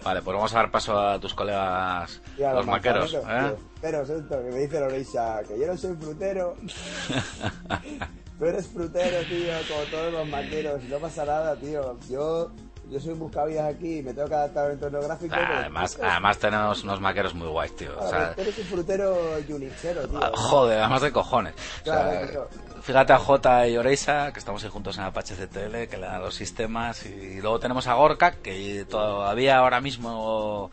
Vale, 0.04 0.22
pues 0.22 0.36
vamos 0.36 0.54
a 0.54 0.58
dar 0.58 0.72
paso 0.72 0.98
a 0.98 1.20
tus 1.20 1.34
colegas, 1.34 2.22
a 2.46 2.54
los 2.54 2.68
maqueros, 2.68 3.14
¿eh? 3.16 3.56
Pero 3.82 4.04
esto 4.04 4.30
que 4.30 4.52
me 4.52 4.60
dice 4.60 4.80
Loreisa, 4.80 5.42
que 5.48 5.60
yo 5.60 5.66
no 5.68 5.76
soy 5.76 5.96
frutero. 5.96 6.56
Tú 8.40 8.46
eres 8.46 8.68
frutero, 8.68 9.28
tío, 9.28 9.54
como 9.68 9.84
todos 9.92 10.14
los 10.14 10.28
maqueros. 10.28 10.84
No 10.84 11.00
pasa 11.00 11.26
nada, 11.26 11.56
tío. 11.58 11.98
Yo, 12.10 12.52
yo 12.90 13.00
soy 13.00 13.14
un 13.14 13.20
buscavidas 13.20 13.74
aquí 13.74 14.00
y 14.00 14.04
me 14.04 14.14
tengo 14.14 14.28
que 14.28 14.36
adaptar 14.36 14.66
al 14.66 14.72
entorno 14.74 15.02
gráfico. 15.02 15.36
Ah, 15.38 15.60
además, 15.60 15.98
además 16.02 16.38
tenemos 16.40 16.84
unos 16.84 17.00
maqueros 17.02 17.34
muy 17.34 17.48
guays, 17.48 17.76
tío. 17.76 17.92
O 18.00 18.10
sea, 18.10 18.34
tú 18.36 18.42
eres 18.42 18.58
un 18.58 18.66
frutero 18.66 19.18
unixero, 19.50 20.08
tío. 20.08 20.20
Ah, 20.22 20.32
Joder, 20.34 20.80
además 20.80 21.02
de 21.02 21.12
cojones. 21.12 21.54
O 21.54 21.86
sea, 21.86 22.10
Claro, 22.10 22.28
claro. 22.28 22.50
fíjate 22.82 23.14
a 23.14 23.18
J 23.20 23.68
y 23.68 23.78
Oreisa, 23.78 24.32
que 24.34 24.40
estamos 24.40 24.64
ahí 24.64 24.70
juntos 24.70 24.98
en 24.98 25.04
Apache 25.04 25.36
CTL, 25.36 25.88
que 25.88 25.98
le 25.98 26.06
dan 26.08 26.22
los 26.22 26.36
sistemas. 26.36 27.06
Y 27.06 27.42
luego 27.42 27.60
tenemos 27.60 27.88
a 27.88 27.94
Gorka, 27.94 28.32
que 28.32 28.86
todavía 28.90 29.57
ahora 29.57 29.82
mismo 29.82 30.72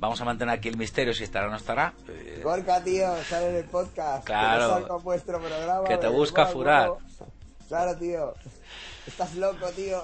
vamos 0.00 0.20
a 0.20 0.24
mantener 0.24 0.54
aquí 0.54 0.68
el 0.68 0.76
misterio 0.76 1.12
si 1.12 1.24
estará 1.24 1.46
o 1.46 1.50
no 1.50 1.56
estará. 1.56 1.92
Eh, 2.08 2.40
Gorka, 2.44 2.82
tío, 2.84 3.06
sale 3.28 3.48
en 3.50 3.56
el 3.56 3.64
podcast. 3.64 4.24
Claro. 4.24 4.64
Que 4.66 4.68
no 4.74 4.80
salga 4.80 4.96
vuestro 5.02 5.40
programa. 5.40 5.84
Que 5.88 5.96
te 5.96 6.08
busca 6.08 6.44
huevo. 6.44 6.98
Claro, 7.68 7.96
tío. 7.98 8.34
Estás 9.08 9.34
loco, 9.36 9.66
tío. 9.74 10.02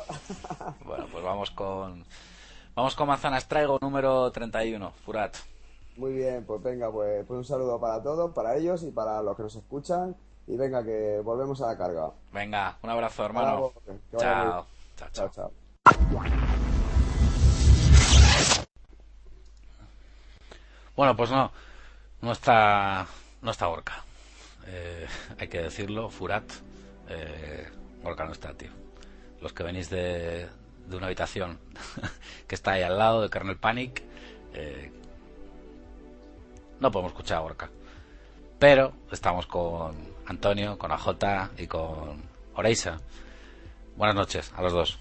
Bueno, 0.82 1.06
pues 1.12 1.22
vamos 1.22 1.50
con. 1.50 2.02
Vamos 2.74 2.94
con 2.94 3.06
Manzanas 3.06 3.46
Traigo 3.46 3.78
número 3.82 4.32
31, 4.32 4.92
Furat. 5.04 5.36
Muy 5.96 6.14
bien, 6.14 6.44
pues 6.46 6.62
venga, 6.62 6.90
pues, 6.90 7.24
pues 7.26 7.36
un 7.36 7.44
saludo 7.44 7.78
para 7.78 8.02
todos, 8.02 8.32
para 8.32 8.56
ellos 8.56 8.82
y 8.82 8.90
para 8.90 9.20
los 9.20 9.36
que 9.36 9.42
nos 9.42 9.54
escuchan. 9.54 10.16
Y 10.46 10.56
venga, 10.56 10.82
que 10.82 11.20
volvemos 11.22 11.60
a 11.60 11.66
la 11.66 11.76
carga. 11.76 12.12
Venga, 12.32 12.78
un 12.82 12.90
abrazo, 12.90 13.26
hermano. 13.26 13.72
Chao. 14.16 14.66
Chao, 14.96 15.08
chao. 15.12 15.30
Chao, 15.30 15.30
chao. 15.30 15.50
Bueno, 20.96 21.14
pues 21.14 21.30
no, 21.30 21.52
no 22.22 22.32
está, 22.32 23.06
no 23.42 23.50
está 23.50 23.66
Gorka. 23.66 24.02
Eh, 24.66 25.06
hay 25.38 25.48
que 25.48 25.60
decirlo, 25.60 26.08
Furat. 26.08 26.50
Eh, 27.08 27.68
Gorka 28.02 28.24
no 28.24 28.32
está, 28.32 28.54
tío. 28.54 28.83
Los 29.44 29.52
que 29.52 29.62
venís 29.62 29.90
de, 29.90 30.48
de 30.86 30.96
una 30.96 31.04
habitación 31.04 31.58
que 32.48 32.54
está 32.54 32.72
ahí 32.72 32.82
al 32.82 32.96
lado 32.96 33.20
de 33.20 33.28
Kernel 33.28 33.58
Panic, 33.58 34.02
eh, 34.54 34.90
no 36.80 36.90
podemos 36.90 37.12
escuchar 37.12 37.36
a 37.36 37.40
Gorka. 37.42 37.68
Pero 38.58 38.94
estamos 39.12 39.46
con 39.46 39.94
Antonio, 40.24 40.78
con 40.78 40.90
AJ 40.90 41.10
y 41.58 41.66
con 41.66 42.22
Oreisa. 42.54 42.96
Buenas 43.98 44.16
noches 44.16 44.50
a 44.56 44.62
los 44.62 44.72
dos. 44.72 44.98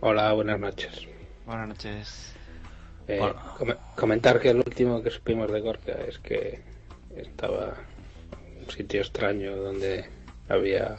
Hola, 0.00 0.32
buenas 0.32 0.58
noches. 0.58 1.06
Buenas 1.46 1.68
noches. 1.68 2.34
Eh, 3.06 3.20
Hola. 3.20 3.78
comentar 3.94 4.40
que 4.40 4.50
el 4.50 4.56
último 4.56 5.00
que 5.04 5.10
supimos 5.10 5.52
de 5.52 5.60
Gorka 5.60 5.92
es 5.92 6.18
que 6.18 6.64
estaba 7.14 7.74
sitio 8.66 9.02
extraño 9.02 9.54
donde 9.54 10.10
había 10.48 10.98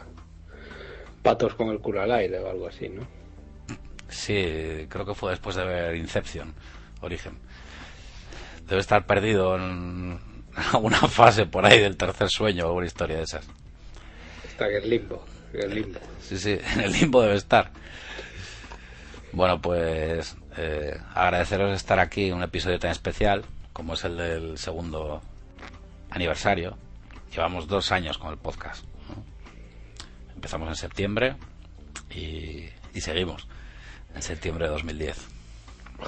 patos 1.28 1.56
con 1.56 1.70
el 1.70 1.80
culo 1.80 2.02
al 2.02 2.12
aire 2.12 2.40
o 2.40 2.50
algo 2.50 2.68
así, 2.68 2.90
¿no? 2.90 3.06
Sí, 4.10 4.88
creo 4.90 5.06
que 5.06 5.14
fue 5.14 5.32
después 5.32 5.56
de 5.56 5.66
ver 5.66 5.96
Inception, 5.96 6.54
Origen. 7.02 7.38
Debe 8.68 8.80
estar 8.80 9.06
perdido 9.06 9.56
en 9.56 10.20
alguna 10.74 11.00
fase 11.00 11.46
por 11.46 11.66
ahí 11.66 11.80
del 11.80 11.98
tercer 11.98 12.30
sueño 12.30 12.66
o 12.66 12.68
alguna 12.68 12.88
historia 12.88 13.18
de 13.18 13.24
esas. 13.24 13.46
Está 14.48 14.70
en 14.70 14.76
el 14.78 14.90
limbo, 14.90 15.26
en 15.54 15.62
el 15.62 15.76
limbo. 15.76 16.00
Sí, 16.22 16.38
sí, 16.38 16.58
en 16.74 16.82
el 16.82 16.92
limbo 16.94 17.22
debe 17.22 17.36
estar. 17.36 17.72
Bueno, 19.34 19.62
pues 19.62 20.38
eh, 20.58 20.98
agradeceros 21.14 21.76
estar 21.76 22.00
aquí 22.00 22.30
en 22.30 22.36
un 22.36 22.44
episodio 22.44 22.80
tan 22.80 22.92
especial 22.92 23.44
como 23.74 23.94
es 23.94 24.06
el 24.06 24.18
del 24.18 24.58
segundo 24.58 25.22
aniversario. 26.10 26.78
Llevamos 27.32 27.68
dos 27.68 27.92
años 27.92 28.18
con 28.18 28.32
el 28.32 28.38
podcast. 28.38 28.86
Empezamos 30.38 30.70
en 30.70 30.76
septiembre 30.76 31.36
y, 32.12 32.70
y 32.94 33.02
seguimos 33.02 33.48
en 34.14 34.22
septiembre 34.22 34.66
de 34.66 34.72
2010. 34.72 35.18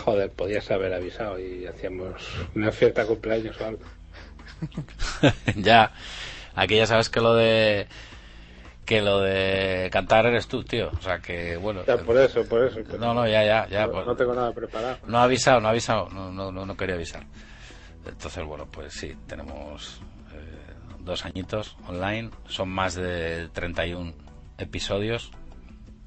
Joder, 0.05 0.29
podías 0.31 0.69
haber 0.69 0.93
avisado 0.93 1.39
y 1.39 1.65
hacíamos 1.65 2.13
una 2.53 2.71
fiesta 2.71 3.07
cumpleaños 3.07 3.59
o 3.59 3.65
algo. 3.65 3.81
ya, 5.55 5.93
aquí 6.53 6.75
ya 6.75 6.85
sabes 6.85 7.09
que 7.09 7.21
lo 7.21 7.33
de 7.33 7.87
que 8.85 9.01
lo 9.01 9.19
de 9.21 9.89
cantar 9.91 10.27
eres 10.27 10.47
tú, 10.47 10.63
tío. 10.63 10.91
O 10.95 11.01
sea 11.01 11.17
que, 11.19 11.57
bueno. 11.57 11.83
Ya, 11.87 11.97
por 11.97 12.15
eso, 12.17 12.43
por 12.45 12.65
eso. 12.65 12.81
No, 12.99 13.15
no, 13.15 13.27
ya, 13.27 13.43
ya, 13.43 13.67
ya. 13.67 13.87
no, 13.87 13.93
pues- 13.93 14.05
no 14.05 14.15
tengo 14.15 14.35
nada 14.35 14.53
preparado. 14.53 14.97
No 15.07 15.17
ha 15.17 15.23
avisado, 15.23 15.59
no 15.59 15.69
ha 15.69 15.71
avisado, 15.71 16.07
no, 16.09 16.31
no, 16.31 16.51
no, 16.51 16.67
no 16.67 16.77
quería 16.77 16.93
avisar. 16.93 17.23
Entonces, 18.05 18.43
bueno, 18.45 18.67
pues 18.71 18.93
sí, 18.93 19.15
tenemos 19.25 20.01
dos 21.09 21.25
añitos 21.25 21.75
online, 21.87 22.29
son 22.47 22.69
más 22.69 22.95
de 22.95 23.49
31 23.49 24.13
episodios, 24.57 25.31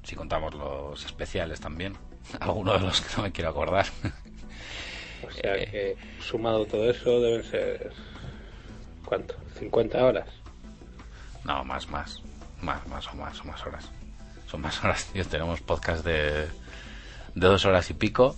si 0.03 0.15
contamos 0.15 0.53
los 0.53 1.05
especiales 1.05 1.59
también, 1.59 1.95
algunos 2.39 2.79
de 2.81 2.87
los 2.87 3.01
que 3.01 3.15
no 3.17 3.23
me 3.23 3.31
quiero 3.31 3.49
acordar. 3.51 3.85
O 5.27 5.31
sea 5.31 5.55
Eh. 5.55 5.69
que 5.71 5.97
sumado 6.23 6.65
todo 6.65 6.89
eso 6.89 7.19
deben 7.21 7.43
ser. 7.43 7.91
¿Cuánto? 9.05 9.35
¿50 9.59 9.95
horas? 10.01 10.27
No, 11.45 11.63
más, 11.63 11.87
más, 11.89 12.21
más, 12.61 12.85
más 12.87 13.07
o 13.07 13.15
más, 13.15 13.37
son 13.37 13.47
más 13.47 13.65
horas. 13.65 13.89
Son 14.47 14.61
más 14.61 14.83
horas, 14.83 15.05
tío, 15.13 15.25
tenemos 15.25 15.61
podcast 15.61 16.05
de, 16.05 16.47
de 17.35 17.47
dos 17.47 17.65
horas 17.65 17.89
y 17.89 17.93
pico. 17.93 18.35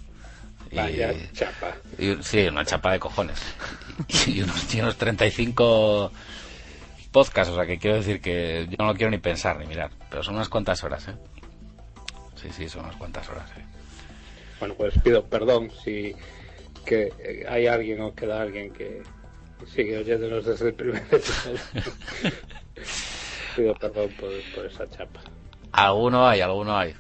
Y, 0.72 0.76
Vaya 0.78 1.14
chapa. 1.34 1.76
Y- 2.00 2.22
sí, 2.24 2.48
una 2.48 2.66
chapa 2.66 2.92
de 2.94 3.00
cojones. 3.00 3.40
Y, 4.28 4.42
unos, 4.42 4.76
y 4.76 4.82
unos 4.82 4.98
35 4.98 6.12
podcasts, 7.16 7.54
o 7.54 7.56
sea 7.56 7.66
que 7.66 7.80
quiero 7.80 7.96
decir 7.96 8.20
que 8.20 8.68
yo 8.70 8.76
no 8.78 8.88
lo 8.88 8.94
quiero 8.94 9.10
ni 9.10 9.20
pensar 9.20 9.58
ni 9.58 9.66
mirar, 9.66 9.90
pero 10.10 10.22
son 10.22 10.36
unas 10.36 10.50
cuantas 10.50 10.84
horas, 10.84 11.08
¿eh? 11.08 11.16
Sí, 12.36 12.50
sí, 12.52 12.68
son 12.68 12.84
unas 12.84 12.98
cuantas 12.98 13.30
horas, 13.30 13.50
¿eh? 13.58 13.64
Bueno, 14.60 14.76
pues 14.76 14.94
pido 15.02 15.24
perdón 15.26 15.72
si 15.84 16.14
que 16.86 17.14
eh, 17.20 17.46
hay 17.48 17.68
alguien 17.68 18.02
o 18.02 18.14
queda 18.14 18.42
alguien 18.42 18.72
que 18.74 19.02
sigue 19.74 19.98
oyéndonos 19.98 20.46
desde 20.46 20.68
el 20.68 20.74
primer 20.76 21.02
episodio. 21.12 21.60
pido 23.56 23.74
perdón 23.76 24.10
por, 24.20 24.30
por 24.54 24.66
esa 24.66 24.90
chapa. 24.90 25.22
Alguno 25.72 26.28
hay, 26.28 26.42
alguno 26.42 26.78
hay. 26.78 26.94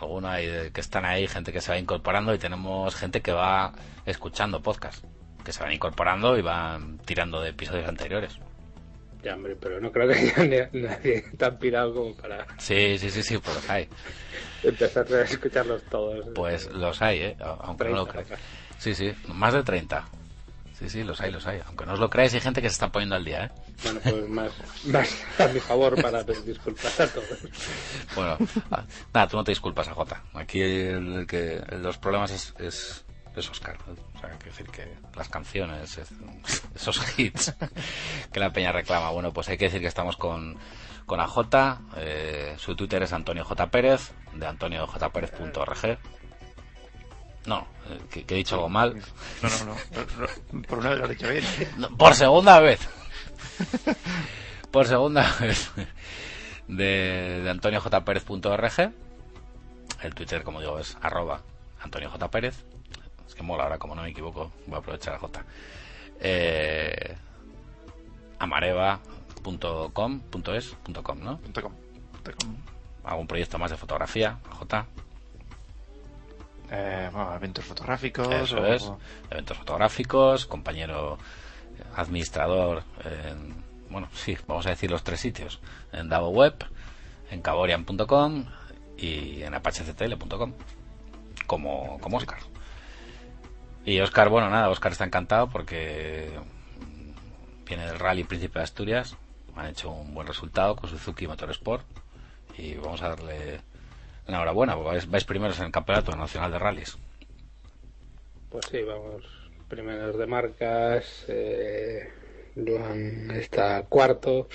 Alguno 0.00 0.28
hay 0.28 0.46
de- 0.46 0.72
que 0.72 0.80
están 0.80 1.04
ahí, 1.04 1.26
gente 1.26 1.52
que 1.52 1.60
se 1.60 1.70
va 1.72 1.78
incorporando 1.78 2.32
y 2.34 2.38
tenemos 2.38 2.94
gente 2.96 3.20
que 3.20 3.32
va 3.32 3.72
escuchando 4.06 4.62
podcast, 4.62 5.04
que 5.44 5.52
se 5.52 5.62
van 5.62 5.72
incorporando 5.72 6.38
y 6.38 6.42
van 6.42 6.98
tirando 6.98 7.40
de 7.40 7.50
episodios 7.50 7.88
anteriores. 7.88 8.38
Ya, 9.22 9.34
hombre, 9.34 9.56
pero 9.56 9.80
no 9.80 9.90
creo 9.90 10.08
que 10.08 10.14
haya 10.40 10.70
nadie 10.72 11.22
tan 11.36 11.58
pirado 11.58 11.92
como 11.94 12.14
para 12.14 12.46
Sí, 12.58 12.96
sí, 12.98 13.10
sí, 13.10 13.22
sí, 13.22 13.38
pues 13.38 13.56
los 13.56 13.68
hay. 13.70 13.88
empezar 14.62 15.12
a 15.12 15.22
escucharlos 15.22 15.82
todos. 15.90 16.26
Pues 16.34 16.70
los 16.72 17.02
hay, 17.02 17.18
¿eh? 17.20 17.36
Aunque 17.40 17.84
no 17.84 17.96
lo 17.96 18.06
30, 18.06 18.24
creáis. 18.24 18.44
Sí, 18.78 18.94
sí, 18.94 19.12
más 19.28 19.54
de 19.54 19.62
30. 19.64 20.04
Sí, 20.78 20.88
sí, 20.88 21.02
los 21.02 21.20
hay, 21.20 21.32
los 21.32 21.44
hay. 21.48 21.60
Aunque 21.66 21.84
no 21.84 21.94
os 21.94 21.98
lo 21.98 22.08
creáis, 22.08 22.32
hay 22.34 22.40
gente 22.40 22.62
que 22.62 22.68
se 22.68 22.74
está 22.74 22.88
poniendo 22.92 23.16
al 23.16 23.24
día, 23.24 23.46
¿eh? 23.46 23.50
Bueno, 23.82 24.00
pues 24.04 24.28
más, 24.28 24.52
más 24.84 25.24
a 25.40 25.48
mi 25.48 25.58
favor 25.58 26.00
para 26.00 26.24
pedir 26.24 26.44
disculpas 26.44 27.00
a 27.00 27.08
todos. 27.08 27.26
Bueno, 28.14 28.38
ah, 28.70 28.84
nada, 29.12 29.26
tú 29.26 29.36
no 29.36 29.42
te 29.42 29.50
disculpas, 29.50 29.88
AJ. 29.88 29.98
Aquí 30.34 30.60
el 30.60 31.26
que 31.26 31.60
los 31.80 31.98
problemas 31.98 32.30
es, 32.30 32.54
es, 32.60 33.04
es 33.40 33.50
Oscar. 33.50 33.76
¿no? 33.86 33.94
O 34.16 34.20
sea, 34.20 34.38
que 34.38 34.46
decir 34.46 34.66
que 34.68 34.96
las 35.16 35.28
canciones, 35.28 35.98
es- 35.98 36.12
esos 36.74 37.18
hits 37.18 37.54
que 38.32 38.40
la 38.40 38.50
peña 38.50 38.72
reclama. 38.72 39.10
Bueno, 39.10 39.32
pues 39.32 39.48
hay 39.48 39.58
que 39.58 39.66
decir 39.66 39.80
que 39.80 39.86
estamos 39.86 40.16
con, 40.16 40.56
con 41.06 41.20
AJ. 41.20 41.38
eh, 41.96 42.54
su 42.58 42.74
Twitter 42.76 43.02
es 43.02 43.12
Antonio 43.12 43.44
J. 43.44 43.66
Pérez, 43.70 44.12
de 44.34 44.46
antoniojpérez.org. 44.46 45.98
No, 47.46 47.66
eh, 47.88 47.98
que, 48.10 48.24
que 48.24 48.34
he 48.34 48.36
dicho 48.38 48.56
algo 48.56 48.68
mal. 48.68 49.00
No, 49.42 49.48
no, 49.64 49.74
no, 50.52 50.62
Por 50.66 50.78
una 50.80 50.90
vez 50.90 50.98
lo 50.98 51.04
has 51.04 51.10
dicho 51.10 51.28
bien. 51.28 51.44
Por 51.96 52.14
segunda 52.14 52.60
vez. 52.60 52.80
por 54.70 54.86
segunda 54.86 55.34
vez. 55.40 55.70
De, 56.66 57.40
de 57.42 57.50
antoniojpérez.org. 57.50 58.92
El 60.02 60.14
Twitter, 60.14 60.42
como 60.42 60.60
digo, 60.60 60.78
es 60.78 60.96
arroba 61.00 61.40
Antonio 61.80 62.10
J. 62.10 62.30
Pérez. 62.30 62.64
Es 63.28 63.34
que 63.34 63.42
mola 63.44 63.62
ahora, 63.64 63.78
como 63.78 63.94
no 63.94 64.02
me 64.02 64.08
equivoco, 64.10 64.50
voy 64.66 64.76
a 64.76 64.78
aprovechar 64.78 65.14
a 65.14 65.18
J. 65.18 65.44
Eh, 66.20 67.16
amareva.com, 68.38 70.20
punto 70.20 70.54
es, 70.54 70.66
punto 70.82 71.02
com, 71.02 71.18
¿no? 71.20 71.40
Com, 71.62 71.62
com. 71.62 72.56
Algún 73.04 73.26
proyecto 73.26 73.58
más 73.58 73.70
de 73.70 73.76
fotografía, 73.76 74.38
J. 74.50 74.86
Eh, 76.70 77.08
bueno, 77.12 77.34
eventos 77.34 77.64
fotográficos. 77.64 78.28
Eso 78.30 78.58
o- 78.58 78.66
es. 78.66 78.90
Eventos 79.30 79.56
fotográficos, 79.56 80.46
compañero 80.46 81.18
administrador 81.96 82.82
en, 83.04 83.54
bueno, 83.90 84.08
sí, 84.12 84.36
vamos 84.46 84.66
a 84.66 84.70
decir 84.70 84.90
los 84.90 85.02
tres 85.04 85.20
sitios. 85.20 85.60
En 85.92 86.08
Davo 86.08 86.28
Web, 86.30 86.54
en 87.30 87.40
caborian.com 87.40 88.44
y 88.98 89.42
en 89.42 89.54
apachectl.com. 89.54 90.52
Como, 91.46 91.98
como 92.00 92.16
Oscar. 92.18 92.40
Y 93.84 94.00
Oscar, 94.00 94.28
bueno, 94.28 94.50
nada, 94.50 94.68
Oscar 94.68 94.92
está 94.92 95.04
encantado 95.04 95.48
porque 95.48 96.30
viene 97.66 97.86
del 97.86 97.98
Rally 97.98 98.24
Príncipe 98.24 98.58
de 98.58 98.64
Asturias. 98.64 99.16
Han 99.56 99.66
hecho 99.66 99.90
un 99.90 100.14
buen 100.14 100.26
resultado 100.26 100.76
con 100.76 100.88
Suzuki 100.90 101.26
Motorsport. 101.26 101.84
Y 102.56 102.74
vamos 102.74 103.02
a 103.02 103.08
darle 103.10 103.60
enhorabuena, 104.26 104.74
porque 104.74 104.90
vais, 104.90 105.08
vais 105.10 105.24
primeros 105.24 105.58
en 105.60 105.66
el 105.66 105.72
Campeonato 105.72 106.14
Nacional 106.16 106.50
de 106.52 106.58
Rallys. 106.58 106.98
Pues 108.50 108.66
sí, 108.70 108.82
vamos, 108.82 109.24
primeros 109.68 110.18
de 110.18 110.26
marcas, 110.26 111.24
eh, 111.28 112.10
Joan 112.56 113.30
está 113.32 113.82
cuarto, 113.84 114.48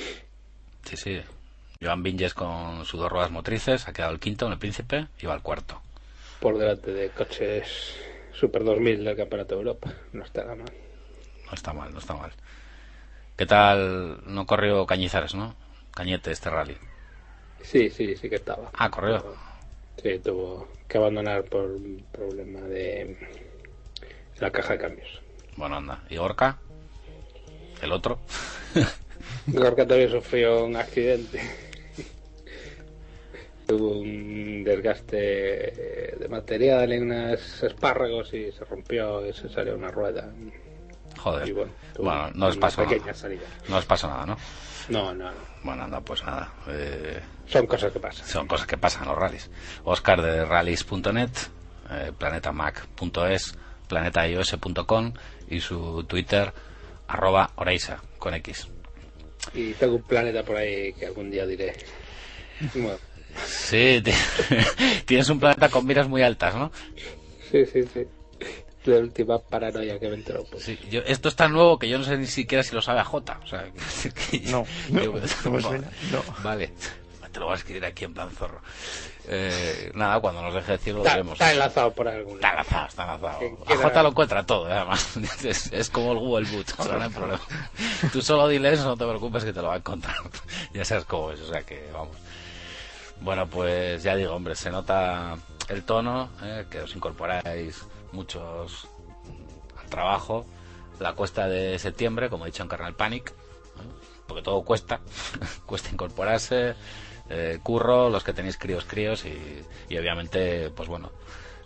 Sí, 0.84 0.98
sí. 0.98 1.22
Joan 1.82 2.04
Vinges 2.04 2.34
con 2.34 2.84
sus 2.86 3.00
dos 3.00 3.12
ruedas 3.12 3.32
motrices 3.32 3.88
ha 3.88 3.94
quedado 3.94 4.12
el 4.14 4.20
quinto 4.20 4.46
en 4.48 4.54
el 4.54 4.60
Príncipe 4.60 5.08
y 5.22 5.26
va 5.26 5.34
al 5.34 5.42
cuarto. 5.42 5.82
por 6.40 6.58
delante 6.58 6.92
de 6.92 7.10
coches 7.10 7.96
Super 8.34 8.64
2000 8.64 9.04
del 9.04 9.16
Campeonato 9.16 9.56
de 9.56 9.62
Europa, 9.62 9.94
no 10.12 10.24
está 10.24 10.44
nada 10.44 10.56
mal. 10.56 10.74
No 11.48 11.54
está 11.54 11.74
mal, 11.74 11.94
no 11.94 12.00
está 12.00 12.16
mal. 12.16 12.32
¿Qué 13.38 13.46
tal? 13.46 14.22
No 14.26 14.46
corrió 14.46 14.86
Cañizares, 14.86 15.36
¿no? 15.36 15.56
Cañete 15.92 16.32
este 16.32 16.50
rally. 16.50 16.78
Sí, 17.62 17.90
sí, 17.90 18.16
sí 18.16 18.30
que 18.30 18.36
estaba. 18.36 18.72
Ah, 18.74 18.90
corrió. 18.90 19.24
Sí, 20.02 20.20
tuvo 20.20 20.68
que 20.88 20.98
abandonar 20.98 21.44
por 21.44 21.66
un 21.66 22.04
problema 22.12 22.62
de 22.62 23.18
la 24.40 24.52
caja 24.52 24.74
de 24.74 24.80
cambios. 24.80 25.22
Bueno, 25.56 25.78
anda. 25.78 26.04
¿Y 26.10 26.18
Gorka? 26.18 26.58
El 27.82 27.92
otro. 27.92 28.20
Gorka 29.48 29.88
también 29.88 30.10
sufrió 30.10 30.66
un 30.66 30.76
accidente. 30.76 31.40
Tuvo 33.68 34.00
un 34.00 34.64
desgaste 34.64 35.16
de 36.20 36.28
material 36.30 36.92
en 36.92 37.04
unos 37.04 37.64
espárragos 37.64 38.34
y 38.34 38.52
se 38.52 38.66
rompió 38.66 39.26
y 39.28 39.34
se 39.34 39.50
salió 39.50 39.76
una 39.76 39.90
rueda. 39.90 40.30
Joder. 41.18 41.48
Y 41.48 41.52
bueno, 41.54 41.72
no 42.34 42.48
os 42.48 42.58
pasó 42.58 42.82
pequeña 42.84 43.02
nada. 43.08 43.14
salida. 43.14 43.42
No 43.70 43.78
os 43.78 43.86
pasó 43.86 44.08
nada, 44.10 44.26
¿no? 44.26 44.38
No, 44.90 45.14
no, 45.14 45.32
no. 45.32 45.38
Bueno, 45.64 45.84
anda, 45.84 46.02
pues 46.02 46.24
nada. 46.26 46.52
Eh, 46.68 47.20
Son 47.46 47.66
cosas 47.68 47.94
que 47.94 48.00
pasan. 48.00 48.28
son 48.28 48.48
cosas 48.48 48.68
que 48.68 48.78
pasan 48.78 49.08
los 49.08 49.18
rallies. 49.18 49.50
Oscar 49.86 50.22
de 50.22 50.44
rallies.net, 50.44 51.30
eh, 51.92 52.12
planetamac.es, 52.18 53.56
planetaios.com 53.88 55.14
y 55.50 55.60
su 55.62 56.04
Twitter 56.04 56.52
arroba 57.08 57.52
Oreisa 57.56 58.02
con 58.18 58.34
X. 58.34 58.68
Y 59.54 59.74
tengo 59.74 59.96
un 59.96 60.04
planeta 60.04 60.44
por 60.44 60.58
ahí 60.58 60.94
que 60.94 61.06
algún 61.06 61.30
día 61.32 61.46
diré. 61.46 61.74
Bueno, 62.74 62.98
Sí, 63.46 64.02
ti- 64.04 64.12
tienes 65.06 65.30
un 65.30 65.40
planeta 65.40 65.70
con 65.70 65.86
miras 65.86 66.08
muy 66.08 66.22
altas, 66.22 66.56
¿no? 66.56 66.72
sí, 67.52 67.66
sí, 67.66 67.84
sí. 67.94 68.06
de 68.86 68.98
última 69.00 69.40
paranoia 69.40 70.00
que 70.00 70.10
me 70.10 70.16
entró. 70.16 70.44
Pues. 70.52 70.64
Sí, 70.64 70.78
yo, 70.90 71.02
esto 71.06 71.30
es 71.30 71.36
tan 71.36 71.54
nuevo 71.54 71.78
que 71.80 71.88
yo 71.88 71.98
no 71.98 72.04
sé 72.04 72.18
ni 72.18 72.28
siquiera 72.28 72.64
si 72.64 72.74
lo 72.76 72.82
sabe 72.82 73.00
a 73.00 73.04
J. 73.06 73.40
O 73.44 73.48
sea, 73.48 73.64
que- 74.02 74.12
que- 74.40 74.52
No, 74.52 74.66
no, 74.90 75.04
yo- 75.04 75.14
no 75.46 75.52
me 75.52 75.62
suena, 75.62 75.90
no. 76.12 76.24
Vale, 76.44 76.72
te 77.32 77.40
lo 77.40 77.46
voy 77.46 77.54
a 77.54 77.58
escribir 77.58 77.86
aquí 77.86 78.06
en 78.06 78.14
plan 78.14 78.30
zorro. 78.32 78.62
Eh, 79.26 79.92
nada, 79.96 80.20
cuando 80.20 80.42
nos 80.42 80.54
deje 80.54 80.74
decirlo 80.74 81.00
lo 81.00 81.06
Está, 81.06 81.16
diremos. 81.16 81.34
está 81.34 81.52
enlazado 81.54 81.94
por 81.94 82.08
algún 82.10 82.36
Está 82.36 82.50
enlazado, 82.50 82.88
está 82.90 83.04
enlazado. 83.04 83.58
A 83.68 83.76
J 83.78 84.04
lo 84.04 84.10
encuentra 84.10 84.46
todo, 84.46 84.70
¿eh? 84.70 84.74
además. 84.74 85.18
Es, 85.46 85.72
es 85.72 85.90
como 85.90 86.12
el 86.12 86.20
Google 86.20 86.50
Boot, 86.52 86.74
o 86.78 86.84
sea, 86.84 86.94
no 86.98 87.04
hay 87.04 87.10
problema. 87.10 87.40
Tú 88.12 88.22
solo 88.22 88.48
dile 88.50 88.74
eso, 88.74 88.84
no 88.84 88.98
te 88.98 89.06
preocupes 89.06 89.46
que 89.46 89.54
te 89.54 89.62
lo 89.62 89.70
va 89.70 89.76
a 89.76 89.78
encontrar. 89.78 90.16
ya 90.74 90.84
sabes 90.84 91.06
cómo 91.06 91.32
es, 91.32 91.40
o 91.40 91.48
sea 91.48 91.62
que 91.64 91.88
vamos. 91.94 92.18
Bueno, 93.24 93.48
pues 93.48 94.04
ya 94.04 94.18
digo, 94.18 94.34
hombre, 94.34 94.54
se 94.54 94.70
nota 94.70 95.38
el 95.70 95.84
tono, 95.86 96.28
¿eh? 96.44 96.66
que 96.70 96.82
os 96.82 96.94
incorporáis 96.94 97.86
muchos 98.12 98.90
al 99.82 99.90
trabajo. 99.90 100.46
La 101.00 101.14
cuesta 101.14 101.48
de 101.48 101.80
septiembre, 101.80 102.30
como 102.30 102.44
he 102.44 102.50
dicho 102.50 102.64
en 102.64 102.70
Carnal 102.70 102.96
Panic, 102.96 103.34
porque 104.28 104.44
todo 104.44 104.62
cuesta, 104.64 105.00
cuesta 105.66 105.90
incorporarse, 105.90 106.76
eh, 107.30 107.60
curro, 107.64 108.10
los 108.10 108.26
que 108.26 108.34
tenéis 108.34 108.58
críos, 108.58 108.84
críos, 108.84 109.24
y, 109.24 109.64
y 109.88 109.98
obviamente, 109.98 110.70
pues 110.72 110.90
bueno, 110.90 111.10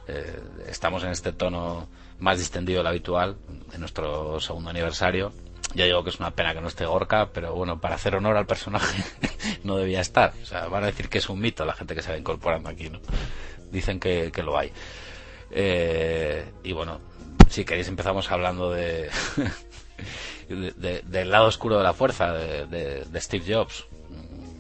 eh, 0.08 0.40
estamos 0.68 1.04
en 1.06 1.10
este 1.10 1.32
tono 1.32 1.88
más 2.20 2.38
distendido 2.38 2.82
del 2.82 2.88
habitual, 2.88 3.36
en 3.74 3.80
nuestro 3.80 4.40
segundo 4.40 4.70
aniversario. 4.70 5.34
Ya 5.74 5.86
digo 5.86 6.04
que 6.04 6.10
es 6.10 6.20
una 6.20 6.32
pena 6.32 6.54
que 6.54 6.62
no 6.62 6.68
esté 6.70 6.86
Gorka, 6.86 7.30
pero 7.34 7.54
bueno, 7.54 7.80
para 7.80 7.96
hacer 7.96 8.16
honor 8.16 8.38
al 8.38 8.46
personaje 8.48 9.04
no 9.64 9.78
debía 9.78 10.02
estar. 10.02 10.34
O 10.42 10.46
sea, 10.46 10.68
van 10.68 10.84
a 10.84 10.88
decir 10.88 11.10
que 11.10 11.18
es 11.20 11.30
un 11.30 11.40
mito 11.40 11.66
la 11.66 11.74
gente 11.74 11.94
que 11.94 12.02
se 12.02 12.12
va 12.12 12.18
incorporando 12.18 12.70
aquí, 12.70 12.90
¿no? 12.90 13.00
Dicen 13.72 14.00
que, 14.00 14.32
que 14.32 14.44
lo 14.44 14.58
hay. 14.58 14.72
Eh, 15.52 16.46
y 16.64 16.72
bueno, 16.74 17.00
si 17.50 17.64
queréis 17.66 17.88
empezamos 17.90 18.32
hablando 18.32 18.72
de, 18.72 19.10
de- 20.50 20.72
de- 20.72 21.02
del 21.06 21.30
lado 21.32 21.48
oscuro 21.48 21.78
de 21.78 21.84
la 21.84 21.94
fuerza 21.94 22.32
de, 22.34 23.06
Steve 23.22 23.46
Jobs. 23.54 23.86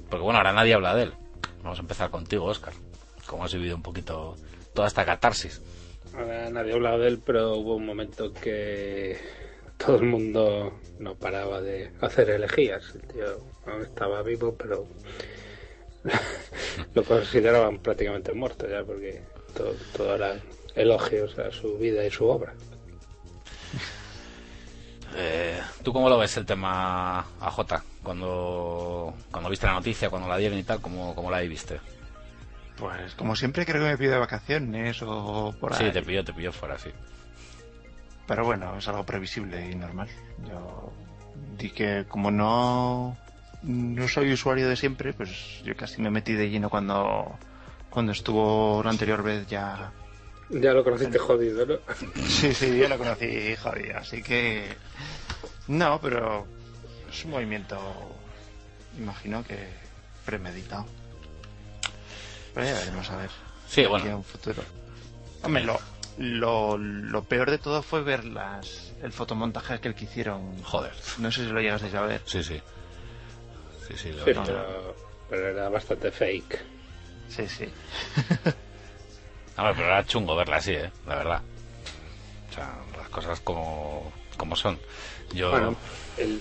Porque 0.09 0.23
bueno, 0.23 0.37
ahora 0.39 0.53
nadie 0.53 0.73
habla 0.73 0.95
de 0.95 1.03
él. 1.03 1.13
Vamos 1.63 1.79
a 1.79 1.81
empezar 1.81 2.09
contigo, 2.09 2.45
Oscar. 2.45 2.73
¿Cómo 3.25 3.43
has 3.45 3.53
vivido 3.53 3.75
un 3.75 3.81
poquito 3.81 4.37
toda 4.73 4.87
esta 4.87 5.03
catarsis? 5.05 5.61
Ahora 6.13 6.49
nadie 6.49 6.71
ha 6.71 6.75
hablado 6.75 6.99
de 6.99 7.07
él, 7.09 7.21
pero 7.25 7.55
hubo 7.55 7.75
un 7.75 7.85
momento 7.85 8.31
que 8.33 9.17
todo 9.77 9.97
el 9.97 10.03
mundo 10.03 10.79
no 10.99 11.15
paraba 11.15 11.61
de 11.61 11.91
hacer 12.01 12.29
elegías. 12.29 12.83
El 12.95 13.01
tío 13.01 13.25
aún 13.65 13.83
estaba 13.83 14.21
vivo, 14.23 14.55
pero 14.57 14.87
lo 16.93 17.03
consideraban 17.03 17.79
prácticamente 17.79 18.33
muerto 18.33 18.67
ya, 18.67 18.83
porque 18.83 19.21
todo, 19.55 19.73
todo 19.95 20.15
eran 20.15 20.41
elogios 20.75 21.37
a 21.39 21.51
su 21.51 21.77
vida 21.77 22.05
y 22.05 22.11
su 22.11 22.27
obra. 22.27 22.53
Eh, 25.15 25.59
¿Tú 25.83 25.93
cómo 25.93 26.09
lo 26.09 26.17
ves 26.17 26.37
el 26.37 26.45
tema 26.45 27.19
AJ? 27.39 27.81
Cuando, 28.03 29.13
cuando 29.31 29.49
viste 29.49 29.65
la 29.65 29.73
noticia, 29.73 30.09
cuando 30.09 30.27
la 30.27 30.37
dieron 30.37 30.57
y 30.59 30.63
tal, 30.63 30.79
¿cómo, 30.79 31.15
cómo 31.15 31.31
la 31.31 31.39
viste? 31.39 31.79
Pues 32.77 33.15
como 33.15 33.35
siempre 33.35 33.65
creo 33.65 33.81
que 33.81 33.89
me 33.89 33.97
pido 33.97 34.11
de 34.11 34.19
vacaciones 34.19 35.01
o 35.01 35.55
por 35.59 35.73
ahí. 35.73 35.87
Sí, 35.87 35.91
te 35.91 36.03
pilló, 36.03 36.23
te 36.23 36.33
pilló 36.33 36.51
fuera, 36.51 36.77
sí. 36.77 36.91
Pero 38.27 38.45
bueno, 38.45 38.77
es 38.77 38.87
algo 38.87 39.05
previsible 39.05 39.71
y 39.71 39.75
normal. 39.75 40.09
Yo 40.47 40.91
di 41.57 41.69
que 41.69 42.05
como 42.07 42.29
no 42.29 43.17
no 43.63 44.07
soy 44.07 44.31
usuario 44.33 44.69
de 44.69 44.75
siempre, 44.75 45.13
pues 45.13 45.61
yo 45.63 45.75
casi 45.75 46.01
me 46.01 46.11
metí 46.11 46.33
de 46.33 46.49
lleno 46.49 46.69
cuando 46.69 47.37
cuando 47.89 48.11
estuvo 48.11 48.81
la 48.83 48.91
anterior 48.91 49.23
vez 49.23 49.47
ya. 49.47 49.91
Ya 50.49 50.73
lo 50.73 50.83
conociste 50.83 51.17
jodido, 51.17 51.65
¿no? 51.65 51.75
Sí, 52.27 52.53
sí, 52.53 52.77
yo 52.77 52.87
lo 52.87 52.97
conocí, 52.97 53.55
jodido, 53.55 53.97
así 53.97 54.21
que 54.21 54.67
no, 55.67 55.99
pero 55.99 56.45
es 57.09 57.25
un 57.25 57.31
movimiento, 57.31 57.77
imagino 58.97 59.43
que 59.43 59.57
premeditado. 60.25 60.85
Pero 62.53 62.65
ya 62.65 62.73
veremos 62.73 63.09
a 63.09 63.17
ver. 63.17 63.29
Sí, 63.67 63.81
aquí 63.81 63.89
bueno. 63.89 64.11
a 64.11 64.15
un 64.17 64.23
futuro. 64.23 64.63
Hombre, 65.43 65.63
lo, 65.63 65.79
lo, 66.17 66.77
lo 66.77 67.23
peor 67.23 67.51
de 67.51 67.57
todo 67.57 67.81
fue 67.83 68.01
ver 68.01 68.25
las 68.25 68.93
el 69.03 69.11
fotomontaje 69.11 69.75
aquel 69.75 69.93
que 69.95 70.05
hicieron. 70.05 70.61
Joder. 70.63 70.93
No 71.19 71.31
sé 71.31 71.45
si 71.45 71.51
lo 71.51 71.61
llegasteis 71.61 71.93
a 71.93 72.01
ver. 72.01 72.21
Sí, 72.25 72.43
sí. 72.43 72.59
Sí, 73.87 73.93
sí, 73.95 74.11
lo 74.11 74.25
Sí, 74.25 74.31
pero, 74.33 74.95
pero 75.29 75.47
era 75.47 75.69
bastante 75.69 76.11
fake. 76.11 76.59
Sí, 77.29 77.47
sí. 77.47 77.65
Hombre, 79.57 79.73
pero 79.75 79.85
era 79.87 80.05
chungo 80.05 80.35
verla 80.35 80.57
así, 80.57 80.73
¿eh? 80.73 80.91
La 81.05 81.15
verdad. 81.15 81.41
O 82.49 82.53
sea, 82.53 82.75
las 82.97 83.09
cosas 83.09 83.39
como, 83.41 84.11
como 84.37 84.55
son. 84.55 84.79
Yo... 85.33 85.51
Bueno, 85.51 85.75
el, 86.17 86.39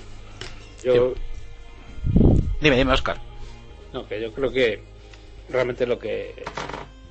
yo, 0.83 1.15
Dime, 2.61 2.77
dime, 2.77 2.93
Oscar. 2.93 3.19
no, 3.93 4.07
que 4.09 4.21
yo 4.21 4.33
creo 4.33 4.51
que 4.51 4.83
realmente 5.49 5.87
lo 5.87 5.99
que 5.99 6.45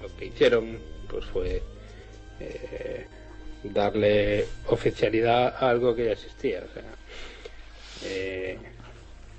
lo 0.01 0.15
que 0.15 0.25
hicieron 0.25 0.79
pues 1.07 1.25
fue 1.25 1.61
eh, 2.39 3.05
darle 3.63 4.45
oficialidad 4.67 5.55
a 5.55 5.69
algo 5.69 5.95
que 5.95 6.05
ya 6.05 6.11
existía. 6.11 6.63
O 6.63 6.73
sea, 6.73 6.83
eh, 8.03 8.57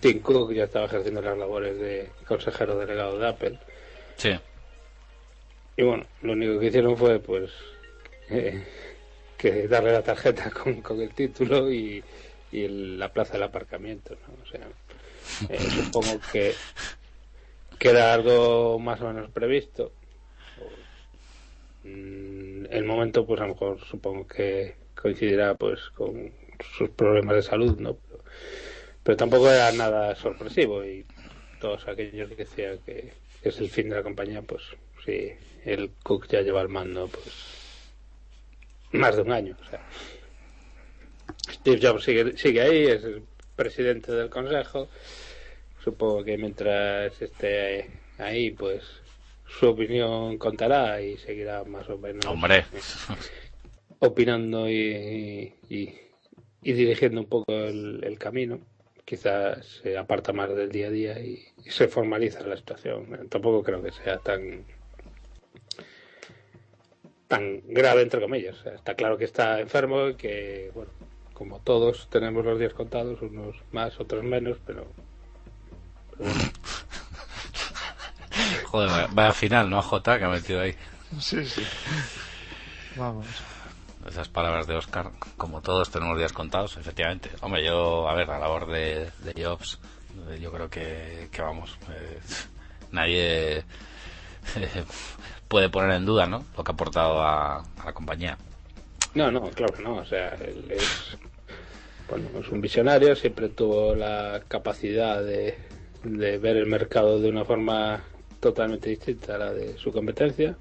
Tim 0.01 0.21
Cook 0.21 0.53
ya 0.53 0.65
estaba 0.65 0.87
ejerciendo 0.87 1.23
las 1.23 1.39
labores 1.39 1.79
de 1.79 2.11
consejero 2.27 2.79
delegado 2.79 3.19
de 3.19 3.29
Apple. 3.29 3.59
Sí. 4.17 4.31
Y 5.77 5.83
bueno, 5.83 6.07
lo 6.23 6.33
único 6.33 6.59
que 6.59 6.67
hicieron 6.67 6.97
fue 6.97 7.19
pues 7.19 7.51
eh, 8.31 8.65
que 9.37 9.69
darle 9.69 9.93
la 9.93 10.03
tarjeta 10.03 10.51
con, 10.63 10.81
con 10.81 11.01
el 11.01 11.13
título 11.15 11.71
y, 11.71 12.03
la 12.53 13.13
plaza 13.13 13.35
del 13.35 13.43
aparcamiento, 13.43 14.17
¿no? 14.27 14.43
O 14.43 14.47
sea, 14.47 14.67
eh, 15.51 15.59
supongo 15.59 16.19
que, 16.33 16.55
que 17.79 17.91
era 17.91 18.15
algo 18.15 18.79
más 18.79 18.99
o 19.03 19.13
menos 19.13 19.31
previsto. 19.31 19.93
Mm, 21.87 22.67
El 22.71 22.85
momento, 22.85 23.25
pues 23.27 23.41
a 23.41 23.45
lo 23.47 23.55
mejor 23.55 23.81
supongo 23.81 24.27
que 24.27 24.75
coincidirá 25.01 25.55
pues 25.55 25.81
con 25.91 26.33
sus 26.77 26.91
problemas 26.91 27.37
de 27.37 27.43
salud, 27.43 27.79
¿no? 27.79 27.95
Pero, 27.95 28.25
pero 29.03 29.17
tampoco 29.17 29.51
era 29.51 29.71
nada 29.73 30.15
sorpresivo 30.17 30.85
y 30.85 31.07
todos 31.61 31.87
aquellos 31.87 32.29
que 32.31 32.37
decían 32.37 32.79
que 32.85 33.13
es 33.43 33.59
el 33.61 33.69
fin 33.71 33.89
de 33.89 33.97
la 33.97 34.03
compañía, 34.03 34.43
pues 34.43 34.63
sí, 35.05 35.33
el 35.65 35.91
Cook 36.03 36.27
ya 36.29 36.43
lleva 36.43 36.63
el 36.63 36.69
mando, 36.69 37.09
pues 37.09 37.33
más 38.93 39.15
de 39.17 39.23
un 39.23 39.33
año. 39.33 39.57
Steve 41.51 41.79
Jobs 41.81 42.05
sigue, 42.05 42.37
sigue 42.37 42.61
ahí, 42.61 42.87
es 42.87 43.05
el 43.05 43.23
presidente 43.55 44.13
del 44.13 44.31
consejo. 44.31 44.89
Supongo 45.83 46.25
que 46.25 46.37
mientras 46.37 47.21
esté 47.23 47.91
ahí, 48.19 48.51
pues 48.51 48.83
su 49.47 49.69
opinión 49.69 50.39
contará 50.39 51.01
y 51.01 51.17
seguirá 51.19 51.65
más 51.65 51.89
o 51.89 51.99
menos 51.99 52.25
Hombre. 52.27 52.65
opinando 54.01 54.69
y, 54.69 55.55
y, 55.69 55.95
y 56.63 56.73
dirigiendo 56.73 57.21
un 57.21 57.27
poco 57.29 57.53
el, 57.53 58.03
el 58.05 58.19
camino. 58.19 58.61
Quizás 59.05 59.65
se 59.83 59.97
aparta 59.97 60.33
más 60.33 60.55
del 60.55 60.71
día 60.71 60.89
a 60.89 60.91
día 60.91 61.21
y, 61.21 61.45
y 61.65 61.71
se 61.71 61.87
formaliza 61.89 62.41
la 62.41 62.57
situación. 62.57 63.29
Tampoco 63.29 63.63
creo 63.63 63.83
que 63.83 63.93
sea 63.93 64.19
tan 64.19 64.65
tan 67.29 67.63
grave 67.67 68.03
entre 68.03 68.21
comillas. 68.21 68.59
O 68.61 68.63
sea, 68.63 68.75
está 68.75 68.95
claro 68.95 69.17
que 69.19 69.25
está 69.25 69.61
enfermo 69.61 70.09
y 70.09 70.15
que, 70.15 70.71
bueno, 70.75 70.91
como 71.33 71.61
todos 71.61 72.09
tenemos 72.11 72.45
los 72.45 72.59
días 72.59 72.75
contados, 72.75 73.21
unos 73.23 73.57
más, 73.73 73.99
otros 74.01 74.25
menos, 74.25 74.59
pero, 74.67 74.87
pero 76.19 76.31
bueno, 76.31 76.51
Joder, 78.71 78.91
vaya- 78.91 79.09
vaya 79.13 79.33
final, 79.33 79.71
¿no? 79.71 79.81
J 79.83 80.19
que 80.19 80.25
ha 80.25 80.29
metido 80.29 80.61
ahí. 80.61 80.75
Sí, 81.21 81.45
sí. 81.47 81.63
Vamos. 82.97 83.27
Esas 84.09 84.29
palabras 84.29 84.67
de 84.67 84.77
Oscar, 84.77 85.11
como 85.37 85.61
todos 85.63 85.91
tenemos 85.91 86.17
días 86.17 86.33
contados, 86.33 86.77
efectivamente. 86.77 87.31
Hombre, 87.41 87.65
yo, 87.65 88.09
a 88.09 88.15
ver, 88.15 88.29
la 88.29 88.39
labor 88.39 88.67
de, 88.71 89.11
de 89.25 89.45
Jobs, 89.45 89.79
eh, 90.31 90.39
yo 90.41 90.53
creo 90.53 90.71
que, 90.71 91.29
que 91.33 91.43
vamos, 91.43 91.77
eh, 91.91 92.19
nadie 92.93 93.59
eh, 93.59 93.65
puede 95.49 95.69
poner 95.69 95.91
en 95.97 96.07
duda, 96.07 96.27
¿no? 96.27 96.45
Lo 96.57 96.63
que 96.63 96.71
ha 96.71 96.75
aportado 96.75 97.21
a, 97.21 97.57
a 97.59 97.85
la 97.85 97.93
compañía. 97.93 98.39
No, 99.15 99.31
no, 99.31 99.43
claro 99.51 99.73
que 99.75 99.83
no. 99.83 99.97
O 99.97 100.05
sea, 100.05 100.35
él 100.35 100.65
es, 100.71 101.17
bueno, 102.09 102.29
es 102.41 102.49
un 102.49 102.61
visionario, 102.61 103.17
siempre 103.17 103.49
tuvo 103.49 103.95
la 103.97 104.41
capacidad 104.47 105.21
de, 105.23 105.59
de 106.05 106.39
ver 106.39 106.57
el 106.59 106.67
mercado 106.67 107.19
de 107.19 107.29
una 107.29 107.45
forma 107.45 108.05
totalmente 108.41 108.91
distinta 108.91 109.35
a 109.35 109.39
la 109.39 109.53
de 109.53 109.77
su 109.79 109.93
competencia. 109.93 110.57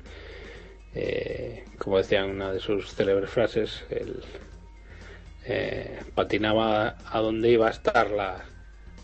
Eh, 0.93 1.63
como 1.77 1.97
decía 1.97 2.23
en 2.23 2.31
una 2.31 2.51
de 2.53 2.59
sus 2.59 2.93
célebres 2.93 3.29
frases, 3.29 3.83
él 3.89 4.23
eh, 5.45 5.99
patinaba 6.15 6.95
a 7.11 7.19
donde 7.19 7.49
iba 7.49 7.67
a 7.67 7.71
estar 7.71 8.09
la, 8.11 8.43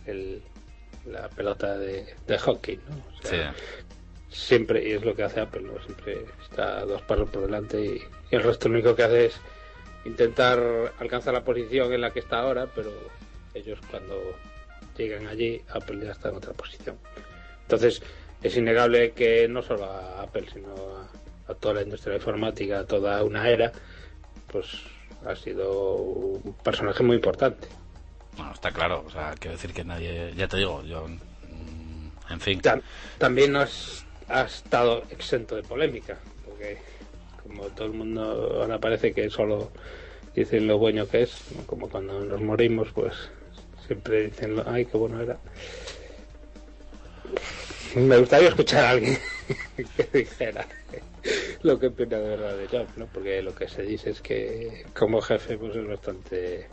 el- 0.05 0.41
la 1.05 1.29
pelota 1.29 1.77
de, 1.77 2.05
de 2.27 2.37
hockey. 2.39 2.79
¿no? 2.87 2.95
O 2.95 3.21
Sí. 3.23 3.29
sea, 3.29 3.53
siempre, 4.29 4.87
y 4.87 4.93
es 4.93 5.03
lo 5.03 5.15
que 5.15 5.23
hace 5.23 5.41
Apple, 5.41 5.61
¿no? 5.63 5.79
siempre 5.83 6.25
está 6.41 6.85
dos 6.85 7.01
pasos 7.03 7.29
por 7.29 7.41
delante 7.43 7.81
y, 7.83 8.01
y 8.31 8.35
el 8.35 8.43
resto 8.43 8.69
lo 8.69 8.75
único 8.75 8.95
que 8.95 9.03
hace 9.03 9.25
es 9.25 9.35
intentar 10.05 10.93
alcanzar 10.99 11.33
la 11.33 11.43
posición 11.43 11.91
en 11.93 12.01
la 12.01 12.11
que 12.11 12.19
está 12.19 12.39
ahora, 12.39 12.67
pero 12.73 12.91
ellos 13.53 13.77
cuando 13.89 14.15
llegan 14.97 15.27
allí, 15.27 15.61
Apple 15.69 15.99
ya 16.05 16.11
está 16.11 16.29
en 16.29 16.35
otra 16.37 16.53
posición. 16.53 16.97
Entonces, 17.63 18.01
es 18.41 18.57
innegable 18.57 19.11
que 19.11 19.47
no 19.47 19.61
solo 19.61 19.85
a 19.85 20.23
Apple, 20.23 20.45
sino 20.51 20.73
a, 21.47 21.53
toda 21.55 21.75
la 21.75 21.81
industria 21.81 22.15
informática, 22.15 22.79
a 22.79 22.85
toda 22.85 23.23
una 23.23 23.49
era, 23.49 23.71
pues 24.47 24.67
ha 25.25 25.35
sido 25.35 25.95
un 25.95 26.53
personaje 26.63 27.03
muy 27.03 27.17
importante. 27.17 27.67
Bueno, 28.37 28.53
está 28.53 28.71
claro, 28.71 29.03
o 29.05 29.09
sea, 29.11 29.35
quiero 29.37 29.57
decir 29.57 29.73
que 29.73 29.83
nadie, 29.83 30.33
ya 30.35 30.47
te 30.47 30.57
digo, 30.57 30.81
yo, 30.83 31.07
mm, 31.07 32.31
en 32.33 32.39
fin. 32.39 32.61
también 33.17 33.51
no 33.51 33.65
ha 34.29 34.41
estado 34.43 35.03
exento 35.09 35.55
de 35.55 35.63
polémica, 35.63 36.17
porque 36.45 36.77
como 37.43 37.65
todo 37.67 37.87
el 37.87 37.93
mundo 37.93 38.61
ahora 38.61 38.79
parece 38.79 39.13
que 39.13 39.29
solo 39.29 39.71
dicen 40.33 40.67
lo 40.67 40.77
bueno 40.77 41.07
que 41.07 41.23
es, 41.23 41.43
como 41.65 41.89
cuando 41.89 42.21
nos 42.21 42.41
morimos, 42.41 42.87
pues 42.93 43.13
siempre 43.85 44.27
dicen, 44.27 44.63
ay, 44.65 44.85
qué 44.85 44.97
bueno 44.97 45.21
era. 45.21 45.37
Me 47.95 48.17
gustaría 48.17 48.49
escuchar 48.49 48.85
a 48.85 48.89
alguien 48.91 49.17
que 49.97 50.03
dijera 50.19 50.65
lo 51.63 51.79
que 51.79 51.87
opina 51.87 52.17
de 52.17 52.29
verdad 52.29 52.57
de 52.57 52.67
Jobs, 52.67 52.97
¿no? 52.97 53.05
Porque 53.07 53.41
lo 53.41 53.53
que 53.53 53.67
se 53.67 53.83
dice 53.83 54.11
es 54.11 54.21
que 54.21 54.85
como 54.97 55.21
jefe 55.21 55.57
pues 55.57 55.75
es 55.75 55.87
bastante 55.87 56.69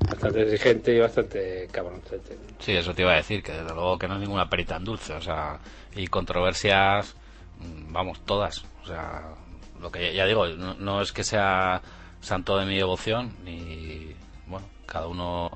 bastante 0.00 0.42
exigente 0.42 0.94
y 0.94 1.00
bastante 1.00 1.68
cabroncete. 1.70 2.38
Sí, 2.58 2.72
eso 2.72 2.94
te 2.94 3.02
iba 3.02 3.12
a 3.12 3.16
decir, 3.16 3.42
que 3.42 3.52
desde 3.52 3.74
luego 3.74 3.98
que 3.98 4.08
no 4.08 4.14
es 4.14 4.20
ninguna 4.20 4.48
perita 4.48 4.76
en 4.76 4.84
dulce, 4.84 5.12
o 5.14 5.20
sea, 5.20 5.58
y 5.94 6.06
controversias, 6.06 7.16
mm, 7.58 7.92
vamos, 7.92 8.20
todas, 8.24 8.64
o 8.82 8.86
sea, 8.86 9.34
lo 9.80 9.90
que 9.90 10.14
ya 10.14 10.26
digo, 10.26 10.46
no, 10.46 11.02
es 11.02 11.12
que 11.12 11.24
sea 11.24 11.82
santo 12.20 12.56
de 12.58 12.66
mi 12.66 12.76
devoción, 12.76 13.34
ni, 13.44 14.14
bueno, 14.46 14.66
cada 14.86 15.06
uno 15.08 15.50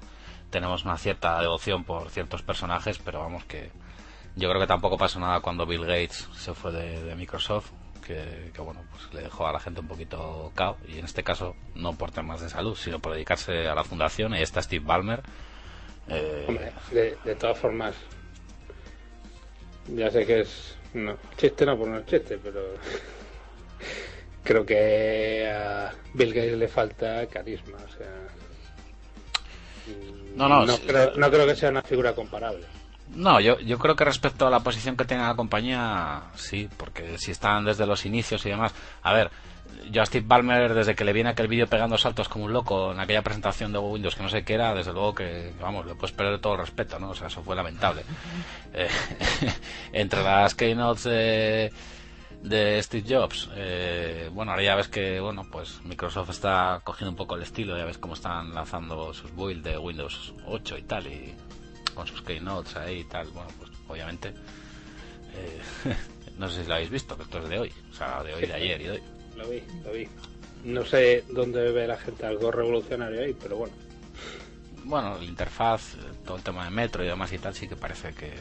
tenemos 0.51 0.85
una 0.85 0.99
cierta 0.99 1.41
devoción 1.41 1.85
por 1.85 2.11
ciertos 2.11 2.43
personajes, 2.43 2.99
pero 2.99 3.21
vamos 3.21 3.45
que 3.45 3.71
yo 4.37 4.49
creo 4.49 4.61
que 4.61 4.67
tampoco 4.67 4.97
pasó 4.97 5.19
nada 5.19 5.41
cuando 5.41 5.67
Bill 5.67 5.85
Gates 5.85 6.29
se 6.35 6.55
fue 6.55 6.73
de, 6.73 7.15
Microsoft, 7.15 7.71
que, 8.05 8.53
bueno, 8.59 8.83
pues 8.91 9.13
le 9.15 9.23
dejó 9.23 9.47
a 9.47 9.53
la 9.53 9.61
gente 9.61 9.81
un 9.81 9.89
poquito 9.89 10.51
cao, 10.55 10.77
y 10.89 10.99
en 10.99 11.05
este 11.05 11.23
caso 11.23 11.55
no 11.75 11.95
por 11.95 12.11
temas 12.11 12.41
de 12.41 12.49
salud, 12.49 12.75
sino 12.75 12.99
por 12.99 13.13
dedicarse 13.13 13.69
a 13.69 13.75
la 13.75 13.85
fundación, 13.85 14.35
y 14.35 14.43
está 14.43 14.63
Steve 14.63 14.85
Ballmer. 14.85 15.23
Eh, 16.09 16.73
de, 17.25 17.35
todas 17.37 17.59
formas, 17.59 17.95
ya 19.89 20.11
sé 20.11 20.27
que 20.27 20.41
es 20.41 20.77
no, 20.95 21.17
chiste 21.37 21.65
no 21.65 21.79
por 21.79 21.87
no 21.87 22.01
chiste, 22.03 22.39
pero 22.43 22.61
creo 24.43 24.67
que 24.67 25.49
a 25.49 25.93
Bill 26.15 26.35
Gates 26.35 26.59
le 26.59 26.69
falta 26.69 27.27
carisma, 27.29 27.77
o 27.77 27.97
sea, 27.97 28.11
no, 30.35 30.49
no, 30.49 30.65
no, 30.65 30.79
creo, 30.79 31.15
no 31.17 31.31
creo 31.31 31.47
que 31.47 31.55
sea 31.55 31.71
una 31.71 31.83
figura 31.83 32.15
comparable. 32.15 32.67
No, 33.15 33.41
yo, 33.41 33.59
yo 33.61 33.79
creo 33.79 33.97
que 33.97 34.05
respecto 34.05 34.47
a 34.47 34.51
la 34.51 34.61
posición 34.61 34.97
que 34.97 35.05
tiene 35.05 35.25
la 35.25 35.35
compañía, 35.35 36.23
sí, 36.37 36.69
porque 36.77 37.19
si 37.19 37.33
están 37.33 37.65
desde 37.65 37.87
los 37.87 38.07
inicios 38.07 38.45
y 38.47 38.51
demás. 38.51 38.73
A 39.03 39.13
ver, 39.13 39.31
yo 39.91 40.03
a 40.03 40.07
Steve 40.07 40.25
Ballmer, 40.27 40.75
desde 40.75 40.95
que 40.95 41.05
le 41.05 41.13
viene 41.13 41.31
aquel 41.31 41.49
vídeo 41.49 41.67
pegando 41.67 41.99
saltos 41.99 42.29
como 42.29 42.45
un 42.45 42.53
loco 42.53 42.93
en 42.93 43.01
aquella 43.01 43.23
presentación 43.23 43.73
de 43.73 43.79
Windows 43.79 44.15
que 44.15 44.23
no 44.23 44.29
sé 44.29 44.45
qué 44.45 44.55
era, 44.55 44.75
desde 44.75 44.93
luego 44.93 45.15
que, 45.15 45.53
vamos, 45.61 45.87
le 45.87 45.95
puedes 45.95 46.15
perder 46.15 46.41
todo 46.41 46.55
el 46.55 46.61
respeto, 46.61 46.99
¿no? 46.99 47.11
O 47.11 47.15
sea, 47.15 47.27
eso 47.27 47.43
fue 47.43 47.57
lamentable. 47.57 48.03
Eh, 48.73 48.89
entre 49.93 50.23
las 50.23 50.55
keynotes 50.55 51.03
de 51.03 51.73
de 52.43 52.83
Steve 52.83 53.05
Jobs. 53.09 53.51
Eh, 53.55 54.31
bueno, 54.33 54.53
ahora 54.53 54.63
ya 54.63 54.75
ves 54.75 54.89
que 54.89 55.21
bueno, 55.21 55.47
pues 55.51 55.81
Microsoft 55.85 56.31
está 56.31 56.81
cogiendo 56.85 57.11
un 57.11 57.17
poco 57.17 57.37
el 57.37 57.43
estilo, 57.43 57.77
ya 57.77 57.85
ves 57.85 57.99
cómo 57.99 58.15
están 58.15 58.55
lanzando 58.55 59.13
sus 59.13 59.35
builds 59.35 59.65
de 59.65 59.79
Windows 59.79 60.35
8 60.47 60.79
y 60.79 60.83
tal, 60.83 61.07
y 61.07 61.35
con 62.01 62.07
sus 62.07 62.23
keynotes 62.23 62.77
ahí 62.77 63.01
y 63.01 63.05
tal. 63.05 63.29
Bueno, 63.29 63.51
pues 63.59 63.71
obviamente, 63.89 64.29
eh, 64.29 65.61
no 66.39 66.49
sé 66.49 66.63
si 66.63 66.69
lo 66.69 66.75
habéis 66.75 66.91
visto, 66.91 67.15
que 67.15 67.25
esto 67.25 67.39
es 67.41 67.49
de 67.49 67.59
hoy, 67.59 67.73
o 67.91 67.95
sea, 67.95 68.23
de 68.23 68.35
hoy, 68.35 68.47
de 68.47 68.55
ayer 68.55 68.81
y 68.81 68.85
de 68.85 68.91
hoy. 68.93 69.03
Lo 69.37 69.49
vi, 69.49 69.63
lo 69.85 69.93
vi. 69.93 70.09
No 70.65 70.85
sé 70.85 71.25
dónde 71.29 71.73
ve 71.73 71.87
la 71.87 71.99
gente 71.99 72.25
algo 72.25 72.51
revolucionario 72.51 73.21
ahí, 73.21 73.35
pero 73.39 73.57
bueno. 73.59 73.75
Bueno, 74.85 75.19
la 75.19 75.25
interfaz, 75.25 75.97
todo 76.25 76.39
el 76.39 76.43
tema 76.43 76.65
de 76.65 76.71
metro 76.71 77.05
y 77.05 77.07
demás 77.07 77.33
y 77.35 77.39
tal, 77.39 77.55
sí 77.55 77.69
que 77.69 77.77
parece 77.77 78.15
que, 78.15 78.33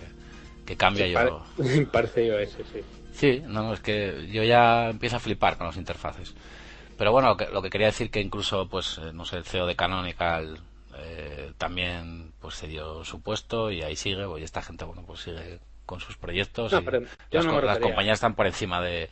que 0.65 0.77
cambia. 0.77 1.07
yo... 1.07 1.45
parece 1.91 2.27
yo 2.27 2.39
ese, 2.39 2.63
sí. 2.63 2.81
Sí, 3.11 3.43
no, 3.45 3.73
es 3.73 3.81
que 3.81 4.29
yo 4.31 4.43
ya 4.43 4.89
empiezo 4.89 5.17
a 5.17 5.19
flipar 5.19 5.57
con 5.57 5.67
las 5.67 5.75
interfaces. 5.75 6.33
Pero 6.97 7.11
bueno, 7.11 7.35
lo 7.51 7.61
que, 7.61 7.69
quería 7.69 7.87
decir 7.87 8.09
que 8.09 8.21
incluso, 8.21 8.69
pues, 8.69 8.97
eh, 8.99 9.11
no 9.13 9.25
sé, 9.25 9.37
el 9.37 9.45
CEO 9.45 9.65
de 9.65 9.75
Canonical 9.75 10.59
eh, 10.97 11.51
también 11.57 12.28
pues 12.41 12.55
se 12.55 12.67
dio 12.67 13.03
su 13.03 13.21
puesto 13.21 13.71
y 13.71 13.81
ahí 13.81 13.95
sigue, 13.95 14.25
y 14.39 14.43
esta 14.43 14.61
gente, 14.61 14.85
bueno, 14.85 15.03
pues 15.05 15.21
sigue 15.21 15.59
con 15.85 15.99
sus 15.99 16.17
proyectos. 16.17 16.71
y 16.71 17.35
las, 17.35 17.79
compañías 17.79 18.15
están 18.15 18.35
por 18.35 18.45
encima 18.47 18.81
de, 18.81 19.09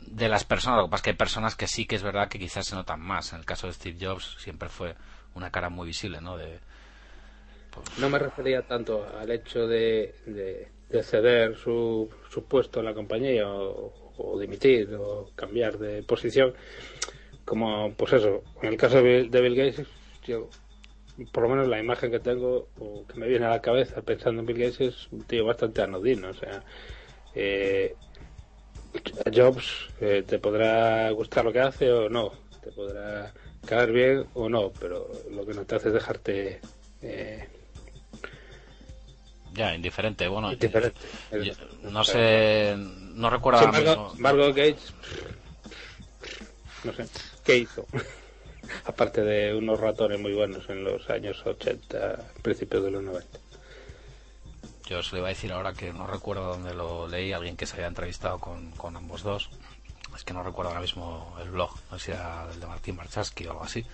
de 0.00 0.28
las 0.28 0.44
personas. 0.44 0.78
Lo 0.78 0.86
que 0.86 0.90
pasa 0.90 1.00
es 1.00 1.02
que 1.04 1.10
hay 1.10 1.16
personas 1.16 1.54
que 1.54 1.66
sí 1.66 1.86
que 1.86 1.96
es 1.96 2.02
verdad 2.02 2.28
que 2.28 2.38
quizás 2.38 2.66
se 2.66 2.74
notan 2.74 3.00
más. 3.00 3.32
En 3.32 3.40
el 3.40 3.44
caso 3.44 3.66
de 3.66 3.74
Steve 3.74 3.98
Jobs 4.00 4.36
siempre 4.38 4.68
fue 4.68 4.94
una 5.34 5.50
cara 5.50 5.68
muy 5.68 5.86
visible, 5.86 6.20
¿no? 6.20 6.36
De, 6.36 6.58
pues 7.70 7.98
No 7.98 8.08
me 8.08 8.18
refería 8.18 8.62
tanto 8.62 9.06
al 9.18 9.30
hecho 9.30 9.66
de 9.66 10.68
de 10.90 11.02
ceder 11.02 11.56
su, 11.56 12.08
su 12.30 12.44
puesto 12.44 12.80
en 12.80 12.86
la 12.86 12.94
compañía 12.94 13.46
o, 13.48 13.92
dimitir 14.40 14.92
o 14.94 15.30
cambiar 15.36 15.78
de 15.78 16.02
posición 16.02 16.52
como 17.44 17.92
pues 17.94 18.14
eso 18.14 18.42
en 18.62 18.70
el 18.70 18.76
caso 18.76 18.96
de 18.96 19.22
Bill, 19.22 19.54
Gates 19.54 19.86
yo 20.26 20.48
por 21.32 21.42
lo 21.42 21.48
menos 21.48 21.68
la 21.68 21.78
imagen 21.78 22.10
que 22.10 22.20
tengo 22.20 22.68
o 22.78 23.06
que 23.06 23.18
me 23.18 23.28
viene 23.28 23.46
a 23.46 23.50
la 23.50 23.62
cabeza 23.62 24.02
pensando 24.02 24.40
en 24.40 24.46
Bill 24.46 24.58
Gates 24.58 24.80
es 24.80 25.08
un 25.10 25.22
tío 25.22 25.44
bastante 25.44 25.82
anodino 25.82 26.30
o 26.30 26.34
sea 26.34 26.62
eh, 27.34 27.94
Jobs 29.34 29.88
eh, 30.00 30.24
te 30.26 30.38
podrá 30.38 31.10
gustar 31.10 31.44
lo 31.44 31.52
que 31.52 31.60
hace 31.60 31.92
o 31.92 32.08
no 32.08 32.32
te 32.62 32.70
podrá 32.72 33.32
caer 33.66 33.92
bien 33.92 34.26
o 34.34 34.48
no 34.48 34.72
pero 34.78 35.08
lo 35.30 35.44
que 35.44 35.54
no 35.54 35.64
te 35.64 35.76
hace 35.76 35.88
es 35.88 35.94
dejarte 35.94 36.60
eh, 37.02 37.48
ya, 39.58 39.74
indiferente. 39.74 40.28
Bueno, 40.28 40.52
no 41.90 42.04
sé, 42.04 42.76
no 42.76 43.28
recuerdo 43.28 44.14
Margot, 44.18 44.54
Gates, 44.54 44.92
no 46.84 46.92
sé, 46.92 47.06
¿qué 47.44 47.56
hizo? 47.58 47.86
Aparte 48.84 49.22
de 49.22 49.54
unos 49.54 49.80
ratones 49.80 50.20
muy 50.20 50.32
buenos 50.32 50.68
en 50.68 50.84
los 50.84 51.08
años 51.10 51.44
80, 51.44 52.18
principios 52.42 52.84
de 52.84 52.90
los 52.90 53.02
90. 53.02 53.38
Yo 54.86 54.98
os 54.98 55.12
lo 55.12 55.18
iba 55.18 55.28
a 55.28 55.30
decir 55.30 55.52
ahora 55.52 55.74
que 55.74 55.92
no 55.92 56.06
recuerdo 56.06 56.44
dónde 56.44 56.74
lo 56.74 57.06
leí, 57.08 57.32
alguien 57.32 57.56
que 57.56 57.66
se 57.66 57.74
había 57.74 57.88
entrevistado 57.88 58.38
con, 58.38 58.70
con 58.72 58.96
ambos 58.96 59.22
dos. 59.22 59.50
Es 60.16 60.24
que 60.24 60.32
no 60.32 60.42
recuerdo 60.42 60.70
ahora 60.70 60.80
mismo 60.80 61.36
el 61.42 61.50
blog, 61.50 61.70
no 61.90 61.98
sé 61.98 62.06
si 62.06 62.12
era 62.12 62.48
el 62.50 62.58
de 62.58 62.66
Martín 62.66 62.96
Marchaski 62.96 63.46
o 63.46 63.50
algo 63.50 63.64
así. 63.64 63.84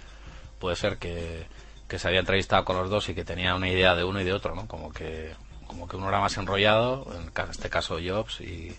Puede 0.60 0.76
ser 0.76 0.98
que, 0.98 1.46
que 1.88 1.98
se 1.98 2.06
había 2.06 2.20
entrevistado 2.20 2.64
con 2.64 2.76
los 2.76 2.88
dos 2.88 3.08
y 3.08 3.14
que 3.14 3.24
tenía 3.24 3.54
una 3.54 3.68
idea 3.68 3.94
de 3.94 4.04
uno 4.04 4.20
y 4.20 4.24
de 4.24 4.32
otro, 4.32 4.54
¿no? 4.54 4.68
Como 4.68 4.92
que 4.92 5.34
como 5.66 5.88
que 5.88 5.96
uno 5.96 6.08
era 6.08 6.20
más 6.20 6.36
enrollado, 6.36 7.06
en 7.16 7.50
este 7.50 7.68
caso 7.68 7.98
Jobs, 8.04 8.40
y, 8.40 8.76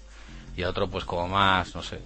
y 0.55 0.63
otro 0.63 0.89
pues 0.89 1.03
como 1.03 1.27
más, 1.27 1.75
no 1.75 1.83
sé, 1.83 1.99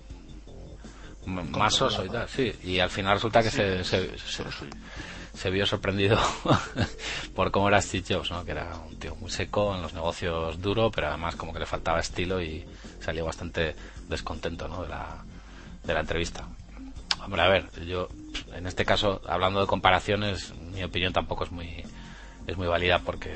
más 1.30 1.74
soso 1.74 2.06
y 2.06 2.10
tal, 2.10 2.28
sí. 2.28 2.54
Y 2.64 2.80
al 2.80 2.90
final 2.90 3.16
resulta 3.16 3.42
que 3.44 3.50
se, 3.50 3.84
se, 3.84 5.50
vio 5.50 5.66
sorprendido 5.66 6.20
por 7.36 7.52
cómo 7.52 7.68
era 7.70 7.82
Steve 7.82 8.06
Jobs, 8.08 8.32
¿no? 8.32 8.44
Que 8.44 8.52
era 8.52 8.76
un 8.76 8.98
tío 8.98 9.16
muy 9.16 9.30
seco, 9.30 9.76
en 9.76 9.82
los 9.82 9.94
negocios 9.94 10.62
duro, 10.62 10.92
pero 10.92 11.08
además 11.08 11.36
como 11.36 11.54
que 11.54 11.60
le 11.60 11.66
faltaba 11.66 12.00
estilo 12.00 12.42
y 12.42 12.66
salió 13.00 13.26
bastante 13.26 13.76
descontento, 14.08 14.68
¿no? 14.68 14.84
De 14.84 14.90
la, 14.90 15.24
de 15.84 15.94
la 15.94 16.00
entrevista. 16.02 16.48
Hombre, 17.24 17.42
a 17.42 17.48
ver, 17.48 17.86
yo 17.86 18.10
en 18.54 18.66
este 18.66 18.86
caso, 18.86 19.22
hablando 19.28 19.62
de 19.62 19.68
comparaciones, 19.68 20.54
mi 20.56 20.84
opinión 20.84 21.14
tampoco 21.14 21.44
es 21.44 21.52
muy 21.52 21.84
es 22.48 22.58
muy 22.58 22.68
válida 22.68 23.00
porque 23.00 23.32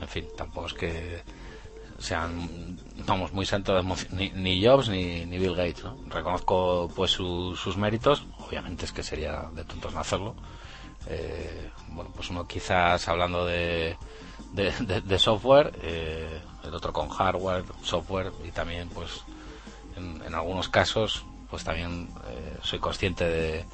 en 0.00 0.08
fin, 0.08 0.26
tampoco 0.36 0.66
es 0.66 0.74
que 0.74 1.22
sean, 2.04 2.78
vamos, 3.06 3.32
muy 3.32 3.46
santos 3.46 3.84
ni, 4.12 4.30
ni 4.30 4.64
Jobs 4.64 4.88
ni, 4.88 5.24
ni, 5.24 5.38
Bill 5.38 5.56
Gates, 5.56 5.82
¿no? 5.82 5.96
Reconozco 6.08 6.90
pues 6.94 7.10
sus 7.10 7.76
méritos, 7.76 8.24
obviamente 8.38 8.84
es 8.84 8.92
que 8.92 9.02
sería 9.02 9.48
de 9.54 9.64
tontos 9.64 9.92
no 9.94 10.00
hacerlo. 10.00 10.34
Eh, 11.06 11.70
bueno, 11.88 12.10
pues 12.14 12.30
uno 12.30 12.46
quizás 12.46 13.08
hablando 13.08 13.44
de, 13.46 13.96
software, 15.18 15.72
eh, 15.82 16.40
el 16.62 16.74
otro 16.74 16.92
con 16.92 17.08
hardware, 17.08 17.64
software 17.82 18.32
y 18.44 18.50
también 18.50 18.88
pues 18.90 19.24
en, 19.96 20.34
algunos 20.34 20.68
casos 20.68 21.24
pues 21.50 21.64
también 21.64 22.08
eh, 22.28 22.58
soy 22.62 22.80
consciente 22.80 23.24
de, 23.24 23.64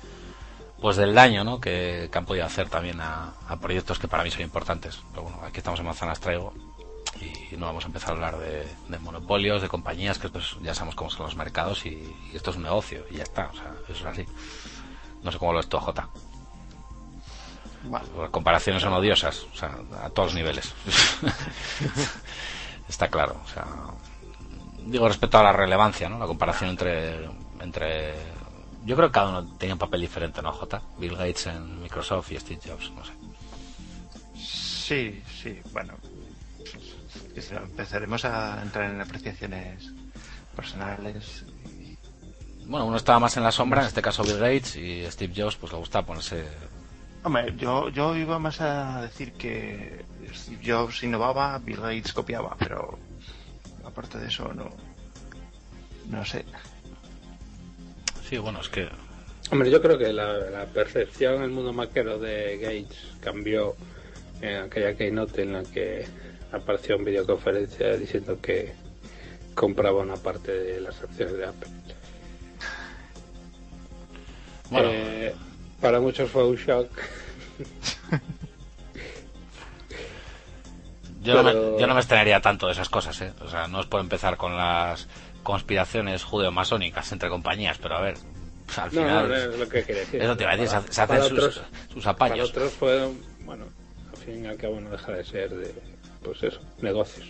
pues 0.80 0.96
del 0.96 1.14
daño 1.14 1.44
¿no? 1.44 1.60
que, 1.60 2.10
han 2.12 2.26
podido 2.26 2.44
hacer 2.44 2.68
también 2.68 3.00
a, 3.00 3.32
proyectos 3.60 3.98
que 3.98 4.08
para 4.08 4.22
mí 4.22 4.30
son 4.30 4.42
importantes. 4.42 5.00
Pero 5.10 5.22
bueno, 5.22 5.40
aquí 5.44 5.58
estamos 5.58 5.80
en 5.80 5.86
Manzanas 5.86 6.20
Traigo 6.20 6.52
y 7.22 7.56
no 7.56 7.66
vamos 7.66 7.84
a 7.84 7.88
empezar 7.88 8.10
a 8.10 8.12
hablar 8.14 8.38
de, 8.38 8.66
monopolios, 9.00 9.62
de 9.62 9.68
compañías, 9.68 10.18
que 10.18 10.30
ya 10.62 10.74
sabemos 10.74 10.94
cómo 10.94 11.10
son 11.10 11.26
los 11.26 11.36
mercados 11.36 11.86
y, 11.86 12.12
esto 12.32 12.50
es 12.50 12.56
un 12.56 12.64
negocio 12.64 13.04
y 13.10 13.16
ya 13.16 13.22
está, 13.22 13.50
o 13.52 13.54
sea, 13.54 13.72
eso 13.88 14.00
es 14.00 14.06
así. 14.06 14.26
No 15.22 15.30
sé 15.30 15.38
cómo 15.38 15.52
lo 15.52 15.60
es 15.60 15.68
todo, 15.68 15.80
J. 15.82 16.08
Bueno, 17.84 18.06
Las 18.18 18.30
comparaciones 18.30 18.82
son 18.82 18.92
odiosas, 18.92 19.46
o 19.52 19.56
sea, 19.56 19.76
a 20.02 20.10
todos 20.10 20.28
los 20.28 20.34
niveles. 20.34 20.74
Está 22.88 23.08
claro, 23.08 23.40
o 23.44 23.48
sea, 23.48 23.66
digo 24.84 25.06
respecto 25.08 25.38
a 25.38 25.42
la 25.42 25.52
relevancia, 25.52 26.08
¿no? 26.08 26.18
La 26.18 26.26
comparación 26.26 26.70
entre 26.70 27.28
entre 27.60 28.14
yo 28.84 28.96
creo 28.96 29.08
que 29.08 29.12
cada 29.12 29.28
uno 29.28 29.56
tenía 29.58 29.74
un 29.74 29.78
papel 29.78 30.00
diferente, 30.00 30.40
¿no, 30.42 30.52
J? 30.52 30.82
Bill 30.98 31.16
Gates 31.16 31.46
en 31.46 31.82
Microsoft 31.82 32.32
y 32.32 32.40
Steve 32.40 32.60
Jobs, 32.66 32.90
no 32.92 33.04
sé. 33.04 33.12
sí, 34.36 35.22
sí, 35.42 35.60
bueno. 35.72 35.94
Empezaremos 37.34 38.24
a 38.24 38.62
entrar 38.62 38.90
en 38.90 39.00
apreciaciones 39.00 39.92
personales. 40.54 41.44
Bueno, 42.66 42.86
uno 42.86 42.96
estaba 42.96 43.18
más 43.18 43.36
en 43.36 43.42
la 43.42 43.52
sombra, 43.52 43.80
en 43.80 43.88
este 43.88 44.02
caso 44.02 44.22
Bill 44.22 44.38
Gates, 44.38 44.76
y 44.76 45.04
Steve 45.10 45.32
Jobs 45.36 45.56
pues 45.56 45.72
le 45.72 45.78
gustaba 45.78 46.06
ponerse 46.06 46.44
Hombre, 47.22 47.54
yo, 47.56 47.90
yo 47.90 48.16
iba 48.16 48.38
más 48.38 48.60
a 48.62 49.02
decir 49.02 49.32
que 49.32 50.04
Steve 50.32 50.62
Jobs 50.64 51.02
innovaba, 51.02 51.58
Bill 51.58 51.80
Gates 51.80 52.12
copiaba, 52.14 52.56
pero 52.58 52.98
aparte 53.84 54.18
de 54.18 54.28
eso 54.28 54.54
no, 54.54 54.70
no 56.08 56.24
sé. 56.24 56.44
Sí, 58.28 58.38
bueno, 58.38 58.60
es 58.60 58.68
que 58.68 58.88
Hombre, 59.50 59.70
yo 59.70 59.82
creo 59.82 59.98
que 59.98 60.12
la, 60.12 60.32
la 60.32 60.66
percepción 60.66 61.36
en 61.36 61.42
el 61.42 61.50
mundo 61.50 61.72
maquero 61.72 62.18
de 62.18 62.56
Gates 62.58 63.16
cambió 63.20 63.74
en 64.40 64.62
aquella 64.62 64.94
keynote 64.94 65.42
en 65.42 65.52
la 65.52 65.62
que 65.64 66.06
apareció 66.52 66.96
en 66.96 67.04
videoconferencia 67.04 67.96
diciendo 67.96 68.38
que 68.40 68.72
compraba 69.54 70.00
una 70.02 70.16
parte 70.16 70.52
de 70.52 70.80
las 70.80 71.00
acciones 71.02 71.36
de 71.36 71.46
Apple. 71.46 71.70
bueno, 74.70 74.88
Eh, 74.92 75.34
para 75.80 76.00
muchos 76.00 76.30
fue 76.30 76.46
un 76.46 76.56
shock. 76.56 76.88
yo, 81.22 81.34
no 81.34 81.42
me, 81.42 81.52
yo 81.52 81.86
no 81.86 81.94
me 81.94 82.00
extrañaría 82.00 82.40
tanto 82.40 82.66
de 82.66 82.72
esas 82.72 82.88
cosas, 82.88 83.20
¿eh? 83.20 83.32
O 83.40 83.48
sea, 83.48 83.66
no 83.68 83.80
es 83.80 83.86
por 83.86 84.00
empezar 84.00 84.36
con 84.36 84.56
las 84.56 85.08
conspiraciones 85.42 86.22
judeo-masónicas 86.24 87.12
entre 87.12 87.28
compañías, 87.28 87.78
pero 87.78 87.96
a 87.96 88.00
ver, 88.00 88.14
pues, 88.66 88.78
al 88.78 88.94
No, 88.94 89.02
final 89.02 89.28
no, 89.28 89.34
es 89.34 89.58
lo 89.58 89.68
que 89.68 89.82
quería 89.84 90.02
decir. 90.02 90.22
eso 90.22 90.36
te 90.36 90.42
iba 90.44 90.52
a 90.52 90.56
decir, 90.56 90.68
se, 90.68 90.74
Para- 91.06 91.18
hace- 91.24 91.34
se 91.34 91.40
hacen 91.42 91.52
sus, 91.52 91.62
sus 91.92 92.04
Para 92.04 92.10
apaños. 92.12 92.50
otros 92.50 92.78
bueno, 93.44 93.64
al 94.10 94.16
fin 94.18 94.44
y 94.44 94.48
al 94.48 94.56
cabo 94.56 94.80
no 94.80 94.90
deja 94.90 95.12
de 95.12 95.24
ser 95.24 95.50
de, 95.50 95.74
pues 96.22 96.42
eso, 96.42 96.60
negocios. 96.80 97.26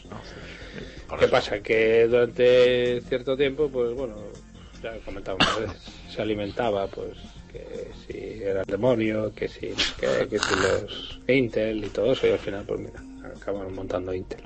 Por 1.09 1.19
¿Qué 1.19 1.25
eso. 1.27 1.33
pasa? 1.33 1.61
Que 1.61 2.07
durante 2.07 3.01
cierto 3.09 3.37
tiempo, 3.37 3.69
pues 3.71 3.93
bueno, 3.95 4.17
ya 4.83 4.93
vez, 4.93 5.71
se 6.09 6.23
alimentaba, 6.23 6.87
pues, 6.89 7.17
que 7.51 7.91
si 8.07 8.43
era 8.43 8.61
el 8.61 8.67
demonio, 8.67 9.33
que 9.35 9.49
si, 9.49 9.69
que, 9.99 10.29
que 10.29 10.39
si 10.39 10.55
los 10.57 11.19
Intel 11.29 11.85
y 11.85 11.89
todo 11.89 12.13
eso, 12.13 12.27
y 12.27 12.31
al 12.31 12.39
final, 12.39 12.65
pues 12.67 12.81
mira, 12.81 13.03
acabaron 13.37 13.75
montando 13.75 14.15
Intel. 14.15 14.41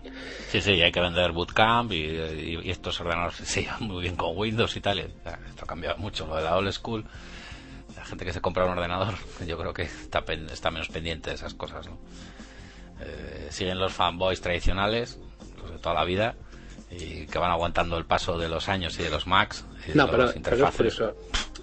Sí, 0.50 0.60
sí, 0.60 0.80
hay 0.82 0.92
que 0.92 1.00
vender 1.00 1.32
Bootcamp 1.32 1.92
y, 1.92 1.96
y- 1.96 2.60
y 2.64 2.70
estos 2.70 3.00
ordenadores 3.00 3.36
se 3.44 3.62
llevan 3.62 3.82
muy 3.84 4.02
bien 4.02 4.16
con 4.16 4.36
Windows 4.36 4.76
y 4.76 4.80
tal. 4.80 4.98
esto 5.00 5.64
ha 5.64 5.66
cambiado 5.66 5.96
mucho, 5.98 6.26
lo 6.26 6.36
de 6.36 6.42
la 6.42 6.56
old 6.56 6.72
school. 6.72 7.04
La 7.96 8.04
gente 8.04 8.24
que 8.24 8.32
se 8.32 8.40
compra 8.40 8.64
un 8.64 8.72
ordenador, 8.72 9.14
yo 9.46 9.56
creo 9.58 9.72
que 9.74 9.82
está, 9.82 10.24
pen- 10.24 10.48
está 10.50 10.70
menos 10.70 10.88
pendiente 10.88 11.30
de 11.30 11.36
esas 11.36 11.54
cosas, 11.54 11.86
¿no? 11.86 11.98
Eh, 13.04 13.48
siguen 13.50 13.78
los 13.78 13.92
fanboys 13.92 14.40
tradicionales, 14.40 15.20
los 15.62 15.72
de 15.72 15.78
toda 15.78 15.94
la 15.94 16.04
vida, 16.04 16.34
y 16.90 17.26
que 17.26 17.38
van 17.38 17.50
aguantando 17.50 17.96
el 17.98 18.04
paso 18.06 18.38
de 18.38 18.48
los 18.48 18.68
años 18.68 18.98
y 18.98 19.02
de 19.02 19.10
los 19.10 19.26
Macs 19.26 19.64
y 19.86 19.90
de 19.90 19.94
No, 19.94 20.06
pero, 20.06 20.18
pero 20.18 20.30
es 20.30 20.36
interfaces. 20.36 20.76
curioso. 20.76 21.14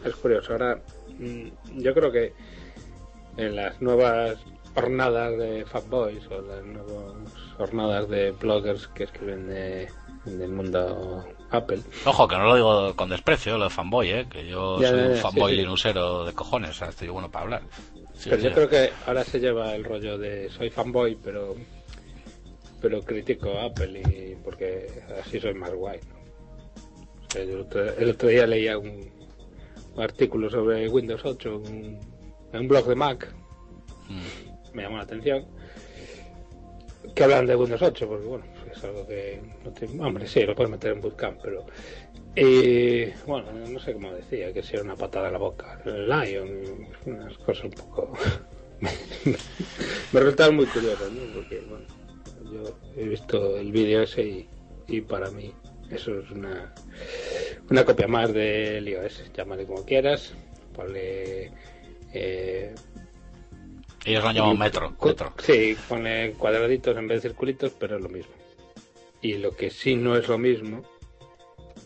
Es 0.06 0.16
curioso. 0.16 0.52
Ahora, 0.54 0.80
mm, 1.18 1.48
yo 1.82 1.94
creo 1.94 2.12
que 2.12 2.34
en 3.38 3.56
las 3.56 3.82
nuevas 3.82 4.38
jornadas 4.74 5.38
de 5.38 5.66
fanboys 5.66 6.26
o 6.28 6.42
las 6.42 6.64
nuevas 6.64 7.14
jornadas 7.58 8.10
de 8.10 8.32
bloggers 8.32 8.88
que 8.90 9.04
escriben 9.04 9.48
de, 9.48 9.90
del 10.26 10.52
mundo 10.52 11.26
Apple, 11.50 11.82
Ojo, 12.06 12.28
que 12.28 12.38
no 12.38 12.46
lo 12.46 12.56
digo 12.56 12.96
con 12.96 13.10
desprecio, 13.10 13.58
lo 13.58 13.66
de 13.66 13.70
fanboy, 13.70 14.10
¿eh? 14.10 14.28
Que 14.30 14.48
yo 14.48 14.80
Ya, 14.82 14.90
soy 14.90 15.00
ya, 15.00 15.06
un 15.10 15.16
fanboy 15.18 15.52
sí, 15.52 15.56
sí. 15.58 15.62
linuxero 15.62 16.24
de 16.26 16.34
cojones, 16.34 16.70
o 16.72 16.74
sea, 16.74 16.90
estoy 16.90 17.10
bueno 17.10 17.30
para 17.30 17.44
hablar. 17.44 17.62
Sí, 18.22 18.30
pero 18.30 18.42
yo 18.42 18.52
creo 18.54 18.70
que 18.70 18.90
ahora 19.08 19.24
se 19.24 19.40
lleva 19.40 19.76
el 19.76 19.84
rollo 19.84 20.18
de 20.18 20.50
soy 20.50 20.70
fanboy, 20.70 21.18
pero 21.24 21.56
pero 22.82 23.02
critico 23.02 23.52
a 23.60 23.66
Apple 23.66 24.02
y 24.02 24.36
porque 24.44 24.88
así 25.24 25.40
soy 25.40 25.54
más 25.54 25.72
guay. 25.74 26.00
¿no? 26.10 26.16
O 27.28 27.32
sea, 27.32 27.44
yo 27.44 27.54
el, 27.54 27.62
otro, 27.62 27.84
el 27.98 28.10
otro 28.10 28.30
día 28.30 28.48
leía 28.48 28.78
un, 28.78 29.10
un 29.96 30.02
artículo 30.02 30.50
sobre 30.50 30.88
Windows 30.90 31.22
8 31.24 31.58
un- 31.58 32.00
en 32.54 32.60
un 32.60 32.68
blog 32.68 32.88
de 32.88 32.96
Mac 32.96 33.32
Mm. 34.10 34.74
me 34.76 34.84
llamó 34.84 34.98
la 34.98 35.04
atención 35.04 35.46
que 37.16 37.24
hablan 37.24 37.46
de 37.46 37.56
Windows 37.56 37.82
8 37.82 38.08
porque 38.08 38.26
bueno 38.26 38.46
es 38.76 38.84
algo 38.84 39.08
que 39.08 39.42
no 39.64 39.72
tiene- 39.72 40.04
hombre 40.04 40.28
sí 40.28 40.42
lo 40.42 40.54
puedes 40.56 40.70
meter 40.72 40.92
en 40.94 41.02
Bootcamp 41.02 41.40
pero 41.42 41.66
y 42.36 43.06
bueno 43.26 43.52
no 43.52 43.80
sé 43.80 43.94
cómo 43.94 44.12
decía 44.14 44.54
que 44.54 44.64
si 44.64 44.76
era 44.76 44.84
una 44.84 44.96
patada 44.96 45.28
en 45.28 45.34
la 45.34 45.40
boca 45.40 45.82
Lion 45.86 46.88
unas 47.06 47.38
cosas 47.40 47.66
un 47.66 47.72
poco 47.72 48.14
me 50.12 50.20
resultaron 50.20 50.56
muy 50.56 50.66
curiosas 50.68 51.12
¿no? 51.12 51.34
porque 51.34 51.60
bueno 51.70 51.86
yo 52.52 52.78
he 52.96 53.08
visto 53.08 53.58
el 53.58 53.72
vídeo 53.72 54.04
ese 54.04 54.24
y, 54.24 54.50
y 54.88 55.02
para 55.02 55.30
mí 55.32 55.54
eso 55.90 56.20
es 56.20 56.32
una 56.32 56.74
una 57.70 57.84
copia 57.84 58.08
más 58.08 58.34
del 58.34 58.88
iOS 58.88 59.32
llámale 59.34 59.66
como 59.66 59.86
quieras 59.86 60.34
ponle 60.74 61.52
eh, 62.14 62.74
Ellos 64.06 64.36
lo 64.36 64.54
metro, 64.56 64.96
metro. 65.04 65.34
Sí, 65.38 65.76
pone 65.88 66.32
cuadraditos 66.34 66.98
en 66.98 67.08
vez 67.08 67.22
de 67.22 67.30
circulitos, 67.30 67.72
pero 67.80 67.98
es 67.98 68.04
lo 68.04 68.10
mismo. 68.10 68.34
Y 69.22 69.36
lo 69.36 69.56
que 69.56 69.70
sí 69.70 69.96
no 69.96 70.18
es 70.18 70.28
lo 70.28 70.38
mismo 70.38 70.84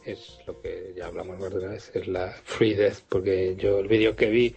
es 0.06 0.40
lo 0.45 0.60
que 0.61 0.94
ya 0.95 1.07
hablamos 1.07 1.40
más 1.40 1.49
de 1.52 1.57
una 1.57 1.69
vez, 1.69 1.91
es 1.94 2.07
la 2.07 2.30
free 2.44 2.73
death, 2.73 2.99
porque 3.10 3.56
yo 3.57 3.80
el 3.80 3.88
vídeo 3.88 4.15
que 4.15 4.30
vi, 4.30 4.56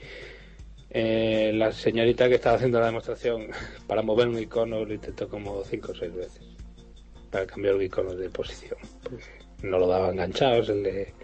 eh, 0.90 1.52
la 1.54 1.72
señorita 1.72 2.28
que 2.28 2.36
estaba 2.36 2.56
haciendo 2.56 2.80
la 2.80 2.86
demostración 2.86 3.48
para 3.86 4.02
mover 4.02 4.28
un 4.28 4.38
icono 4.38 4.84
lo 4.84 4.94
intentó 4.94 5.28
como 5.28 5.64
cinco 5.64 5.92
o 5.92 5.94
seis 5.94 6.14
veces 6.14 6.58
para 7.30 7.46
cambiar 7.46 7.74
un 7.74 7.82
icono 7.82 8.14
de 8.14 8.30
posición. 8.30 8.78
porque 9.02 9.24
no 9.62 9.78
lo 9.78 9.86
daba 9.86 10.10
enganchado, 10.10 10.62
se 10.62 10.74
le... 10.74 11.14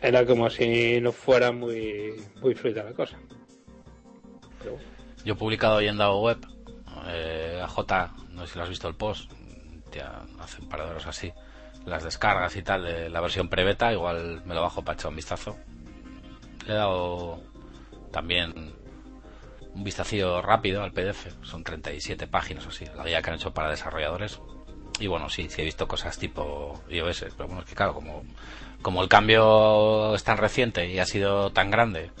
Era 0.00 0.26
como 0.26 0.50
si 0.50 1.00
no 1.00 1.12
fuera 1.12 1.50
muy, 1.50 2.14
muy 2.40 2.54
fluida 2.54 2.84
la 2.84 2.92
cosa. 2.92 3.18
Pero. 4.62 4.78
Yo 5.24 5.32
he 5.32 5.36
publicado 5.36 5.76
hoy 5.76 5.88
en 5.88 5.96
Dao 5.96 6.20
Web, 6.20 6.38
eh, 7.08 7.58
a 7.62 7.66
J, 7.66 8.14
no 8.30 8.46
sé 8.46 8.52
si 8.52 8.58
lo 8.58 8.64
has 8.64 8.70
visto 8.70 8.88
el 8.88 8.94
post, 8.94 9.32
ya 9.92 10.22
hace 10.40 10.60
un 10.60 10.68
así, 11.06 11.32
las 11.86 12.02
descargas 12.04 12.56
y 12.56 12.62
tal 12.62 12.84
de 12.84 13.08
la 13.10 13.20
versión 13.20 13.48
pre-beta, 13.48 13.92
igual 13.92 14.42
me 14.44 14.54
lo 14.54 14.62
bajo 14.62 14.82
para 14.82 14.96
echar 14.96 15.10
un 15.10 15.16
vistazo. 15.16 15.56
Le 16.66 16.72
he 16.72 16.76
dado 16.76 17.40
también 18.10 18.72
un 19.74 19.84
vistacillo 19.84 20.40
rápido 20.40 20.82
al 20.82 20.92
PDF, 20.92 21.26
son 21.42 21.64
37 21.64 22.26
páginas 22.26 22.64
o 22.66 22.68
así, 22.70 22.86
la 22.96 23.04
guía 23.04 23.20
que 23.22 23.30
han 23.30 23.36
hecho 23.36 23.52
para 23.52 23.70
desarrolladores. 23.70 24.40
Y 25.00 25.08
bueno, 25.08 25.28
sí, 25.28 25.48
sí 25.50 25.60
he 25.60 25.64
visto 25.64 25.88
cosas 25.88 26.16
tipo 26.18 26.80
iOS, 26.88 27.26
pero 27.36 27.48
bueno, 27.48 27.62
es 27.62 27.68
que 27.68 27.74
claro, 27.74 27.94
como, 27.94 28.22
como 28.80 29.02
el 29.02 29.08
cambio 29.08 30.14
es 30.14 30.22
tan 30.22 30.36
reciente 30.38 30.88
y 30.88 31.00
ha 31.00 31.04
sido 31.06 31.50
tan 31.50 31.70
grande, 31.72 32.12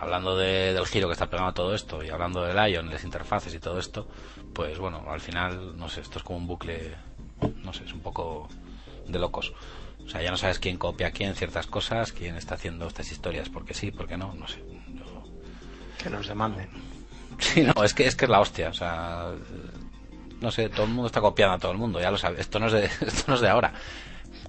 hablando 0.00 0.36
de- 0.36 0.74
del 0.74 0.86
giro 0.86 1.06
que 1.06 1.12
está 1.12 1.28
pegando 1.30 1.54
todo 1.54 1.74
esto 1.74 2.02
y 2.02 2.10
hablando 2.10 2.42
del 2.42 2.56
Ion, 2.72 2.90
las 2.90 3.04
interfaces 3.04 3.54
y 3.54 3.60
todo 3.60 3.78
esto, 3.78 4.08
pues 4.52 4.76
bueno, 4.80 5.04
al 5.08 5.20
final, 5.20 5.76
no 5.78 5.88
sé, 5.88 6.00
esto 6.00 6.18
es 6.18 6.24
como 6.24 6.38
un 6.38 6.48
bucle, 6.48 6.96
no 7.62 7.72
sé, 7.72 7.84
es 7.84 7.92
un 7.92 8.00
poco 8.00 8.48
de 9.08 9.18
locos. 9.18 9.52
O 10.04 10.08
sea, 10.08 10.22
ya 10.22 10.30
no 10.30 10.36
sabes 10.36 10.58
quién 10.58 10.76
copia 10.78 11.08
a 11.08 11.10
quién 11.10 11.34
ciertas 11.34 11.66
cosas, 11.66 12.12
quién 12.12 12.36
está 12.36 12.54
haciendo 12.54 12.86
estas 12.86 13.10
historias, 13.10 13.48
porque 13.48 13.74
sí, 13.74 13.90
porque 13.90 14.16
no, 14.16 14.34
no 14.34 14.46
sé. 14.46 14.62
Yo- 14.94 15.24
Que 16.02 16.10
los 16.10 16.26
demanden. 16.28 16.68
Sí, 17.38 17.62
no, 17.62 17.82
es 17.84 17.92
que 17.92 18.06
es 18.06 18.14
que 18.16 18.24
es 18.26 18.30
la 18.30 18.40
hostia, 18.40 18.68
o 18.68 18.72
sea, 18.74 19.32
no 20.40 20.50
sé, 20.50 20.68
todo 20.68 20.84
el 20.84 20.90
mundo 20.92 21.06
está 21.06 21.20
copiando 21.20 21.54
a 21.54 21.58
todo 21.58 21.72
el 21.72 21.78
mundo, 21.78 22.00
ya 22.00 22.10
lo 22.10 22.16
sabes, 22.18 22.40
esto 22.40 22.58
no 22.58 22.66
es 22.68 22.72
de, 22.72 22.84
esto 23.06 23.24
no 23.26 23.34
es 23.34 23.40
de 23.40 23.48
ahora. 23.48 23.72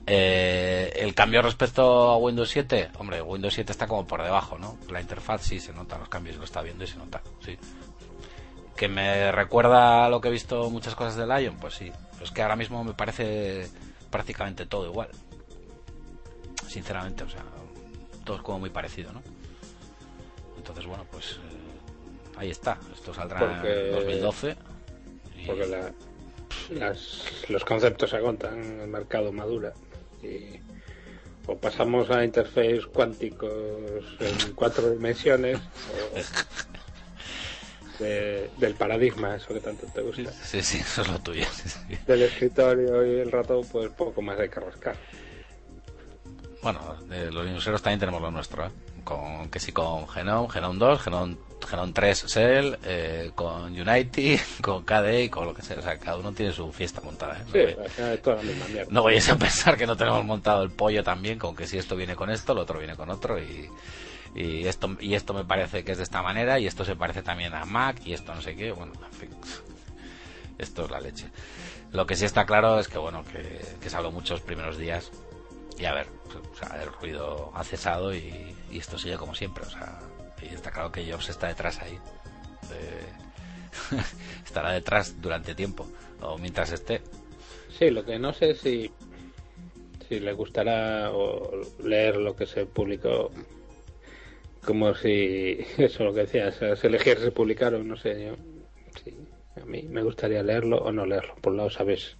Eh, 0.05 0.93
el 0.97 1.13
cambio 1.13 1.41
respecto 1.41 2.09
a 2.11 2.17
Windows 2.17 2.49
7, 2.49 2.89
hombre, 2.97 3.21
Windows 3.21 3.53
7 3.53 3.71
está 3.71 3.87
como 3.87 4.05
por 4.07 4.23
debajo, 4.23 4.57
¿no? 4.57 4.77
La 4.89 5.01
interfaz 5.01 5.41
sí 5.41 5.59
se 5.59 5.73
nota, 5.73 5.97
los 5.97 6.07
cambios 6.07 6.37
lo 6.37 6.43
está 6.45 6.61
viendo 6.61 6.83
y 6.83 6.87
se 6.87 6.97
nota, 6.97 7.21
sí. 7.43 7.57
Que 8.75 8.87
me 8.87 9.31
recuerda 9.31 10.05
a 10.05 10.09
lo 10.09 10.21
que 10.21 10.27
he 10.29 10.31
visto 10.31 10.69
muchas 10.69 10.95
cosas 10.95 11.15
del 11.15 11.29
Lion, 11.29 11.57
pues 11.59 11.73
sí. 11.73 11.91
Pero 12.13 12.23
es 12.25 12.31
que 12.31 12.41
ahora 12.41 12.55
mismo 12.55 12.83
me 12.83 12.93
parece 12.93 13.69
prácticamente 14.09 14.65
todo 14.65 14.85
igual. 14.87 15.09
Sinceramente, 16.67 17.23
o 17.23 17.29
sea, 17.29 17.43
todo 18.25 18.37
es 18.37 18.43
como 18.43 18.59
muy 18.59 18.69
parecido, 18.69 19.11
¿no? 19.13 19.21
Entonces, 20.57 20.85
bueno, 20.85 21.05
pues 21.11 21.33
eh, 21.33 22.37
ahí 22.37 22.49
está. 22.51 22.77
Esto 22.93 23.13
saldrá 23.13 23.39
Porque- 23.39 23.87
en 23.89 23.95
2012. 23.95 24.55
y- 25.37 25.45
porque 25.45 25.65
la- 25.67 25.93
las- 26.71 27.23
los 27.49 27.63
conceptos 27.63 28.09
se 28.09 28.17
agotan, 28.17 28.81
el 28.81 28.87
mercado 28.87 29.31
madura 29.31 29.73
y 30.21 30.59
o 31.49 31.55
pasamos 31.57 32.09
a 32.09 32.25
interfaces 32.25 32.85
cuánticos 32.87 33.49
en 34.19 34.53
cuatro 34.53 34.91
dimensiones 34.91 35.57
o 35.59 36.17
de- 37.99 38.49
del 38.57 38.75
paradigma, 38.75 39.35
eso 39.35 39.53
que 39.53 39.59
tanto 39.59 39.85
te 39.87 40.01
gusta. 40.01 40.31
Sí, 40.31 40.61
sí, 40.61 40.77
eso 40.79 41.01
es 41.01 41.07
lo 41.09 41.19
tuyo. 41.19 41.45
sí, 41.51 41.69
sí. 41.69 41.97
Del 42.05 42.23
escritorio 42.23 43.05
y 43.05 43.19
el 43.19 43.31
ratón, 43.31 43.65
pues 43.71 43.89
poco 43.91 44.21
más 44.21 44.39
hay 44.39 44.49
que 44.49 44.59
rascar. 44.59 44.95
Bueno, 46.61 46.95
de 47.07 47.31
los 47.31 47.45
Linuxeros 47.45 47.81
también 47.81 47.99
tenemos 47.99 48.21
lo 48.21 48.31
nuestro, 48.31 48.65
¿eh? 48.65 48.69
Con, 49.03 49.49
que 49.49 49.59
sí, 49.59 49.71
con 49.71 50.07
Genome, 50.09 50.49
Genome 50.49 50.79
2, 50.79 51.01
Genome, 51.01 51.37
Genome 51.69 51.93
3 51.93 52.25
Shell, 52.27 52.77
eh, 52.83 53.31
con 53.35 53.71
Unity, 53.79 54.37
con 54.61 54.83
KDE 54.83 55.23
y 55.25 55.29
con 55.29 55.45
lo 55.45 55.53
que 55.53 55.61
sea. 55.61 55.77
O 55.77 55.81
sea, 55.81 55.97
cada 55.97 56.17
uno 56.17 56.33
tiene 56.33 56.51
su 56.51 56.71
fiesta 56.73 56.99
montada, 57.01 57.37
¿eh? 57.37 57.43
No 57.45 57.51
Sí, 57.53 57.75
voy- 58.01 58.17
toda 58.17 58.35
la 58.37 58.43
misma 58.43 58.67
mierda. 58.67 58.91
No 58.91 59.03
vayáis 59.03 59.29
a 59.29 59.37
pensar 59.37 59.77
que 59.77 59.87
no 59.87 59.95
tenemos 59.95 60.25
montado 60.25 60.63
el 60.63 60.71
pollo 60.71 61.03
también, 61.03 61.39
con 61.39 61.55
que 61.55 61.67
si 61.67 61.77
esto 61.77 61.95
viene 61.95 62.15
con 62.15 62.29
esto, 62.29 62.53
lo 62.53 62.61
otro 62.61 62.79
viene 62.79 62.95
con 62.97 63.09
otro 63.11 63.39
y, 63.39 63.69
y 64.37 64.67
esto 64.67 64.95
y 64.99 65.15
esto 65.15 65.33
me 65.33 65.43
parece 65.43 65.83
que 65.83 65.93
es 65.93 65.97
de 65.97 66.03
esta 66.03 66.21
manera 66.21 66.59
y 66.59 66.67
esto 66.67 66.85
se 66.85 66.95
parece 66.95 67.23
también 67.23 67.55
a 67.55 67.65
Mac 67.65 67.99
y 68.05 68.13
esto 68.13 68.35
no 68.35 68.41
sé 68.41 68.55
qué, 68.55 68.71
bueno, 68.71 68.93
en 68.93 69.11
fin. 69.13 69.29
Esto 70.59 70.85
es 70.85 70.89
la 70.89 70.99
leche. 70.99 71.27
Lo 71.91 72.07
que 72.07 72.15
sí 72.15 72.25
está 72.25 72.47
claro 72.47 72.79
es 72.79 72.87
que 72.87 72.97
bueno, 72.97 73.23
que, 73.23 73.61
que 73.79 73.95
habló 73.95 74.11
muchos 74.11 74.41
primeros 74.41 74.79
días 74.79 75.11
y 75.77 75.85
a 75.85 75.93
ver, 75.93 76.07
o 76.51 76.55
sea, 76.55 76.81
el 76.81 76.91
ruido 76.91 77.51
ha 77.53 77.63
cesado 77.63 78.13
y, 78.15 78.55
esto 78.71 78.97
sigue 78.97 79.17
como 79.17 79.35
siempre, 79.35 79.63
o 79.65 79.69
sea, 79.69 79.99
y 80.41 80.47
está 80.47 80.71
claro 80.71 80.91
que 80.91 81.09
Jobs 81.11 81.29
está 81.29 81.47
detrás 81.47 81.79
ahí. 81.79 81.99
estará 84.45 84.71
detrás 84.71 85.21
durante 85.21 85.53
tiempo 85.53 85.87
o 86.21 86.39
mientras 86.39 86.71
esté. 86.71 87.03
Sí, 87.77 87.91
lo 87.91 88.03
que 88.03 88.17
no 88.17 88.33
sé 88.33 88.55
si 88.55 88.91
si 90.09 90.19
le 90.19 90.33
gustará 90.33 91.11
o 91.11 91.61
leer 91.83 92.15
lo 92.15 92.35
que 92.35 92.45
se 92.45 92.65
publicó 92.65 93.31
como 94.67 94.93
si 94.93 95.65
eso 95.77 96.03
lo 96.03 96.13
que 96.13 96.27
decías 96.27 96.55
se 96.55 96.87
elegir 96.87 97.17
se 97.17 97.31
publicaron 97.31 97.87
no 97.87 97.95
sé 97.95 98.25
yo 98.25 98.35
sí, 99.03 99.17
a 99.59 99.65
mí 99.65 99.83
me 99.83 100.03
gustaría 100.03 100.43
leerlo 100.43 100.77
o 100.77 100.91
no 100.91 101.05
leerlo 101.05 101.35
por 101.35 101.53
un 101.53 101.57
lado 101.57 101.69
sabes 101.69 102.17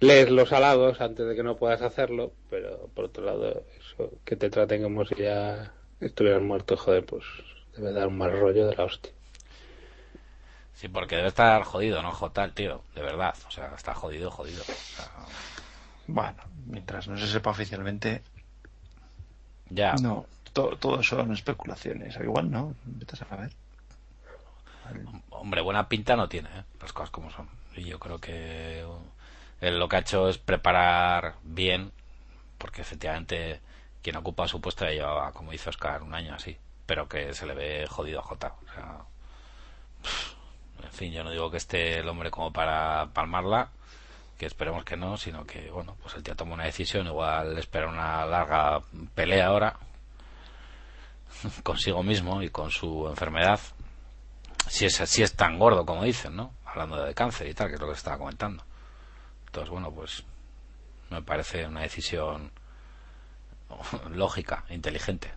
lees 0.00 0.30
los 0.30 0.52
halagos 0.52 1.00
antes 1.00 1.26
de 1.26 1.36
que 1.36 1.44
no 1.44 1.56
puedas 1.56 1.80
hacerlo 1.80 2.32
pero 2.50 2.90
por 2.92 3.06
otro 3.06 3.24
lado 3.24 3.64
eso 3.78 4.10
que 4.24 4.36
te 4.36 4.50
traten 4.50 4.82
como 4.82 5.06
si 5.06 5.14
ya 5.14 5.72
estuvieras 6.00 6.42
muerto 6.42 6.76
joder 6.76 7.06
pues 7.06 7.24
debe 7.76 7.92
dar 7.92 8.08
un 8.08 8.18
mal 8.18 8.38
rollo 8.38 8.66
de 8.66 8.74
la 8.76 8.84
hostia 8.84 9.12
Sí, 10.74 10.88
porque 10.88 11.16
debe 11.16 11.28
estar 11.28 11.62
jodido, 11.62 12.02
¿no? 12.02 12.12
Jotal, 12.12 12.52
tío, 12.52 12.82
de 12.94 13.00
verdad. 13.00 13.34
O 13.48 13.50
sea, 13.50 13.72
está 13.74 13.94
jodido, 13.94 14.30
jodido. 14.30 14.60
O 14.60 14.66
sea, 14.66 15.10
Bueno, 16.06 16.36
mientras 16.66 17.08
no 17.08 17.16
se 17.16 17.26
sepa 17.26 17.48
oficialmente, 17.48 18.20
ya, 19.70 19.94
no, 19.94 20.26
to- 20.56 20.76
todo 20.78 21.02
son 21.02 21.32
especulaciones. 21.34 22.16
Igual 22.16 22.50
no, 22.50 22.74
vete 22.86 23.14
a 23.14 23.18
saber. 23.28 23.50
hombre, 25.28 25.60
buena 25.60 25.86
pinta 25.88 26.16
no 26.16 26.28
tiene, 26.30 26.48
¿eh? 26.48 26.64
Las 26.80 26.94
cosas 26.94 27.10
como 27.10 27.30
son. 27.30 27.46
Y 27.76 27.84
yo 27.84 27.98
creo 27.98 28.18
que 28.18 28.82
él 29.60 29.78
lo 29.78 29.86
que 29.88 29.96
ha 29.96 29.98
hecho 29.98 30.30
es 30.30 30.38
preparar 30.38 31.34
bien, 31.42 31.92
porque 32.56 32.80
efectivamente 32.80 33.60
quien 34.02 34.16
ocupa 34.16 34.48
su 34.48 34.60
puesto 34.62 34.86
ya 34.86 34.92
llevaba, 34.92 35.32
como 35.32 35.52
dice 35.52 35.68
Oscar, 35.68 36.02
un 36.02 36.14
año 36.14 36.34
así, 36.34 36.56
pero 36.86 37.06
que 37.06 37.34
se 37.34 37.44
le 37.44 37.54
ve 37.54 37.86
jodido 37.86 38.20
a 38.20 38.22
Jota. 38.22 38.54
O 38.66 38.72
sea, 38.72 39.00
en 40.84 40.92
fin, 40.92 41.12
yo 41.12 41.22
no 41.22 41.30
digo 41.32 41.50
que 41.50 41.58
esté 41.58 41.98
el 41.98 42.08
hombre 42.08 42.30
como 42.30 42.50
para 42.52 43.08
palmarla, 43.12 43.68
que 44.38 44.46
esperemos 44.46 44.84
que 44.84 44.96
no, 44.96 45.16
sino 45.18 45.44
que, 45.44 45.70
bueno, 45.70 45.96
pues 46.02 46.14
el 46.14 46.22
tío 46.22 46.34
toma 46.36 46.54
una 46.54 46.64
decisión, 46.64 47.06
igual 47.06 47.58
espera 47.58 47.88
una 47.88 48.24
larga 48.24 48.80
pelea 49.14 49.46
ahora 49.48 49.76
consigo 51.62 52.02
mismo 52.02 52.42
y 52.42 52.50
con 52.50 52.70
su 52.70 53.06
enfermedad, 53.08 53.60
si 54.68 54.86
es, 54.86 54.94
si 54.94 55.22
es 55.22 55.34
tan 55.34 55.58
gordo 55.58 55.84
como 55.84 56.04
dicen, 56.04 56.36
¿no? 56.36 56.52
Hablando 56.64 57.02
de 57.04 57.14
cáncer 57.14 57.46
y 57.48 57.54
tal, 57.54 57.68
que 57.68 57.74
es 57.74 57.80
lo 57.80 57.86
que 57.86 57.94
estaba 57.94 58.18
comentando. 58.18 58.64
Entonces, 59.46 59.70
bueno, 59.70 59.90
pues 59.92 60.24
me 61.10 61.22
parece 61.22 61.66
una 61.66 61.82
decisión 61.82 62.50
lógica, 64.10 64.64
inteligente. 64.70 65.30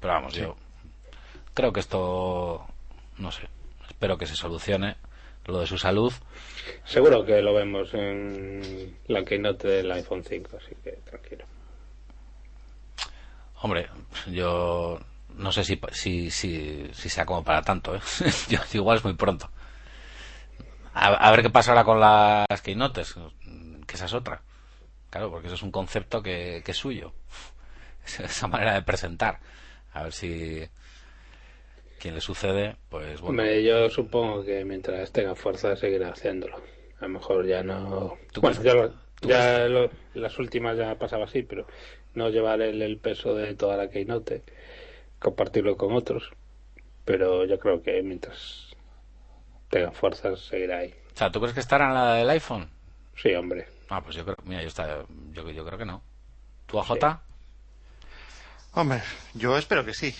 Pero 0.00 0.14
vamos, 0.14 0.34
yo 0.34 0.56
creo 1.52 1.72
que 1.72 1.80
esto, 1.80 2.66
no 3.18 3.30
sé, 3.30 3.48
espero 3.88 4.16
que 4.16 4.26
se 4.26 4.36
solucione 4.36 4.96
lo 5.46 5.60
de 5.60 5.66
su 5.66 5.78
salud. 5.78 6.12
seguro 6.84 7.24
que 7.24 7.42
lo 7.42 7.54
vemos 7.54 7.92
en 7.94 8.96
la 9.08 9.24
keynote 9.24 9.68
del 9.68 9.92
iPhone 9.92 10.22
5 10.22 10.56
así 10.56 10.74
que 10.82 10.92
tranquilo 11.04 11.44
Hombre, 13.62 13.88
yo 14.30 14.98
no 15.36 15.52
sé 15.52 15.64
si, 15.64 15.78
si, 15.92 16.30
si, 16.30 16.88
si 16.92 17.08
sea 17.08 17.26
como 17.26 17.44
para 17.44 17.62
tanto, 17.62 17.94
¿eh? 17.94 18.00
Yo- 18.48 18.58
igual 18.72 18.98
es 18.98 19.04
muy 19.04 19.14
pronto. 19.14 19.50
A, 20.92 21.06
a 21.08 21.30
ver 21.30 21.42
qué 21.42 21.50
pasa 21.50 21.70
ahora 21.72 21.84
con 21.84 22.00
las 22.00 22.62
keynotes, 22.62 23.14
que 23.86 23.96
esa 23.96 24.06
es 24.06 24.14
otra. 24.14 24.42
Claro, 25.10 25.30
porque 25.30 25.46
eso 25.46 25.56
es 25.56 25.62
un 25.62 25.70
concepto 25.72 26.22
que, 26.22 26.62
que 26.64 26.70
es 26.72 26.76
suyo. 26.76 27.12
Esa 28.18 28.46
manera 28.46 28.74
de 28.74 28.82
presentar. 28.82 29.40
A 29.92 30.04
ver 30.04 30.12
si 30.12 30.68
quien 31.98 32.14
le 32.14 32.20
sucede, 32.20 32.76
pues 32.88 33.20
bueno. 33.20 33.42
Hombre, 33.42 33.62
yo 33.62 33.90
supongo 33.90 34.44
que 34.44 34.64
mientras 34.64 35.12
tenga 35.12 35.34
fuerza 35.34 35.76
seguirá 35.76 36.10
haciéndolo. 36.10 36.56
A 36.98 37.02
lo 37.02 37.08
mejor 37.08 37.46
ya 37.46 37.62
no. 37.62 38.16
¿Tú 38.32 38.40
Bueno, 38.40 38.62
ya, 38.62 38.74
lo- 38.74 38.94
ya 39.22 39.66
lo- 39.68 39.90
las 40.14 40.38
últimas 40.38 40.76
ya 40.78 40.94
pasaba 40.96 41.24
así, 41.24 41.42
pero 41.42 41.66
no 42.14 42.28
llevar 42.28 42.60
el, 42.62 42.82
el 42.82 42.98
peso 42.98 43.34
de 43.34 43.54
toda 43.54 43.76
la 43.76 43.90
keynote, 43.90 44.42
compartirlo 45.18 45.76
con 45.76 45.92
otros. 45.92 46.30
Pero 47.04 47.44
yo 47.44 47.58
creo 47.58 47.82
que 47.82 48.02
mientras 48.02 48.68
tenga 49.68 49.92
fuerzas 49.92 50.40
seguirá 50.40 50.78
ahí. 50.78 50.94
O 51.14 51.18
sea, 51.18 51.30
¿tú 51.30 51.40
crees 51.40 51.54
que 51.54 51.60
estará 51.60 51.88
en 51.88 51.94
la 51.94 52.14
del 52.14 52.30
iPhone? 52.30 52.68
Sí, 53.16 53.34
hombre. 53.34 53.66
Ah, 53.88 54.02
pues 54.02 54.16
yo 54.16 54.24
creo, 54.24 54.36
mira, 54.44 54.62
yo, 54.62 54.68
está, 54.68 55.04
yo, 55.32 55.50
yo 55.50 55.64
creo 55.64 55.78
que 55.78 55.84
no. 55.84 56.02
¿Tú 56.66 56.78
a 56.78 56.84
J? 56.84 57.20
Hombre, 58.72 59.02
yo 59.34 59.58
espero 59.58 59.84
que 59.84 59.94
sí. 59.94 60.14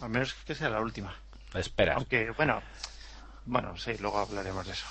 Al 0.00 0.10
menos 0.10 0.34
que 0.34 0.54
sea 0.54 0.68
la 0.68 0.80
última. 0.80 1.14
Esperas. 1.54 1.96
Aunque, 1.96 2.30
bueno, 2.30 2.62
bueno, 3.46 3.76
sí, 3.76 3.96
luego 3.98 4.18
hablaremos 4.18 4.66
de 4.66 4.72
eso. 4.72 4.86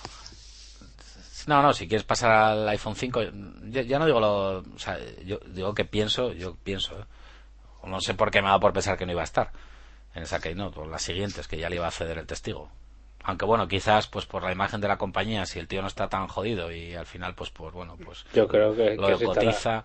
No, 1.48 1.62
no, 1.62 1.74
si 1.74 1.88
quieres 1.88 2.06
pasar 2.06 2.32
al 2.32 2.70
iPhone 2.70 2.96
5, 2.96 3.22
ya, 3.70 3.82
ya 3.84 4.00
no 4.00 4.06
digo 4.06 4.20
lo. 4.20 4.60
O 4.60 4.80
sea, 4.80 4.98
yo 5.24 5.40
digo 5.48 5.74
que 5.74 5.86
pienso, 5.86 6.34
yo 6.34 6.56
pienso. 6.64 7.00
¿eh? 7.00 7.06
No 7.86 8.02
sé 8.02 8.14
por 8.16 8.32
qué 8.32 8.42
me 8.42 8.48
ha 8.48 8.52
dado 8.52 8.62
por 8.62 8.74
pensar 8.74 8.98
que 8.98 9.06
no 9.06 9.12
iba 9.12 9.22
a 9.22 9.26
estar 9.26 9.52
en 10.16 10.24
esa 10.24 10.40
keynote, 10.40 10.80
o 10.80 10.86
las 10.86 11.02
siguientes, 11.04 11.48
que 11.48 11.58
ya 11.58 11.70
le 11.70 11.76
iba 11.76 11.88
a 11.88 11.92
ceder 11.92 12.18
el 12.18 12.26
testigo. 12.26 12.70
Aunque 13.24 13.46
bueno, 13.46 13.68
quizás 13.68 14.08
pues 14.08 14.26
por 14.26 14.44
la 14.44 14.52
imagen 14.52 14.82
de 14.82 14.88
la 14.88 14.98
compañía, 14.98 15.46
si 15.46 15.60
el 15.60 15.68
tío 15.68 15.82
no 15.82 15.88
está 15.88 16.08
tan 16.10 16.28
jodido 16.28 16.72
y 16.72 16.94
al 16.96 17.06
final 17.06 17.34
pues 17.36 17.50
pues 17.50 17.74
bueno, 17.74 17.98
pues 18.04 18.24
Yo 18.34 18.48
creo 18.48 18.76
que, 18.76 18.96
lo 18.96 19.08
que 19.08 19.14
estará, 19.14 19.34
cotiza. 19.34 19.84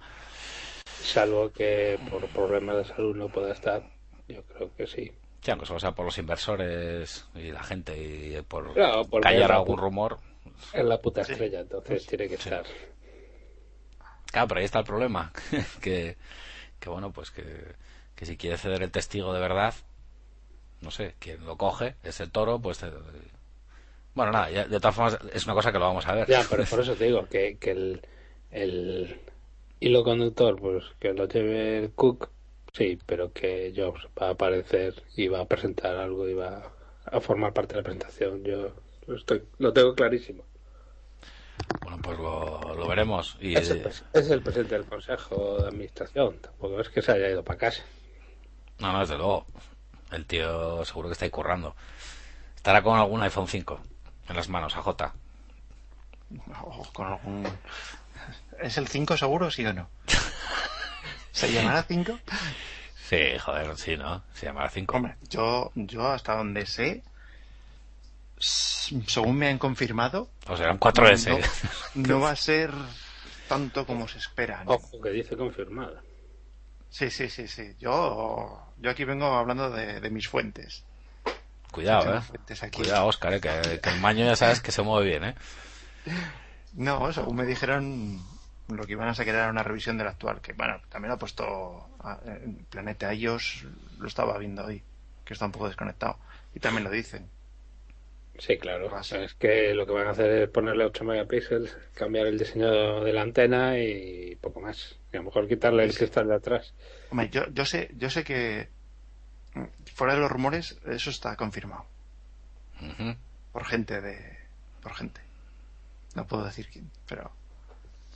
salvo 1.03 1.51
que 1.51 1.99
por 2.11 2.27
problemas 2.29 2.77
de 2.77 2.85
salud 2.85 3.17
no 3.17 3.29
pueda 3.29 3.53
estar. 3.53 3.83
Yo 4.29 4.43
creo 4.43 4.71
que 4.77 4.87
sí. 4.87 5.11
Sí, 5.43 5.51
aunque 5.51 5.67
solo 5.67 5.81
sea 5.81 5.93
por 5.93 6.05
los 6.05 6.19
inversores 6.19 7.27
y 7.35 7.51
la 7.51 7.63
gente 7.63 7.97
y 7.99 8.41
por 8.43 8.75
Claro, 8.75 9.05
porque 9.07 9.25
callar 9.25 9.51
la 9.51 9.57
algún 9.57 9.79
rumor. 9.79 10.19
Es 10.73 10.85
la 10.85 11.01
puta 11.01 11.21
estrella, 11.21 11.61
entonces 11.61 12.07
tiene 12.07 12.29
que 12.29 12.35
estar. 12.35 12.67
Claro, 14.33 14.49
pero 14.49 14.59
ahí 14.61 14.65
está 14.65 14.79
el 14.79 14.85
problema. 14.85 15.33
que, 15.81 16.17
que 16.81 16.91
bueno, 16.91 17.13
pues 17.13 17.31
que, 17.31 17.45
que 18.17 18.27
si 18.27 18.37
quiere 18.37 18.59
ceder 18.59 18.83
el 18.83 18.91
testigo 18.93 19.33
de 19.35 19.41
verdad, 19.41 19.75
no 20.81 20.91
sé, 20.91 21.15
quien 21.19 21.45
lo 21.45 21.57
coge 21.57 21.95
es 22.03 22.21
el 22.21 22.31
toro, 22.31 22.59
pues. 22.61 22.83
eh, 22.83 22.91
bueno, 24.15 24.33
nada, 24.33 24.51
ya- 24.51 24.67
de 24.67 24.81
todas 24.81 24.95
formas 24.95 25.19
es 25.33 25.45
una 25.45 25.55
cosa 25.55 25.73
que 25.73 25.79
lo 25.79 25.87
vamos 25.87 26.07
a 26.07 26.15
ver. 26.15 26.29
Ya, 26.29 26.47
pero 26.49 26.67
por 26.69 26.81
eso 26.81 26.97
te 26.97 27.05
digo 27.07 27.29
que, 27.29 27.59
que 27.59 27.71
el, 27.73 28.03
el 28.51 29.21
hilo 29.81 30.05
conductor, 30.05 30.57
pues 30.61 30.85
que 31.01 31.13
lo 31.15 31.27
lleve 31.29 31.79
el 31.79 31.93
Cook, 31.95 32.31
sí, 32.73 32.99
pero 33.07 33.33
que 33.33 33.73
Jobs 33.77 34.07
va 34.21 34.29
a 34.29 34.31
aparecer 34.31 35.03
y 35.17 35.29
va 35.29 35.41
a 35.41 35.49
presentar 35.49 35.97
algo 35.97 36.29
y 36.29 36.35
va 36.35 36.73
a 37.07 37.21
formar 37.21 37.53
parte 37.53 37.75
de 37.75 37.81
la 37.81 37.85
presentación. 37.85 38.45
Yo 38.45 38.73
lo, 39.07 39.17
estoy, 39.17 39.43
lo 39.59 39.73
tengo 39.73 39.95
clarísimo. 39.95 40.45
Bueno, 41.83 41.99
pues 42.03 42.19
lo, 42.19 42.75
lo 42.75 42.87
veremos. 42.89 43.37
Y, 43.41 43.57
Es 43.57 43.71
el, 43.71 43.83
pres- 43.83 44.05
es 44.13 44.31
el 44.31 44.43
presidente 44.43 44.75
del 44.75 44.85
Consejo 44.85 45.63
de 45.63 45.69
Administración, 45.69 46.39
tampoco 46.39 46.81
es 46.81 46.89
que 46.89 47.03
se 47.03 47.13
haya 47.13 47.29
ido 47.31 47.43
para 47.45 47.59
casa. 47.59 47.83
no, 48.79 48.93
no, 48.93 49.01
desde 49.01 49.17
luego. 49.17 49.47
El 50.11 50.27
tío 50.27 50.85
seguro 50.85 51.09
que 51.09 51.13
está 51.13 51.25
ahí 51.25 51.31
currando. 51.31 51.77
Estará 52.57 52.83
con 52.83 52.99
algún 52.99 53.23
iPhone 53.23 53.47
5 53.49 53.81
en 54.29 54.37
las 54.37 54.49
manos, 54.49 54.77
a 54.77 54.83
J. 54.83 55.15
O 56.63 56.85
con 56.93 57.07
algún... 57.07 57.47
¿Es 58.61 58.77
el 58.77 58.89
5 58.89 59.17
seguro, 59.17 59.51
sí 59.51 59.65
o 59.65 59.73
no? 59.73 59.89
¿Se 61.33 61.51
llamará 61.53 61.83
5? 61.85 62.19
Sí, 63.09 63.39
joder, 63.39 63.77
sí, 63.77 63.97
¿no? 63.97 64.23
Se 64.35 64.47
llamará 64.47 64.69
5. 64.69 64.97
Hombre, 64.97 65.17
yo, 65.29 65.71
yo 65.75 66.09
hasta 66.09 66.37
donde 66.37 66.67
sé, 66.67 67.03
según 68.41 69.37
me 69.37 69.49
han 69.49 69.59
confirmado, 69.59 70.31
O 70.47 70.57
serán 70.57 70.81
4S. 70.81 71.39
no, 71.95 72.09
no 72.09 72.21
va 72.21 72.31
a 72.31 72.37
ser 72.37 72.73
tanto 73.49 73.87
como 73.87 74.09
se 74.09 74.19
espera. 74.19 74.65
¿no? 74.65 74.73
Ojo, 74.73 75.01
que 75.01 75.11
dice 75.11 75.37
confirmada. 75.37 76.03
Sí, 76.89 77.11
sí, 77.11 77.29
sí, 77.29 77.47
sí. 77.47 77.75
Yo, 77.79 78.73
yo 78.79 78.91
aquí 78.91 79.05
vengo 79.05 79.27
hablando 79.27 79.71
de, 79.71 80.01
de 80.01 80.11
mis 80.11 80.29
fuentes. 80.29 80.85
Cuidado, 81.71 82.17
eh. 82.17 82.21
fuentes 82.21 82.63
aquí. 82.63 82.83
Cuidado, 82.83 83.07
Oscar, 83.07 83.35
eh, 83.35 83.41
que, 83.41 83.81
que 83.81 83.91
el 83.91 84.01
maño 84.01 84.25
ya 84.25 84.35
sabes 84.37 84.61
que 84.61 84.73
se 84.73 84.83
mueve 84.83 85.07
bien, 85.09 85.25
eh. 85.25 85.35
No, 86.75 87.13
según 87.13 87.37
me 87.37 87.47
dijeron, 87.47 88.21
lo 88.69 88.85
que 88.85 88.93
iban 88.93 89.09
a 89.09 89.15
sacar 89.15 89.35
era 89.35 89.51
una 89.51 89.63
revisión 89.63 89.99
del 89.99 90.09
actual, 90.09 90.41
que 90.41 90.53
bueno, 90.53 90.81
también 90.89 91.11
lo 91.11 91.15
ha 91.15 91.19
puesto 91.19 91.91
Planeta 92.71 93.13
ellos, 93.13 93.65
lo 93.99 94.09
estaba 94.09 94.39
viendo 94.39 94.65
hoy, 94.65 94.83
que 95.25 95.35
está 95.35 95.47
un 95.47 95.53
poco 95.53 95.69
desconectado. 95.69 96.19
Y 96.55 96.61
también 96.61 96.85
lo 96.85 96.91
dicen. 96.91 97.29
Sí, 98.41 98.57
claro. 98.59 98.89
Ah, 98.93 99.03
sí. 99.03 99.17
Es 99.17 99.35
que 99.35 99.75
lo 99.75 99.85
que 99.87 99.93
van 99.93 100.07
a 100.09 100.11
hacer 100.11 100.31
es 100.31 100.49
ponerle 100.49 100.85
8 100.87 101.05
megapíxeles, 101.05 101.77
cambiar 101.95 102.27
el 102.27 102.39
diseño 102.39 103.05
de 103.05 103.13
la 103.13 103.23
antena 103.23 103.79
y 103.79 104.35
poco 104.41 104.61
más. 104.61 104.97
Y 105.13 105.17
a 105.17 105.21
lo 105.21 105.27
mejor 105.27 105.47
quitarle 105.47 105.85
el 105.85 105.95
cristal 105.95 106.27
de 106.29 106.35
atrás. 106.37 106.73
Hombre, 107.11 107.29
yo, 107.31 107.43
yo 107.53 107.65
sé, 107.67 107.91
yo 107.99 108.09
sé 108.11 108.25
que 108.25 108.69
mm, 109.55 109.65
fuera 109.95 110.15
de 110.15 110.21
los 110.21 110.31
rumores, 110.31 110.79
eso 110.87 111.11
está 111.11 111.37
confirmado. 111.37 111.85
Por 113.53 113.65
gente 113.67 114.01
de. 114.01 114.39
por 114.83 114.95
gente. 114.95 115.21
No 116.15 116.27
puedo 116.27 116.45
decir 116.45 116.69
quién, 116.73 116.91
pero. 117.07 117.31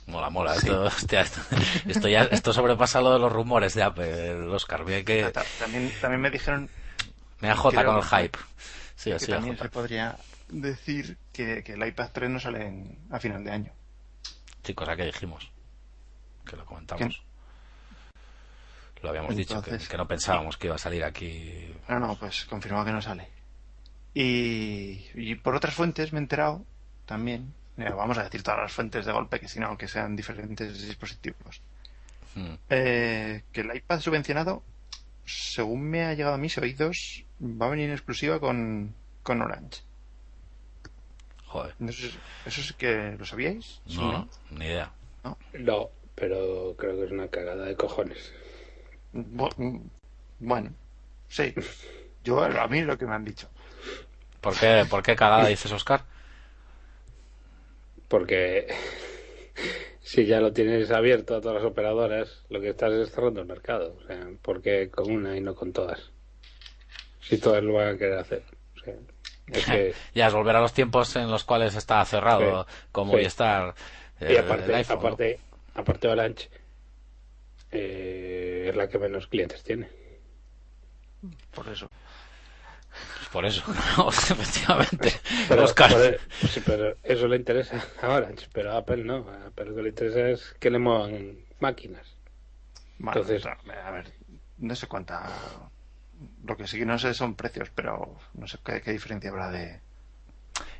Mola, 0.07 0.29
mola. 0.29 0.55
Esto, 0.55 0.83
hostia, 0.85 1.21
esto, 1.21 1.41
esto 1.87 2.07
ya 2.07 2.23
esto 2.23 2.51
sobrepasa 2.53 3.01
lo 3.01 3.13
de 3.13 3.19
los 3.19 3.31
rumores 3.31 3.73
de 3.73 3.83
Apple, 3.83 4.33
Oscar. 4.49 4.85
Mira 4.85 5.03
que 5.03 5.23
Ta- 5.31 5.43
También, 5.59 5.91
también 6.01 6.21
me 6.21 6.29
dijeron 6.31 6.69
me 7.41 7.47
da 7.49 7.55
jota 7.55 7.81
creo 7.81 7.91
con 7.91 7.97
el 7.97 8.23
hype. 8.23 8.39
Sí, 8.95 9.11
que 9.11 9.19
sí, 9.19 9.31
también 9.31 9.57
se 9.57 9.69
podría 9.69 10.17
decir 10.49 11.17
que, 11.33 11.63
que 11.63 11.73
el 11.73 11.85
iPad 11.85 12.09
3 12.13 12.29
no 12.29 12.39
sale 12.39 12.65
en- 12.67 12.97
a 13.11 13.19
final 13.19 13.43
de 13.43 13.51
año. 13.51 13.71
Chicos, 14.63 14.87
¿a 14.89 14.95
qué 14.95 15.05
dijimos? 15.05 15.51
Que 16.49 16.55
lo 16.55 16.65
comentamos. 16.65 17.21
Lo 19.01 19.09
habíamos 19.09 19.35
dicho, 19.35 19.61
que, 19.61 19.77
que 19.77 19.97
no 19.97 20.07
pensábamos 20.07 20.57
que 20.57 20.67
iba 20.67 20.75
a 20.75 20.79
salir 20.79 21.03
aquí. 21.03 21.71
No, 21.89 21.99
no, 21.99 22.15
pues 22.17 22.45
confirmado 22.45 22.85
que 22.85 22.91
no 22.91 23.01
sale. 23.01 23.27
Y, 24.13 25.05
y 25.13 25.35
por 25.35 25.55
otras 25.55 25.73
fuentes 25.75 26.13
me 26.13 26.19
he 26.19 26.21
enterado 26.21 26.65
también. 27.05 27.53
vamos 27.77 28.17
a 28.17 28.23
decir 28.23 28.41
todas 28.41 28.61
las 28.61 28.71
fuentes 28.71 29.05
de 29.05 29.11
golpe, 29.11 29.39
que 29.39 29.47
si 29.49 29.59
no, 29.59 29.77
que 29.77 29.87
sean 29.87 30.15
diferentes 30.15 30.81
dispositivos. 30.87 31.61
Mm. 32.35 32.53
Eh, 32.69 33.43
que 33.51 33.61
el 33.61 33.75
iPad 33.75 33.99
subvencionado, 33.99 34.63
según 35.25 35.83
me 35.83 36.05
ha 36.05 36.13
llegado 36.13 36.35
a 36.35 36.39
mis 36.39 36.57
oídos, 36.57 37.24
va 37.39 37.67
a 37.67 37.69
venir 37.69 37.85
en 37.89 37.93
exclusiva 37.95 38.39
con, 38.41 38.93
con 39.23 39.41
Orange. 39.41 39.83
Joder. 41.47 41.75
Sé- 41.91 42.19
¿Eso 42.45 42.61
sí 42.61 42.73
que 42.75 43.15
lo 43.17 43.25
sabíais? 43.25 43.81
Sí, 43.87 43.95
No, 43.97 44.11
no, 44.11 44.27
ni 44.51 44.65
idea. 44.65 44.91
No, 45.53 45.89
pero 46.13 46.75
creo 46.77 46.97
que 46.97 47.05
es 47.05 47.11
una 47.11 47.27
cagada 47.29 47.65
de 47.65 47.75
cojones. 47.75 48.31
Bu- 49.13 49.81
Bueno, 50.39 50.73
sí. 51.29 51.53
Yo, 52.23 52.43
a 52.43 52.67
mí 52.67 52.81
lo 52.81 52.97
que 52.97 53.05
me 53.05 53.15
han 53.15 53.25
dicho. 53.25 53.49
¿Por 54.41 54.55
qué, 54.57 54.85
¿Por 54.89 55.03
qué 55.03 55.15
cagada 55.15 55.47
dices, 55.47 55.71
Oscar? 55.71 56.05
Porque 58.07 58.67
si 60.01 60.25
ya 60.25 60.39
lo 60.41 60.53
tienes 60.53 60.91
abierto 60.91 61.35
a 61.35 61.41
todas 61.41 61.55
las 61.63 61.71
operadoras, 61.71 62.45
lo 62.49 62.61
que 62.61 62.69
estás 62.69 62.93
es 62.93 63.11
cerrando 63.11 63.41
el 63.41 63.47
mercado. 63.47 63.95
O 63.97 64.07
sea, 64.07 64.27
porque 64.41 64.89
con 64.91 65.11
una 65.11 65.37
y 65.37 65.41
no 65.41 65.55
con 65.55 65.73
todas. 65.73 66.11
Si 67.27 67.37
todas 67.37 67.63
lo 67.63 67.73
van 67.73 67.95
a 67.95 67.97
querer 67.97 68.17
hacer. 68.19 68.43
O 68.75 68.79
sea, 68.79 68.93
es 69.47 69.65
que... 69.65 69.93
Ya 70.13 70.27
es 70.27 70.33
volver 70.33 70.55
a 70.55 70.61
los 70.61 70.73
tiempos 70.73 71.15
en 71.15 71.29
los 71.29 71.43
cuales 71.43 71.75
está 71.75 72.03
cerrado, 72.05 72.65
como 72.91 73.11
sí. 73.11 73.17
Movistar. 73.17 73.73
Y 74.21 74.25
eh, 74.25 74.39
aparte, 74.39 74.65
el 74.65 74.75
iPhone, 74.75 74.95
¿no? 74.95 75.07
aparte, 75.07 75.39
aparte 75.73 76.07
Orange 76.07 76.49
eh, 77.71 78.67
es 78.69 78.75
la 78.75 78.87
que 78.87 78.97
menos 78.99 79.27
clientes 79.27 79.63
tiene. 79.63 79.89
Por 81.53 81.67
eso. 81.69 81.89
Pues 83.17 83.29
por 83.29 83.45
eso, 83.45 83.63
no, 83.97 84.09
efectivamente. 84.09 85.11
Pero, 85.49 85.63
Oscar. 85.65 85.91
por- 85.91 86.47
sí, 86.49 86.61
pero 86.65 86.95
eso 87.03 87.27
le 87.27 87.35
interesa 87.35 87.83
a 88.01 88.09
Orange, 88.09 88.47
pero 88.53 88.71
a 88.71 88.77
Apple 88.77 89.03
no. 89.03 89.27
A 89.29 89.47
Apple 89.47 89.65
lo 89.65 89.75
que 89.75 89.81
le 89.81 89.89
interesa 89.89 90.29
es 90.29 90.55
que 90.59 90.69
le 90.69 90.79
muevan 90.79 91.39
máquinas. 91.59 92.15
Bueno, 92.97 93.19
Entonces- 93.21 93.45
a 93.45 93.91
ver, 93.91 94.13
no 94.59 94.75
sé 94.75 94.87
cuánta. 94.87 95.29
Lo 96.45 96.55
que 96.57 96.67
sí 96.67 96.77
que 96.77 96.85
no 96.85 96.97
sé 96.99 97.13
son 97.13 97.35
precios, 97.35 97.69
pero 97.73 98.17
no 98.33 98.47
sé 98.47 98.57
qué, 98.63 98.81
qué 98.81 98.91
diferencia 98.91 99.29
habrá 99.29 99.49
de. 99.49 99.81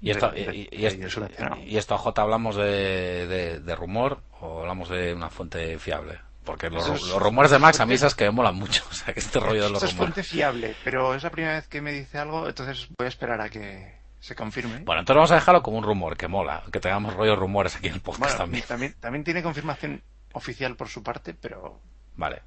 Y 0.01 0.11
esto, 0.11 0.31
de- 0.31 0.45
de- 0.45 0.55
y, 0.55 0.67
de 0.81 0.87
esto, 0.87 1.09
subvencionado. 1.09 1.61
y 1.61 1.77
esto, 1.77 1.97
J, 1.97 2.21
¿hablamos 2.21 2.55
de, 2.55 3.75
rumor 3.77 4.21
o 4.39 4.61
hablamos 4.61 4.87
de 4.89 5.13
una 5.13 5.29
fuente 5.29 5.77
fiable? 5.79 6.19
Porque 6.45 6.69
los, 6.69 6.87
es- 6.87 7.01
los 7.01 7.21
rumores 7.21 7.51
de 7.51 7.59
Max 7.59 7.79
a 7.79 7.85
mí 7.85 7.95
esas 7.95 8.15
que 8.15 8.25
me 8.25 8.31
molan 8.31 8.55
mucho. 8.55 8.83
O 8.89 8.93
sea, 8.93 9.13
que 9.13 9.19
este 9.19 9.39
rollo 9.39 9.63
de 9.63 9.69
los 9.71 9.83
Esto 9.83 9.85
es 9.87 9.91
rumores. 9.93 10.13
fuente 10.13 10.23
fiable, 10.23 10.75
pero 10.83 11.13
es 11.15 11.23
la 11.23 11.29
primera 11.31 11.55
vez 11.55 11.67
que 11.67 11.81
me 11.81 11.91
dice 11.91 12.17
algo, 12.19 12.47
entonces 12.47 12.87
voy 12.97 13.05
a 13.05 13.09
esperar 13.09 13.41
a 13.41 13.49
que 13.49 13.95
se 14.19 14.35
confirme. 14.35 14.79
Bueno, 14.85 15.01
entonces 15.01 15.15
vamos 15.17 15.31
a 15.31 15.35
dejarlo 15.35 15.61
como 15.63 15.77
un 15.79 15.83
rumor, 15.83 16.15
que 16.15 16.27
mola. 16.27 16.63
Que 16.71 16.79
tengamos 16.79 17.13
rollo 17.15 17.35
rumores 17.35 17.75
aquí 17.75 17.87
en 17.87 17.95
el 17.95 18.01
podcast 18.01 18.21
Bueno, 18.33 18.37
también. 18.37 18.63
también, 18.67 18.95
también 18.99 19.23
tiene 19.23 19.43
confirmación 19.43 20.01
oficial 20.33 20.75
por 20.77 20.87
su 20.87 21.03
parte, 21.03 21.33
pero 21.33 21.79
Vale. 22.15 22.41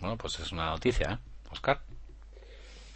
Bueno, 0.00 0.16
pues 0.16 0.38
es 0.38 0.52
una 0.52 0.66
noticia, 0.70 1.12
¿eh? 1.12 1.18
Oscar. 1.50 1.80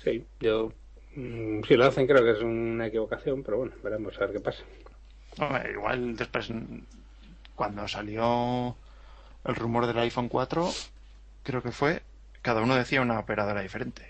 Sí, 0.02 0.24
yo. 0.40 0.72
mm, 1.16 1.62
Si 1.64 1.74
lo 1.76 1.84
hacen, 1.86 2.06
creo 2.06 2.24
que 2.24 2.32
es 2.32 2.42
una 2.42 2.86
equivocación, 2.86 3.42
pero 3.42 3.58
bueno, 3.58 3.72
veremos 3.82 4.16
a 4.16 4.20
ver 4.20 4.32
qué 4.32 4.40
pasa. 4.40 4.62
Hombre, 5.38 5.72
igual 5.72 6.16
después, 6.16 6.50
cuando 7.54 7.86
salió 7.88 8.76
el 9.44 9.54
rumor 9.54 9.86
del 9.86 9.98
iPhone 9.98 10.28
4, 10.28 10.68
creo 11.44 11.62
que 11.62 11.72
fue, 11.72 12.02
cada 12.42 12.62
uno 12.62 12.74
decía 12.74 13.00
una 13.02 13.18
operadora 13.18 13.60
diferente. 13.62 14.08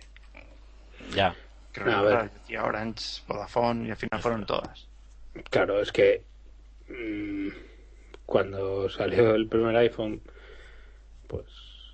Ya. 1.15 1.35
Creo 1.73 1.87
que 1.87 1.93
A 1.93 2.03
ver. 2.03 2.11
claro, 2.13 2.31
decía 2.35 2.65
Orange, 2.65 3.23
Vodafone 3.29 3.89
y 3.89 3.91
al 3.91 3.97
final 3.97 4.21
fueron 4.21 4.47
todas. 4.47 4.87
Claro, 5.51 5.81
es 5.81 5.93
que 5.93 6.23
mm, 6.89 7.49
cuando 8.27 8.89
salió 8.89 9.35
el 9.35 9.47
primer 9.49 9.77
iPhone, 9.77 10.21
pues 11.29 11.47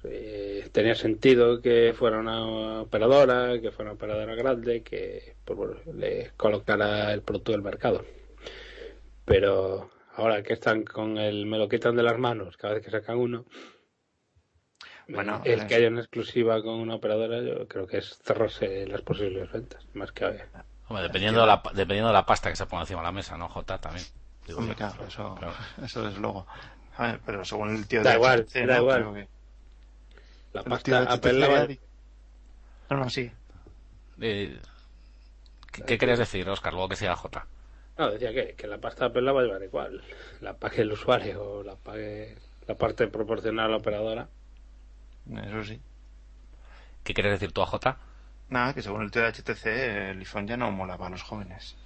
eh, 0.09 0.69
tenía 0.73 0.95
sentido 0.95 1.61
que 1.61 1.95
fuera 1.97 2.19
una 2.19 2.81
operadora, 2.83 3.61
que 3.61 3.71
fuera 3.71 3.91
una 3.93 3.97
operadora 3.97 4.35
grande, 4.35 4.83
que 4.83 5.37
pues, 5.45 5.57
bueno, 5.57 5.75
le 5.95 6.33
colocara 6.37 7.13
el 7.13 7.23
producto 7.23 7.53
del 7.53 7.63
mercado. 7.63 8.05
Pero 9.25 9.91
ahora 10.15 10.43
que 10.43 10.53
están 10.55 10.85
con 10.85 11.19
el 11.19 11.47
me 11.47 11.59
lo 11.59 11.69
quitan 11.69 11.97
de 11.97 12.03
las 12.03 12.19
manos 12.19 12.57
cada 12.57 12.75
vez 12.75 12.85
que 12.85 12.91
sacan 12.91 13.19
uno, 13.19 13.45
Bueno, 15.09 15.41
el 15.45 15.61
es- 15.61 15.65
que 15.67 15.75
haya 15.77 15.89
una 15.89 16.01
exclusiva 16.01 16.63
con 16.63 16.75
una 16.75 16.95
operadora, 16.97 17.41
yo 17.41 17.67
creo 17.69 17.87
que 17.87 17.99
es 17.99 18.19
cerrarse 18.25 18.87
las 18.87 19.03
posibles 19.03 19.51
ventas, 19.53 19.85
más 19.95 20.13
que 20.13 20.25
Hombre, 20.89 21.03
dependiendo 21.03 21.41
de, 21.41 21.47
la, 21.49 21.63
dependiendo 21.75 22.09
de 22.09 22.13
la 22.15 22.25
pasta 22.27 22.49
que 22.51 22.57
se 22.57 22.67
ponga 22.67 22.83
encima 22.83 23.01
de 23.01 23.07
la 23.07 23.13
mesa, 23.13 23.37
¿no, 23.37 23.49
J? 23.49 23.79
También. 23.79 24.07
Digo 24.47 24.61
yo. 24.65 24.75
claro, 24.77 25.05
eso, 25.09 25.35
Claro. 25.37 25.55
eso 25.85 26.03
desde 26.05 26.21
luego. 26.21 26.47
A 26.97 27.09
ver, 27.09 27.21
pero 27.27 27.45
según 27.45 27.75
el 27.75 27.87
tío 27.89 28.03
Da 28.05 28.11
de 28.11 28.17
igual, 28.17 28.41
HTC, 28.47 28.67
da 28.67 28.77
¿no? 28.77 28.81
igual. 28.83 29.01
Creo 29.03 29.15
que- 29.15 29.29
la 30.57 30.63
pasta 30.63 31.03
Apple 31.03 31.33
la 31.35 31.49
va- 31.49 31.67
No, 32.91 32.97
no, 33.05 33.11
sí. 33.11 33.31
Eh, 34.21 34.59
¿Qué, 35.73 35.83
qué 35.83 35.99
querías 35.99 36.19
decir, 36.19 36.49
Oscar? 36.49 36.73
Luego 36.73 36.89
que 36.89 36.97
siga 36.97 37.17
J. 37.17 37.47
No, 37.99 38.11
decía 38.11 38.33
que, 38.33 38.55
que 38.55 38.67
la 38.67 38.79
pasta 38.79 39.07
Apple 39.07 39.23
la 39.23 39.33
va 39.33 39.41
a 39.41 39.45
llevar 39.45 39.63
igual. 39.63 40.03
La 40.41 40.55
pague 40.55 40.83
el 40.83 40.93
usuario 40.93 41.43
o 41.43 41.63
la 41.63 41.77
pague 41.77 42.37
la 42.67 42.75
parte 42.75 43.07
proporcional 43.09 43.67
a 43.67 43.71
la 43.71 43.77
operadora. 43.77 44.29
Eso 45.31 45.65
sí. 45.65 45.81
¿Qué 47.05 47.15
quieres 47.15 47.33
decir 47.33 47.53
tú 47.53 47.63
a 47.63 47.67
J? 47.67 47.97
Nada, 48.49 48.75
que 48.75 48.83
según 48.83 49.03
el 49.03 49.11
tío 49.11 49.23
de 49.23 49.29
HTC, 49.33 49.67
el 50.11 50.19
iPhone 50.21 50.47
ya 50.47 50.57
no 50.57 50.71
molaba 50.71 51.07
a 51.07 51.11
los 51.11 51.23
jóvenes. 51.23 51.77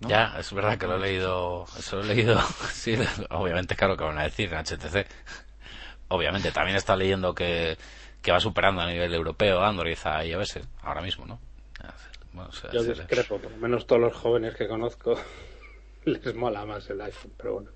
¿no? 0.00 0.08
Ya, 0.08 0.34
es 0.38 0.52
verdad 0.52 0.78
que 0.78 0.86
lo 0.86 0.96
he 0.96 1.00
leído. 1.00 1.66
Eso 1.78 1.96
lo 1.96 2.02
he 2.04 2.14
leído. 2.14 2.40
Sí, 2.72 2.96
obviamente, 3.30 3.76
claro 3.76 3.96
que 3.96 4.04
van 4.04 4.18
a 4.18 4.24
decir 4.24 4.52
en 4.52 4.58
HTC. 4.64 5.06
Obviamente, 6.08 6.50
también 6.52 6.76
está 6.76 6.96
leyendo 6.96 7.34
que, 7.34 7.76
que 8.22 8.32
va 8.32 8.40
superando 8.40 8.82
a 8.82 8.86
nivel 8.86 9.12
europeo 9.14 9.62
Android 9.62 9.98
a 10.04 10.24
iOS 10.24 10.60
ahora 10.82 11.00
mismo, 11.02 11.26
¿no? 11.26 11.38
Bueno, 12.32 12.50
o 12.50 12.52
sea, 12.52 12.70
Yo 12.70 12.84
discrepo, 12.84 13.38
por 13.38 13.50
lo 13.50 13.56
menos 13.56 13.86
todos 13.86 14.00
los 14.00 14.14
jóvenes 14.14 14.54
que 14.54 14.68
conozco 14.68 15.18
les 16.04 16.34
mola 16.34 16.64
más 16.64 16.88
el 16.90 17.00
iPhone, 17.00 17.32
pero 17.36 17.54
bueno, 17.54 17.70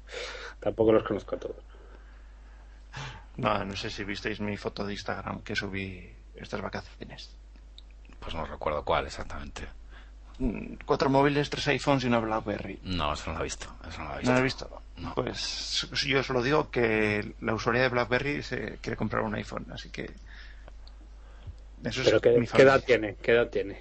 tampoco 0.60 0.92
los 0.92 1.02
conozco 1.02 1.36
a 1.36 1.38
todos. 1.38 1.56
No, 3.36 3.64
no 3.64 3.74
sé 3.74 3.90
si 3.90 4.04
visteis 4.04 4.38
mi 4.40 4.56
foto 4.56 4.86
de 4.86 4.92
Instagram 4.92 5.42
que 5.42 5.56
subí 5.56 6.08
estas 6.36 6.60
vacaciones. 6.60 7.36
Pues 8.20 8.34
no 8.34 8.44
recuerdo 8.46 8.84
cuál 8.84 9.06
exactamente. 9.06 9.66
Mm, 10.38 10.74
Cuatro 10.84 11.10
móviles, 11.10 11.50
tres 11.50 11.66
iPhones 11.68 12.04
y 12.04 12.06
una 12.06 12.20
BlackBerry. 12.20 12.78
No, 12.84 13.12
eso 13.12 13.30
no 13.30 13.38
lo 13.38 13.40
he 13.40 13.44
visto. 13.44 13.66
Eso 13.88 14.02
no 14.02 14.10
lo 14.10 14.14
he 14.14 14.18
visto. 14.18 14.30
¿No 14.30 14.32
lo 14.32 14.36
has 14.38 14.42
visto? 14.44 14.82
No. 14.98 15.14
Pues 15.14 15.88
yo 16.06 16.20
os 16.20 16.28
lo 16.28 16.42
digo 16.42 16.70
que 16.70 17.34
la 17.40 17.54
usuaria 17.54 17.82
de 17.82 17.88
BlackBerry 17.88 18.42
se 18.44 18.78
quiere 18.80 18.96
comprar 18.96 19.24
un 19.24 19.34
iPhone, 19.34 19.66
así 19.72 19.90
que... 19.90 20.12
Eso 21.84 22.00
es 22.00 22.06
Pero 22.06 22.20
¿qué, 22.20 22.30
mi 22.38 22.46
¿qué 22.46 22.62
edad 22.62 22.82
tiene? 22.84 23.16
¿Qué 23.22 23.32
edad 23.32 23.48
tiene? 23.48 23.78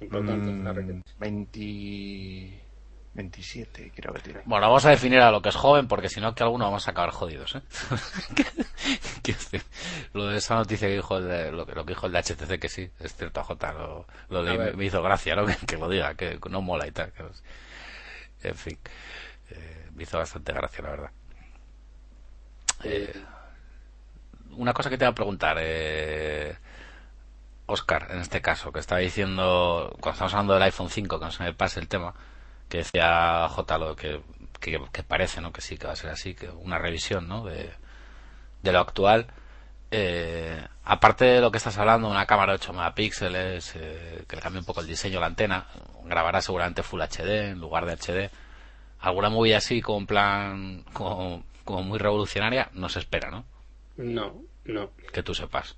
Importante 0.00 0.50
Mm, 0.50 0.64
la 0.64 0.72
requete. 0.72 1.02
20... 1.18 2.62
27 3.14 3.92
creo 3.96 4.14
que 4.14 4.20
tiene. 4.20 4.40
Bueno, 4.44 4.68
vamos 4.68 4.84
a 4.84 4.90
definir 4.90 5.18
a 5.18 5.32
lo 5.32 5.42
que 5.42 5.48
es 5.48 5.56
joven 5.56 5.88
porque 5.88 6.08
si 6.08 6.20
no 6.20 6.36
que 6.36 6.44
alguno 6.44 6.66
vamos 6.66 6.86
a 6.86 6.92
acabar 6.92 7.10
jodidos, 7.10 7.56
¿eh? 7.56 7.62
Lo 10.12 10.28
de 10.28 10.38
esa 10.38 10.54
noticia 10.54 10.86
que 10.86 10.94
dijo 10.94 11.18
el 11.18 11.26
de, 11.26 11.50
lo, 11.50 11.66
que, 11.66 11.74
lo 11.74 11.84
que 11.84 11.94
dijo 11.94 12.06
el 12.06 12.12
de 12.12 12.22
HTC 12.22 12.60
que 12.60 12.68
sí, 12.68 12.88
es 13.00 13.16
cierto, 13.16 13.42
J, 13.42 13.72
lo, 14.28 14.38
A 14.38 14.42
me, 14.72 14.84
hizo 14.84 15.02
gracia, 15.02 15.34
¿no? 15.34 15.46
Que, 15.46 15.56
que 15.66 15.76
lo 15.76 15.88
diga, 15.88 16.14
que 16.14 16.38
no 16.48 16.62
mola 16.62 16.86
y 16.86 16.92
tal. 16.92 17.10
que 17.12 17.24
en 18.48 18.54
fin, 18.54 18.78
eh, 19.50 19.88
me 19.94 20.04
hizo 20.04 20.16
bastante 20.18 20.52
gracia, 20.52 20.84
la 20.84 20.90
verdad. 20.90 21.10
Eh, 22.84 23.12
una 24.52 24.72
cosa 24.72 24.90
que 24.90 24.96
te 24.96 25.04
voy 25.04 25.12
a 25.12 25.14
preguntar, 25.14 25.56
eh, 25.60 26.56
Oscar, 27.68 28.08
en 28.10 28.20
este 28.20 28.40
caso, 28.40 28.72
que 28.72 28.80
estaba 28.80 29.00
diciendo, 29.00 29.94
cuando 30.00 30.14
estamos 30.14 30.32
hablando 30.32 30.54
del 30.54 30.62
iPhone 30.64 30.88
5, 30.88 31.18
que 31.18 31.24
no 31.26 31.30
se 31.30 31.42
me 31.44 31.52
pase 31.52 31.80
el 31.80 31.86
tema, 31.86 32.14
que 32.68 32.78
decía 32.78 33.46
J 33.48 33.78
lo 33.78 33.94
que, 33.94 34.22
que, 34.58 34.80
que 34.90 35.02
parece, 35.02 35.42
¿no? 35.42 35.52
Que 35.52 35.60
sí, 35.60 35.76
que 35.76 35.86
va 35.86 35.92
a 35.92 35.96
ser 35.96 36.10
así, 36.10 36.34
que 36.34 36.48
una 36.48 36.78
revisión, 36.78 37.28
¿no? 37.28 37.44
De, 37.44 37.70
de 38.62 38.72
lo 38.72 38.80
actual. 38.80 39.26
Eh, 39.90 40.66
aparte 40.84 41.26
de 41.26 41.40
lo 41.42 41.50
que 41.50 41.58
estás 41.58 41.76
hablando, 41.76 42.08
una 42.08 42.24
cámara 42.24 42.52
de 42.52 42.56
8 42.56 42.72
megapíxeles, 42.72 43.74
eh, 43.76 44.24
que 44.26 44.36
le 44.36 44.42
cambie 44.42 44.60
un 44.60 44.66
poco 44.66 44.80
el 44.80 44.86
diseño, 44.86 45.20
la 45.20 45.26
antena, 45.26 45.66
grabará 46.04 46.40
seguramente 46.40 46.82
Full 46.82 47.02
HD 47.02 47.50
en 47.50 47.60
lugar 47.60 47.84
de 47.84 47.92
HD. 47.92 48.30
Alguna 49.00 49.28
movida 49.28 49.58
así, 49.58 49.82
como 49.82 49.98
en 49.98 50.06
plan, 50.06 50.84
como, 50.94 51.44
como 51.64 51.82
muy 51.82 51.98
revolucionaria, 51.98 52.70
no 52.72 52.88
se 52.88 53.00
espera, 53.00 53.30
¿no? 53.30 53.44
No, 53.98 54.34
no. 54.64 54.90
Que 55.12 55.22
tú 55.22 55.34
sepas. 55.34 55.76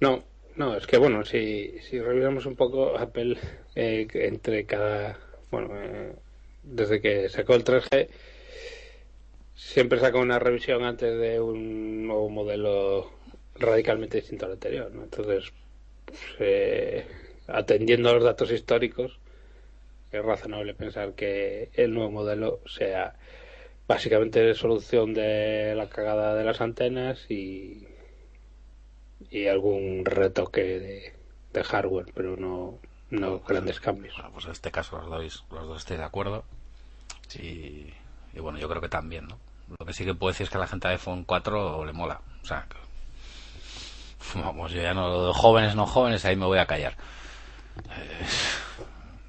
No, 0.00 0.22
no, 0.58 0.76
es 0.76 0.86
que 0.88 0.98
bueno, 0.98 1.24
si, 1.24 1.78
si 1.80 2.00
revisamos 2.00 2.44
un 2.44 2.56
poco 2.56 2.98
Apple 2.98 3.38
eh, 3.76 4.08
entre 4.14 4.66
cada. 4.66 5.18
Bueno, 5.52 5.70
eh, 5.74 6.14
desde 6.64 7.00
que 7.00 7.28
sacó 7.28 7.54
el 7.54 7.64
3G, 7.64 8.08
siempre 9.54 10.00
saca 10.00 10.18
una 10.18 10.38
revisión 10.40 10.84
antes 10.84 11.18
de 11.18 11.40
un 11.40 12.06
nuevo 12.08 12.28
modelo 12.28 13.12
radicalmente 13.54 14.18
distinto 14.18 14.46
al 14.46 14.52
anterior, 14.52 14.92
¿no? 14.92 15.04
Entonces, 15.04 15.52
pues, 16.04 16.18
eh, 16.40 17.06
atendiendo 17.46 18.10
a 18.10 18.14
los 18.14 18.24
datos 18.24 18.50
históricos, 18.50 19.18
es 20.10 20.24
razonable 20.24 20.74
pensar 20.74 21.14
que 21.14 21.70
el 21.74 21.94
nuevo 21.94 22.10
modelo 22.10 22.60
sea 22.66 23.14
básicamente 23.86 24.54
solución 24.54 25.14
de 25.14 25.74
la 25.76 25.88
cagada 25.88 26.34
de 26.34 26.44
las 26.44 26.60
antenas 26.60 27.30
y 27.30 27.87
y 29.30 29.46
algún 29.46 30.04
retoque 30.04 30.62
de, 30.62 31.64
hardware, 31.64 32.06
pero 32.14 32.36
no, 32.36 32.78
no 33.10 33.40
grandes 33.40 33.80
cambios. 33.80 34.14
Bueno, 34.14 34.30
pues 34.32 34.44
en 34.44 34.52
este 34.52 34.70
caso 34.70 34.96
los 34.98 35.10
dos, 35.10 35.44
los 35.50 35.66
dos 35.66 35.78
estoy 35.78 35.96
de 35.96 36.04
acuerdo. 36.04 36.44
Y, 37.34 37.92
y 38.32 38.40
bueno, 38.40 38.58
yo 38.58 38.68
creo 38.68 38.80
que 38.80 38.88
también, 38.88 39.26
¿no? 39.26 39.38
Lo 39.76 39.84
que 39.84 39.92
sí 39.92 40.04
que 40.04 40.14
puedo 40.14 40.30
decir 40.30 40.44
es 40.44 40.50
que 40.50 40.56
a 40.56 40.60
la 40.60 40.68
gente 40.68 40.86
de 40.86 40.94
iPhone 40.94 41.24
4 41.24 41.84
le 41.84 41.92
mola. 41.92 42.20
O 42.42 42.46
sea, 42.46 42.66
que, 42.68 44.38
vamos, 44.40 44.72
yo 44.72 44.80
ya 44.80 44.94
no, 44.94 45.08
lo 45.08 45.26
de 45.28 45.34
jóvenes, 45.34 45.74
no 45.74 45.86
jóvenes, 45.86 46.24
ahí 46.24 46.36
me 46.36 46.46
voy 46.46 46.58
a 46.58 46.66
callar. 46.66 46.96
Eh, 47.90 48.26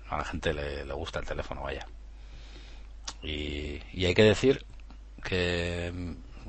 a 0.10 0.18
la 0.18 0.26
gente 0.26 0.54
le, 0.54 0.86
le 0.86 0.94
gusta 0.94 1.20
el 1.20 1.26
teléfono, 1.26 1.64
vaya. 1.64 1.86
Y, 3.24 3.82
y 3.94 4.06
hay 4.06 4.14
que 4.14 4.24
decir 4.24 4.66
que 5.24 5.92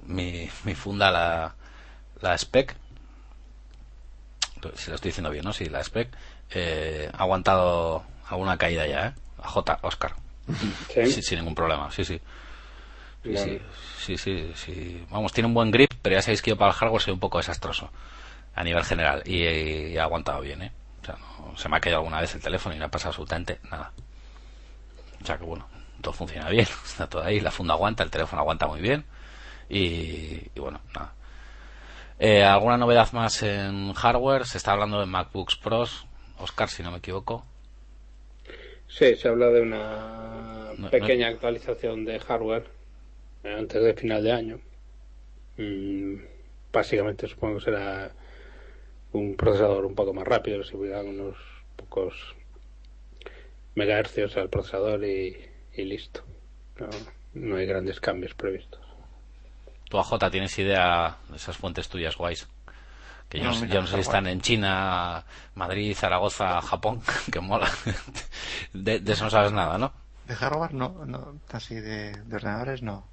mi, 0.07 0.49
mi 0.65 0.75
funda, 0.75 1.11
la, 1.11 1.55
la 2.21 2.35
spec, 2.39 2.77
si 4.75 4.91
lo 4.91 4.97
estoy 4.97 5.11
diciendo 5.11 5.31
bien, 5.31 5.45
¿no? 5.45 5.53
Sí, 5.53 5.67
la 5.67 5.81
spec, 5.81 6.09
eh, 6.51 7.11
ha 7.13 7.23
aguantado 7.23 8.05
alguna 8.29 8.57
caída 8.57 8.87
ya, 8.87 9.09
¿eh? 9.09 9.13
A 9.43 9.49
J, 9.49 9.79
Oscar. 9.83 10.15
¿Sí? 10.95 11.07
Sí, 11.07 11.23
sin 11.23 11.39
ningún 11.39 11.55
problema, 11.55 11.91
sí, 11.91 12.05
sí. 12.05 12.21
Sí, 13.23 13.61
sí, 13.99 14.17
sí, 14.17 14.53
sí. 14.55 15.07
Vamos, 15.11 15.33
tiene 15.33 15.47
un 15.47 15.55
buen 15.55 15.71
grip, 15.71 15.93
pero 16.03 16.17
ya 16.17 16.23
sabéis 16.23 16.41
que 16.43 16.51
yo 16.51 16.57
para 16.57 16.71
el 16.71 16.77
hardware 16.77 17.03
soy 17.03 17.13
un 17.13 17.21
poco 17.21 17.39
desastroso 17.39 17.91
a 18.55 18.65
nivel 18.65 18.83
general 18.85 19.23
y, 19.27 19.45
y 19.45 19.99
ha 19.99 20.05
aguantado 20.05 20.41
bien, 20.41 20.63
¿eh? 20.63 20.73
O 21.03 21.05
sea, 21.05 21.17
no, 21.17 21.57
se 21.57 21.69
me 21.69 21.77
ha 21.77 21.81
caído 21.81 21.99
alguna 21.99 22.21
vez 22.21 22.35
el 22.35 22.41
teléfono 22.41 22.75
y 22.75 22.79
no 22.79 22.87
ha 22.87 22.89
pasado 22.89 23.11
absolutamente 23.11 23.61
nada. 23.71 23.93
O 25.23 25.27
sea 25.27 25.37
que 25.39 25.45
bueno, 25.45 25.67
todo 26.01 26.15
funciona 26.15 26.49
bien, 26.49 26.67
está 26.85 27.07
todo 27.07 27.23
ahí, 27.23 27.41
la 27.41 27.51
funda 27.51 27.75
aguanta, 27.75 28.03
el 28.03 28.11
teléfono 28.11 28.41
aguanta 28.41 28.67
muy 28.67 28.81
bien 28.81 29.05
y, 29.69 30.49
y 30.55 30.61
bueno, 30.61 30.81
nada. 30.95 31.13
Eh, 32.21 32.45
¿Alguna 32.45 32.77
novedad 32.77 33.11
más 33.13 33.43
en 33.43 33.93
hardware? 33.95 34.45
Se 34.47 34.59
está 34.59 34.73
hablando 34.73 35.01
de 35.01 35.07
MacBooks 35.07 35.57
Pros, 35.57 36.07
Oscar, 36.39 36.69
si 36.69 36.83
no 36.83 36.93
me 36.93 36.99
equivoco. 36.99 37.45
Sí, 38.89 39.15
se 39.17 39.29
habla 39.29 39.49
de 39.49 39.63
una 39.63 40.73
No, 40.77 40.91
pequeña 40.91 41.29
actualización 41.29 42.05
de 42.05 42.19
hardware 42.21 42.65
eh, 43.45 43.55
antes 43.59 43.83
de 43.83 43.95
final 43.95 44.23
de 44.23 44.33
año. 44.33 44.61
Mm, 45.57 46.17
básicamente 46.73 47.29
supongo 47.29 47.59
que 47.59 47.65
será 47.65 48.13
un 49.13 49.37
procesador 49.37 49.87
un 49.87 49.95
poco 49.95 50.13
más 50.15 50.27
rápido, 50.27 50.63
si 50.65 50.77
hubieran 50.77 51.09
unos 51.09 51.37
pocos 51.77 52.15
megahercios 53.75 54.37
al 54.37 54.51
procesador 54.51 55.05
y, 55.05 55.37
y 55.75 55.85
listo. 55.85 56.23
No, 56.79 56.89
no 57.35 57.57
hay 57.57 57.67
grandes 57.67 58.01
cambios 58.01 58.35
previstos. 58.35 58.81
Tú, 59.91 59.99
AJ, 59.99 60.31
tienes 60.31 60.59
idea 60.59 61.19
de 61.29 61.37
esas 61.37 61.59
fuentes 61.59 61.89
tuyas 61.91 62.17
guays. 62.17 62.49
Que 63.29 63.39
yo 63.39 63.45
no, 63.45 63.51
No, 63.51 63.57
sé- 63.57 63.63
mira, 63.67 63.75
yo 63.75 63.81
no 63.83 63.87
sé 63.89 63.95
si 63.95 64.01
está 64.01 64.11
están 64.13 64.25
guay. 64.25 64.33
en 64.33 64.41
China, 64.41 65.25
Madrid, 65.57 65.95
Zaragoza, 65.95 66.63
Japón, 66.63 67.03
que 67.33 67.41
mola. 67.41 67.69
De, 68.73 69.01
de 69.01 69.13
eso 69.13 69.25
no 69.25 69.31
sabes 69.31 69.53
nada, 69.53 69.77
¿no? 69.77 69.93
De 70.27 70.35
hardware 70.37 70.73
no, 70.75 71.05
no 71.07 71.35
así 71.53 71.75
de, 71.75 72.13
de 72.13 72.37
ordenadores 72.37 72.83
no. 72.83 73.05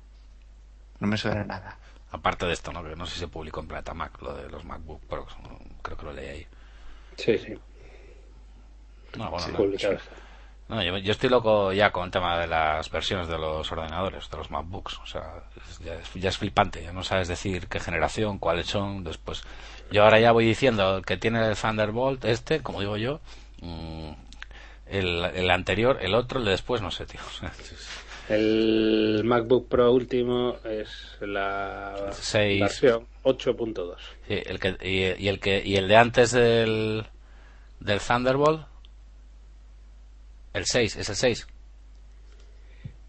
No 1.00 1.08
me 1.08 1.18
suena 1.18 1.44
nada. 1.44 1.78
Aparte 2.12 2.46
de 2.46 2.54
esto, 2.54 2.72
¿no? 2.72 2.84
Que 2.84 2.96
no 2.96 3.06
sé 3.06 3.16
si 3.16 3.20
se 3.22 3.28
publicó 3.28 3.60
en 3.60 3.68
Planeta 3.68 3.94
Mac, 3.94 4.22
lo 4.22 4.34
de 4.34 4.48
los 4.50 4.64
MacBook 4.64 5.02
Pro, 5.08 5.28
creo 5.82 5.98
que 5.98 6.06
lo 6.06 6.14
leí 6.14 6.28
ahí. 6.30 6.48
Sí, 7.18 7.38
sí, 7.38 7.54
No, 9.18 9.30
bueno, 9.32 9.46
Sí, 9.48 9.52
no. 9.52 9.98
No, 10.76 10.84
yo, 10.84 10.98
yo 10.98 11.12
estoy 11.14 11.30
loco 11.30 11.72
ya 11.72 11.92
con 11.92 12.06
el 12.06 12.12
tema 12.12 12.38
de 12.38 12.46
las 12.48 12.90
versiones 12.92 13.28
de 13.30 13.38
los 13.38 13.72
ordenadores, 13.72 14.30
de 14.30 14.38
los 14.38 14.52
MacBooks. 14.52 15.00
O 15.00 15.06
sea, 15.06 15.44
es- 15.80 15.86
ya, 15.86 15.94
es, 15.96 16.14
ya 16.14 16.30
es 16.30 16.38
flipante. 16.38 16.84
Ya 16.84 16.92
no 16.94 17.04
sabes 17.04 17.28
decir 17.28 17.68
qué 17.68 17.80
generación, 17.80 18.40
cuáles 18.40 18.68
son. 18.68 19.04
Después, 19.04 19.44
yo 19.92 20.04
ahora 20.04 20.20
ya 20.20 20.32
voy 20.32 20.46
diciendo 20.46 21.02
que 21.06 21.18
tiene 21.18 21.46
el 21.48 21.56
Thunderbolt, 21.56 22.26
este, 22.26 22.62
como 22.62 22.80
digo 22.82 22.98
yo. 22.98 23.20
mm, 23.62 24.12
el, 24.88 25.26
el 25.36 25.50
anterior, 25.52 25.98
el 26.02 26.14
otro, 26.16 26.40
el 26.40 26.46
de 26.46 26.52
después, 26.52 26.82
no 26.82 26.92
sé, 26.92 27.06
tío. 27.06 27.20
El 28.30 29.22
MacBook 29.24 29.70
Pro 29.70 29.92
último 29.94 30.58
es 30.66 31.16
la 31.22 32.10
Seis. 32.12 32.60
versión 32.60 33.08
8.2. 33.24 33.96
sí, 34.28 34.42
el 34.46 34.60
que, 34.60 34.76
y, 34.82 35.24
y 35.24 35.30
el 35.30 35.40
que 35.40 35.62
y 35.66 35.78
el 35.78 35.88
de 35.88 35.96
antes 35.96 36.32
del, 36.32 37.06
del 37.80 38.00
Thunderbolt, 38.02 38.68
el 40.54 40.66
6, 40.66 40.98
es 40.98 41.10
el 41.10 41.16
6. 41.16 41.48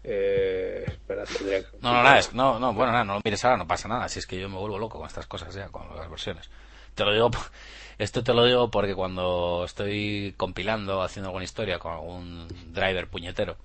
Eh, 0.03 0.83
espera, 0.87 1.23
tendría 1.25 1.59
que- 1.61 1.77
No, 1.81 1.93
no, 1.93 2.03
nada, 2.03 2.19
es- 2.19 2.33
no, 2.33 2.59
no, 2.59 2.73
bueno, 2.73 2.91
nada, 2.91 3.03
no 3.03 3.15
lo 3.15 3.21
mires 3.23 3.43
ahora, 3.43 3.57
no 3.57 3.67
pasa 3.67 3.87
nada. 3.87 4.07
Si 4.09 4.19
es 4.19 4.27
que 4.27 4.39
yo 4.39 4.49
me 4.49 4.57
vuelvo 4.57 4.77
loco 4.79 4.97
con 4.99 5.07
estas 5.07 5.27
cosas 5.27 5.53
ya, 5.53 5.67
con 5.69 5.95
las 5.95 6.09
versiones. 6.09 6.49
Te 6.95 7.03
lo 7.05 7.13
digo, 7.13 7.29
esto 7.97 8.23
te 8.23 8.33
lo 8.33 8.45
digo 8.45 8.71
porque 8.71 8.95
cuando 8.95 9.63
estoy 9.65 10.33
compilando, 10.37 11.01
haciendo 11.01 11.29
alguna 11.29 11.43
historia 11.45 11.79
con 11.79 11.93
algún 11.93 12.47
driver 12.73 13.07
puñetero, 13.07 13.57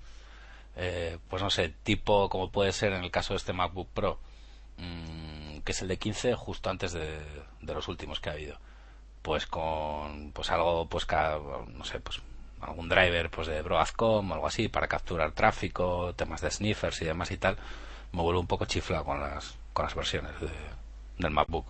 eh, 0.77 1.19
pues 1.29 1.43
no 1.43 1.51
sé, 1.51 1.73
tipo 1.85 2.29
como 2.29 2.51
puede 2.51 2.73
ser 2.73 2.93
en 2.93 3.05
el 3.05 3.11
caso 3.11 3.33
de 3.35 3.39
este 3.39 3.53
MacBook 3.53 3.89
Pro, 3.95 4.19
mm, 4.79 5.59
que 5.61 5.73
es 5.73 5.83
el 5.83 5.89
de 5.89 5.99
15, 5.99 6.35
justo 6.35 6.69
antes 6.71 6.93
de, 6.93 7.21
de 7.61 7.75
los 7.75 7.87
últimos 7.89 8.21
que 8.21 8.31
ha 8.31 8.33
habido. 8.33 8.59
Pues 9.23 9.47
con, 9.47 10.33
pues 10.33 10.51
algo, 10.51 10.87
pues 10.89 11.07
ca- 11.07 11.39
no 11.69 11.85
sé, 11.85 12.01
pues 12.01 12.21
algún 12.65 12.89
driver 12.89 13.31
pues 13.31 13.47
de 13.49 13.63
Broadcom 13.63 14.31
o 14.31 14.35
algo 14.35 14.47
así 14.47 14.69
para 14.69 14.89
capturar 14.89 15.33
tráfico, 15.33 16.13
temas 16.15 16.41
de 16.41 16.51
sniffers 16.51 17.01
y 17.03 17.05
demás 17.07 17.31
y 17.31 17.37
tal, 17.37 17.57
me 18.13 18.23
vuelvo 18.23 18.41
un 18.41 18.47
poco 18.47 18.65
chiflado 18.67 19.05
con 19.05 19.21
las, 19.21 19.55
con 19.73 19.85
las 19.85 19.95
versiones 19.95 20.33
de- 20.41 20.49
del 21.19 21.31
MacBook. 21.31 21.67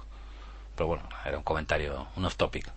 Pero 0.77 0.89
bueno, 0.89 1.09
era 1.25 1.37
un 1.39 1.45
comentario, 1.45 2.07
un 2.17 2.25
off 2.25 2.37
topic. 2.37 2.71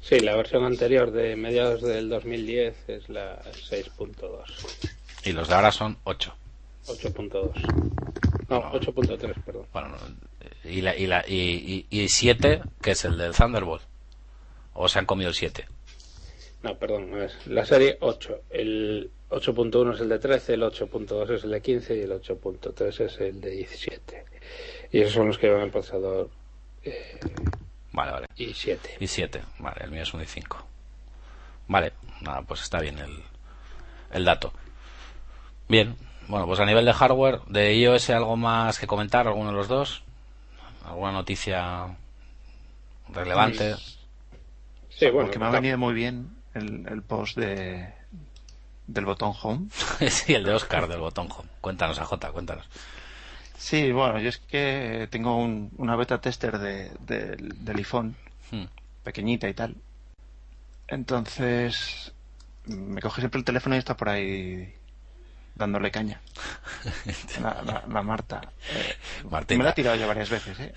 Sí, 0.00 0.20
la 0.20 0.36
versión 0.36 0.64
anterior 0.64 1.10
de 1.10 1.36
mediados 1.36 1.82
del 1.82 2.08
2010 2.08 2.88
es 2.88 3.08
la 3.08 3.40
6.2. 3.68 4.88
Y 5.24 5.32
los 5.32 5.48
de 5.48 5.54
ahora 5.54 5.72
son 5.72 5.98
8. 6.04 6.34
8.2. 6.86 7.50
No, 8.48 8.60
No. 8.60 8.72
8.3, 8.72 9.34
perdón. 9.44 9.66
Bueno, 9.72 9.88
no, 9.88 9.96
y, 10.70 10.80
la, 10.80 10.96
y, 10.96 11.06
la, 11.06 11.24
y, 11.26 11.86
y, 11.90 12.02
y 12.02 12.08
7, 12.08 12.62
que 12.80 12.92
es 12.92 13.04
el 13.04 13.18
del 13.18 13.34
Thunderbolt. 13.34 13.82
O 14.74 14.88
se 14.88 14.98
han 14.98 15.06
comido 15.06 15.28
el 15.28 15.34
7. 15.34 15.66
No, 16.62 16.76
perdón, 16.78 17.10
no 17.10 17.22
es 17.22 17.46
la 17.46 17.64
serie 17.64 17.96
8. 18.00 18.42
El 18.50 19.10
8.1 19.30 19.94
es 19.94 20.00
el 20.00 20.08
de 20.08 20.18
13, 20.18 20.54
el 20.54 20.62
8.2 20.62 21.30
es 21.30 21.44
el 21.44 21.50
de 21.50 21.62
15 21.62 21.96
y 21.96 22.00
el 22.00 22.10
8.3 22.10 23.00
es 23.04 23.20
el 23.20 23.40
de 23.40 23.50
17. 23.50 24.24
Y 24.92 25.00
esos 25.00 25.14
son 25.14 25.28
los 25.28 25.38
que 25.38 25.46
llevan 25.46 25.62
el 25.62 25.70
procesador 25.70 26.30
eh, 26.82 27.18
Vale, 27.92 28.12
vale. 28.12 28.26
i7. 28.36 28.78
Y 29.00 29.06
7. 29.06 29.42
Vale, 29.58 29.84
el 29.84 29.90
mío 29.90 30.02
es 30.02 30.12
un 30.14 30.20
i5. 30.22 30.56
Vale, 31.68 31.92
nada, 32.22 32.42
pues 32.42 32.62
está 32.62 32.80
bien 32.80 32.98
el, 32.98 33.22
el 34.12 34.24
dato. 34.24 34.52
Bien, 35.68 35.96
bueno, 36.28 36.46
pues 36.46 36.60
a 36.60 36.64
nivel 36.64 36.84
de 36.84 36.92
hardware, 36.92 37.40
de 37.46 37.74
iOS, 37.76 38.10
¿algo 38.10 38.36
más 38.36 38.78
que 38.78 38.86
comentar? 38.86 39.26
¿Alguno 39.28 39.50
de 39.50 39.56
los 39.56 39.68
dos? 39.68 40.02
¿Alguna 40.84 41.12
noticia 41.12 41.96
relevante? 43.12 43.74
Sí, 44.88 45.06
bueno, 45.10 45.26
Porque 45.26 45.38
me 45.38 45.46
ha 45.46 45.50
venido 45.50 45.76
muy 45.78 45.92
bien 45.94 46.37
el, 46.58 46.86
el 46.88 47.02
post 47.02 47.36
de 47.38 47.92
del 48.86 49.04
botón 49.04 49.32
home. 49.42 49.68
sí, 50.10 50.34
el 50.34 50.44
de 50.44 50.52
Oscar 50.54 50.88
del 50.88 51.00
botón 51.00 51.28
home. 51.30 51.48
Cuéntanos, 51.60 51.98
AJ, 51.98 52.30
cuéntanos. 52.32 52.66
Sí, 53.56 53.90
bueno, 53.92 54.18
yo 54.20 54.28
es 54.28 54.38
que 54.38 55.08
tengo 55.10 55.36
un- 55.36 55.70
una 55.78 55.96
beta 55.96 56.20
tester 56.20 56.58
de, 56.58 56.90
del- 57.00 57.64
del 57.64 57.76
iPhone, 57.76 58.16
Hmm. 58.50 58.64
pequeñita 59.04 59.48
y 59.48 59.54
tal. 59.54 59.74
Entonces, 60.86 62.12
me 62.64 63.00
coge 63.02 63.20
siempre 63.20 63.38
el 63.38 63.44
teléfono 63.44 63.74
y 63.74 63.78
está 63.78 63.96
por 63.96 64.08
ahí 64.08 64.74
dándole 65.54 65.90
caña. 65.90 66.20
La, 67.42 67.62
la- 67.62 67.84
la 67.88 68.02
Marta. 68.02 68.40
Eh, 68.72 69.56
me 69.56 69.64
la 69.64 69.70
ha 69.70 69.74
tirado 69.74 69.96
ya 69.96 70.06
varias 70.06 70.30
veces, 70.30 70.58
¿eh? 70.60 70.72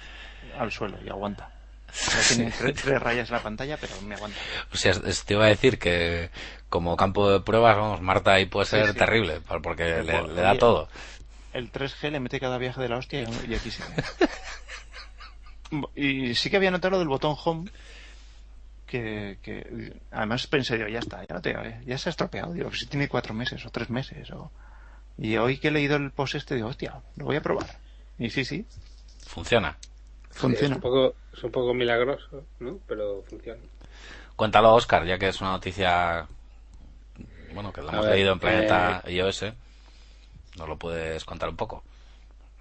Al 0.60 0.72
suelo 0.72 0.98
y 1.06 1.10
aguanta. 1.10 1.50
Ya 1.94 2.36
tiene 2.36 2.52
tres, 2.58 2.76
tres 2.82 3.02
rayas 3.02 3.30
en 3.30 3.36
la 3.36 3.44
pantalla, 3.44 3.78
pero 3.78 4.02
me 4.02 4.16
aguanta. 4.16 4.38
O 4.74 4.78
sea, 4.78 4.94
te 4.94 5.34
iba 5.34 5.46
a 5.46 5.50
decir 5.50 5.78
que 5.78 6.30
como 6.70 6.96
campo 6.96 7.30
de 7.30 7.42
pruebas, 7.42 7.76
vamos, 7.76 8.02
Marta 8.02 8.34
ahí 8.34 8.46
puede 8.46 8.66
ser 8.66 8.88
Sí, 8.88 8.94
sí. 8.94 8.98
terrible, 9.00 9.42
por- 9.42 9.62
porque 9.62 10.02
le, 10.04 10.06
Bueno, 10.20 10.28
le 10.34 10.42
da 10.42 10.52
oye, 10.52 10.60
todo. 10.60 10.90
El 11.54 11.70
3G 11.72 12.12
le 12.12 12.20
mete 12.22 12.40
cada 12.40 12.58
viaje 12.58 12.80
de 12.82 12.88
la 12.90 12.98
hostia 12.98 13.22
y, 13.22 13.54
aquí 13.54 13.72
sigue. 13.72 13.90
y 15.96 16.36
sí 16.36 16.50
que 16.50 16.58
había 16.58 16.72
notado 16.72 16.92
lo 16.92 17.00
del 17.00 17.08
botón 17.08 17.36
home. 17.44 17.70
Que, 18.86 19.38
que 19.42 19.94
además 20.12 20.46
pensé 20.48 20.78
yo, 20.78 20.86
ya 20.90 21.00
está, 21.00 21.26
ya, 21.26 21.36
lo 21.36 21.42
tengo, 21.42 21.62
eh, 21.62 21.82
ya 21.86 21.98
se 21.98 22.10
ha 22.10 22.12
estropeado. 22.12 22.52
Digo, 22.52 22.74
si 22.74 22.88
tiene 22.88 23.08
cuatro 23.08 23.34
meses 23.34 23.66
o 23.66 23.70
tres 23.70 23.90
meses. 23.90 24.30
O... 24.32 24.52
Y 25.18 25.38
hoy 25.38 25.60
que 25.60 25.70
he 25.70 25.72
leído 25.72 25.96
el 25.96 26.12
post 26.12 26.36
este, 26.36 26.56
digo, 26.56 26.68
hostia, 26.68 26.96
lo 27.16 27.26
voy 27.26 27.38
a 27.38 27.42
probar. 27.42 27.68
Y 28.20 28.30
sí, 28.30 28.44
sí, 28.44 28.66
Funciona. 29.28 29.78
funciona. 30.32 30.76
Es 30.76 30.76
un, 30.76 30.82
poco, 30.82 31.16
es 31.34 31.44
un 31.44 31.52
poco 31.52 31.74
milagroso, 31.74 32.46
¿no? 32.60 32.80
Pero 32.88 33.24
funciona. 33.24 33.62
Cuéntalo, 34.36 34.74
Oscar, 34.74 35.06
ya 35.06 35.18
que 35.20 35.28
es 35.30 35.42
una 35.42 35.52
noticia, 35.52 36.28
bueno, 37.54 37.72
que 37.72 37.82
la 37.82 37.92
A 37.92 37.94
hemos 37.94 38.06
ver, 38.08 38.16
leído 38.16 38.34
en 38.34 38.40
Planeta 38.40 39.04
iOS. 39.08 39.46
¿Nos 40.58 40.68
lo 40.68 40.78
puedes 40.78 41.24
contar 41.26 41.50
un 41.50 41.56
poco? 41.58 41.84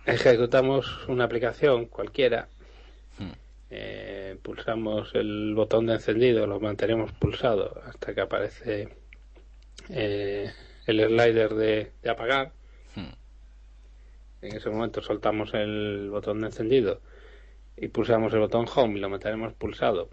Ejecutamos 0.06 1.06
una 1.08 1.24
aplicación 1.24 1.86
cualquiera, 1.86 2.48
Hmm. 3.18 3.32
eh, 3.70 4.38
pulsamos 4.42 5.14
el 5.14 5.54
botón 5.54 5.86
de 5.86 5.94
encendido, 5.94 6.46
lo 6.46 6.58
mantenemos 6.60 7.12
pulsado 7.12 7.80
hasta 7.86 8.14
que 8.14 8.20
aparece 8.22 8.88
eh, 9.90 10.50
el 10.86 11.00
slider 11.06 11.54
de, 11.54 11.92
de 12.02 12.10
apagar. 12.10 12.52
Hmm. 12.94 13.12
En 14.42 14.56
ese 14.56 14.70
momento 14.70 15.02
soltamos 15.02 15.52
el 15.54 16.08
botón 16.10 16.40
de 16.40 16.46
encendido 16.46 17.00
y 17.80 17.88
pulsamos 17.88 18.32
el 18.34 18.40
botón 18.40 18.66
home 18.72 18.98
y 18.98 19.00
lo 19.00 19.08
mantenemos 19.08 19.54
pulsado 19.54 20.10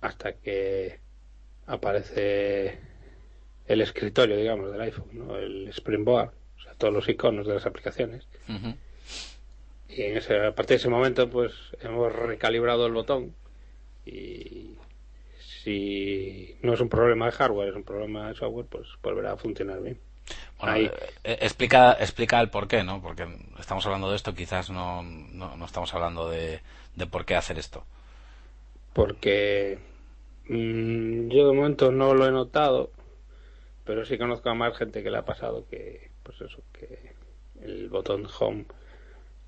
hasta 0.00 0.34
que 0.34 1.00
aparece 1.66 2.78
el 3.66 3.80
escritorio, 3.80 4.36
digamos, 4.36 4.70
del 4.70 4.80
iPhone, 4.80 5.08
¿no? 5.12 5.36
el 5.36 5.68
Springboard, 5.68 6.32
o 6.56 6.62
sea, 6.62 6.74
todos 6.74 6.92
los 6.92 7.08
iconos 7.08 7.46
de 7.46 7.54
las 7.54 7.66
aplicaciones. 7.66 8.26
Y 9.88 10.02
en 10.02 10.16
ese, 10.18 10.38
a 10.38 10.54
partir 10.54 10.76
de 10.76 10.80
ese 10.80 10.88
momento, 10.88 11.28
pues 11.30 11.52
hemos 11.80 12.12
recalibrado 12.12 12.86
el 12.86 12.92
botón. 12.92 13.34
Y 14.04 14.76
si 15.40 16.56
no 16.62 16.74
es 16.74 16.80
un 16.80 16.88
problema 16.88 17.26
de 17.26 17.32
hardware, 17.32 17.70
es 17.70 17.76
un 17.76 17.84
problema 17.84 18.28
de 18.28 18.34
software, 18.34 18.66
pues 18.66 18.86
volverá 19.02 19.32
a 19.32 19.36
funcionar 19.36 19.82
bien. 19.82 19.98
Bueno, 20.58 20.74
Ahí. 20.74 20.90
eh, 20.90 21.14
eh, 21.24 21.38
explica, 21.42 21.92
explica 22.00 22.40
el 22.40 22.50
por 22.50 22.66
qué, 22.68 22.82
¿no? 22.82 23.00
Porque 23.00 23.26
estamos 23.60 23.86
hablando 23.86 24.10
de 24.10 24.16
esto, 24.16 24.34
quizás 24.34 24.70
no, 24.70 25.02
no, 25.02 25.56
no 25.56 25.64
estamos 25.64 25.94
hablando 25.94 26.28
de, 26.28 26.60
de 26.96 27.06
por 27.06 27.24
qué 27.24 27.36
hacer 27.36 27.58
esto. 27.58 27.84
Porque 28.92 29.78
mm, 30.48 31.28
yo 31.30 31.48
de 31.48 31.54
momento 31.54 31.92
no 31.92 32.14
lo 32.14 32.26
he 32.26 32.32
notado, 32.32 32.90
pero 33.84 34.04
sí 34.04 34.18
conozco 34.18 34.50
a 34.50 34.54
más 34.54 34.76
gente 34.76 35.02
que 35.02 35.10
le 35.10 35.18
ha 35.18 35.24
pasado 35.24 35.66
que, 35.68 36.10
pues 36.22 36.40
eso, 36.42 36.62
que 36.72 37.12
el 37.62 37.88
botón 37.90 38.26
home 38.40 38.66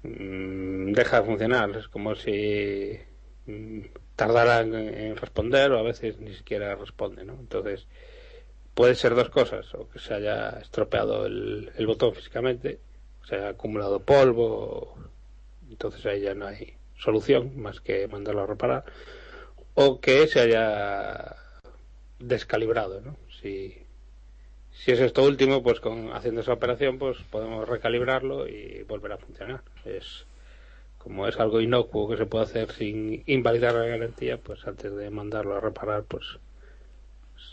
mm, 0.05 0.93
deja 0.93 1.21
de 1.23 1.27
funcionar. 1.27 1.71
Es 1.77 1.89
como 1.89 2.15
si 2.17 2.99
mm, 3.47 3.81
tardara 4.17 4.61
en, 4.63 4.75
en 4.75 5.17
responder 5.17 5.73
o 5.73 5.79
a 5.79 5.83
veces 5.83 6.19
ni 6.21 6.35
siquiera 6.35 6.75
responde, 6.77 7.25
¿no? 7.25 7.35
Entonces 7.35 7.89
puede 8.75 8.95
ser 8.95 9.15
dos 9.15 9.31
cosas, 9.31 9.73
o 9.75 9.89
que 9.89 9.99
se 9.99 10.15
haya 10.15 10.51
estropeado 10.61 11.27
el, 11.27 11.71
botón 11.87 12.15
físicamente, 12.15 12.81
se 13.29 13.37
haya 13.37 13.49
acumulado 13.51 14.01
polvo, 14.01 14.97
entonces 15.69 16.05
ahí 16.07 16.23
ya 16.23 16.35
no 16.35 16.47
hay 16.47 16.75
solución 16.97 17.61
más 17.61 17.81
que 17.81 18.09
mandarlo 18.09 18.43
a 18.43 18.47
reparar, 18.47 18.85
o 19.75 20.01
que 20.01 20.27
se 20.27 20.41
haya 20.41 21.37
descalibrado, 22.19 23.01
¿no? 23.01 23.17
Si, 23.41 23.77
si 24.73 24.93
es 24.93 25.01
esto 25.01 25.25
último, 25.25 25.63
pues 25.63 25.81
con 25.81 26.13
haciendo 26.13 26.43
esa 26.43 26.53
operación, 26.53 26.99
pues 26.99 27.19
podemos 27.31 27.69
recalibrarlo 27.69 28.47
y 28.49 28.83
volver 28.85 29.13
a 29.13 29.19
funcionar. 29.19 29.63
Es 29.85 30.27
como 30.99 31.27
es 31.27 31.39
algo 31.41 31.61
inocuo 31.63 32.09
que 32.09 32.19
se 32.19 32.27
puede 32.27 32.45
hacer 32.45 32.73
sin 32.73 33.23
invalidar 33.27 33.75
la 33.75 33.87
garantía, 33.87 34.37
pues 34.37 34.67
antes 34.67 34.95
de 34.95 35.09
mandarlo 35.09 35.57
a 35.57 35.61
reparar, 35.61 36.05
pues 36.05 36.39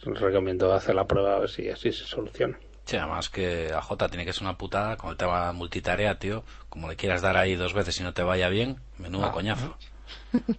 os 0.05 0.19
recomiendo 0.19 0.73
hacer 0.73 0.95
la 0.95 1.07
prueba 1.07 1.35
a 1.35 1.39
ver 1.39 1.49
si 1.49 1.69
así 1.69 1.91
se 1.91 2.05
soluciona. 2.05 2.57
Sí, 2.85 2.95
además 2.95 3.29
que 3.29 3.73
a 3.73 3.81
J 3.81 4.07
tiene 4.07 4.23
que 4.25 4.31
ser 4.31 4.43
una 4.43 4.57
putada 4.57 4.95
con 4.95 5.09
el 5.11 5.17
tema 5.17 5.51
multitarea, 5.51 6.19
tío. 6.19 6.43
Como 6.69 6.87
le 6.87 6.95
quieras 6.95 7.21
dar 7.21 7.35
ahí 7.35 7.55
dos 7.55 7.73
veces 7.73 7.99
y 7.99 8.03
no 8.03 8.13
te 8.13 8.23
vaya 8.23 8.47
bien, 8.49 8.79
menudo 8.97 9.25
Ah, 9.25 9.31
coñazo. 9.31 9.75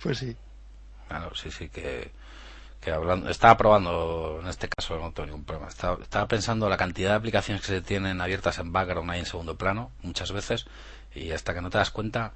Pues 0.00 0.18
sí. 0.18 0.36
Claro, 1.08 1.34
sí, 1.34 1.50
sí, 1.50 1.68
que, 1.68 2.12
que 2.80 2.92
hablando, 2.92 3.28
estaba 3.30 3.56
probando, 3.56 4.38
en 4.42 4.48
este 4.48 4.68
caso 4.68 4.96
no 4.98 5.10
tengo 5.12 5.26
ningún 5.26 5.44
problema, 5.44 5.68
estaba, 5.68 6.00
estaba 6.02 6.28
pensando 6.28 6.68
la 6.68 6.76
cantidad 6.76 7.10
de 7.10 7.16
aplicaciones 7.16 7.62
que 7.62 7.68
se 7.68 7.80
tienen 7.82 8.20
abiertas 8.20 8.58
en 8.58 8.72
background 8.72 9.10
ahí 9.10 9.20
en 9.20 9.26
segundo 9.26 9.56
plano, 9.56 9.90
muchas 10.02 10.30
veces, 10.32 10.66
y 11.14 11.32
hasta 11.32 11.54
que 11.54 11.60
no 11.62 11.70
te 11.70 11.78
das 11.78 11.90
cuenta, 11.90 12.32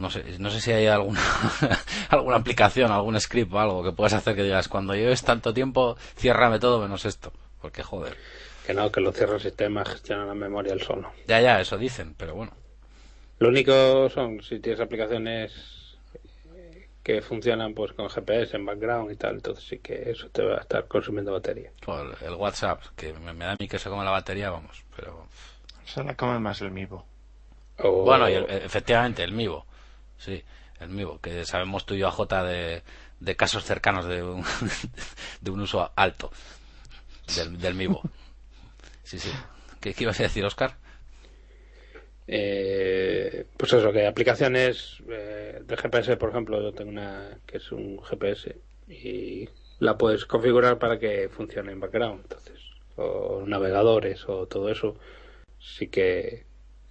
no 0.00 0.10
sé, 0.10 0.24
no 0.38 0.50
sé 0.50 0.60
si 0.60 0.72
hay 0.72 0.86
alguna, 0.86 1.20
alguna 2.08 2.36
aplicación, 2.36 2.90
algún 2.90 3.20
script 3.20 3.52
o 3.52 3.60
algo 3.60 3.84
que 3.84 3.92
puedas 3.92 4.14
hacer 4.14 4.34
que 4.34 4.42
digas, 4.42 4.66
cuando 4.68 4.94
lleves 4.94 5.22
tanto 5.22 5.54
tiempo, 5.54 5.96
ciérrame 6.16 6.58
todo 6.58 6.80
menos 6.80 7.04
esto, 7.04 7.32
porque 7.60 7.82
joder. 7.82 8.16
Que 8.66 8.74
no, 8.74 8.90
que 8.90 9.00
lo 9.00 9.12
cierra 9.12 9.34
el 9.36 9.40
sistema, 9.40 9.84
gestiona 9.84 10.24
la 10.26 10.34
memoria 10.34 10.72
el 10.72 10.82
solo. 10.82 11.12
Ya, 11.26 11.40
ya, 11.40 11.60
eso 11.60 11.78
dicen, 11.78 12.14
pero 12.16 12.34
bueno. 12.34 12.52
Lo 13.38 13.48
único 13.48 14.08
son 14.10 14.42
si 14.42 14.58
tienes 14.60 14.80
aplicaciones 14.80 15.52
eh, 16.54 16.88
que 17.02 17.22
funcionan 17.22 17.74
pues 17.74 17.92
con 17.92 18.08
GPS 18.10 18.56
en 18.56 18.66
background 18.66 19.10
y 19.12 19.16
tal, 19.16 19.36
entonces 19.36 19.64
sí 19.66 19.78
que 19.78 20.10
eso 20.10 20.28
te 20.30 20.42
va 20.44 20.56
a 20.56 20.60
estar 20.60 20.86
consumiendo 20.86 21.32
batería. 21.32 21.70
El, 21.86 22.26
el 22.28 22.34
WhatsApp, 22.34 22.82
que 22.96 23.12
me, 23.14 23.32
me 23.32 23.44
da 23.46 23.52
a 23.52 23.56
mí 23.58 23.66
que 23.68 23.78
se 23.78 23.88
come 23.88 24.04
la 24.04 24.10
batería, 24.10 24.50
vamos, 24.50 24.82
pero... 24.96 25.26
Se 25.86 26.04
la 26.04 26.14
come 26.14 26.38
más 26.38 26.60
el 26.60 26.70
Mivo. 26.70 27.04
O- 27.78 28.04
Bueno, 28.04 28.28
y 28.28 28.34
el- 28.34 28.44
efectivamente, 28.50 29.24
el 29.24 29.32
Mivo. 29.32 29.66
Sí, 30.20 30.44
el 30.80 30.90
Mivo, 30.90 31.18
que 31.20 31.44
sabemos 31.46 31.86
tú 31.86 31.94
y 31.94 31.98
yo 31.98 32.08
a 32.08 32.12
J 32.12 32.44
de, 32.44 32.82
de 33.20 33.36
casos 33.36 33.64
cercanos 33.64 34.06
de 34.06 34.22
un, 34.22 34.44
de 35.40 35.50
un 35.50 35.60
uso 35.60 35.90
alto 35.96 36.30
del, 37.34 37.58
del. 37.58 37.96
Sí, 39.02 39.18
sí. 39.18 39.30
¿Qué, 39.80 39.94
qué 39.94 40.04
ibas 40.04 40.20
a 40.20 40.24
decir, 40.24 40.44
Oscar? 40.44 40.76
Eh, 42.28 43.46
pues 43.56 43.72
eso, 43.72 43.92
que 43.92 44.06
aplicaciones 44.06 44.98
eh, 45.08 45.62
de 45.64 45.76
GPS, 45.76 46.16
por 46.16 46.30
ejemplo, 46.30 46.62
yo 46.62 46.72
tengo 46.72 46.90
una 46.90 47.38
que 47.46 47.56
es 47.56 47.72
un 47.72 48.00
GPS 48.02 48.56
y 48.88 49.48
la 49.78 49.96
puedes 49.96 50.26
configurar 50.26 50.78
para 50.78 50.98
que 50.98 51.30
funcione 51.30 51.72
en 51.72 51.80
background, 51.80 52.20
entonces, 52.22 52.60
o 52.96 53.42
navegadores 53.46 54.28
o 54.28 54.46
todo 54.46 54.68
eso, 54.68 54.96
sí 55.58 55.88
que 55.88 56.44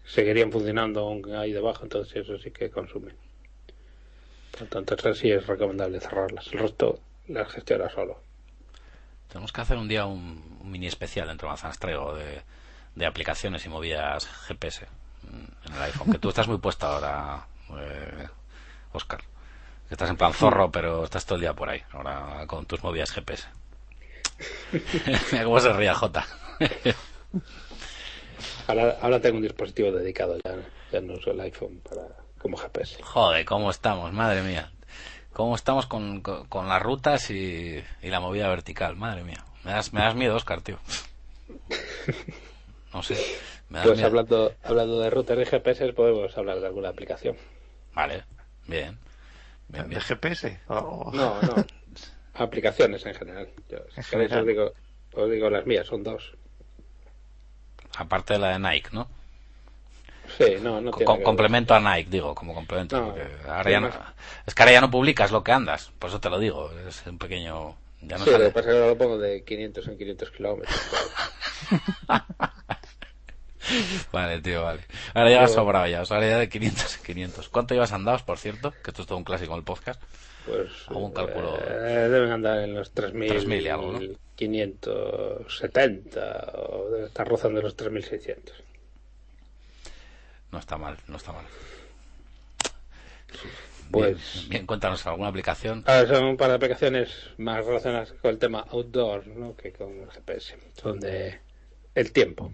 seguirían 0.09 0.51
funcionando 0.51 1.01
aunque 1.01 1.35
ahí 1.35 1.53
debajo, 1.53 1.83
entonces 1.83 2.15
eso 2.15 2.37
sí 2.39 2.51
que 2.51 2.69
consume. 2.69 3.13
Por 4.57 4.67
tanto, 4.67 4.95
eso 4.95 5.13
sí 5.13 5.31
es 5.31 5.45
recomendable 5.45 5.99
cerrarlas, 5.99 6.47
el 6.51 6.59
resto 6.59 6.99
las 7.27 7.51
gestiona 7.51 7.89
solo. 7.89 8.19
Tenemos 9.27 9.51
que 9.53 9.61
hacer 9.61 9.77
un 9.77 9.87
día 9.87 10.05
un, 10.05 10.59
mini 10.63 10.87
especial 10.87 11.27
dentro 11.27 11.47
de 11.47 11.51
Manzanas 11.51 11.77
Traigo 11.77 12.15
de, 12.15 12.41
de 12.95 13.05
aplicaciones 13.05 13.65
y 13.65 13.69
movidas 13.69 14.27
GPS 14.47 14.87
mm, 15.21 15.67
en 15.67 15.73
el 15.73 15.81
iPhone. 15.83 16.11
Que 16.11 16.17
tú 16.17 16.29
estás 16.29 16.47
muy 16.47 16.57
puesto 16.57 16.87
ahora, 16.87 17.45
eh, 17.77 18.27
Oscar. 18.91 19.21
Que 19.87 19.93
estás 19.93 20.09
en 20.09 20.17
plan 20.17 20.33
zorro, 20.33 20.71
pero 20.71 21.03
estás 21.03 21.25
todo 21.25 21.35
el 21.35 21.41
día 21.41 21.53
por 21.53 21.69
ahí, 21.69 21.83
ahora 21.91 22.45
con 22.47 22.65
tus 22.65 22.83
movidas 22.83 23.11
GPS. 23.11 23.47
Cómo 25.43 25.59
se 25.59 25.73
ría 25.73 25.93
J. 25.93 26.25
Ahora, 28.69 28.97
ahora 29.01 29.19
tengo 29.19 29.37
un 29.37 29.43
dispositivo 29.43 29.91
dedicado, 29.91 30.37
ya, 30.45 30.55
ya 30.91 31.01
no 31.01 31.13
uso 31.13 31.31
el 31.31 31.39
iPhone 31.41 31.81
para 31.81 32.03
como 32.37 32.55
GPS. 32.55 33.01
Joder, 33.01 33.43
cómo 33.45 33.71
estamos, 33.71 34.13
madre 34.13 34.43
mía. 34.43 34.71
Cómo 35.33 35.55
estamos 35.55 35.87
con, 35.87 36.21
con, 36.21 36.45
con 36.47 36.67
las 36.67 36.81
rutas 36.81 37.31
y, 37.31 37.83
y 38.01 38.07
la 38.09 38.19
movida 38.19 38.47
vertical, 38.49 38.95
madre 38.95 39.23
mía. 39.23 39.43
Me 39.63 39.71
das, 39.71 39.91
me 39.91 40.01
das 40.01 40.13
miedo, 40.15 40.35
Oscar, 40.35 40.61
tío. 40.61 40.77
no 42.93 43.01
sé. 43.03 43.15
Me 43.69 43.79
da 43.79 43.83
Pues 43.85 43.97
miedo. 43.97 44.07
hablando, 44.07 44.53
hablando 44.63 44.99
de 44.99 45.09
router 45.09 45.39
y 45.39 45.45
GPS, 45.45 45.93
podemos 45.93 46.37
hablar 46.37 46.59
de 46.59 46.67
alguna 46.67 46.89
aplicación. 46.89 47.35
Vale, 47.93 48.23
bien. 48.67 48.97
Bien, 49.67 49.89
¿De. 49.89 49.99
GPS? 49.99 50.59
O- 50.67 51.11
No, 51.13 51.41
no. 51.41 51.65
Aplicaciones 52.35 53.05
en 53.05 53.13
general. 53.15 53.49
Yo, 53.69 53.79
si 53.93 53.97
En 53.99 54.03
general. 54.03 54.39
os 54.41 54.47
digo, 54.47 54.73
os 55.13 55.29
digo 55.31 55.49
las 55.49 55.65
mías, 55.65 55.87
son 55.87 56.03
dos. 56.03 56.33
Aparte 57.97 58.33
de 58.33 58.39
la 58.39 58.49
de 58.49 58.59
Nike, 58.59 58.89
¿no? 58.91 59.07
Sí, 60.37 60.55
no, 60.61 60.79
no 60.79 60.91
tiene 60.91 61.23
complemento 61.23 61.73
a 61.73 61.79
Nike, 61.79 62.09
digo, 62.11 62.35
como 62.35 62.53
complemento. 62.53 62.99
No, 62.99 63.07
porque 63.13 63.27
ahora 63.47 63.71
ya 63.71 63.79
no- 63.79 63.89
es 64.45 64.53
que 64.53 64.61
ahora 64.61 64.73
ya 64.73 64.81
no 64.81 64.91
publicas 64.91 65.31
lo 65.31 65.43
que 65.43 65.51
andas, 65.51 65.91
por 65.99 66.09
eso 66.09 66.19
te 66.19 66.29
lo 66.29 66.37
digo. 66.39 66.71
Es 66.87 67.03
un 67.07 67.17
pequeño. 67.17 67.75
Ya 68.01 68.17
no 68.17 68.23
Sí, 68.23 68.29
lo 68.29 68.37
sale. 68.37 68.45
que 68.45 68.51
pasa 68.51 68.59
es 68.69 68.73
que 68.73 68.77
ahora 68.79 68.87
lo 68.91 68.97
pongo 68.97 69.17
de 69.17 69.43
500 69.43 69.87
en 69.87 69.97
500 69.97 70.31
kilómetros. 70.31 70.79
Vale, 74.11 74.41
tío, 74.41 74.63
vale. 74.63 74.81
Ahora 75.13 75.29
ya 75.29 75.39
Pero- 75.41 75.53
sobrado 75.53 75.87
ya, 75.87 76.01
o 76.01 76.05
sea, 76.05 76.17
ahora 76.17 76.29
ya 76.29 76.37
de 76.39 76.49
500 76.49 76.97
en 76.97 77.03
500. 77.03 77.49
¿Cuánto 77.49 77.73
llevas 77.73 77.91
andados, 77.91 78.23
por 78.23 78.37
cierto? 78.39 78.71
Que 78.71 78.89
esto 78.91 79.01
es 79.03 79.07
todo 79.07 79.17
un 79.17 79.23
clásico 79.23 79.51
en 79.53 79.59
el 79.59 79.63
podcast. 79.63 80.01
Pues 80.45 80.69
Hago 80.87 80.99
un 81.05 81.11
cálculo. 81.13 81.59
eh, 81.61 82.07
deben 82.09 82.31
andar 82.31 82.59
en 82.61 82.73
los 82.73 82.93
3.000 82.95 83.29
3.000 83.29 83.61
y 83.61 83.67
algo, 83.67 83.91
¿no? 83.93 83.99
570 84.39 86.53
o 86.55 86.89
debe 86.91 87.07
estar 87.07 87.27
rozando 87.27 87.61
los 87.61 87.75
3.600. 87.75 88.53
No 90.51 90.59
está 90.59 90.77
mal, 90.77 90.97
no 91.07 91.17
está 91.17 91.33
mal. 91.33 91.45
Pues- 93.91 94.33
Bien, 94.41 94.49
bien, 94.49 94.65
cuéntanos 94.65 95.05
alguna 95.07 95.27
aplicación. 95.29 95.83
A 95.87 95.97
ver, 95.97 96.07
son 96.07 96.23
un 96.23 96.37
par 96.37 96.49
de 96.49 96.55
aplicaciones 96.55 97.09
más 97.37 97.65
relacionadas 97.65 98.13
con 98.13 98.31
el 98.31 98.39
tema 98.39 98.65
outdoor 98.69 99.27
¿no? 99.27 99.55
que 99.55 99.71
con 99.73 99.99
el 100.01 100.09
GPS. 100.11 100.57
Son 100.81 100.99
de 100.99 101.39
el 101.95 102.11
tiempo. 102.11 102.51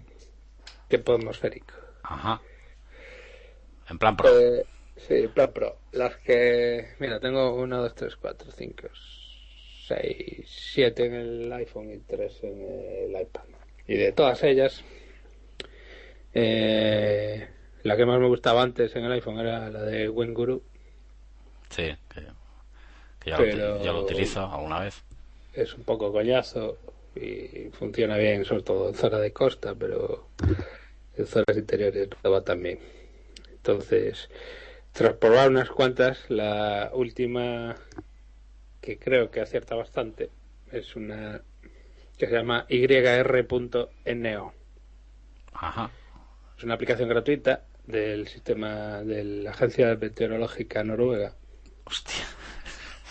Tiempo 0.88 1.14
atmosférico. 1.14 1.74
Ajá. 2.02 2.40
En 3.88 3.98
plan 3.98 4.16
pro. 4.16 4.28
Eh, 4.40 4.64
sí, 4.96 5.28
plan 5.28 5.52
pro. 5.52 5.78
Las 5.92 6.16
que. 6.16 6.94
Mira, 6.98 7.20
tengo 7.20 7.54
1, 7.54 7.82
2, 7.82 7.94
3, 7.94 8.16
4, 8.16 8.50
5, 8.50 8.88
6, 9.86 10.46
7 10.46 11.06
en 11.06 11.14
el 11.14 11.52
iPhone 11.52 11.90
y 11.92 11.98
3 11.98 12.42
en 12.42 12.60
el 12.62 13.20
iPad. 13.22 13.42
Y 13.86 13.96
de 13.96 14.12
todas 14.12 14.42
ellas, 14.42 14.82
eh, 16.34 17.48
la 17.82 17.96
que 17.96 18.06
más 18.06 18.18
me 18.20 18.26
gustaba 18.26 18.62
antes 18.62 18.94
en 18.96 19.04
el 19.04 19.12
iPhone 19.12 19.38
era 19.38 19.70
la 19.70 19.82
de 19.82 20.08
WinGuru. 20.08 20.62
Sí, 21.70 21.82
que, 22.14 22.22
que 23.24 23.30
ya, 23.30 23.38
lo, 23.38 23.44
uti- 23.44 23.84
ya 23.84 23.92
lo 23.92 24.00
utilizo 24.04 24.46
alguna 24.46 24.80
vez. 24.80 25.02
Es 25.54 25.74
un 25.74 25.84
poco 25.84 26.12
coñazo 26.12 26.76
y 27.14 27.70
funciona 27.72 28.16
bien, 28.18 28.44
sobre 28.44 28.62
todo 28.62 28.88
en 28.88 28.94
zona 28.94 29.18
de 29.18 29.32
costa, 29.32 29.74
pero 29.74 30.28
en 31.16 31.26
zonas 31.26 31.56
interiores 31.56 32.08
no 32.22 32.30
va 32.30 32.44
tan 32.44 32.62
bien. 32.62 32.78
Entonces, 33.52 34.28
tras 34.92 35.14
probar 35.14 35.48
unas 35.50 35.70
cuantas, 35.70 36.28
la 36.28 36.90
última 36.94 37.74
que 38.86 38.98
creo 39.00 39.32
que 39.32 39.40
acierta 39.40 39.74
bastante 39.74 40.30
es 40.70 40.94
una 40.94 41.42
que 42.16 42.26
se 42.28 42.32
llama 42.32 42.66
YR.NO. 42.68 44.54
Ajá. 45.52 45.90
Es 46.56 46.62
una 46.62 46.74
aplicación 46.74 47.08
gratuita 47.08 47.64
del 47.84 48.28
sistema 48.28 49.02
de 49.02 49.24
la 49.24 49.50
Agencia 49.50 49.96
Meteorológica 49.96 50.84
Noruega. 50.84 51.34
Hostia. 51.84 52.24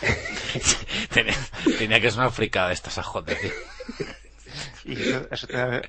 tenía, 1.14 1.36
tenía 1.78 2.00
que 2.00 2.10
ser 2.10 2.22
una 2.22 2.32
fricada 2.32 2.72
estas 2.72 2.98
ajotas, 2.98 3.38
tío. 3.42 3.52
¿Y 4.86 5.02
eso, 5.02 5.28
eso 5.30 5.48
te 5.48 5.58
da 5.58 5.82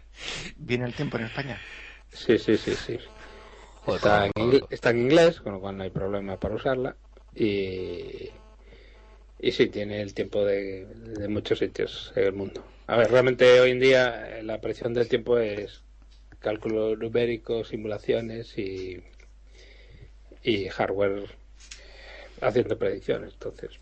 bien 0.56 0.82
el 0.82 0.94
tiempo 0.94 1.16
en 1.16 1.26
España? 1.26 1.60
Sí, 2.12 2.38
sí, 2.38 2.56
sí, 2.56 2.74
sí. 2.74 2.98
Joder, 3.84 3.98
Está 3.98 4.26
en, 4.26 4.62
está 4.68 4.90
en 4.90 4.98
inglés, 4.98 5.40
con 5.40 5.52
lo 5.52 5.60
cual 5.60 5.76
no 5.76 5.84
hay 5.84 5.90
problema 5.90 6.38
para 6.38 6.56
usarla. 6.56 6.96
Y, 7.34 8.30
y 9.38 9.52
sí, 9.52 9.68
tiene 9.68 10.00
el 10.00 10.14
tiempo 10.14 10.44
de, 10.44 10.86
de 10.86 11.28
muchos 11.28 11.58
sitios 11.58 12.12
en 12.16 12.24
el 12.24 12.32
mundo. 12.32 12.64
A 12.86 12.96
ver, 12.96 13.10
realmente 13.10 13.60
hoy 13.60 13.72
en 13.72 13.80
día 13.80 14.38
eh, 14.38 14.42
la 14.42 14.54
aparición 14.54 14.94
del 14.94 15.08
tiempo 15.08 15.38
es 15.38 15.82
cálculo 16.38 16.96
numérico, 16.96 17.64
simulaciones 17.64 18.56
y, 18.56 19.02
y 20.42 20.68
hardware 20.68 21.28
haciendo 22.40 22.78
predicciones. 22.78 23.32
Entonces, 23.32 23.80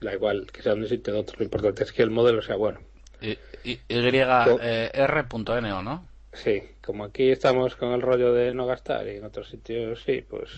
da 0.00 0.12
igual 0.12 0.46
que 0.52 0.62
sea 0.62 0.74
un 0.74 0.86
sitio 0.86 1.12
o 1.12 1.16
de 1.16 1.22
otro, 1.22 1.36
lo 1.38 1.44
importante 1.44 1.84
es 1.84 1.92
que 1.92 2.02
el 2.02 2.10
modelo 2.10 2.42
sea 2.42 2.56
bueno. 2.56 2.80
Y, 3.20 3.38
y, 3.64 3.80
YR.NO, 3.88 5.82
¿no? 5.82 6.06
Sí, 6.34 6.62
como 6.82 7.04
aquí 7.04 7.30
estamos 7.30 7.76
con 7.76 7.92
el 7.92 8.02
rollo 8.02 8.32
de 8.32 8.52
no 8.52 8.66
gastar 8.66 9.06
y 9.06 9.16
en 9.16 9.24
otros 9.24 9.48
sitios 9.48 10.02
sí, 10.04 10.24
pues 10.28 10.50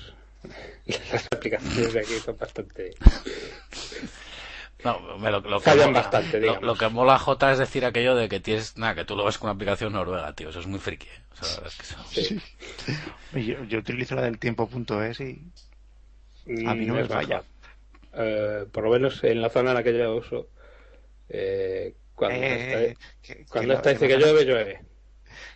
las 1.12 1.26
aplicaciones 1.26 1.92
de 1.92 2.00
aquí 2.00 2.14
son 2.14 2.36
bastante... 2.36 2.90
No, 4.84 5.18
me 5.18 5.30
lo, 5.30 5.40
lo 5.40 5.60
que 5.60 5.70
mola- 5.74 5.92
bastante, 5.92 6.40
lo, 6.40 6.60
lo 6.60 6.74
que 6.76 6.88
mola 6.88 7.18
J 7.18 7.52
es 7.52 7.58
decir 7.58 7.84
aquello 7.84 8.14
de 8.14 8.28
que 8.28 8.40
tienes, 8.40 8.76
nada, 8.76 8.94
que 8.94 9.04
tú 9.04 9.16
lo 9.16 9.24
ves 9.24 9.38
con 9.38 9.48
una 9.48 9.54
aplicación 9.54 9.92
noruega, 9.94 10.32
tío. 10.34 10.50
Eso 10.50 10.60
es 10.60 10.66
muy 10.66 10.78
friki. 10.78 11.06
¿eh? 11.06 11.22
O 11.32 11.36
sea, 11.36 11.48
la 11.48 11.54
verdad 11.54 11.72
es 11.72 11.76
que 11.76 12.20
eso- 12.22 12.40
Sí. 13.32 13.42
Yo, 13.46 13.64
yo 13.64 13.78
utilizo 13.78 14.14
la 14.14 14.22
del 14.22 14.38
tiempo.es 14.38 15.20
y 15.20 15.42
a 16.66 16.74
mí 16.74 16.84
no 16.86 16.94
Mm, 16.94 16.96
me 16.96 17.02
es 17.02 17.08
falla. 17.08 17.42
Eh, 18.12 18.66
por 18.70 18.84
lo 18.84 18.90
menos 18.90 19.24
en 19.24 19.40
la 19.40 19.48
zona 19.50 19.70
en 19.70 19.74
la 19.76 19.82
que 19.82 19.96
yo 19.98 20.14
uso, 20.16 20.48
eh, 21.28 21.94
cuando, 22.14 22.36
Eh, 22.40 22.94
está, 22.94 23.04
que- 23.22 23.46
cuando 23.46 23.74
está 23.74 23.90
dice 23.90 24.06
que 24.08 24.18
llueve, 24.18 24.44
llueve. 24.44 24.80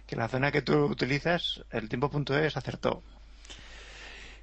que 0.07 0.17
la 0.17 0.29
zona 0.29 0.51
que 0.51 0.63
tú 0.63 0.87
utilizas, 0.87 1.63
el 1.71 1.89
tiempo.es 1.89 2.57
acertó. 2.57 3.03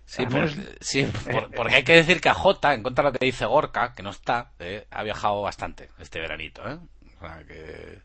Sí, 0.05 0.21
Al 0.23 0.27
por- 0.29 0.39
menos- 0.41 0.55
sí, 0.81 1.07
por- 1.31 1.51
porque 1.51 1.75
hay 1.75 1.83
que 1.83 1.93
decir 1.93 2.21
que 2.21 2.29
a 2.29 2.33
J, 2.35 2.73
en 2.75 2.83
contra 2.83 3.03
de 3.05 3.09
lo 3.13 3.19
que 3.19 3.25
dice 3.25 3.45
Gorka, 3.45 3.93
que 3.95 4.03
no 4.03 4.11
está, 4.11 4.51
eh, 4.59 4.85
ha 4.91 5.03
viajado 5.03 5.41
bastante 5.41 5.89
este 5.99 6.19
veranito, 6.19 6.61
¿eh? 6.69 6.77
O 7.17 7.19
sea, 7.19 7.43
que... 7.47 7.99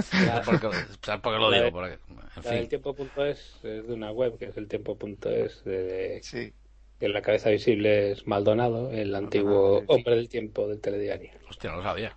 ¿Sabes 0.00 0.46
por 0.46 0.60
qué, 0.60 0.68
sabes 1.02 1.20
por 1.20 1.34
qué 1.34 1.38
lo 1.38 1.50
digo? 1.50 1.64
de- 1.64 1.72
Porque, 1.72 1.98
en 2.36 2.42
fin, 2.42 2.68
tiempo.es 2.68 3.56
es 3.62 3.86
de 3.86 3.92
una 3.92 4.10
web 4.12 4.38
que 4.38 4.46
es 4.46 4.56
el 4.56 4.66
tiempo.es 4.68 5.64
de, 5.64 6.20
Sí. 6.22 6.52
de 7.00 7.08
la 7.10 7.20
cabeza 7.20 7.50
visible 7.50 8.12
es 8.12 8.26
Maldonado, 8.26 8.90
el 8.90 9.14
antiguo 9.14 9.80
sí. 9.80 9.84
hombre 9.88 10.16
del 10.16 10.28
tiempo 10.28 10.68
del 10.68 10.80
telediario. 10.80 11.30
hostia, 11.50 11.70
no 11.70 11.78
lo 11.78 11.82
sabía. 11.82 12.16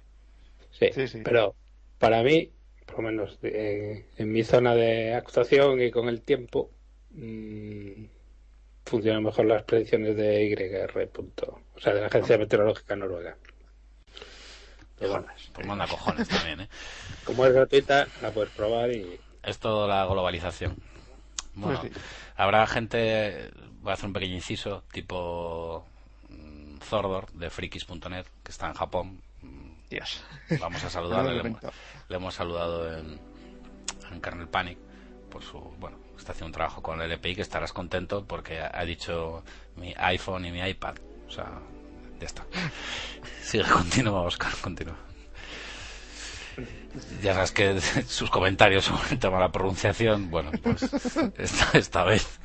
Sí, 0.72 0.88
Sí, 0.94 1.08
sí. 1.08 1.22
pero 1.26 1.56
para 2.00 2.24
mí, 2.24 2.52
por 2.86 2.98
lo 2.98 3.02
menos 3.04 3.38
eh, 3.44 4.06
en 4.18 4.32
mi 4.32 4.44
zona 4.44 4.76
de 4.76 5.14
actuación 5.14 5.82
y 5.82 5.92
con 5.92 6.08
el 6.08 6.22
tiempo, 6.22 6.72
mm, 7.12 8.06
funcionan 8.86 9.24
mejor 9.24 9.46
las 9.46 9.64
predicciones 9.64 10.16
de 10.16 10.48
YR. 10.50 11.08
punto, 11.10 11.62
o 11.76 11.80
sea, 11.80 11.94
de 11.94 12.02
la 12.02 12.08
Agencia 12.08 12.38
Meteorológica 12.38 12.96
Noruega. 12.96 13.38
Pero 15.00 15.12
bueno, 15.12 15.28
Pues 15.54 15.68
manda 15.68 15.88
cojones 15.88 16.28
también, 16.30 16.62
¿eh? 16.62 16.70
como 17.26 17.46
es 17.46 17.54
gratuita, 17.54 18.08
la 18.22 18.32
puedes 18.32 18.52
probar 18.52 18.92
y 18.92 19.20
Es 19.42 19.60
todo 19.60 19.88
la 19.88 20.06
globalización. 20.06 20.76
Bueno, 21.56 21.80
Pues 21.80 21.94
sí. 21.94 22.00
habrá 22.36 22.66
gente, 22.68 23.52
voy 23.82 23.92
a 23.92 23.94
hacer 23.94 24.06
un 24.08 24.14
pequeño 24.14 24.36
inciso, 24.36 24.84
tipo 24.92 25.86
mm, 26.30 26.80
Zordor 26.80 27.32
de 27.34 27.50
frikis.net, 27.50 28.26
que 28.44 28.52
está 28.52 28.68
en 28.68 28.74
Japón. 28.74 29.22
Dios. 29.90 30.24
Vamos 30.60 30.84
a 30.84 30.90
saludarle. 30.90 31.34
le, 31.34 31.40
hemos, 31.50 31.62
le 32.10 32.16
hemos 32.16 32.34
saludado 32.34 32.98
en, 32.98 33.20
en 34.12 34.22
Kernel 34.22 34.48
Panic 34.48 34.78
por 35.30 35.44
su, 35.44 35.60
bueno, 35.80 35.98
está 36.18 36.32
haciendo 36.32 36.48
un 36.48 36.54
trabajo 36.54 36.82
con 36.82 37.02
el 37.02 37.12
LPI 37.12 37.36
que 37.36 37.42
estarás 37.42 37.74
contento 37.74 38.26
porque 38.26 38.60
ha, 38.62 38.84
dicho 38.86 39.44
mi 39.76 39.94
iPhone 39.98 40.46
y 40.46 40.52
mi 40.52 40.62
iPad. 40.62 40.96
O 41.28 41.32
sea, 41.32 41.60
ya 42.20 42.26
está. 42.26 42.46
Sigue, 43.42 43.64
continúa, 43.66 44.22
Oscar, 44.22 44.54
continúa. 44.62 44.96
Ya 47.22 47.34
sabes 47.34 47.52
que 47.52 47.82
sus 48.08 48.30
comentarios 48.30 48.86
sobre 48.86 49.12
el 49.12 49.20
tema 49.20 49.38
de 49.38 49.44
la 49.44 49.52
pronunciación, 49.52 50.30
bueno, 50.30 50.52
pues 50.62 50.84
esta, 51.38 51.78
esta 51.78 52.04
vez 52.04 52.40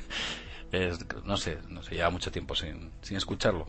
es- 0.71 0.99
no 1.25 1.37
sé, 1.37 1.59
no 1.69 1.83
sé, 1.83 1.95
lleva 1.95 2.09
mucho 2.09 2.31
tiempo 2.31 2.55
sin, 2.55 2.91
sin 3.01 3.17
escucharlo. 3.17 3.67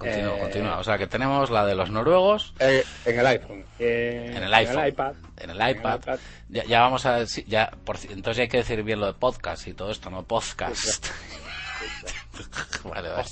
Continúa, 0.00 0.36
Eh, 0.36 0.40
continúa. 0.40 0.78
O 0.78 0.84
sea 0.84 0.98
que 0.98 1.06
tenemos 1.06 1.50
la 1.50 1.64
de 1.66 1.74
los 1.76 1.90
noruegos 1.90 2.52
Eh, 2.58 2.84
en 3.04 3.18
el 3.20 3.26
iPhone. 3.26 3.64
Eh, 3.78 4.32
en 4.34 4.42
el 4.42 4.52
iPhone, 4.54 4.86
iPad. 4.88 5.12
en 5.36 5.50
el 5.50 5.56
iPad. 5.70 6.00
iPad. 6.00 6.18
Ya, 6.48 6.64
ya 6.64 6.80
vamos 6.80 7.06
a 7.06 7.24
sí, 7.26 7.44
ya 7.46 7.70
por, 7.84 7.96
entonces 8.02 8.36
ya 8.38 8.42
hay 8.44 8.48
que 8.48 8.56
decir 8.58 8.82
bien 8.82 8.98
lo 8.98 9.06
de 9.06 9.14
podcast 9.14 9.66
y 9.68 9.74
todo 9.74 9.90
esto, 9.92 10.10
no 10.10 10.24
podcast. 10.24 11.06
vale, 12.84 13.08
vale. 13.10 13.28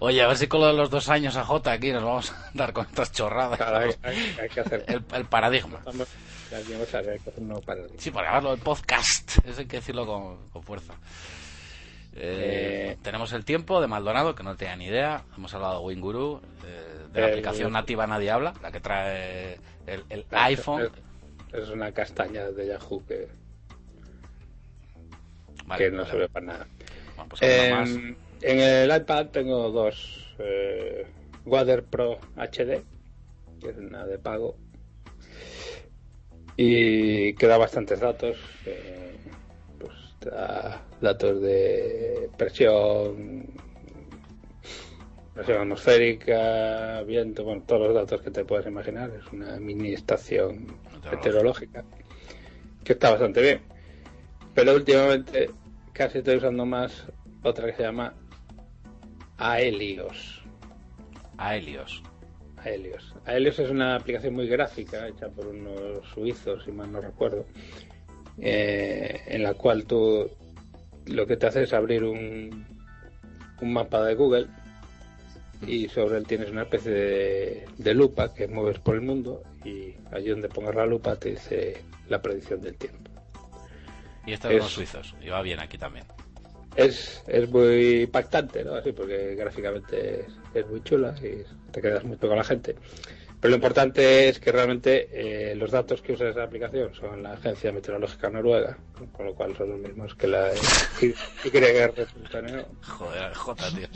Oye, 0.00 0.22
a 0.22 0.26
ver 0.28 0.36
si 0.36 0.46
con 0.46 0.60
lo 0.60 0.66
de 0.66 0.74
los 0.74 0.90
dos 0.90 1.08
años 1.08 1.36
a 1.36 1.44
J 1.44 1.72
aquí 1.72 1.92
nos 1.92 2.04
vamos 2.04 2.30
a 2.32 2.50
dar 2.54 2.72
con 2.72 2.86
estas 2.86 3.10
chorradas. 3.12 3.56
Claro, 3.56 3.78
hay, 3.78 3.90
hay- 4.02 4.36
hay 4.42 4.48
que 4.48 4.60
hacer. 4.60 4.84
El, 4.86 5.04
el 5.14 5.24
paradigma. 5.26 5.78
Estamos- 5.78 6.08
ya 6.50 6.56
aniversario, 6.58 7.12
hay 7.12 7.18
que 7.20 7.30
hacer 7.30 7.42
un 7.42 7.48
nuevo 7.48 7.62
paradigma. 7.62 7.96
Sí, 7.98 8.10
porque 8.10 8.26
además 8.26 8.44
lo 8.44 8.50
del 8.50 8.60
podcast, 8.60 9.38
eso 9.46 9.60
hay 9.60 9.66
que 9.66 9.76
decirlo 9.76 10.04
con, 10.06 10.48
con 10.50 10.62
fuerza. 10.62 10.94
Eh, 12.12 12.90
Eh, 12.92 12.96
tenemos 13.02 13.32
el 13.32 13.44
tiempo 13.44 13.80
de 13.80 13.86
Maldonado, 13.86 14.34
que 14.34 14.42
no 14.42 14.56
tenía 14.56 14.76
ni 14.76 14.86
idea. 14.86 15.22
Hemos 15.36 15.54
hablado 15.54 15.80
de 15.80 15.86
Winguru, 15.86 16.40
eh, 16.66 17.06
de 17.12 17.20
la 17.20 17.26
El- 17.26 17.32
aplicación 17.32 17.72
nativa 17.72 18.06
Nadie 18.06 18.30
Habla, 18.30 18.52
la 18.62 18.72
que 18.72 18.80
trae 18.80 19.54
el, 19.86 20.04
el 20.10 20.26
Ah, 20.30 20.44
iPhone. 20.46 20.90
es 21.52 21.68
una 21.70 21.92
castaña 21.92 22.50
de 22.50 22.66
Yahoo 22.66 23.04
que, 23.06 23.28
Vale, 25.66 25.84
que 25.84 25.90
no 25.90 25.98
vale. 25.98 26.10
se 26.10 26.16
ve 26.16 26.28
para 26.28 26.46
nada. 26.46 26.66
Bueno, 27.16 27.28
pues 27.28 27.42
más. 27.70 27.90
En, 27.90 28.16
el 28.60 28.96
iPad 28.96 29.26
tengo 29.26 29.70
dos 29.70 30.34
eh, 30.38 31.06
Water 31.44 31.84
Pro 31.84 32.18
HD, 32.36 32.82
que 33.60 33.68
es 33.70 33.76
una 33.76 34.04
de 34.06 34.18
pago, 34.18 34.56
y 36.56 37.34
que 37.34 37.46
da 37.46 37.56
bastantes 37.56 38.00
datos. 38.00 38.36
eh, 38.66 39.16
da 39.26 39.29
datos 41.00 41.40
de 41.40 42.30
presión, 42.36 43.46
presión 45.34 45.62
atmosférica, 45.62 47.02
viento, 47.02 47.44
bueno, 47.44 47.62
todos 47.66 47.88
los 47.88 47.94
datos 47.94 48.20
que 48.22 48.30
te 48.30 48.44
puedas 48.44 48.66
imaginar. 48.66 49.10
Es 49.10 49.32
una 49.32 49.58
mini 49.58 49.92
estación 49.94 50.66
meteorológica 51.10 51.84
que 52.84 52.92
está 52.92 53.10
bastante 53.10 53.40
bien. 53.40 53.60
Pero 54.54 54.74
últimamente 54.74 55.50
casi 55.92 56.18
estoy 56.18 56.36
usando 56.36 56.66
más 56.66 57.06
otra 57.42 57.66
que 57.66 57.74
se 57.74 57.82
llama 57.82 58.14
Aelios. 59.38 60.42
Aelios. 61.38 62.02
Aelios. 62.58 63.14
Aelios 63.24 63.58
es 63.58 63.70
una 63.70 63.96
aplicación 63.96 64.34
muy 64.34 64.46
gráfica 64.46 65.08
hecha 65.08 65.28
por 65.30 65.46
unos 65.46 66.06
suizos, 66.12 66.64
si 66.64 66.72
mal 66.72 66.92
no 66.92 67.00
recuerdo, 67.00 67.46
eh, 68.40 69.22
en 69.26 69.42
la 69.42 69.54
cual 69.54 69.84
tú 69.86 70.30
lo 71.06 71.26
que 71.26 71.36
te 71.36 71.46
hace 71.46 71.62
es 71.64 71.72
abrir 71.72 72.04
un, 72.04 72.64
un 73.60 73.72
mapa 73.72 74.04
de 74.04 74.14
Google 74.14 74.46
y 75.66 75.88
sobre 75.88 76.18
él 76.18 76.26
tienes 76.26 76.50
una 76.50 76.62
especie 76.62 76.90
de, 76.92 77.64
de 77.76 77.94
lupa 77.94 78.32
que 78.32 78.48
mueves 78.48 78.78
por 78.78 78.94
el 78.94 79.02
mundo 79.02 79.42
y 79.64 79.94
allí 80.12 80.28
donde 80.30 80.48
pongas 80.48 80.74
la 80.74 80.86
lupa 80.86 81.16
te 81.16 81.30
dice 81.30 81.82
la 82.08 82.20
predicción 82.22 82.60
del 82.62 82.76
tiempo. 82.76 83.10
Y 84.26 84.32
esto 84.32 84.48
de 84.48 84.56
Es- 84.56 84.62
los 84.62 84.72
suizos. 84.72 85.14
Y 85.20 85.28
va 85.28 85.42
bien 85.42 85.60
aquí 85.60 85.76
también. 85.78 86.06
es, 86.76 87.22
es 87.26 87.50
muy 87.50 88.02
impactante, 88.02 88.64
¿no? 88.64 88.74
Así, 88.74 88.92
porque 88.92 89.34
gráficamente 89.34 90.20
es, 90.20 90.26
es 90.54 90.66
muy 90.68 90.82
chula 90.82 91.14
y 91.20 91.42
te 91.72 91.80
quedas 91.82 92.04
muy 92.04 92.16
con 92.16 92.36
la 92.36 92.44
gente. 92.44 92.74
Pero 93.40 93.50
lo 93.50 93.56
importante 93.56 94.28
es 94.28 94.38
que 94.38 94.52
realmente 94.52 95.08
eh, 95.12 95.54
los 95.54 95.70
datos 95.70 96.02
que 96.02 96.12
usa 96.12 96.28
esa 96.28 96.42
aplicación 96.42 96.94
son 96.94 97.22
la 97.22 97.32
Agencia 97.32 97.72
Meteorológica 97.72 98.28
Noruega, 98.28 98.76
con 99.12 99.24
lo 99.24 99.34
cual 99.34 99.56
son 99.56 99.70
los 99.70 99.80
mismos 99.80 100.14
que 100.14 100.26
la 100.26 100.52
YR.neo. 101.00 102.66
Joder, 102.82 103.34
Jota, 103.34 103.70
tío. 103.70 103.88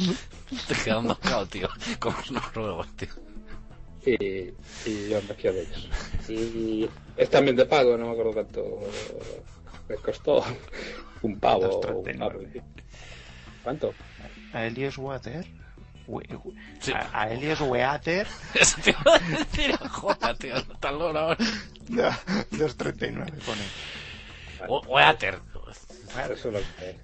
Estoy 0.51 0.77
quedando 0.83 1.19
cao, 1.19 1.47
tío. 1.47 1.69
Como 1.99 2.17
los 2.17 2.33
noruegos, 2.33 2.89
tío. 2.97 3.09
Y, 4.07 4.55
y 4.87 5.09
yo 5.11 5.21
me 5.29 5.35
de 5.35 5.61
ellos. 5.61 5.89
Y 6.27 6.89
es 7.17 7.29
también 7.29 7.57
de 7.57 7.67
pago, 7.67 7.99
no 7.99 8.07
me 8.07 8.13
acuerdo 8.13 8.33
cuánto 8.33 8.81
me 9.89 9.97
costó. 9.97 10.43
Un 11.21 11.39
pavo. 11.39 11.67
o 11.67 11.99
un 11.99 12.05
2,39. 12.05 12.19
pavo. 12.19 12.41
¿Cuánto? 13.63 13.95
Aelios 14.53 14.97
Water. 14.97 15.45
We- 16.07 16.27
we- 16.45 16.55
Sí. 16.81 16.93
a- 16.93 17.09
Aelios 17.23 17.61
Weater. 17.61 18.27
Eso 18.55 18.77
te 18.83 18.91
iba 18.91 19.03
a 19.15 19.19
decir, 19.19 19.77
Jota, 19.89 20.35
tío. 20.35 20.55
No 20.57 20.75
tan 20.79 20.99
loro 20.99 21.19
ahora. 21.19 21.37
239 22.51 23.33
pone. 23.45 23.63
O- 24.69 24.81
Weater. 24.87 25.41
Eso 26.31 26.33
es 26.33 26.45
lo 26.45 26.53
que. 26.53 26.99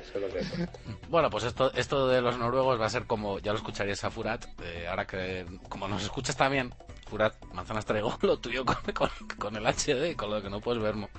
Eso 0.00 0.18
es 0.18 0.20
lo 0.20 0.28
que. 0.28 0.68
Bueno, 1.08 1.30
pues 1.30 1.44
esto, 1.44 1.72
esto 1.74 2.08
de 2.08 2.20
los 2.20 2.36
noruegos 2.38 2.80
va 2.80 2.86
a 2.86 2.90
ser 2.90 3.04
como, 3.06 3.38
ya 3.38 3.52
lo 3.52 3.58
escucharías 3.58 4.02
a 4.04 4.10
Furat, 4.10 4.44
eh, 4.62 4.86
ahora 4.88 5.06
que, 5.06 5.46
como 5.68 5.86
nos 5.86 6.02
escuchas 6.02 6.36
también, 6.36 6.74
Furat, 7.08 7.34
manzanas 7.52 7.84
traigo 7.86 8.16
lo 8.22 8.38
tuyo 8.38 8.64
con, 8.64 8.76
con, 8.92 9.10
con 9.38 9.56
el 9.56 9.64
HD, 9.66 10.16
con 10.16 10.30
lo 10.30 10.42
que 10.42 10.50
no 10.50 10.60
puedes 10.60 10.82
ver. 10.82 10.94
mo- 10.96 11.10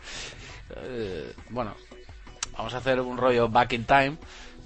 Eh, 0.75 1.33
bueno, 1.49 1.73
vamos 2.57 2.73
a 2.73 2.77
hacer 2.77 2.99
un 2.99 3.17
rollo 3.17 3.47
Back 3.47 3.73
in 3.73 3.85
Time, 3.85 4.17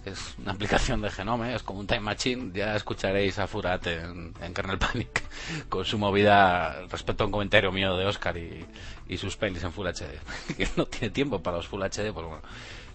es 0.06 0.36
una 0.40 0.52
aplicación 0.54 1.02
de 1.02 1.10
Genome, 1.10 1.56
es 1.56 1.64
como 1.64 1.80
un 1.80 1.88
time 1.88 2.02
machine, 2.02 2.52
ya 2.54 2.76
escucharéis 2.76 3.38
a 3.40 3.48
Furat 3.48 3.86
en, 3.88 4.34
en 4.42 4.54
Kernel 4.54 4.80
Panic 4.80 5.24
con 5.70 5.86
su 5.86 5.98
movida 5.98 6.86
respecto 6.90 7.24
a 7.24 7.28
un 7.28 7.32
comentario 7.32 7.72
mío 7.72 7.96
de 7.96 8.06
Oscar 8.06 8.38
y, 8.38 8.66
y 9.08 9.18
sus 9.18 9.38
pelis 9.38 9.64
en 9.64 9.72
Full 9.72 9.88
HD, 9.88 10.56
que 10.58 10.68
no 10.76 10.86
tiene 10.86 11.10
tiempo 11.12 11.42
para 11.42 11.58
los 11.58 11.68
Full 11.68 11.82
HD, 11.82 12.12
pues 12.14 12.26
bueno, 12.26 12.42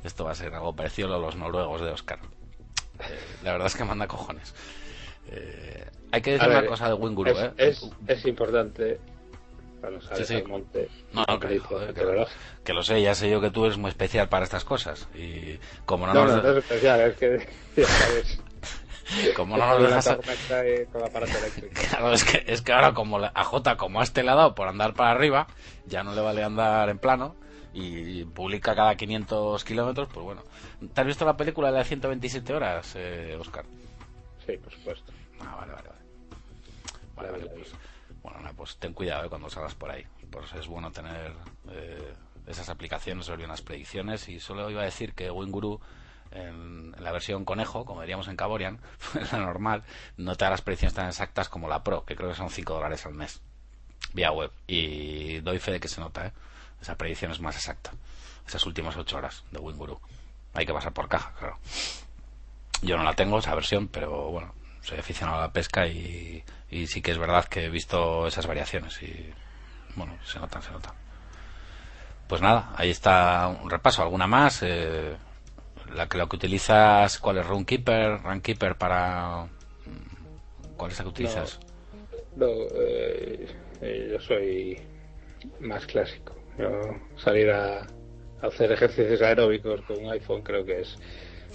esto 0.04 0.24
va 0.24 0.32
a 0.32 0.34
ser 0.34 0.54
algo 0.54 0.74
parecido 0.74 1.14
a 1.14 1.18
los 1.18 1.36
noruegos 1.36 1.80
de 1.80 1.90
Oscar. 1.90 2.18
Eh, 3.00 3.18
la 3.42 3.52
verdad 3.52 3.66
es 3.66 3.76
que 3.76 3.84
manda 3.84 4.06
cojones. 4.06 4.54
Eh, 5.28 5.86
hay 6.12 6.22
que 6.22 6.32
decir 6.32 6.48
ver, 6.48 6.58
una 6.58 6.66
cosa 6.68 6.88
de 6.88 6.94
Winguru, 6.94 7.30
es, 7.30 7.38
¿eh? 7.38 7.52
es, 7.56 7.90
es 8.06 8.26
importante 8.26 9.00
cuando 9.80 10.00
sales 10.00 10.26
Sí, 10.26 10.34
sí. 10.34 10.40
al 10.42 10.48
monte 10.48 10.88
No, 11.12 11.24
no, 11.28 11.38
que, 11.40 11.58
joder, 11.58 11.94
que- 12.64 12.72
lo 12.72 12.82
sé, 12.82 13.00
ya 13.02 13.14
sé 13.14 13.30
yo 13.30 13.40
que 13.40 13.50
tú 13.50 13.64
eres 13.64 13.78
muy 13.78 13.88
especial 13.90 14.28
para 14.28 14.44
estas 14.44 14.64
cosas. 14.64 15.08
Y 15.14 15.58
como 15.84 16.06
no, 16.06 16.14
no, 16.14 16.24
nos, 16.26 16.36
no, 16.36 16.42
no 16.42 16.50
es 16.50 16.56
especial 16.58 17.00
es 17.00 17.16
que 17.16 17.46
ya 17.76 17.86
sabes 17.86 18.38
como 19.34 19.56
no 19.56 19.66
nos 19.66 19.82
la 19.82 19.86
dejas... 19.88 20.04
tormenta 20.16 20.68
y 20.68 20.86
con 20.86 21.00
el 21.02 21.06
aparato 21.08 21.38
eléctrico 21.38 21.80
Claro, 21.90 22.12
es 22.12 22.24
que, 22.24 22.42
es 22.46 22.62
que 22.62 22.72
ahora 22.72 22.92
como 22.94 23.18
la- 23.18 23.32
a 23.34 23.44
J 23.44 23.76
como 23.76 24.00
a 24.00 24.02
este 24.04 24.22
le 24.22 24.30
ha 24.30 24.34
dado 24.34 24.54
por 24.54 24.66
andar 24.68 24.94
para 24.94 25.12
arriba, 25.12 25.46
ya 25.86 26.02
no 26.02 26.14
le 26.14 26.20
vale 26.20 26.42
andar 26.42 26.88
en 26.88 26.98
plano 26.98 27.36
y 27.72 28.24
publica 28.24 28.74
cada 28.74 28.94
500 28.96 29.62
kilómetros, 29.62 30.08
pues 30.12 30.24
bueno. 30.24 30.42
¿Te 30.94 31.00
has 31.00 31.06
visto 31.06 31.24
la 31.26 31.36
película 31.36 31.70
de 31.70 31.78
las 31.78 31.86
127 31.86 32.54
horas, 32.54 32.94
eh, 32.96 33.36
Oscar? 33.38 33.64
sí 34.46 34.56
por 34.56 34.72
supuesto 34.72 35.12
Ah, 35.40 35.56
vale, 35.60 35.72
vale, 35.72 35.88
vale. 35.88 36.00
Vale, 37.14 37.28
La 37.28 37.32
vale, 37.32 37.44
la 37.44 37.52
pues, 37.52 37.74
pues 38.56 38.76
ten 38.76 38.92
cuidado 38.92 39.24
eh, 39.24 39.28
cuando 39.28 39.50
salgas 39.50 39.74
por 39.74 39.90
ahí. 39.90 40.06
Pues 40.30 40.52
es 40.54 40.66
bueno 40.66 40.90
tener 40.90 41.32
eh, 41.70 42.14
esas 42.46 42.68
aplicaciones 42.68 43.26
sobre 43.26 43.44
unas 43.44 43.62
predicciones 43.62 44.28
y 44.28 44.40
solo 44.40 44.70
iba 44.70 44.82
a 44.82 44.86
decir 44.86 45.14
que 45.14 45.30
Winguru 45.30 45.80
en, 46.30 46.92
la 46.98 47.12
versión 47.12 47.44
conejo, 47.44 47.84
como 47.84 48.00
diríamos 48.00 48.28
en 48.28 48.36
Caborian, 48.36 48.80
la 49.32 49.38
normal, 49.38 49.84
no 50.16 50.34
te 50.34 50.44
da 50.44 50.50
las 50.50 50.62
predicciones 50.62 50.94
tan 50.94 51.06
exactas 51.06 51.48
como 51.48 51.68
la 51.68 51.82
Pro, 51.82 52.04
que 52.04 52.16
creo 52.16 52.30
que 52.30 52.34
son 52.34 52.50
5 52.50 52.74
dólares 52.74 53.06
al 53.06 53.14
mes, 53.14 53.40
vía 54.12 54.32
web. 54.32 54.50
Y 54.66 55.40
doy 55.40 55.58
fe 55.58 55.72
de 55.72 55.80
que 55.80 55.88
se 55.88 56.00
nota, 56.00 56.26
¿eh? 56.26 56.32
Esa 56.80 56.96
predicción 56.96 57.32
es 57.32 57.40
más 57.40 57.56
exacta. 57.56 57.92
Esas 58.46 58.64
últimas 58.66 58.96
8 58.96 59.16
horas 59.16 59.44
de 59.50 59.58
Winguru. 59.58 60.00
Hay 60.54 60.66
que 60.66 60.72
pasar 60.72 60.92
por 60.92 61.08
caja, 61.08 61.32
claro. 61.38 61.58
Yo 62.82 62.96
no 62.96 63.04
la 63.04 63.14
tengo, 63.14 63.38
esa 63.38 63.54
versión, 63.54 63.88
pero 63.88 64.30
bueno, 64.30 64.54
soy 64.82 64.98
aficionado 64.98 65.38
a 65.38 65.42
la 65.42 65.52
pesca 65.52 65.86
y, 65.86 66.44
y 66.70 66.86
sí 66.86 67.02
que 67.02 67.12
es 67.12 67.18
verdad 67.18 67.44
que 67.44 67.66
he 67.66 67.70
visto 67.70 68.26
esas 68.26 68.46
variaciones 68.46 69.02
y 69.02 69.32
bueno, 69.94 70.16
se 70.24 70.38
notan, 70.38 70.62
se 70.62 70.72
notan. 70.72 70.94
Pues 72.28 72.42
nada, 72.42 72.72
ahí 72.76 72.90
está 72.90 73.48
un 73.48 73.70
repaso. 73.70 74.02
¿Alguna 74.02 74.26
más? 74.26 74.62
Eh, 74.62 75.14
la 75.94 76.08
que 76.08 76.18
lo 76.18 76.28
que 76.28 76.36
utilizas, 76.36 77.18
¿cuál 77.18 77.38
es 77.38 77.46
Runkeeper? 77.46 78.22
Runkeeper 78.22 78.76
para... 78.76 79.46
¿Cuál 80.76 80.90
es 80.90 80.98
la 80.98 81.04
que 81.04 81.10
utilizas? 81.10 81.60
no 82.36 82.46
eh, 82.48 83.46
eh, 83.80 84.08
yo 84.12 84.20
soy 84.20 84.78
más 85.60 85.86
clásico 85.86 86.34
yo 86.58 86.68
salir 87.16 87.50
a 87.50 87.86
hacer 88.42 88.72
ejercicios 88.72 89.20
aeróbicos 89.22 89.80
con 89.82 90.04
un 90.04 90.12
iPhone 90.12 90.42
creo 90.42 90.64
que 90.64 90.80
es 90.82 90.98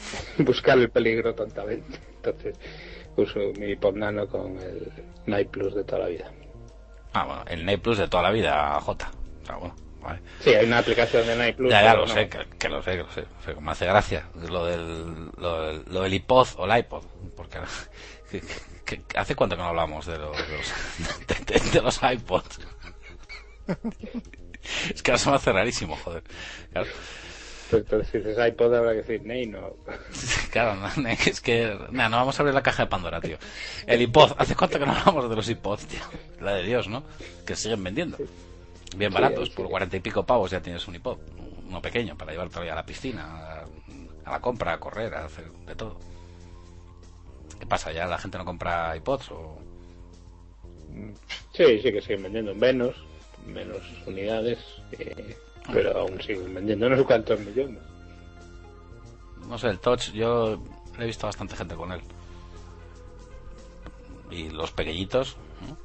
buscar 0.39 0.77
el 0.77 0.89
peligro 0.89 1.33
tontamente 1.35 1.99
entonces 2.15 2.55
uso 3.15 3.39
mi 3.57 3.75
Nano 3.93 4.27
con 4.27 4.57
el 4.59 4.91
Night 5.25 5.49
Plus 5.49 5.75
de 5.75 5.83
toda 5.83 5.99
la 6.03 6.07
vida 6.07 6.31
Ah, 7.13 7.25
bueno, 7.25 7.43
el 7.47 7.65
Night 7.65 7.81
Plus 7.81 7.97
de 7.97 8.07
toda 8.07 8.23
la 8.23 8.31
vida, 8.31 8.79
J. 8.79 9.11
O 9.43 9.45
sea, 9.45 9.55
bueno, 9.57 9.75
vale. 10.01 10.21
sí 10.39 10.51
hay 10.53 10.65
una 10.65 10.77
aplicación 10.77 11.27
de 11.27 11.35
Night 11.35 11.57
Plus 11.57 11.69
Ya, 11.69 11.83
ya 11.83 11.93
lo 11.93 12.05
no. 12.05 12.13
sé, 12.13 12.29
que, 12.29 12.39
que 12.57 12.69
lo 12.69 12.81
sé, 12.81 12.91
que 12.91 12.97
lo 13.03 13.11
sé. 13.11 13.25
Me 13.59 13.71
hace 13.71 13.85
gracia 13.85 14.29
lo 14.49 14.63
del, 14.65 15.29
lo 15.37 15.61
del, 15.61 15.83
lo 15.87 16.01
del 16.03 16.13
iPod 16.13 16.47
o 16.55 16.65
el 16.71 16.79
iPod. 16.79 17.03
Porque 17.35 17.59
que- 18.31 18.39
que- 18.85 19.01
que- 19.03 19.17
¿hace 19.19 19.35
cuánto 19.35 19.57
que 19.57 19.61
no 19.61 19.67
hablamos 19.67 20.05
de 20.05 20.17
los, 20.17 20.37
de 20.37 20.57
los, 20.57 20.73
de- 21.27 21.59
de- 21.59 21.69
de 21.71 21.81
los 21.81 21.99
iPods? 22.01 22.59
Es 24.93 25.01
que 25.03 25.11
ahora 25.11 25.19
se 25.19 25.29
me 25.29 25.35
hace 25.35 25.51
rarísimo, 25.51 25.97
joder. 25.97 26.23
Claro, 26.71 26.87
entonces 27.73 28.09
si 28.11 28.17
dices 28.19 28.37
iPod 28.47 28.73
habrá 28.75 28.91
que 28.91 28.97
decir 28.97 29.23
Ney 29.23 29.45
no 29.47 29.75
claro, 30.51 30.75
no, 30.75 31.09
es 31.25 31.41
que... 31.41 31.77
Nah, 31.91 32.09
no 32.09 32.17
vamos 32.17 32.39
a 32.39 32.43
abrir 32.43 32.53
la 32.53 32.63
caja 32.63 32.83
de 32.83 32.89
Pandora, 32.89 33.19
tío. 33.21 33.37
El 33.87 34.01
iPod, 34.01 34.33
¿hace 34.37 34.55
cuánto 34.55 34.79
que 34.79 34.85
no 34.85 34.91
hablamos 34.93 35.29
de 35.29 35.35
los 35.35 35.49
iPods, 35.49 35.87
tío? 35.87 35.99
La 36.41 36.55
de 36.55 36.63
Dios, 36.63 36.87
¿no? 36.87 37.03
Que 37.45 37.55
siguen 37.55 37.83
vendiendo. 37.83 38.17
Bien 38.95 39.11
Sí, 39.11 39.15
baratos, 39.15 39.49
sí. 39.49 39.53
por 39.55 39.69
cuarenta 39.69 39.97
y 39.97 39.99
pico 40.01 40.25
pavos 40.25 40.51
ya 40.51 40.61
tienes 40.61 40.87
un 40.87 40.95
iPod. 40.95 41.17
Uno 41.67 41.81
pequeño, 41.81 42.17
para 42.17 42.31
llevártelo 42.33 42.65
ya 42.65 42.73
a 42.73 42.75
la 42.75 42.85
piscina, 42.85 43.23
a, 43.23 43.65
a 44.25 44.31
la 44.31 44.39
compra, 44.41 44.73
a 44.73 44.79
correr, 44.79 45.13
a 45.13 45.25
hacer 45.25 45.49
de 45.65 45.75
todo. 45.75 45.97
¿Qué 47.59 47.65
pasa? 47.65 47.91
¿Ya 47.93 48.05
la 48.07 48.17
gente 48.17 48.37
no 48.37 48.45
compra 48.45 48.95
iPods 48.97 49.31
o...? 49.31 49.57
Sí, 51.53 51.79
sí 51.81 51.91
que 51.91 52.01
siguen 52.01 52.23
vendiendo 52.23 52.53
menos, 52.53 52.95
menos 53.45 53.77
unidades, 54.05 54.59
eh, 54.99 55.37
pero 55.71 55.99
aún 55.99 56.21
siguen 56.21 56.53
vendiendo 56.53 56.89
no 56.89 56.97
sé 56.97 57.03
cuántos 57.03 57.39
millones. 57.39 57.79
No 59.47 59.57
sé, 59.57 59.67
el 59.67 59.79
Touch, 59.79 60.11
yo 60.11 60.61
he 60.97 61.05
visto 61.05 61.27
bastante 61.27 61.55
gente 61.55 61.75
con 61.75 61.91
él. 61.91 62.01
Y 64.29 64.49
los 64.49 64.71
pequeñitos, 64.71 65.35
¿no? 65.67 65.77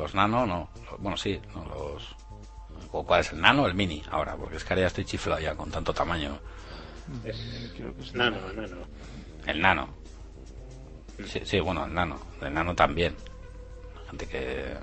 los 0.00 0.14
nano, 0.14 0.46
no. 0.46 0.70
Bueno, 0.98 1.16
sí, 1.16 1.40
no, 1.54 1.64
los, 1.66 2.16
¿Cuál 2.90 3.20
es 3.20 3.32
el 3.32 3.40
nano 3.40 3.62
o 3.62 3.66
el 3.66 3.74
mini? 3.74 4.02
Ahora, 4.10 4.36
porque 4.36 4.56
es 4.56 4.64
que 4.64 4.72
ahora 4.72 4.82
ya 4.82 4.86
estoy 4.86 5.04
chiflado 5.04 5.40
ya 5.40 5.54
con 5.54 5.70
tanto 5.70 5.92
tamaño. 5.92 6.38
Es 7.24 7.72
Creo 7.76 7.94
que 7.94 8.02
es 8.02 8.14
nano, 8.14 8.38
nano. 8.52 8.76
El 9.46 9.60
nano. 9.60 9.88
Sí, 11.26 11.40
sí, 11.44 11.60
bueno, 11.60 11.84
el 11.84 11.94
nano. 11.94 12.18
El 12.40 12.54
nano 12.54 12.74
también. 12.74 13.14
Gente 14.10 14.26
que. 14.26 14.76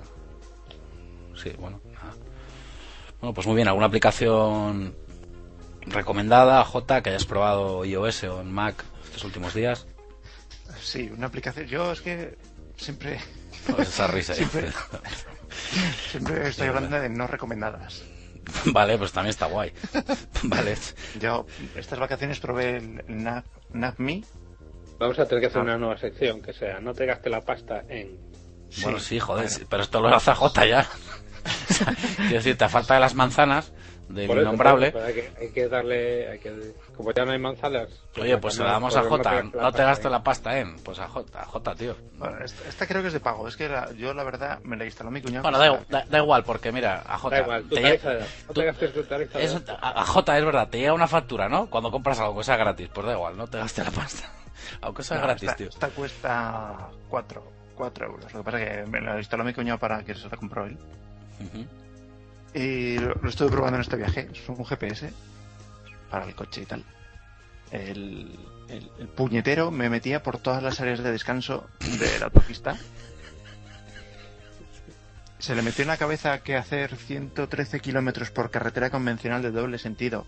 Sí, 1.34 1.50
bueno. 1.58 1.80
Bueno, 3.24 3.32
pues 3.36 3.46
muy 3.46 3.56
bien. 3.56 3.68
¿Alguna 3.68 3.86
aplicación 3.86 4.94
recomendada, 5.86 6.62
J, 6.62 7.02
que 7.02 7.08
hayas 7.08 7.24
probado 7.24 7.82
iOS 7.86 8.24
o 8.24 8.42
en 8.42 8.52
Mac 8.52 8.84
estos 9.02 9.24
últimos 9.24 9.54
días? 9.54 9.86
Sí, 10.78 11.10
una 11.10 11.28
aplicación. 11.28 11.66
Yo 11.66 11.90
es 11.92 12.02
que 12.02 12.36
siempre, 12.76 13.18
Pues 13.74 13.88
esa 13.88 14.08
risa. 14.08 14.34
Siempre. 14.34 14.70
siempre 16.10 16.48
estoy 16.50 16.66
Sí, 16.66 16.68
hablando 16.68 17.00
de 17.00 17.08
no 17.08 17.26
recomendadas. 17.26 18.02
vale, 18.66 18.98
pues 18.98 19.10
también 19.12 19.30
está 19.30 19.46
guay. 19.46 19.72
vale. 20.42 20.76
Yo 21.18 21.46
estas 21.76 21.98
vacaciones 21.98 22.40
probé 22.40 22.76
el 22.76 23.04
Nap, 23.08 23.46
NapMe. 23.72 24.22
Vamos 24.98 25.18
a 25.18 25.24
tener 25.26 25.40
que 25.40 25.46
hacer 25.46 25.60
Ah. 25.60 25.64
una 25.64 25.78
nueva 25.78 25.96
sección 25.96 26.42
que 26.42 26.52
sea 26.52 26.78
no 26.78 26.92
te 26.92 27.06
gastes 27.06 27.32
la 27.32 27.40
pasta 27.40 27.84
en. 27.88 28.18
Bueno, 28.82 28.98
sí, 29.00 29.18
joder, 29.18 29.48
sí, 29.48 29.62
pero 29.70 29.82
esto 29.82 30.02
lo 30.02 30.08
hace 30.14 30.34
J 30.34 30.66
ya. 30.66 30.86
O 31.44 31.72
sea, 31.74 31.94
Quiero 32.16 32.34
decir, 32.34 32.56
te 32.56 32.68
falta 32.68 32.94
de 32.94 33.00
las 33.00 33.14
manzanas 33.14 33.72
del 34.08 34.30
eso, 34.30 34.40
innombrable. 34.40 34.92
hay, 35.04 35.14
que, 35.14 35.32
hay 35.40 35.48
que 35.50 35.68
darle. 35.68 36.28
Hay 36.30 36.38
que, 36.38 36.74
como 36.96 37.10
ya 37.12 37.24
no 37.24 37.32
hay 37.32 37.38
manzanas. 37.38 37.88
Oye, 38.20 38.36
pues 38.38 38.54
se 38.54 38.62
la 38.62 38.72
damos 38.72 38.94
a 38.96 39.02
J. 39.02 39.42
No 39.54 39.72
te 39.72 39.82
gastes 39.82 40.10
la 40.10 40.22
pasta 40.22 40.58
en. 40.58 40.76
Pues 40.80 40.98
a 40.98 41.08
J, 41.08 41.40
a 41.40 41.44
J, 41.46 41.74
tío. 41.74 41.96
Bueno, 42.18 42.36
esta, 42.44 42.68
esta 42.68 42.86
creo 42.86 43.00
que 43.02 43.08
es 43.08 43.14
de 43.14 43.20
pago. 43.20 43.48
Es 43.48 43.56
que 43.56 43.68
la- 43.68 43.90
yo 43.92 44.12
la 44.14 44.22
verdad 44.24 44.60
me 44.62 44.76
la 44.76 44.84
instaló 44.84 45.10
mi 45.10 45.20
cuñado. 45.22 45.42
Bueno, 45.42 45.58
da, 45.58 45.80
da- 45.88 46.04
da 46.08 46.18
igual, 46.18 46.44
porque 46.44 46.70
mira, 46.70 47.02
a 47.06 47.18
J. 47.18 47.34
Da 47.36 47.42
igual, 47.42 47.62
tu 47.64 47.74
te 47.76 47.98
tú- 48.46 48.52
te 48.54 48.64
gastes 48.64 48.92
tu 48.94 49.02
tarifa 49.04 49.38
de- 49.38 49.44
eso- 49.44 49.62
a, 49.80 50.00
a 50.02 50.04
J 50.06 50.38
es 50.38 50.44
verdad, 50.44 50.68
te 50.68 50.78
llega 50.78 50.92
una 50.92 51.08
factura, 51.08 51.48
¿no? 51.48 51.68
Cuando 51.70 51.90
compras 51.90 52.20
algo 52.20 52.36
que 52.38 52.44
sea 52.44 52.56
gratis, 52.56 52.88
pues 52.92 53.06
da 53.06 53.14
igual, 53.14 53.36
no 53.36 53.46
te 53.46 53.58
gastes 53.58 53.84
la 53.84 53.90
pasta. 53.90 54.28
Aunque 54.82 55.02
sea 55.02 55.16
No, 55.18 55.24
gratis, 55.24 55.44
esta, 55.48 55.56
tío. 55.56 55.68
esta 55.70 55.88
cuesta 55.88 56.88
4, 57.08 57.42
4 57.74 58.06
euros. 58.06 58.32
Lo 58.34 58.40
que 58.40 58.44
pasa 58.44 58.62
es 58.62 58.68
que 58.84 58.90
me 58.90 59.00
la 59.00 59.18
instaló 59.18 59.44
mi 59.44 59.52
cuñado 59.54 59.78
para 59.78 60.04
que 60.04 60.14
se 60.14 60.28
la 60.28 60.36
compró 60.36 60.64
él. 60.66 60.78
Y 62.54 62.98
lo, 62.98 63.14
lo 63.14 63.28
estuve 63.28 63.50
probando 63.50 63.76
en 63.76 63.82
este 63.82 63.96
viaje. 63.96 64.28
Es 64.32 64.48
un 64.48 64.64
GPS 64.64 65.10
para 66.10 66.24
el 66.26 66.34
coche 66.34 66.62
y 66.62 66.66
tal. 66.66 66.84
El, 67.70 68.38
el- 68.68 68.90
el 69.00 69.08
puñetero 69.08 69.70
me 69.70 69.88
metía 69.90 70.22
por 70.22 70.38
todas 70.38 70.62
las 70.62 70.80
áreas 70.80 71.02
de 71.02 71.10
descanso 71.10 71.66
de 71.98 72.18
la 72.20 72.26
autopista. 72.26 72.76
Se 75.38 75.54
le 75.54 75.62
metió 75.62 75.82
en 75.82 75.88
la 75.88 75.96
cabeza 75.96 76.42
que 76.42 76.56
hacer 76.56 76.96
113 76.96 77.80
kilómetros 77.80 78.30
por 78.30 78.50
carretera 78.50 78.90
convencional 78.90 79.42
de 79.42 79.50
doble 79.50 79.78
sentido 79.78 80.26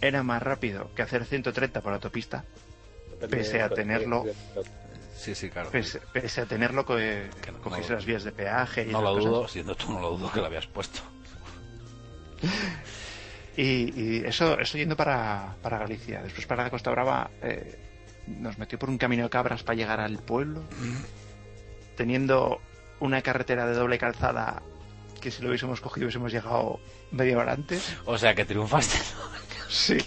era 0.00 0.22
más 0.22 0.42
rápido 0.42 0.90
que 0.94 1.02
hacer 1.02 1.24
130 1.24 1.80
por 1.80 1.92
autopista. 1.92 2.44
pese 3.30 3.60
a 3.62 3.68
tenerlo- 3.68 4.24
Sí, 5.18 5.34
sí, 5.34 5.50
claro. 5.50 5.70
Pese, 5.70 6.00
pese 6.12 6.42
a 6.42 6.46
tenerlo, 6.46 6.86
que 6.86 7.28
Que 7.42 7.50
no- 7.52 7.60
cogiese 7.60 7.90
no- 7.90 7.96
las 7.96 8.06
vías 8.06 8.22
de 8.24 8.30
peaje 8.32 8.84
y 8.88 8.92
No 8.92 9.02
lo 9.02 9.10
esas 9.10 9.16
cosas. 9.24 9.30
dudo, 9.32 9.48
siendo 9.48 9.74
tú 9.74 9.92
no 9.92 10.00
lo 10.00 10.10
dudo 10.16 10.30
que 10.32 10.38
lo 10.40 10.46
habías 10.46 10.66
puesto. 10.68 11.00
Y, 13.56 13.92
y 14.20 14.22
eso, 14.24 14.56
eso 14.60 14.78
yendo 14.78 14.96
para, 14.96 15.56
para 15.62 15.78
Galicia. 15.78 16.22
Después 16.22 16.46
para 16.46 16.62
la 16.62 16.70
Costa 16.70 16.92
Brava 16.92 17.28
eh, 17.42 17.76
nos 18.28 18.56
metió 18.56 18.78
por 18.78 18.88
un 18.88 18.98
camino 18.98 19.24
de 19.24 19.30
cabras 19.30 19.64
para 19.64 19.74
llegar 19.76 19.98
al 19.98 20.18
pueblo, 20.18 20.62
teniendo 21.96 22.60
una 23.00 23.20
carretera 23.22 23.66
de 23.66 23.74
doble 23.74 23.98
calzada 23.98 24.62
que 25.20 25.32
si 25.32 25.42
lo 25.42 25.48
hubiésemos 25.48 25.80
cogido 25.80 26.04
hubiésemos 26.06 26.30
llegado 26.30 26.78
media 27.10 27.36
hora 27.36 27.52
antes. 27.54 27.96
O 28.04 28.16
sea, 28.16 28.32
que 28.36 28.44
triunfaste. 28.44 28.98
Sí. 29.70 29.98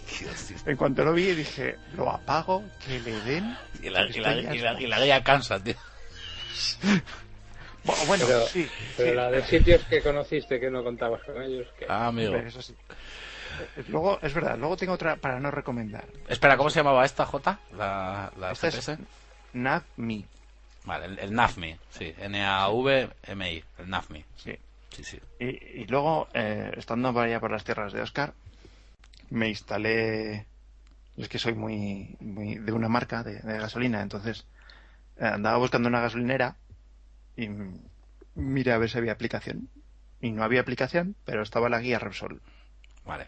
En 0.66 0.76
cuanto 0.76 1.04
lo 1.04 1.14
vi 1.14 1.32
dije, 1.34 1.78
lo 1.96 2.10
apago, 2.10 2.64
que 2.86 3.00
le 3.00 3.20
den. 3.22 3.56
Y 3.84 3.90
la, 3.90 4.06
y 4.08 4.14
la- 4.20 4.36
y 4.56 4.58
la- 4.60 4.82
y 4.82 4.88
la 4.88 5.00
guía 5.02 5.24
cansa, 5.24 5.62
tío. 5.64 5.76
Bueno, 7.84 8.06
bueno, 8.06 8.26
Pero- 8.28 8.46
sí. 8.46 8.70
Pero 8.96 9.10
sí. 9.10 9.16
la 9.16 9.32
de 9.32 9.44
sitios 9.44 9.82
que 9.86 10.02
conociste 10.04 10.60
que 10.60 10.70
no 10.70 10.84
contabas 10.84 11.24
con 11.24 11.42
ellos. 11.42 11.68
Que... 11.80 11.86
Ah, 11.90 12.08
amigo. 12.08 12.36
Eso 12.36 12.62
sí. 12.62 12.76
Eh, 13.76 13.84
Luego, 13.88 14.20
es 14.22 14.34
verdad, 14.34 14.56
luego 14.58 14.78
tengo 14.78 14.94
otra 14.94 15.16
para 15.16 15.40
no 15.40 15.50
recomendar. 15.50 16.06
Espera, 16.28 16.58
¿cómo 16.58 16.70
se 16.70 16.80
llamaba 16.80 17.04
esta, 17.06 17.26
J? 17.26 17.60
La, 17.76 18.32
la 18.38 18.52
Esta 18.52 18.68
es 18.68 18.76
GPS. 18.76 18.98
NavMe. 19.54 20.26
Vale, 20.84 21.06
el, 21.06 21.20
el 21.20 21.34
NAVMI, 21.34 21.76
sí. 21.92 22.14
N-A-V-M-I, 22.20 23.64
el 23.80 23.90
NAVMI. 23.90 24.26
Sí. 24.36 24.56
Sí, 24.90 25.04
sí. 25.04 25.20
Y, 25.40 25.46
y 25.82 25.86
luego, 25.88 26.28
eh, 26.34 26.72
estando 26.78 27.14
por 27.14 27.24
allá 27.26 27.40
por 27.40 27.52
las 27.52 27.64
tierras 27.64 27.94
de 27.94 28.02
Oscar, 28.02 28.34
me 29.32 29.50
instalé. 29.50 30.46
Es 31.18 31.28
que 31.28 31.40
soy 31.40 31.54
muy, 31.56 32.16
muy 32.20 32.56
de 32.56 32.72
una 32.72 32.88
marca 32.88 33.24
de, 33.24 33.40
de 33.40 33.58
gasolina, 33.58 34.02
entonces 34.02 34.46
eh, 35.18 35.26
andaba 35.26 35.58
buscando 35.58 35.90
una 35.90 36.00
gasolinera 36.02 36.56
y 37.36 37.50
miré 38.36 38.72
a 38.72 38.78
ver 38.78 38.90
si 38.90 38.98
había 38.98 39.12
aplicación. 39.14 39.70
Y 40.22 40.32
no 40.32 40.44
había 40.44 40.62
aplicación, 40.62 41.16
pero 41.26 41.42
estaba 41.42 41.68
la 41.70 41.80
guía 41.80 41.98
Repsol 41.98 42.42
Vale. 43.06 43.28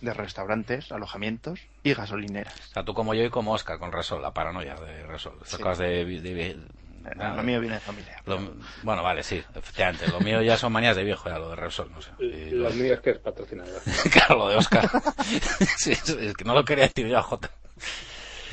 de 0.00 0.14
restaurantes, 0.14 0.92
alojamientos 0.92 1.60
y 1.82 1.92
gasolineras. 1.94 2.54
O 2.70 2.72
sea, 2.72 2.84
tú 2.84 2.94
como 2.94 3.14
yo 3.14 3.24
y 3.24 3.30
como 3.30 3.52
Oscar 3.52 3.78
con 3.78 3.90
Resol, 3.92 4.22
la 4.22 4.32
paranoia 4.32 4.76
de 4.76 5.04
Resol. 5.06 5.34
Estas 5.42 5.56
Sí. 5.56 5.62
cosas 5.62 5.78
de... 5.78 6.04
de- 6.04 6.58
Eh, 7.04 7.14
lo 7.36 7.42
mío 7.42 7.60
viene 7.60 7.76
de 7.76 7.80
familia. 7.80 8.22
lo- 8.26 8.54
bueno, 8.82 9.02
vale, 9.02 9.22
sí, 9.22 9.42
efectivamente. 9.54 10.06
Lo 10.08 10.20
mío 10.20 10.42
ya 10.42 10.56
son 10.56 10.72
manías 10.72 10.96
de 10.96 11.04
viejo, 11.04 11.28
ya 11.28 11.38
lo 11.38 11.50
de 11.50 11.56
Resol, 11.56 11.90
no 11.92 12.00
sé. 12.02 12.10
Y 12.20 12.50
Lo 12.50 12.68
lo- 12.68 12.74
mío 12.74 12.94
es 12.94 13.00
que 13.00 13.10
es 13.10 13.18
patrocinador. 13.18 13.80
claro, 14.12 14.36
lo 14.36 14.48
de 14.48 14.56
Oscar. 14.56 14.90
sí, 15.78 15.92
es 15.92 16.08
es 16.08 16.34
que 16.34 16.44
no 16.44 16.54
lo 16.54 16.64
quería 16.64 16.84
decir 16.88 17.06
yo 17.06 17.18
a 17.18 17.22
J. 17.22 17.50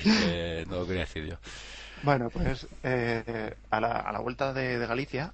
Eh, 0.05 0.65
no 0.69 0.77
lo 0.77 0.85
quería 0.87 1.01
decir 1.01 1.25
yo. 1.25 1.35
Bueno, 2.03 2.29
pues 2.29 2.67
eh, 2.83 3.55
a, 3.69 3.81
la, 3.81 3.91
a 3.99 4.11
la 4.11 4.19
vuelta 4.19 4.53
de, 4.53 4.77
de 4.79 4.87
Galicia, 4.87 5.33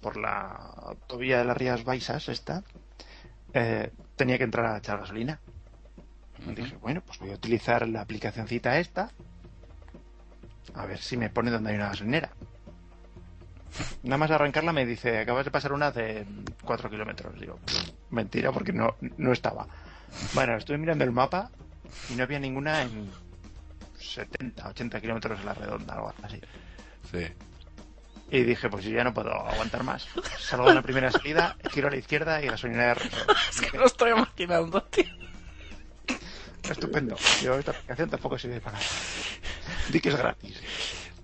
por 0.00 0.16
la 0.16 0.46
autovía 0.86 1.38
de 1.38 1.44
las 1.44 1.56
Rías 1.56 1.84
Baixas, 1.84 2.28
esta, 2.28 2.62
eh, 3.52 3.90
tenía 4.16 4.38
que 4.38 4.44
entrar 4.44 4.66
a 4.66 4.78
echar 4.78 4.98
gasolina. 5.00 5.40
Dije, 6.54 6.76
bueno, 6.76 7.02
pues 7.04 7.18
voy 7.18 7.30
a 7.32 7.34
utilizar 7.34 7.88
la 7.88 8.02
aplicacioncita 8.02 8.78
esta, 8.78 9.10
a 10.74 10.86
ver 10.86 10.98
si 10.98 11.16
me 11.16 11.30
pone 11.30 11.50
donde 11.50 11.70
hay 11.70 11.76
una 11.76 11.88
gasolinera. 11.88 12.30
Nada 14.02 14.18
más 14.18 14.30
arrancarla 14.30 14.72
me 14.72 14.86
dice, 14.86 15.18
acabas 15.18 15.44
de 15.44 15.50
pasar 15.50 15.72
una 15.72 15.90
de 15.90 16.24
4 16.64 16.88
kilómetros. 16.88 17.38
Digo, 17.38 17.56
"Pff, 17.64 17.90
mentira, 18.10 18.52
porque 18.52 18.72
no, 18.72 18.96
no 19.18 19.32
estaba. 19.32 19.66
Bueno, 20.34 20.56
estuve 20.56 20.78
mirando 20.78 21.04
el 21.04 21.12
mapa 21.12 21.50
y 22.10 22.14
no 22.14 22.22
había 22.22 22.38
ninguna 22.38 22.82
en 22.82 23.10
70, 23.98 24.68
80 24.68 25.00
kilómetros 25.00 25.40
a 25.40 25.44
la 25.44 25.54
redonda, 25.54 25.94
algo 25.94 26.12
así. 26.22 26.40
Sí. 27.10 27.26
Y 28.30 28.42
dije, 28.42 28.68
pues 28.68 28.84
yo 28.84 28.90
ya 28.90 29.04
no 29.04 29.14
puedo 29.14 29.30
aguantar 29.32 29.82
más. 29.84 30.08
Salgo 30.40 30.68
de 30.68 30.74
la 30.74 30.82
primera 30.82 31.10
salida, 31.12 31.56
giro 31.70 31.88
a 31.88 31.90
la 31.90 31.96
izquierda 31.96 32.42
y 32.42 32.46
gasolinera 32.48 32.94
de. 32.94 33.00
Es 33.50 33.60
que 33.60 33.78
lo 33.78 33.86
estoy 33.86 34.12
imaginando, 34.12 34.82
tío. 34.84 35.04
Estupendo. 36.68 37.16
Yo 37.42 37.54
esta 37.58 37.70
aplicación 37.70 38.10
tampoco 38.10 38.38
sirve 38.38 38.60
para 38.60 38.78
nada. 38.78 38.90
Di 39.90 40.00
que 40.00 40.08
es 40.10 40.16
gratis. 40.16 40.60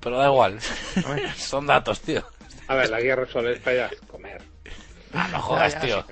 Pero 0.01 0.19
da 0.19 0.27
igual. 0.27 0.61
Son 1.37 1.67
datos, 1.67 2.01
tío. 2.01 2.25
A 2.69 2.75
ver, 2.75 2.91
la 2.91 3.01
guía 3.01 3.17
Repsol 3.17 3.49
es 3.49 3.61
para 3.61 3.91
comer. 4.09 4.43
Ah, 5.15 5.29
no 5.31 5.41
jodas, 5.41 5.79
tío. 5.81 6.05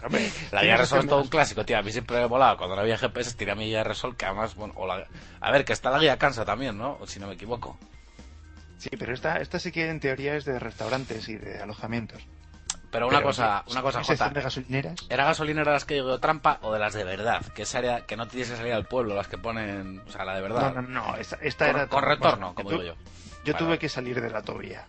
La 0.53 0.63
guía 0.63 0.77
Resol 0.77 1.01
es 1.01 1.07
todo 1.07 1.23
un 1.23 1.29
clásico, 1.29 1.65
tío. 1.65 1.79
A 1.79 1.83
mí 1.83 1.91
siempre 1.91 2.19
me 2.19 2.27
molaba. 2.29 2.57
Cuando 2.57 2.77
no 2.77 2.83
había 2.83 2.99
GPS, 2.99 3.35
tiré 3.35 3.55
mi 3.55 3.67
guía 3.67 3.83
Resol, 3.83 4.17
que 4.17 4.27
además, 4.27 4.55
bueno, 4.55 4.75
o 4.77 4.87
la... 4.87 5.07
A 5.41 5.51
ver, 5.51 5.65
que 5.65 5.73
está 5.73 5.91
la 5.91 5.99
guía 5.99 6.19
Cansa 6.19 6.45
también, 6.45 6.77
¿no? 6.77 6.99
O 7.01 7.07
Si 7.07 7.19
no 7.19 7.27
me 7.27 7.35
equivoco. 7.35 7.79
Sí, 8.79 8.91
pero 8.99 9.13
esta, 9.15 9.37
esta 9.39 9.59
sí 9.59 9.73
que 9.73 9.89
en 9.89 10.01
teoría 10.01 10.37
es 10.37 10.45
de 10.45 10.59
restaurantes 10.59 11.29
y 11.29 11.37
de 11.37 11.61
alojamientos. 11.61 12.23
Pero 12.91 13.07
una 13.07 13.19
Pero, 13.19 13.29
cosa, 13.29 13.65
una 13.69 13.83
cosa, 13.83 14.01
¿Esa 14.03 14.13
Jota. 14.15 14.29
de 14.31 14.43
gasolineras? 14.43 14.95
¿Era 15.09 15.25
gasolinera 15.25 15.73
las 15.73 15.85
que 15.85 15.95
llegó 15.95 16.19
trampa 16.19 16.59
o 16.63 16.73
de 16.73 16.79
las 16.81 16.93
de 16.95 17.05
verdad? 17.05 17.41
Que 17.55 17.63
esa 17.63 17.79
área, 17.79 18.01
que 18.07 18.17
no 18.17 18.27
tienes 18.27 18.51
que 18.51 18.57
salir 18.57 18.73
al 18.73 18.85
pueblo, 18.87 19.15
las 19.15 19.29
que 19.29 19.39
ponen, 19.39 20.03
o 20.07 20.11
sea, 20.11 20.25
la 20.25 20.35
de 20.35 20.41
verdad. 20.43 20.75
No, 20.75 20.83
no, 20.83 20.89
no. 21.07 21.17
Esta, 21.17 21.37
esta 21.41 21.67
Con, 21.69 21.77
era 21.77 21.87
con 21.87 22.03
retorno, 22.05 22.53
bueno, 22.53 22.55
como 22.55 22.71
digo 22.71 22.83
yo. 22.83 22.95
Yo 23.45 23.53
Vale, 23.53 23.59
tuve 23.59 23.69
vale. 23.69 23.79
que 23.79 23.89
salir 23.89 24.21
de 24.21 24.29
la 24.31 24.39
autovía. 24.39 24.87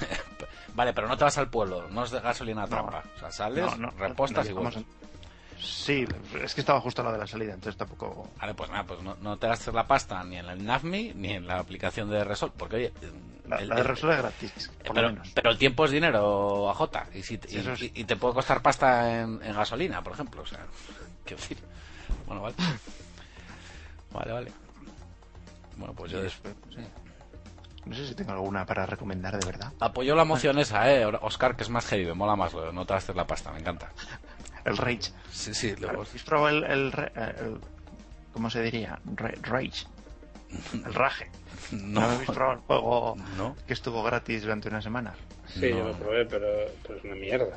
Vale, 0.74 0.92
pero 0.92 1.06
no 1.06 1.16
te 1.16 1.22
vas 1.22 1.38
al 1.38 1.48
pueblo, 1.48 1.86
no 1.90 2.02
es 2.02 2.10
de 2.10 2.18
gasolina 2.20 2.66
trampa. 2.66 3.04
O 3.16 3.18
sea, 3.20 3.30
sales, 3.30 3.64
No, 3.64 3.76
no, 3.76 3.90
repostas 3.96 4.48
y 4.48 4.52
vuelves. 4.52 4.82
Sí, 5.64 6.06
es 6.42 6.54
que 6.54 6.60
estaba 6.60 6.80
justo 6.80 7.00
a 7.02 7.06
la 7.06 7.12
de 7.12 7.18
la 7.18 7.26
salida, 7.26 7.54
entonces 7.54 7.76
tampoco... 7.76 8.30
Vale, 8.40 8.54
pues 8.54 8.70
nada, 8.70 8.84
pues 8.84 9.00
no, 9.02 9.16
no 9.20 9.36
te 9.38 9.48
gastes 9.48 9.72
la 9.72 9.86
pasta 9.86 10.22
ni 10.24 10.36
en 10.36 10.46
el 10.46 10.64
NAVMI 10.64 11.12
ni 11.14 11.32
en 11.32 11.46
la 11.46 11.58
aplicación 11.58 12.10
de 12.10 12.22
Resol, 12.22 12.52
porque 12.56 12.76
oye, 12.76 12.92
La, 13.48 13.56
el- 13.56 13.68
la 13.68 13.74
de 13.76 13.80
el- 13.80 13.86
Repsol 13.88 14.10
es 14.12 14.18
gratis, 14.18 14.70
por 14.78 14.88
lo 14.88 14.94
pero, 14.94 15.08
menos. 15.08 15.30
pero 15.34 15.50
el 15.50 15.58
tiempo 15.58 15.84
es 15.86 15.90
dinero 15.90 16.68
a 16.70 16.74
J 16.74 17.06
y, 17.14 17.22
si, 17.22 17.36
Sí, 17.36 17.40
y, 17.48 17.58
eso 17.58 17.72
es. 17.72 17.82
y- 17.82 17.92
y 17.94 18.04
te 18.04 18.16
puede 18.16 18.34
costar 18.34 18.60
pasta 18.62 19.20
en, 19.22 19.40
en 19.42 19.54
gasolina, 19.54 20.02
por 20.02 20.12
ejemplo. 20.12 20.42
O 20.42 20.46
sea, 20.46 20.60
quiero 21.24 21.40
decir. 21.40 21.58
Bueno, 22.26 22.42
vale. 22.42 22.54
Vale, 24.10 24.32
vale. 24.32 24.52
Bueno, 25.76 25.94
pues 25.94 26.12
yo 26.12 26.22
después. 26.22 26.54
sí. 26.74 26.80
No 27.86 27.94
sé 27.94 28.06
si 28.08 28.14
tengo 28.14 28.32
alguna 28.32 28.64
para 28.64 28.86
recomendar 28.86 29.38
de 29.38 29.44
verdad. 29.44 29.70
Apoyo 29.78 30.14
la 30.16 30.24
moción 30.24 30.58
esa, 30.58 30.90
eh, 30.90 31.04
Oscar, 31.20 31.54
que 31.54 31.64
es 31.64 31.68
más 31.68 31.84
heavy, 31.86 32.06
me 32.06 32.14
mola 32.14 32.34
más, 32.34 32.54
no 32.54 32.86
te 32.86 32.94
gastes 32.94 33.14
la 33.14 33.26
pasta, 33.26 33.52
me 33.52 33.58
encanta. 33.60 33.90
El 34.64 34.76
Rage. 34.76 35.12
Sí, 35.30 35.54
sí, 35.54 35.74
lo 35.76 35.90
hemos- 35.90 36.08
¿Habéis 36.08 36.22
probado 36.24 36.48
el, 36.48 36.64
el, 36.64 36.92
re- 36.92 37.12
el- 37.16 37.58
¿Cómo 38.32 38.50
se 38.50 38.62
diría? 38.62 38.98
Rage. 39.42 39.86
El 40.84 40.94
Rage. 40.94 41.28
¿No, 41.72 42.00
No, 42.00 42.06
habéis 42.10 42.30
probado 42.30 42.52
el 42.54 42.58
juego 42.60 43.16
no. 43.36 43.56
que 43.66 43.72
estuvo 43.72 44.02
gratis 44.02 44.42
durante 44.42 44.68
una 44.68 44.80
semana? 44.82 45.14
Sí, 45.52 45.70
yo 45.70 45.84
lo 45.84 45.92
probé, 45.94 46.24
pero, 46.26 46.46
pero 46.82 46.98
es 46.98 47.04
una 47.04 47.14
mierda. 47.14 47.56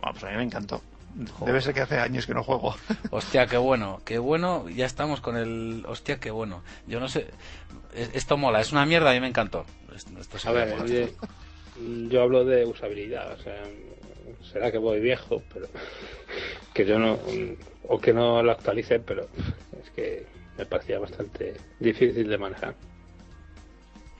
Bueno, 0.00 0.12
pues 0.12 0.24
a 0.24 0.30
mí 0.30 0.36
me 0.36 0.42
encantó. 0.44 0.82
Joder. 1.34 1.46
Debe 1.46 1.60
ser 1.60 1.74
que 1.74 1.80
hace 1.82 1.98
años 1.98 2.26
que 2.26 2.32
no 2.34 2.42
juego. 2.42 2.74
Hostia, 3.10 3.46
qué 3.46 3.56
bueno, 3.56 4.00
qué 4.04 4.18
bueno. 4.18 4.68
Ya 4.68 4.86
estamos 4.86 5.20
con 5.20 5.36
el. 5.36 5.84
Hostia, 5.86 6.18
qué 6.18 6.30
bueno. 6.30 6.62
Yo 6.86 6.98
no 7.00 7.08
sé. 7.08 7.28
es- 7.94 8.10
Esto 8.14 8.36
mola, 8.36 8.60
es 8.60 8.72
una 8.72 8.86
mierda, 8.86 9.10
a 9.10 9.14
mí 9.14 9.20
me 9.20 9.28
encantó. 9.28 9.64
Esto, 9.94 10.48
A 10.48 10.52
ver, 10.52 10.74
yo, 10.86 11.06
yo 12.08 12.22
hablo 12.22 12.44
de 12.44 12.64
usabilidad, 12.64 13.32
o 13.32 13.42
sea, 13.42 13.62
será 14.42 14.70
que 14.70 14.78
voy 14.78 15.00
viejo, 15.00 15.42
pero 15.52 15.66
que 16.74 16.84
yo 16.84 16.98
no, 16.98 17.18
o 17.88 18.00
que 18.00 18.12
no 18.12 18.42
lo 18.42 18.52
actualice, 18.52 19.00
pero 19.00 19.28
es 19.82 19.90
que 19.90 20.26
me 20.58 20.66
parecía 20.66 20.98
bastante 20.98 21.54
difícil 21.80 22.28
de 22.28 22.38
manejar. 22.38 22.74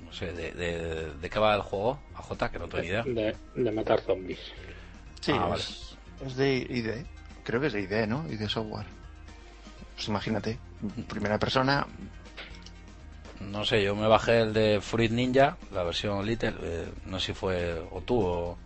No 0.05 0.13
sé, 0.13 0.33
de, 0.33 0.53
de, 0.53 1.13
de 1.15 1.31
qué 1.31 1.39
va 1.39 1.55
el 1.55 1.63
juego? 1.63 1.99
A 2.15 2.23
J, 2.23 2.51
que 2.51 2.59
no 2.59 2.69
tengo 2.69 2.83
ni 2.83 2.89
idea. 2.89 3.03
De, 3.03 3.35
de 3.55 3.71
matar 3.73 4.01
zombies. 4.01 4.41
Sí, 5.21 5.33
Ah, 5.35 5.55
es, 5.57 5.97
es 6.27 6.37
de 6.37 6.55
ID. 6.57 7.07
Creo 7.45 7.61
que 7.61 7.69
es 7.69 7.73
de 7.73 7.81
ID, 7.83 8.07
¿no? 8.09 8.25
ID 8.31 8.47
Software. 8.49 8.87
Pues 9.95 10.09
imagínate, 10.09 10.59
primera 11.09 11.39
persona. 11.39 11.87
No 13.41 13.65
sé, 13.65 13.83
yo 13.83 13.97
me 13.97 14.07
bajé 14.07 14.41
el 14.43 14.53
de 14.53 14.81
Fruit 14.81 15.11
Ninja, 15.11 15.57
la 15.73 15.83
versión 15.83 16.25
Little. 16.25 16.55
eh, 16.63 16.89
no 17.07 17.19
sé 17.19 17.27
si 17.27 17.33
fue 17.33 17.81
o 17.91 18.01
tú 18.01 18.21
o, 18.21 18.59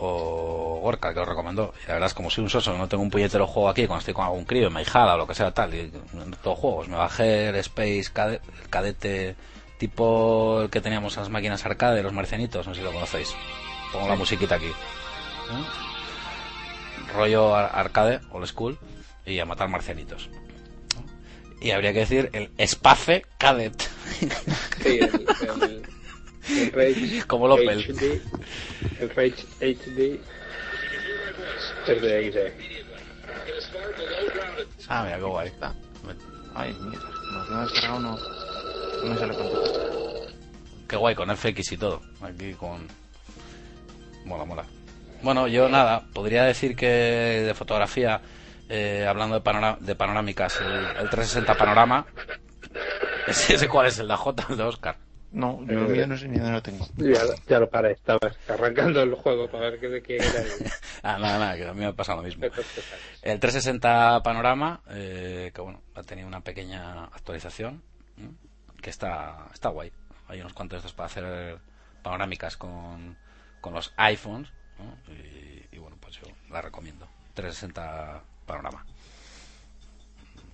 o 0.00 0.80
Gorka 0.82 1.12
que 1.12 1.20
lo 1.20 1.26
recomendó. 1.26 1.74
Y 1.84 1.88
la 1.88 1.94
verdad 1.94 2.06
es 2.08 2.14
como 2.14 2.30
soy 2.30 2.44
un 2.44 2.50
soso, 2.50 2.76
no 2.76 2.88
tengo 2.88 3.02
un 3.02 3.10
puñetero 3.10 3.46
juego 3.46 3.68
aquí, 3.68 3.86
cuando 3.86 4.00
estoy 4.00 4.14
con 4.14 4.24
algún 4.24 4.44
crío, 4.44 4.70
me 4.70 4.82
hijada 4.82 5.14
o 5.14 5.18
lo 5.18 5.26
que 5.26 5.34
sea, 5.34 5.50
tal, 5.52 5.74
y 5.74 5.80
en 5.80 6.30
todos 6.42 6.58
juegos. 6.58 6.88
Me 6.88 6.96
bajé 6.96 7.48
el 7.48 7.56
Space 7.56 8.04
Cade- 8.14 8.40
el 8.62 8.68
cadete 8.70 9.36
tipo 9.78 10.62
el 10.62 10.70
que 10.70 10.80
teníamos 10.80 11.16
en 11.16 11.22
las 11.22 11.30
máquinas 11.30 11.64
arcade, 11.66 12.02
los 12.02 12.12
marcianitos, 12.12 12.66
no 12.66 12.74
sé 12.74 12.80
si 12.80 12.84
lo 12.84 12.92
conocéis. 12.92 13.34
Pongo 13.92 14.08
la 14.08 14.16
musiquita 14.16 14.56
aquí. 14.56 14.66
¿Eh? 14.66 15.64
Rollo 17.14 17.54
ar- 17.56 17.70
arcade, 17.74 18.20
old 18.32 18.46
school, 18.46 18.78
y 19.24 19.38
a 19.38 19.44
matar 19.46 19.68
marcianitos. 19.68 20.28
Y 21.60 21.70
habría 21.72 21.92
que 21.92 22.00
decir 22.00 22.30
el 22.32 22.50
Space 22.58 23.24
Cadet. 23.38 23.80
Sí, 24.82 24.98
el, 25.00 25.26
el, 25.62 25.82
el 26.48 26.72
Rage 26.72 27.22
Como 27.26 27.46
Opel. 27.46 27.80
HD, 27.80 28.20
el 29.00 29.10
Rage 29.10 29.44
HD. 29.60 30.20
Ah, 34.88 35.02
mira 35.04 35.16
qué 35.18 35.22
guay. 35.24 35.48
Está. 35.48 35.74
Ay, 36.54 36.74
mira, 36.80 37.02
lo 37.32 37.44
tengo 37.46 37.60
descargado 37.62 38.00
no. 38.00 38.18
No 39.04 39.10
me 39.14 39.18
sale 39.18 39.34
cuánto. 39.34 39.62
Qué 40.88 40.96
guay 40.96 41.14
con 41.14 41.36
FX 41.36 41.72
y 41.72 41.76
todo. 41.76 42.00
Aquí 42.22 42.54
con. 42.54 42.86
Mola, 44.24 44.44
mola. 44.44 44.64
Bueno, 45.22 45.48
yo 45.48 45.68
nada, 45.68 46.04
podría 46.14 46.44
decir 46.44 46.76
que 46.76 46.86
de 46.86 47.54
fotografía, 47.54 48.20
eh, 48.68 49.04
hablando 49.08 49.34
de, 49.34 49.40
panora- 49.42 49.76
de 49.80 49.94
panorámicas, 49.94 50.60
el, 50.60 50.66
el 50.72 51.10
360 51.10 51.54
panorama. 51.56 52.06
¿Ese, 53.26 53.54
ese 53.54 53.68
cuál 53.68 53.86
es? 53.88 53.98
El 53.98 54.08
de 54.08 54.16
J, 54.16 54.46
el 54.50 54.56
de 54.56 54.62
Oscar. 54.62 54.96
No, 55.30 55.62
yo 55.66 55.80
el 55.80 55.88
mío 55.88 56.06
no 56.06 56.16
sé 56.16 56.26
ni 56.26 56.38
dónde 56.38 56.52
lo 56.52 56.62
tengo. 56.62 56.86
Ya, 56.96 57.20
ya 57.46 57.60
lo 57.60 57.68
paré, 57.68 57.92
estaba 57.92 58.18
arrancando 58.48 59.02
el 59.02 59.14
juego 59.14 59.50
para 59.50 59.70
ver 59.70 59.80
qué 59.80 59.88
de 59.88 60.02
quién 60.02 60.22
era. 60.22 60.42
Ah, 61.02 61.16
nada, 61.16 61.38
nada, 61.38 61.56
que 61.56 61.64
a 61.64 61.72
mí 61.72 61.80
me 61.80 61.86
ha 61.86 61.92
pasado 61.92 62.18
lo 62.18 62.24
mismo. 62.24 62.44
El 63.22 63.38
360 63.38 64.20
panorama, 64.24 64.80
eh, 64.90 65.52
que 65.54 65.60
bueno, 65.60 65.80
ha 65.94 66.02
tenido 66.02 66.26
una 66.26 66.40
pequeña 66.40 67.04
actualización, 67.04 67.82
¿m? 68.16 68.30
que 68.82 68.90
está, 68.90 69.46
está 69.54 69.68
guay. 69.68 69.92
Hay 70.26 70.40
unos 70.40 70.54
cuantos 70.54 70.76
de 70.76 70.78
estos 70.78 70.94
para 70.94 71.06
hacer 71.06 71.58
panorámicas 72.02 72.56
con, 72.56 73.16
con 73.60 73.74
los 73.74 73.94
iPhones, 73.96 74.50
¿no? 74.78 75.12
y, 75.12 75.66
y 75.70 75.78
bueno, 75.78 75.96
pues 76.00 76.16
yo 76.16 76.26
la 76.50 76.62
recomiendo. 76.62 77.06
360 77.34 78.22
panorama. 78.44 78.84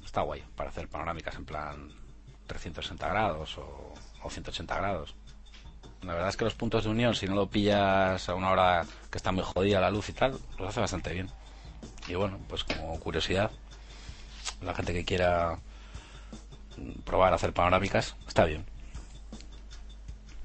Está 0.05 0.21
guay 0.21 0.45
para 0.55 0.69
hacer 0.69 0.89
panorámicas 0.89 1.37
en 1.37 1.45
plan 1.47 2.04
360 2.47 3.09
grados 3.09 3.59
o, 3.59 3.95
o 4.23 4.31
180 4.31 4.77
grados. 4.77 5.15
La 6.03 6.13
verdad 6.13 6.29
es 6.29 6.37
que 6.37 6.45
los 6.45 6.55
puntos 6.55 6.85
de 6.85 6.91
unión, 6.91 7.15
si 7.15 7.27
no 7.27 7.35
lo 7.35 7.49
pillas 7.49 8.29
a 8.29 8.35
una 8.35 8.51
hora 8.51 8.85
que 9.11 9.17
está 9.19 9.33
muy 9.33 9.43
jodida 9.43 9.81
la 9.81 9.91
luz 9.91 10.11
y 10.11 10.13
tal, 10.13 10.39
los 10.59 10.69
hace 10.69 10.81
bastante 10.81 11.13
bien. 11.15 11.31
Y 12.09 12.15
bueno, 12.15 12.39
pues 12.49 12.65
como 12.65 12.99
curiosidad, 13.01 13.51
la 14.63 14.75
gente 14.75 14.93
que 14.93 15.05
quiera 15.05 15.59
probar 17.05 17.33
a 17.33 17.37
hacer 17.37 17.53
panorámicas, 17.53 18.17
está 18.27 18.45
bien. 18.45 18.67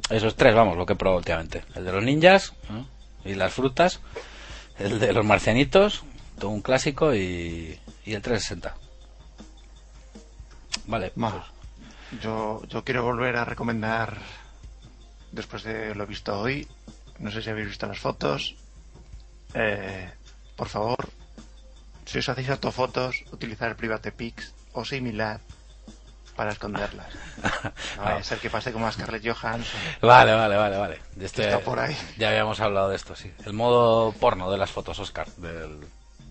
Esos 0.09 0.35
tres, 0.35 0.55
vamos, 0.55 0.77
lo 0.77 0.85
que 0.85 0.93
he 0.93 0.95
probado 0.95 1.19
últimamente. 1.19 1.63
El 1.75 1.85
de 1.85 1.91
los 1.91 2.03
ninjas 2.03 2.53
¿no? 2.69 2.87
y 3.25 3.35
las 3.35 3.53
frutas, 3.53 3.99
el 4.77 4.99
de 4.99 5.13
los 5.13 5.25
marcianitos, 5.25 6.03
todo 6.39 6.51
un 6.51 6.61
clásico 6.61 7.13
y, 7.13 7.79
y 8.05 8.13
el 8.13 8.21
360. 8.21 8.75
Vale, 10.87 11.11
Va. 11.21 11.31
pues, 11.31 11.43
Yo, 12.21 12.61
yo 12.67 12.83
quiero 12.83 13.03
volver 13.03 13.35
a 13.37 13.45
recomendar, 13.45 14.17
después 15.31 15.63
de 15.63 15.93
lo 15.95 16.07
visto 16.07 16.39
hoy, 16.39 16.67
no 17.19 17.31
sé 17.31 17.41
si 17.41 17.49
habéis 17.49 17.67
visto 17.67 17.85
las 17.87 17.99
fotos, 17.99 18.55
eh, 19.53 20.09
por 20.55 20.67
favor, 20.69 20.97
si 22.05 22.17
os 22.17 22.29
hacéis 22.29 22.49
autofotos, 22.49 23.23
utilizar 23.31 23.75
Private 23.75 24.11
Pics 24.11 24.53
o 24.73 24.83
similar 24.85 25.39
para 26.35 26.51
esconderlas. 26.51 27.07
No 27.97 28.03
vaya 28.03 28.17
a 28.19 28.23
ser 28.23 28.39
que 28.39 28.49
pase 28.49 28.71
como 28.73 28.87
a 28.87 28.91
Scarlett 28.91 29.25
Johansson. 29.25 29.79
Vale, 30.01 30.33
vale, 30.33 30.55
vale, 30.57 30.77
vale. 30.77 30.99
Este- 31.19 31.45
Está 31.45 31.59
por 31.59 31.79
ahí. 31.79 31.95
Ya 32.17 32.29
habíamos 32.29 32.59
hablado 32.59 32.89
de 32.89 32.95
esto, 32.95 33.15
sí. 33.15 33.31
El 33.45 33.53
modo 33.53 34.11
porno 34.13 34.49
de 34.51 34.57
las 34.57 34.71
fotos, 34.71 34.99
Oscar, 34.99 35.27
del, 35.37 35.79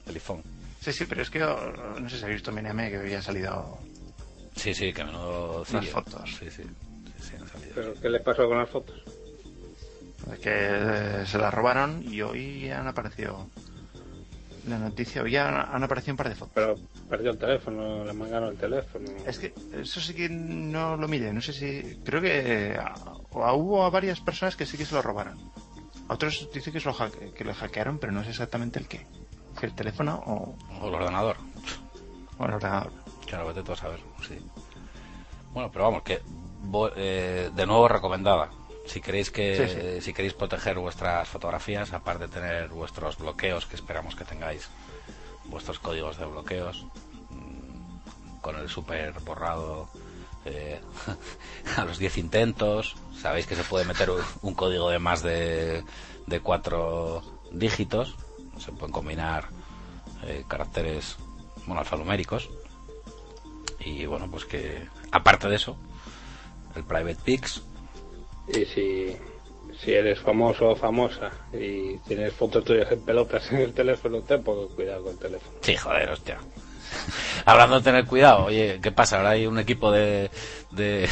del 0.06 0.14
iPhone. 0.14 0.42
Sí, 0.80 0.92
sí, 0.92 1.04
pero 1.06 1.22
es 1.22 1.30
que 1.30 1.42
oh, 1.44 1.72
no 1.98 2.08
sé 2.08 2.16
si 2.18 2.24
habéis 2.24 2.40
visto 2.40 2.52
Meme 2.52 2.90
que 2.90 2.96
había 2.96 3.20
salido 3.22 3.78
Sí, 4.58 4.74
sí, 4.74 4.92
que 4.92 5.04
menudo 5.04 5.64
Las 5.72 5.86
fotos. 5.88 6.36
Sí, 6.38 6.50
sí. 6.50 6.62
sí, 6.64 7.12
sí, 7.20 7.36
han 7.40 7.48
salido. 7.48 7.72
¿Pero 7.74 7.94
qué 7.94 8.08
le 8.10 8.20
pasó 8.20 8.48
con 8.48 8.58
las 8.58 8.68
fotos? 8.68 8.96
que 10.42 10.50
eh, 10.52 11.24
se 11.26 11.38
las 11.38 11.54
robaron 11.54 12.02
y 12.06 12.20
hoy 12.20 12.68
han 12.70 12.86
aparecido 12.86 13.46
la 14.68 14.78
noticia, 14.78 15.22
hoy 15.22 15.34
han, 15.36 15.54
han 15.54 15.82
aparecido 15.82 16.12
un 16.12 16.16
par 16.18 16.28
de 16.28 16.34
fotos. 16.34 16.52
Pero 16.54 16.74
perdió 17.08 17.30
el 17.30 17.38
teléfono, 17.38 18.04
le 18.04 18.12
mangaron 18.12 18.50
el 18.50 18.56
teléfono. 18.58 19.06
Es 19.26 19.38
que 19.38 19.54
eso 19.72 20.00
sí 20.00 20.12
que 20.12 20.28
no 20.28 20.96
lo 20.98 21.08
mire, 21.08 21.32
no 21.32 21.40
sé 21.40 21.52
si. 21.54 21.98
Creo 22.04 22.20
que 22.20 22.76
a- 22.78 22.94
a- 23.40 23.54
hubo 23.54 23.84
a 23.84 23.90
varias 23.90 24.20
personas 24.20 24.54
que 24.56 24.66
sí 24.66 24.76
que 24.76 24.84
se 24.84 24.94
lo 24.94 25.00
robaron. 25.00 25.38
A 26.08 26.14
otros 26.14 26.48
dice 26.52 26.72
que, 26.72 26.80
se 26.80 26.86
lo 26.88 26.94
hacke- 26.94 27.32
que 27.32 27.44
lo 27.44 27.54
hackearon, 27.54 27.98
pero 27.98 28.12
no 28.12 28.22
sé 28.24 28.30
exactamente 28.30 28.78
el 28.78 28.86
qué. 28.88 29.06
El 29.62 29.74
teléfono 29.74 30.22
o, 30.26 30.56
O 30.82 30.88
el 30.88 30.94
ordenador. 30.94 31.36
o 32.38 32.44
el 32.44 32.52
ordenador. 32.54 32.92
Claro, 33.28 33.46
vete 33.48 33.62
tú 33.62 33.72
a 33.72 33.76
saber, 33.76 34.00
sí. 34.26 34.38
Bueno, 35.52 35.70
pero 35.72 35.84
vamos, 35.84 36.02
que 36.02 36.20
eh, 36.96 37.50
de 37.54 37.66
nuevo 37.66 37.88
recomendada. 37.88 38.50
Si 38.86 39.00
queréis 39.02 39.30
que 39.30 39.56
Sí, 39.68 39.74
sí. 39.74 40.00
si 40.00 40.12
queréis 40.14 40.32
proteger 40.34 40.78
vuestras 40.78 41.28
fotografías, 41.28 41.92
aparte 41.92 42.26
de 42.26 42.32
tener 42.32 42.68
vuestros 42.68 43.18
bloqueos, 43.18 43.66
que 43.66 43.76
esperamos 43.76 44.14
que 44.16 44.24
tengáis 44.24 44.68
vuestros 45.44 45.78
códigos 45.78 46.16
de 46.18 46.24
bloqueos, 46.24 46.86
mm, 47.30 48.38
con 48.40 48.56
el 48.56 48.68
super 48.68 49.12
borrado 49.20 49.88
eh, 50.46 50.80
a 51.76 51.84
los 51.84 51.98
10 51.98 52.16
intentos, 52.18 52.96
sabéis 53.20 53.46
que 53.46 53.56
se 53.56 53.64
puede 53.64 53.84
meter 53.84 54.10
un, 54.10 54.22
un 54.40 54.54
código 54.54 54.88
de 54.88 54.98
más 54.98 55.22
de, 55.22 55.84
de 56.26 56.40
cuatro 56.40 57.22
dígitos, 57.52 58.14
se 58.58 58.72
pueden 58.72 58.92
combinar 58.92 59.48
eh, 60.24 60.44
caracteres 60.48 61.16
bueno, 61.66 61.80
alfanuméricos 61.80 62.48
y 63.80 64.06
bueno, 64.06 64.30
pues 64.30 64.44
que 64.44 64.86
aparte 65.12 65.48
de 65.48 65.56
eso, 65.56 65.76
el 66.74 66.84
Private 66.84 67.18
Pics, 67.24 67.62
Y 68.48 68.64
si, 68.64 69.16
si 69.82 69.92
eres 69.92 70.20
famoso 70.20 70.70
o 70.70 70.76
famosa 70.76 71.30
y 71.52 71.98
tienes 71.98 72.32
fotos 72.32 72.64
tuyas 72.64 72.90
en 72.92 73.00
pelotas 73.04 73.50
en 73.52 73.58
el 73.58 73.72
teléfono, 73.74 74.22
ten 74.22 74.42
poco 74.42 74.68
cuidado 74.74 75.04
con 75.04 75.12
el 75.12 75.18
teléfono. 75.18 75.58
sí, 75.60 75.76
joder, 75.76 76.10
hostia. 76.10 76.38
Hablando 77.44 77.76
de 77.76 77.82
tener 77.84 78.06
cuidado, 78.06 78.46
oye, 78.46 78.80
¿qué 78.82 78.90
pasa? 78.92 79.18
Ahora 79.18 79.30
hay 79.30 79.46
un 79.46 79.58
equipo 79.58 79.92
de, 79.92 80.30
de, 80.70 81.08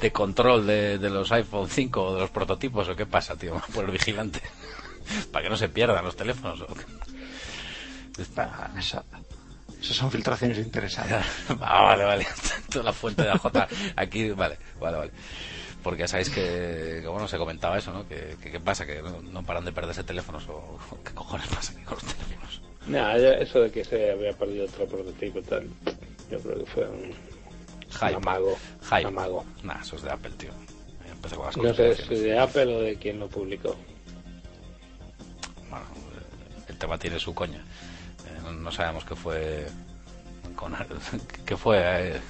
de 0.00 0.12
control 0.12 0.66
de, 0.66 0.98
de 0.98 1.10
los 1.10 1.32
iPhone 1.32 1.68
5 1.68 2.02
o 2.02 2.14
de 2.14 2.20
los 2.20 2.30
prototipos, 2.30 2.88
¿o 2.88 2.96
qué 2.96 3.06
pasa, 3.06 3.36
tío? 3.36 3.60
Por 3.74 3.84
el 3.86 3.90
vigilante. 3.90 4.40
Para 5.32 5.44
que 5.44 5.50
no 5.50 5.56
se 5.56 5.68
pierdan 5.68 6.04
los 6.04 6.16
teléfonos. 6.16 6.60
¿o 6.60 6.66
eso 9.80 9.94
son 9.94 10.10
filtraciones 10.10 10.58
interesantes. 10.58 11.24
Ah, 11.60 11.82
vale, 11.82 12.04
vale. 12.04 12.26
Toda 12.70 12.84
la 12.84 12.92
fuente 12.92 13.22
de 13.22 13.30
AJ 13.30 13.46
aquí, 13.96 14.30
vale, 14.30 14.58
vale, 14.80 14.96
vale. 14.98 15.10
Porque 15.82 16.00
ya 16.00 16.08
sabéis 16.08 16.28
que, 16.30 16.98
que, 17.02 17.08
bueno, 17.08 17.26
se 17.26 17.38
comentaba 17.38 17.78
eso, 17.78 17.90
¿no? 17.92 18.06
Que, 18.06 18.36
que 18.42 18.50
qué 18.50 18.60
pasa, 18.60 18.84
que 18.86 19.00
no, 19.02 19.22
no 19.22 19.42
paran 19.42 19.64
de 19.64 19.72
perderse 19.72 20.04
teléfonos 20.04 20.46
o, 20.48 20.52
o 20.90 21.02
qué 21.02 21.12
cojones 21.14 21.46
pasa 21.48 21.72
aquí 21.72 21.82
con 21.84 21.94
los 22.02 22.14
teléfonos. 22.14 22.60
Nah, 22.86 23.16
ya 23.16 23.30
eso 23.34 23.60
de 23.60 23.70
que 23.70 23.84
se 23.84 24.10
había 24.10 24.32
perdido 24.34 24.66
otro 24.66 24.86
prototipo 24.86 25.38
y 25.38 25.42
tal, 25.42 25.68
yo 26.30 26.38
creo 26.40 26.58
que 26.64 26.66
fue 26.70 26.84
un, 26.88 27.04
un 27.04 27.14
Hype. 27.92 28.14
amago. 28.16 28.58
Hype. 28.82 29.00
Un 29.00 29.06
amago. 29.06 29.44
Nah, 29.62 29.80
eso 29.80 29.96
es 29.96 30.02
de 30.02 30.10
Apple, 30.10 30.32
tío. 30.36 30.50
Empezó 31.10 31.36
con 31.36 31.46
las 31.46 31.56
No 31.56 31.74
sé 31.74 31.94
si 31.96 32.14
de 32.16 32.38
Apple 32.38 32.74
o 32.76 32.80
de 32.82 32.96
quien 32.96 33.18
lo 33.18 33.28
publicó. 33.28 33.76
Bueno, 35.70 35.84
el 36.68 36.76
tema 36.76 36.98
tiene 36.98 37.18
su 37.18 37.34
coña. 37.34 37.64
Eh, 38.50 38.56
no- 38.60 38.70
sabemos 38.72 39.04
qué 39.04 39.14
fue 39.14 39.66
con 40.56 40.74
qué 41.46 41.56
fue 41.56 41.78
eh, 42.16 42.20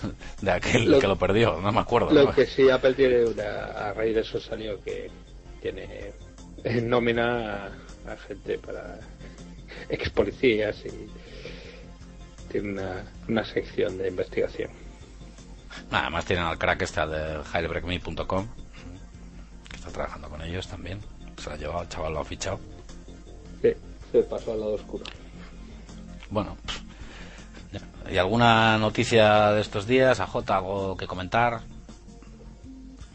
de 0.43 0.51
aquel 0.51 0.91
Lo- 0.91 0.99
que 0.99 1.07
lo 1.07 1.17
perdió, 1.17 1.61
no 1.61 1.73
me 1.73 1.81
acuerdo. 1.81 2.11
Lo 2.11 2.25
¿no? 2.25 2.33
que 2.33 2.47
sí, 2.47 2.69
Apple 2.71 2.95
tiene 2.95 3.25
una. 3.25 3.65
A 3.89 3.93
raíz 3.93 4.15
de 4.15 4.21
eso 4.23 4.41
salió 4.41 4.81
que 4.83 5.11
tiene 5.61 6.13
en 6.65 6.89
nómina 6.89 7.65
a, 8.07 8.13
a 8.13 8.17
gente 8.27 8.59
para 8.59 8.99
ex 9.89 10.11
policías 10.11 10.77
y 10.85 11.09
tiene 12.51 12.73
una, 12.73 13.05
una 13.29 13.45
sección 13.45 13.99
de 13.99 14.09
investigación. 14.09 14.71
Nada 15.91 16.11
más 16.11 16.25
tienen 16.25 16.45
al 16.45 16.59
crack 16.59 16.83
al 16.99 17.11
de 17.11 17.43
jailbreakme.com 17.45 18.47
que 19.69 19.77
está 19.77 19.91
trabajando 19.91 20.29
con 20.29 20.43
ellos 20.43 20.67
también. 20.69 21.01
Se 21.39 21.49
lo 21.49 21.55
ha 21.55 21.59
llevado, 21.59 21.83
el 21.83 21.89
chaval 21.89 22.13
lo 22.13 22.21
ha 22.21 22.25
fichado. 22.25 22.61
Sí, 23.63 23.73
se 24.13 24.23
pasó 24.25 24.53
al 24.53 24.61
lado 24.61 24.75
oscuro. 24.75 25.05
Bueno. 26.31 26.57
¿y 28.11 28.16
alguna 28.19 28.77
noticia 28.78 29.52
de 29.52 29.61
estos 29.61 29.86
días? 29.86 30.19
AJ, 30.20 30.36
algo 30.51 30.97
que 30.97 31.07
comentar? 31.07 31.61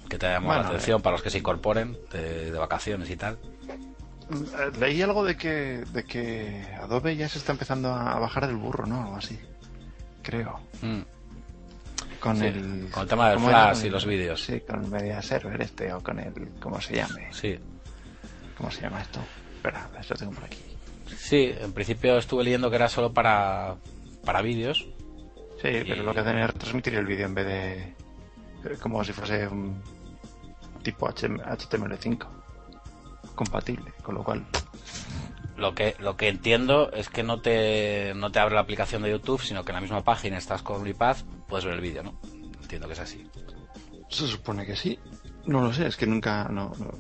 Que 0.09 0.17
te 0.17 0.27
haya 0.27 0.35
llamado 0.35 0.53
la 0.53 0.57
Bueno, 0.61 0.69
atención 0.75 1.01
para 1.01 1.13
los 1.15 1.21
que 1.23 1.29
se 1.29 1.39
incorporen 1.39 1.97
de, 2.11 2.51
de 2.51 2.57
vacaciones 2.59 3.09
y 3.09 3.17
tal. 3.17 3.37
Eh, 4.31 4.71
Leí 4.79 5.01
algo 5.01 5.23
de 5.25 5.35
que, 5.35 5.83
de 5.91 6.03
que 6.03 6.65
Adobe 6.81 7.15
ya 7.15 7.27
se 7.27 7.39
está 7.39 7.51
empezando 7.51 7.93
a 7.93 8.17
bajar 8.19 8.47
del 8.47 8.55
burro, 8.57 8.85
¿no? 8.85 9.01
Algo 9.03 9.15
así. 9.17 9.37
Creo. 10.23 10.59
Mm. 10.81 11.01
Con 12.19 12.37
Sí, 12.37 12.45
el. 12.45 12.89
con 12.91 13.03
el 13.03 13.09
tema 13.09 13.29
del 13.29 13.39
flash 13.39 13.85
y 13.85 13.89
los 13.89 14.05
vídeos. 14.05 14.43
Sí, 14.43 14.61
con 14.61 14.83
el 14.83 14.89
media 14.89 15.21
server 15.21 15.61
este 15.61 15.91
o 15.93 16.01
con 16.01 16.19
el. 16.19 16.49
¿Cómo 16.59 16.79
se 16.81 16.95
llame? 16.95 17.27
Sí, 17.31 17.59
¿Cómo 18.57 18.71
se 18.71 18.81
llama 18.81 19.01
esto? 19.01 19.19
Espera, 19.57 19.87
esto 19.99 20.15
tengo 20.15 20.31
por 20.31 20.45
aquí. 20.45 20.57
Sí, 21.07 21.53
en 21.59 21.73
principio 21.73 22.17
estuve 22.17 22.43
leyendo 22.43 22.69
que 22.69 22.75
era 22.75 22.87
solo 22.89 23.13
para, 23.13 23.75
para 24.23 24.41
vídeos. 24.41 24.87
Sí, 25.61 25.69
pero 25.87 26.03
lo 26.03 26.13
que 26.13 26.19
hacen 26.19 26.37
es 26.37 26.47
retransmitir 26.47 26.95
el 26.95 27.05
vídeo 27.05 27.25
en 27.25 27.33
vez 27.35 27.45
de. 27.45 27.73
eh, 27.73 28.77
como 28.81 29.03
si 29.03 29.13
fuese 29.13 29.47
un 29.47 29.81
tipo 30.83 31.07
HM 31.07 31.39
HTML5 31.39 32.27
compatible, 33.33 33.91
con 34.03 34.15
lo 34.15 34.23
cual. 34.23 34.45
Lo 35.57 35.73
que, 35.73 35.95
lo 35.99 36.17
que 36.17 36.27
entiendo 36.27 36.91
es 36.91 37.09
que 37.09 37.23
no 37.23 37.39
te, 37.41 38.13
no 38.15 38.31
te 38.31 38.39
abre 38.39 38.55
la 38.55 38.61
aplicación 38.61 39.01
de 39.03 39.11
YouTube, 39.11 39.41
sino 39.41 39.63
que 39.63 39.71
en 39.71 39.75
la 39.75 39.81
misma 39.81 40.03
página 40.03 40.37
estás 40.37 40.61
con 40.61 40.81
un 40.81 40.87
iPad, 40.87 41.15
puedes 41.47 41.63
ver 41.65 41.75
el 41.75 41.81
vídeo, 41.81 42.03
¿no? 42.03 42.19
Entiendo 42.61 42.87
que 42.87 42.93
es 42.93 42.99
así. 42.99 43.25
Se 44.09 44.27
supone 44.27 44.65
que 44.65 44.75
sí. 44.75 44.99
No 45.45 45.61
lo 45.61 45.71
sé, 45.73 45.87
es 45.87 45.95
que 45.95 46.05
nunca. 46.07 46.49
No, 46.49 46.73
no. 46.77 46.91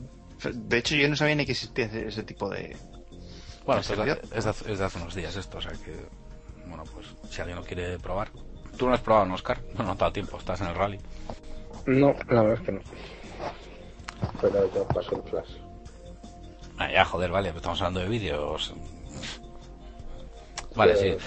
De 0.53 0.77
hecho, 0.77 0.95
yo 0.95 1.09
no 1.09 1.15
sabía 1.15 1.35
ni 1.35 1.45
que 1.45 1.51
existía 1.51 1.85
ese, 1.85 2.07
ese 2.07 2.23
tipo 2.23 2.49
de. 2.49 2.77
Bueno, 3.65 3.81
¿En 3.81 3.99
es 4.35 4.43
de, 4.45 4.49
hace- 4.49 4.71
es 4.71 4.79
de 4.79 4.85
hace 4.85 4.97
unos 4.99 5.15
días 5.15 5.35
esto, 5.35 5.57
o 5.57 5.61
sea 5.61 5.71
que, 5.71 5.95
bueno, 6.67 6.83
pues 6.93 7.07
si 7.29 7.41
alguien 7.41 7.57
lo 7.57 7.63
quiere 7.63 7.97
probar. 7.99 8.29
Tú 8.77 8.87
no 8.87 8.93
has 8.93 9.01
probado, 9.01 9.25
¿no, 9.25 9.35
Oscar? 9.35 9.59
No, 9.77 9.83
no 9.83 9.95
te 9.95 10.03
ha 10.03 10.05
dado 10.05 10.11
tiempo, 10.13 10.37
estás 10.37 10.61
en 10.61 10.67
el 10.67 10.75
rally. 10.75 10.99
No, 11.85 12.13
la 12.29 12.41
verdad 12.41 12.59
es 12.59 12.65
que 12.65 12.71
no. 12.73 12.81
Pero 14.41 14.73
ya 14.73 14.83
pasó 14.87 15.15
el 15.15 15.23
flash. 15.29 15.49
Ah, 16.77 16.91
ya, 16.91 17.05
joder, 17.05 17.31
vale, 17.31 17.49
estamos 17.49 17.79
hablando 17.81 18.01
de 18.01 18.09
vídeos. 18.09 18.73
Vale, 20.75 20.95
Sí. 20.95 21.11
sí. 21.11 21.17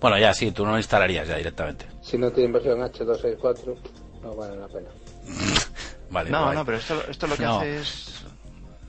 Bueno, 0.00 0.18
ya, 0.18 0.32
sí, 0.34 0.52
tú 0.52 0.64
no 0.64 0.72
lo 0.72 0.76
instalarías 0.76 1.26
ya 1.26 1.36
directamente. 1.36 1.86
Si 2.02 2.18
no 2.18 2.30
tienen 2.30 2.52
versión 2.52 2.78
H264, 2.80 3.76
no 4.22 4.36
vale 4.36 4.56
la 4.56 4.68
pena. 4.68 4.88
Vale, 6.10 6.30
No, 6.30 6.54
no, 6.54 6.64
pero 6.64 6.78
esto, 6.78 7.02
esto 7.06 7.26
lo 7.26 7.36
que 7.36 7.42
No. 7.42 7.58
hace 7.58 7.80
es. 7.80 8.24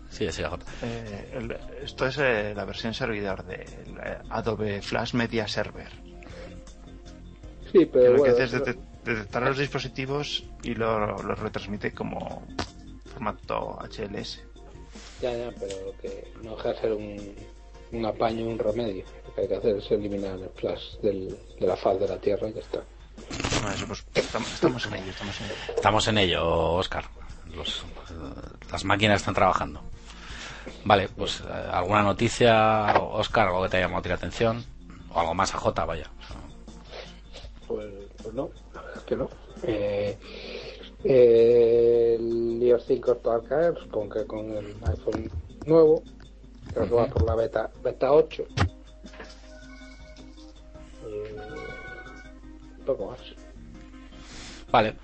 Sí, 0.09 0.31
sí, 0.31 0.43
AJ. 0.43 0.55
eh, 0.83 1.29
el- 1.33 1.57
esto 1.83 2.07
es 2.07 2.17
eh, 2.17 2.53
la 2.55 2.65
versión 2.65 2.93
servidor 2.93 3.43
de 3.45 3.65
Adobe 4.29 4.81
Flash 4.81 5.13
Media 5.13 5.47
Server. 5.47 5.89
Sí, 7.71 7.79
Que 7.79 7.85
pero 7.87 8.13
lo 8.13 8.17
bueno, 8.19 8.35
que 8.35 8.43
hace 8.43 8.55
es 8.57 8.61
detec- 8.61 8.79
detectar 9.05 9.43
los 9.43 9.57
dispositivos 9.57 10.43
y 10.63 10.73
lo, 10.73 10.99
lo 11.21 11.35
retransmite 11.35 11.91
como 11.93 12.45
formato 13.13 13.77
HLS. 13.83 14.43
Ya, 15.21 15.31
ya, 15.35 15.51
pero 15.59 15.93
que 16.01 16.31
no 16.43 16.55
deja 16.55 16.69
de 16.73 16.79
ser 16.79 16.93
un, 16.93 17.35
un 17.91 18.05
apaño, 18.05 18.45
un 18.47 18.57
remedio. 18.57 19.05
Lo 19.27 19.33
que 19.35 19.41
hay 19.41 19.47
que 19.47 19.55
hacer 19.55 19.75
es 19.77 19.91
eliminar 19.91 20.39
el 20.39 20.49
flash 20.55 20.95
del, 21.03 21.37
de 21.59 21.67
la 21.67 21.75
faz 21.75 21.99
de 21.99 22.07
la 22.07 22.17
Tierra 22.19 22.49
y 22.49 22.53
ya 22.53 22.61
está. 22.61 22.81
Bueno, 23.61 23.75
eso, 23.75 23.85
pues, 23.85 24.05
estamos, 24.15 24.53
estamos 24.53 24.85
en 24.87 24.93
ello, 24.95 25.09
estamos 25.11 25.39
en 25.41 25.45
ello. 25.45 25.55
Estamos 25.75 26.07
en 26.07 26.17
ello, 26.17 26.71
Oscar. 26.73 27.05
Los, 27.53 27.79
eh, 27.79 28.13
las 28.71 28.85
máquinas 28.85 29.17
están 29.21 29.33
trabajando. 29.35 29.81
Vale, 30.85 31.09
pues 31.09 31.41
eh, 31.41 31.69
alguna 31.71 32.03
noticia, 32.03 32.93
Oscar, 32.99 33.47
algo 33.47 33.63
que 33.63 33.69
te 33.69 33.77
haya 33.77 33.85
llamado 33.85 33.99
a 33.99 34.03
ti 34.03 34.09
la 34.09 34.15
atención. 34.15 34.63
O 35.13 35.19
algo 35.19 35.33
más 35.33 35.53
AJ, 35.53 35.85
vaya. 35.85 36.09
Pues, 37.67 37.87
pues 38.21 38.33
no, 38.33 38.49
la 38.73 38.81
verdad 38.81 38.97
es 38.97 39.03
que 39.03 39.15
no. 39.15 39.29
Eh, 39.63 40.17
eh, 41.03 42.17
el 42.19 42.61
iOS 42.61 42.85
5 42.85 43.11
está 43.13 43.35
al 43.35 43.43
caer, 43.43 43.77
supongo 43.79 44.09
que 44.09 44.25
con 44.25 44.49
el 44.51 44.75
iPhone 44.87 45.31
nuevo. 45.65 46.03
Creo 46.73 46.87
que 46.87 46.95
va 46.95 47.05
por 47.07 47.23
la 47.23 47.35
beta, 47.35 47.71
beta 47.83 48.11
8. 48.11 48.43
Eh, 51.07 51.35
un 52.79 52.85
poco 52.85 53.07
más. 53.07 53.19
Vale. 54.71 54.95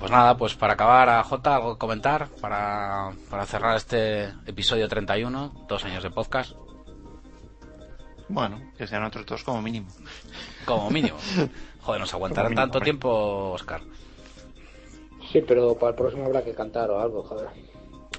Pues 0.00 0.10
nada, 0.10 0.34
pues 0.36 0.54
para 0.54 0.72
acabar, 0.72 1.08
AJ, 1.10 1.46
algo 1.46 1.74
que 1.74 1.78
comentar 1.78 2.28
para, 2.40 3.10
para 3.28 3.44
cerrar 3.44 3.76
este 3.76 4.24
episodio 4.46 4.88
31, 4.88 5.66
dos 5.68 5.84
años 5.84 6.02
de 6.02 6.10
podcast, 6.10 6.52
Bueno, 8.28 8.60
que 8.78 8.86
sean 8.86 9.04
otros 9.04 9.26
dos 9.26 9.44
como 9.44 9.60
mínimo. 9.60 9.88
como 10.64 10.90
mínimo. 10.90 11.16
Joder, 11.82 12.00
nos 12.00 12.14
aguantarán 12.14 12.50
mínimo, 12.52 12.62
tanto 12.62 12.78
hombre. 12.78 12.84
tiempo, 12.90 13.50
Oscar. 13.52 13.82
Sí, 15.30 15.42
pero 15.46 15.74
para 15.74 15.90
el 15.90 15.96
próximo 15.96 16.24
habrá 16.26 16.42
que 16.42 16.54
cantar 16.54 16.90
o 16.90 16.98
algo, 17.00 17.22
joder. 17.22 17.48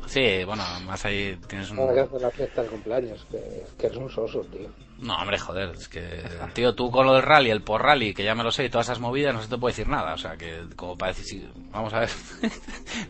Sí, 0.05 0.43
bueno, 0.45 0.63
más 0.85 1.03
ahí 1.05 1.37
tienes 1.47 1.71
un... 1.71 1.79
Habrá 1.79 1.93
que 1.93 1.99
hacer 2.01 2.21
la 2.21 2.31
fiesta 2.31 2.61
de 2.63 2.67
cumpleaños, 2.69 3.25
que, 3.31 3.63
que 3.77 3.85
eres 3.87 3.97
un 3.97 4.09
soso, 4.09 4.41
tío. 4.41 4.69
No, 5.01 5.15
hombre, 5.15 5.39
joder, 5.39 5.71
es 5.71 5.87
que, 5.87 6.23
tío, 6.53 6.75
tú 6.75 6.91
con 6.91 7.07
lo 7.07 7.13
del 7.13 7.23
rally, 7.23 7.49
el 7.49 7.63
por 7.63 7.81
rally, 7.81 8.13
que 8.13 8.23
ya 8.23 8.35
me 8.35 8.43
lo 8.43 8.51
sé, 8.51 8.65
y 8.65 8.69
todas 8.69 8.85
esas 8.85 8.99
movidas, 8.99 9.33
no 9.33 9.41
se 9.41 9.49
te 9.49 9.57
puede 9.57 9.71
decir 9.73 9.87
nada. 9.87 10.13
O 10.13 10.17
sea, 10.17 10.37
que 10.37 10.63
como 10.75 10.95
para 10.95 11.11
decir, 11.11 11.25
sí, 11.25 11.49
vamos 11.71 11.91
a 11.93 12.01
ver, 12.01 12.09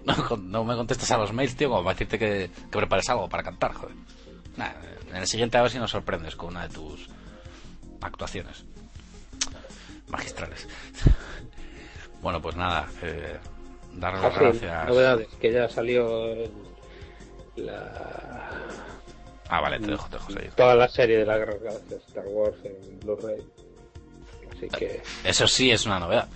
no, 0.40 0.64
me 0.64 0.76
contestas 0.76 1.12
a 1.12 1.18
los 1.18 1.34
mails, 1.34 1.56
tío, 1.56 1.70
como 1.70 1.84
para 1.84 1.94
decirte 1.94 2.18
que, 2.18 2.50
que 2.50 2.78
prepares 2.78 3.10
algo 3.10 3.28
para 3.28 3.44
cantar, 3.44 3.74
joder. 3.74 3.96
Nah, 4.56 4.70
en 5.10 5.18
el 5.18 5.28
siguiente 5.28 5.58
a 5.58 5.64
ver 5.64 5.72
si 5.72 5.80
nos 5.80 5.92
sorprendes 5.92 6.36
con 6.36 6.50
una 6.50 6.68
de 6.68 6.74
tus 6.74 7.10
actuaciones 8.02 8.64
magistrales. 10.08 10.68
Bueno, 12.22 12.40
pues 12.40 12.56
nada, 12.56 12.88
eh, 13.02 13.40
darle 13.96 14.22
las 14.22 14.38
gracias. 14.38 14.88
novedades, 14.88 15.28
que 15.40 15.52
ya 15.52 15.68
salió 15.68 16.36
la, 17.56 18.48
Ah, 19.52 19.60
vale, 19.60 19.80
te 19.80 19.88
dejo, 19.88 20.08
te 20.08 20.16
dejo 20.16 20.32
seguir. 20.32 20.52
toda 20.52 20.76
la 20.76 20.88
serie 20.88 21.18
de 21.18 21.26
la 21.26 21.38
Guerra 21.38 21.56
de 21.90 21.96
Star 22.08 22.26
Wars 22.28 22.56
en 22.64 23.00
Blu-ray. 23.02 23.46
Así 24.56 24.68
que 24.70 25.04
Eso 25.26 25.46
sí 25.46 25.72
es 25.72 25.86
una 25.86 26.00
novedad. 26.00 26.30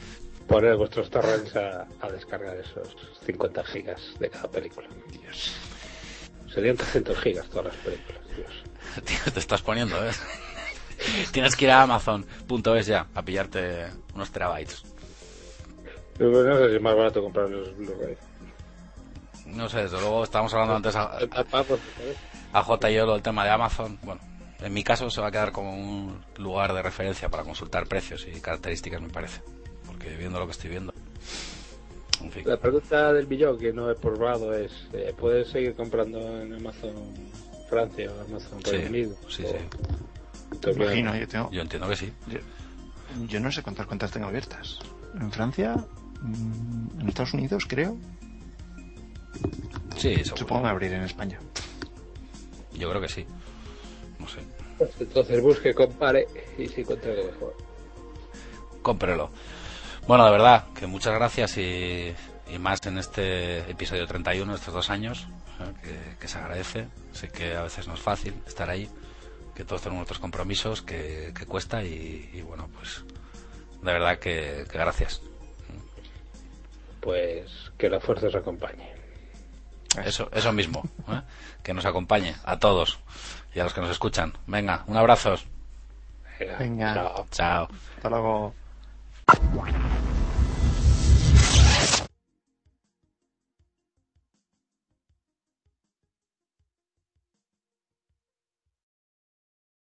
poner 0.48 0.76
vuestros 0.76 1.10
torrents 1.10 1.56
a, 1.56 1.88
a 2.02 2.10
descargar 2.12 2.58
esos 2.58 2.94
50 3.26 3.64
gigas 3.64 4.02
de 4.20 4.30
cada 4.30 4.50
película. 4.50 4.90
Dios. 5.10 5.56
Serían 6.54 6.76
300 6.76 7.18
gigas 7.20 7.48
todas 7.48 7.68
las 7.68 7.76
películas, 7.78 8.22
Dios. 8.36 8.52
Tío, 9.06 9.34
te 9.34 9.40
estás 9.40 9.62
poniendo, 9.62 9.96
¿eh? 10.06 10.12
Tienes 11.32 11.56
que 11.56 11.66
ir 11.66 11.72
a 11.72 11.84
Amazon.es 11.84 12.86
ya 12.86 13.08
a 13.16 13.22
pillarte 13.22 13.88
unos 14.14 14.30
terabytes. 14.30 14.84
No 16.20 16.32
sé 16.58 16.70
si 16.70 16.76
es 16.76 16.82
más 16.82 16.96
barato 16.98 17.22
comprar 17.22 17.50
los 17.50 17.76
Blu-ray. 17.78 18.18
No 19.48 19.70
sé, 19.70 19.84
desde 19.84 20.00
luego 20.02 20.26
estábamos 20.26 20.54
hablando 20.54 20.76
antes 20.76 20.96
a, 20.98 21.18
30 21.18 21.44
pavos, 21.46 21.80
¿sabes? 21.98 22.18
A 22.56 22.64
J 22.64 22.90
y 22.90 22.96
yo 22.96 23.06
lo 23.06 23.14
del 23.14 23.22
tema 23.22 23.44
de 23.44 23.50
Amazon. 23.52 23.98
Bueno, 24.02 24.22
en 24.62 24.74
mi 24.74 24.82
caso 24.84 25.10
se 25.10 25.20
va 25.20 25.28
a 25.28 25.32
quedar 25.32 25.52
como 25.52 25.76
un 25.76 26.22
lugar 26.38 26.74
de 26.74 26.82
referencia 26.82 27.28
para 27.30 27.44
consultar 27.44 27.86
precios 27.86 28.26
y 28.34 28.40
características, 28.40 29.02
me 29.02 29.10
parece. 29.10 29.42
Porque 29.86 30.16
viendo 30.16 30.40
lo 30.40 30.46
que 30.46 30.52
estoy 30.54 30.70
viendo. 30.70 30.94
En 32.24 32.32
fin. 32.32 32.44
La 32.48 32.58
pregunta 32.58 33.12
del 33.12 33.26
billón 33.26 33.60
que 33.60 33.74
no 33.74 33.92
he 33.92 33.96
probado 33.96 34.56
es, 34.56 34.72
eh, 34.94 35.14
¿puedes 35.20 35.50
seguir 35.50 35.76
comprando 35.76 36.42
en 36.42 36.54
Amazon 36.54 36.94
Francia 37.70 38.10
o 38.12 38.22
Amazon 38.22 38.60
Sí, 38.64 38.72
Reino 38.72 38.90
Unido? 38.90 39.16
sí, 39.30 39.44
O- 39.44 39.50
sí. 39.50 40.58
te 40.62 40.74
Me 40.74 40.84
imagino, 40.86 41.16
yo 41.18 41.28
tengo. 41.28 41.52
Yo 41.52 41.62
entiendo 41.62 41.90
que 41.90 41.96
sí. 41.98 42.14
Yo, 42.28 42.40
yo 43.28 43.40
no 43.42 43.52
sé 43.52 43.62
cuántas 43.64 43.86
cuentas 43.86 44.12
tengo 44.12 44.28
abiertas. 44.28 44.80
En 45.20 45.30
Francia, 45.32 45.76
mm, 46.22 47.02
en 47.02 47.10
Estados 47.10 47.34
Unidos, 47.34 47.66
creo. 47.68 47.98
Sí, 49.98 50.16
seguro. 50.24 50.38
Supongo 50.38 50.64
que 50.64 50.70
abrir 50.70 50.94
en 50.94 51.04
España. 51.04 51.40
Yo 52.78 52.90
creo 52.90 53.02
que 53.02 53.10
sí. 53.10 53.26
No 54.20 54.28
sé. 54.28 54.40
Pues 54.78 54.92
entonces 55.00 55.42
busque, 55.42 55.74
compare 55.74 56.28
y 56.58 56.68
si 56.68 56.82
encuentra 56.82 57.12
algo 57.12 57.26
mejor. 57.26 57.58
Cómprelo. 58.82 59.30
Bueno, 60.08 60.26
de 60.26 60.32
verdad, 60.32 60.66
que 60.78 60.86
muchas 60.86 61.16
gracias 61.16 61.58
y, 61.58 62.14
y 62.52 62.60
más 62.60 62.86
en 62.86 62.98
este 62.98 63.60
episodio 63.72 64.06
31, 64.06 64.54
estos 64.54 64.74
dos 64.74 64.90
años, 64.90 65.28
¿eh? 65.60 65.74
que, 65.82 66.20
que 66.20 66.28
se 66.28 66.38
agradece. 66.38 66.88
Sé 67.12 67.30
que 67.30 67.56
a 67.56 67.64
veces 67.64 67.88
no 67.88 67.96
es 67.96 68.00
fácil 68.02 68.36
estar 68.46 68.70
ahí, 68.70 68.90
que 69.56 69.64
todos 69.64 69.82
tenemos 69.82 70.04
otros 70.04 70.20
compromisos, 70.20 70.82
que, 70.82 71.34
que 71.38 71.46
cuesta 71.46 71.84
y, 71.84 72.30
y 72.34 72.42
bueno, 72.42 72.70
pues 72.78 73.04
de 73.82 73.94
verdad 73.94 74.20
que, 74.20 74.66
que 74.70 74.78
gracias. 74.78 75.22
Pues 77.02 77.72
que 77.78 77.90
la 77.90 78.00
fuerza 78.00 78.28
os 78.28 78.36
acompañe. 78.36 78.95
Eso, 80.04 80.30
eso 80.34 80.52
mismo, 80.52 80.84
¿eh? 81.10 81.22
que 81.64 81.74
nos 81.74 81.86
acompañe 81.86 82.36
a 82.44 82.58
todos 82.58 83.00
y 83.54 83.60
a 83.60 83.64
los 83.64 83.74
que 83.74 83.82
nos 83.82 83.90
escuchan. 83.90 84.34
Venga, 84.48 84.84
un 84.88 84.98
abrazo. 84.98 85.36
Venga. 86.60 86.94
Chao. 87.32 87.70
Hasta 87.96 88.10
luego. 88.10 88.54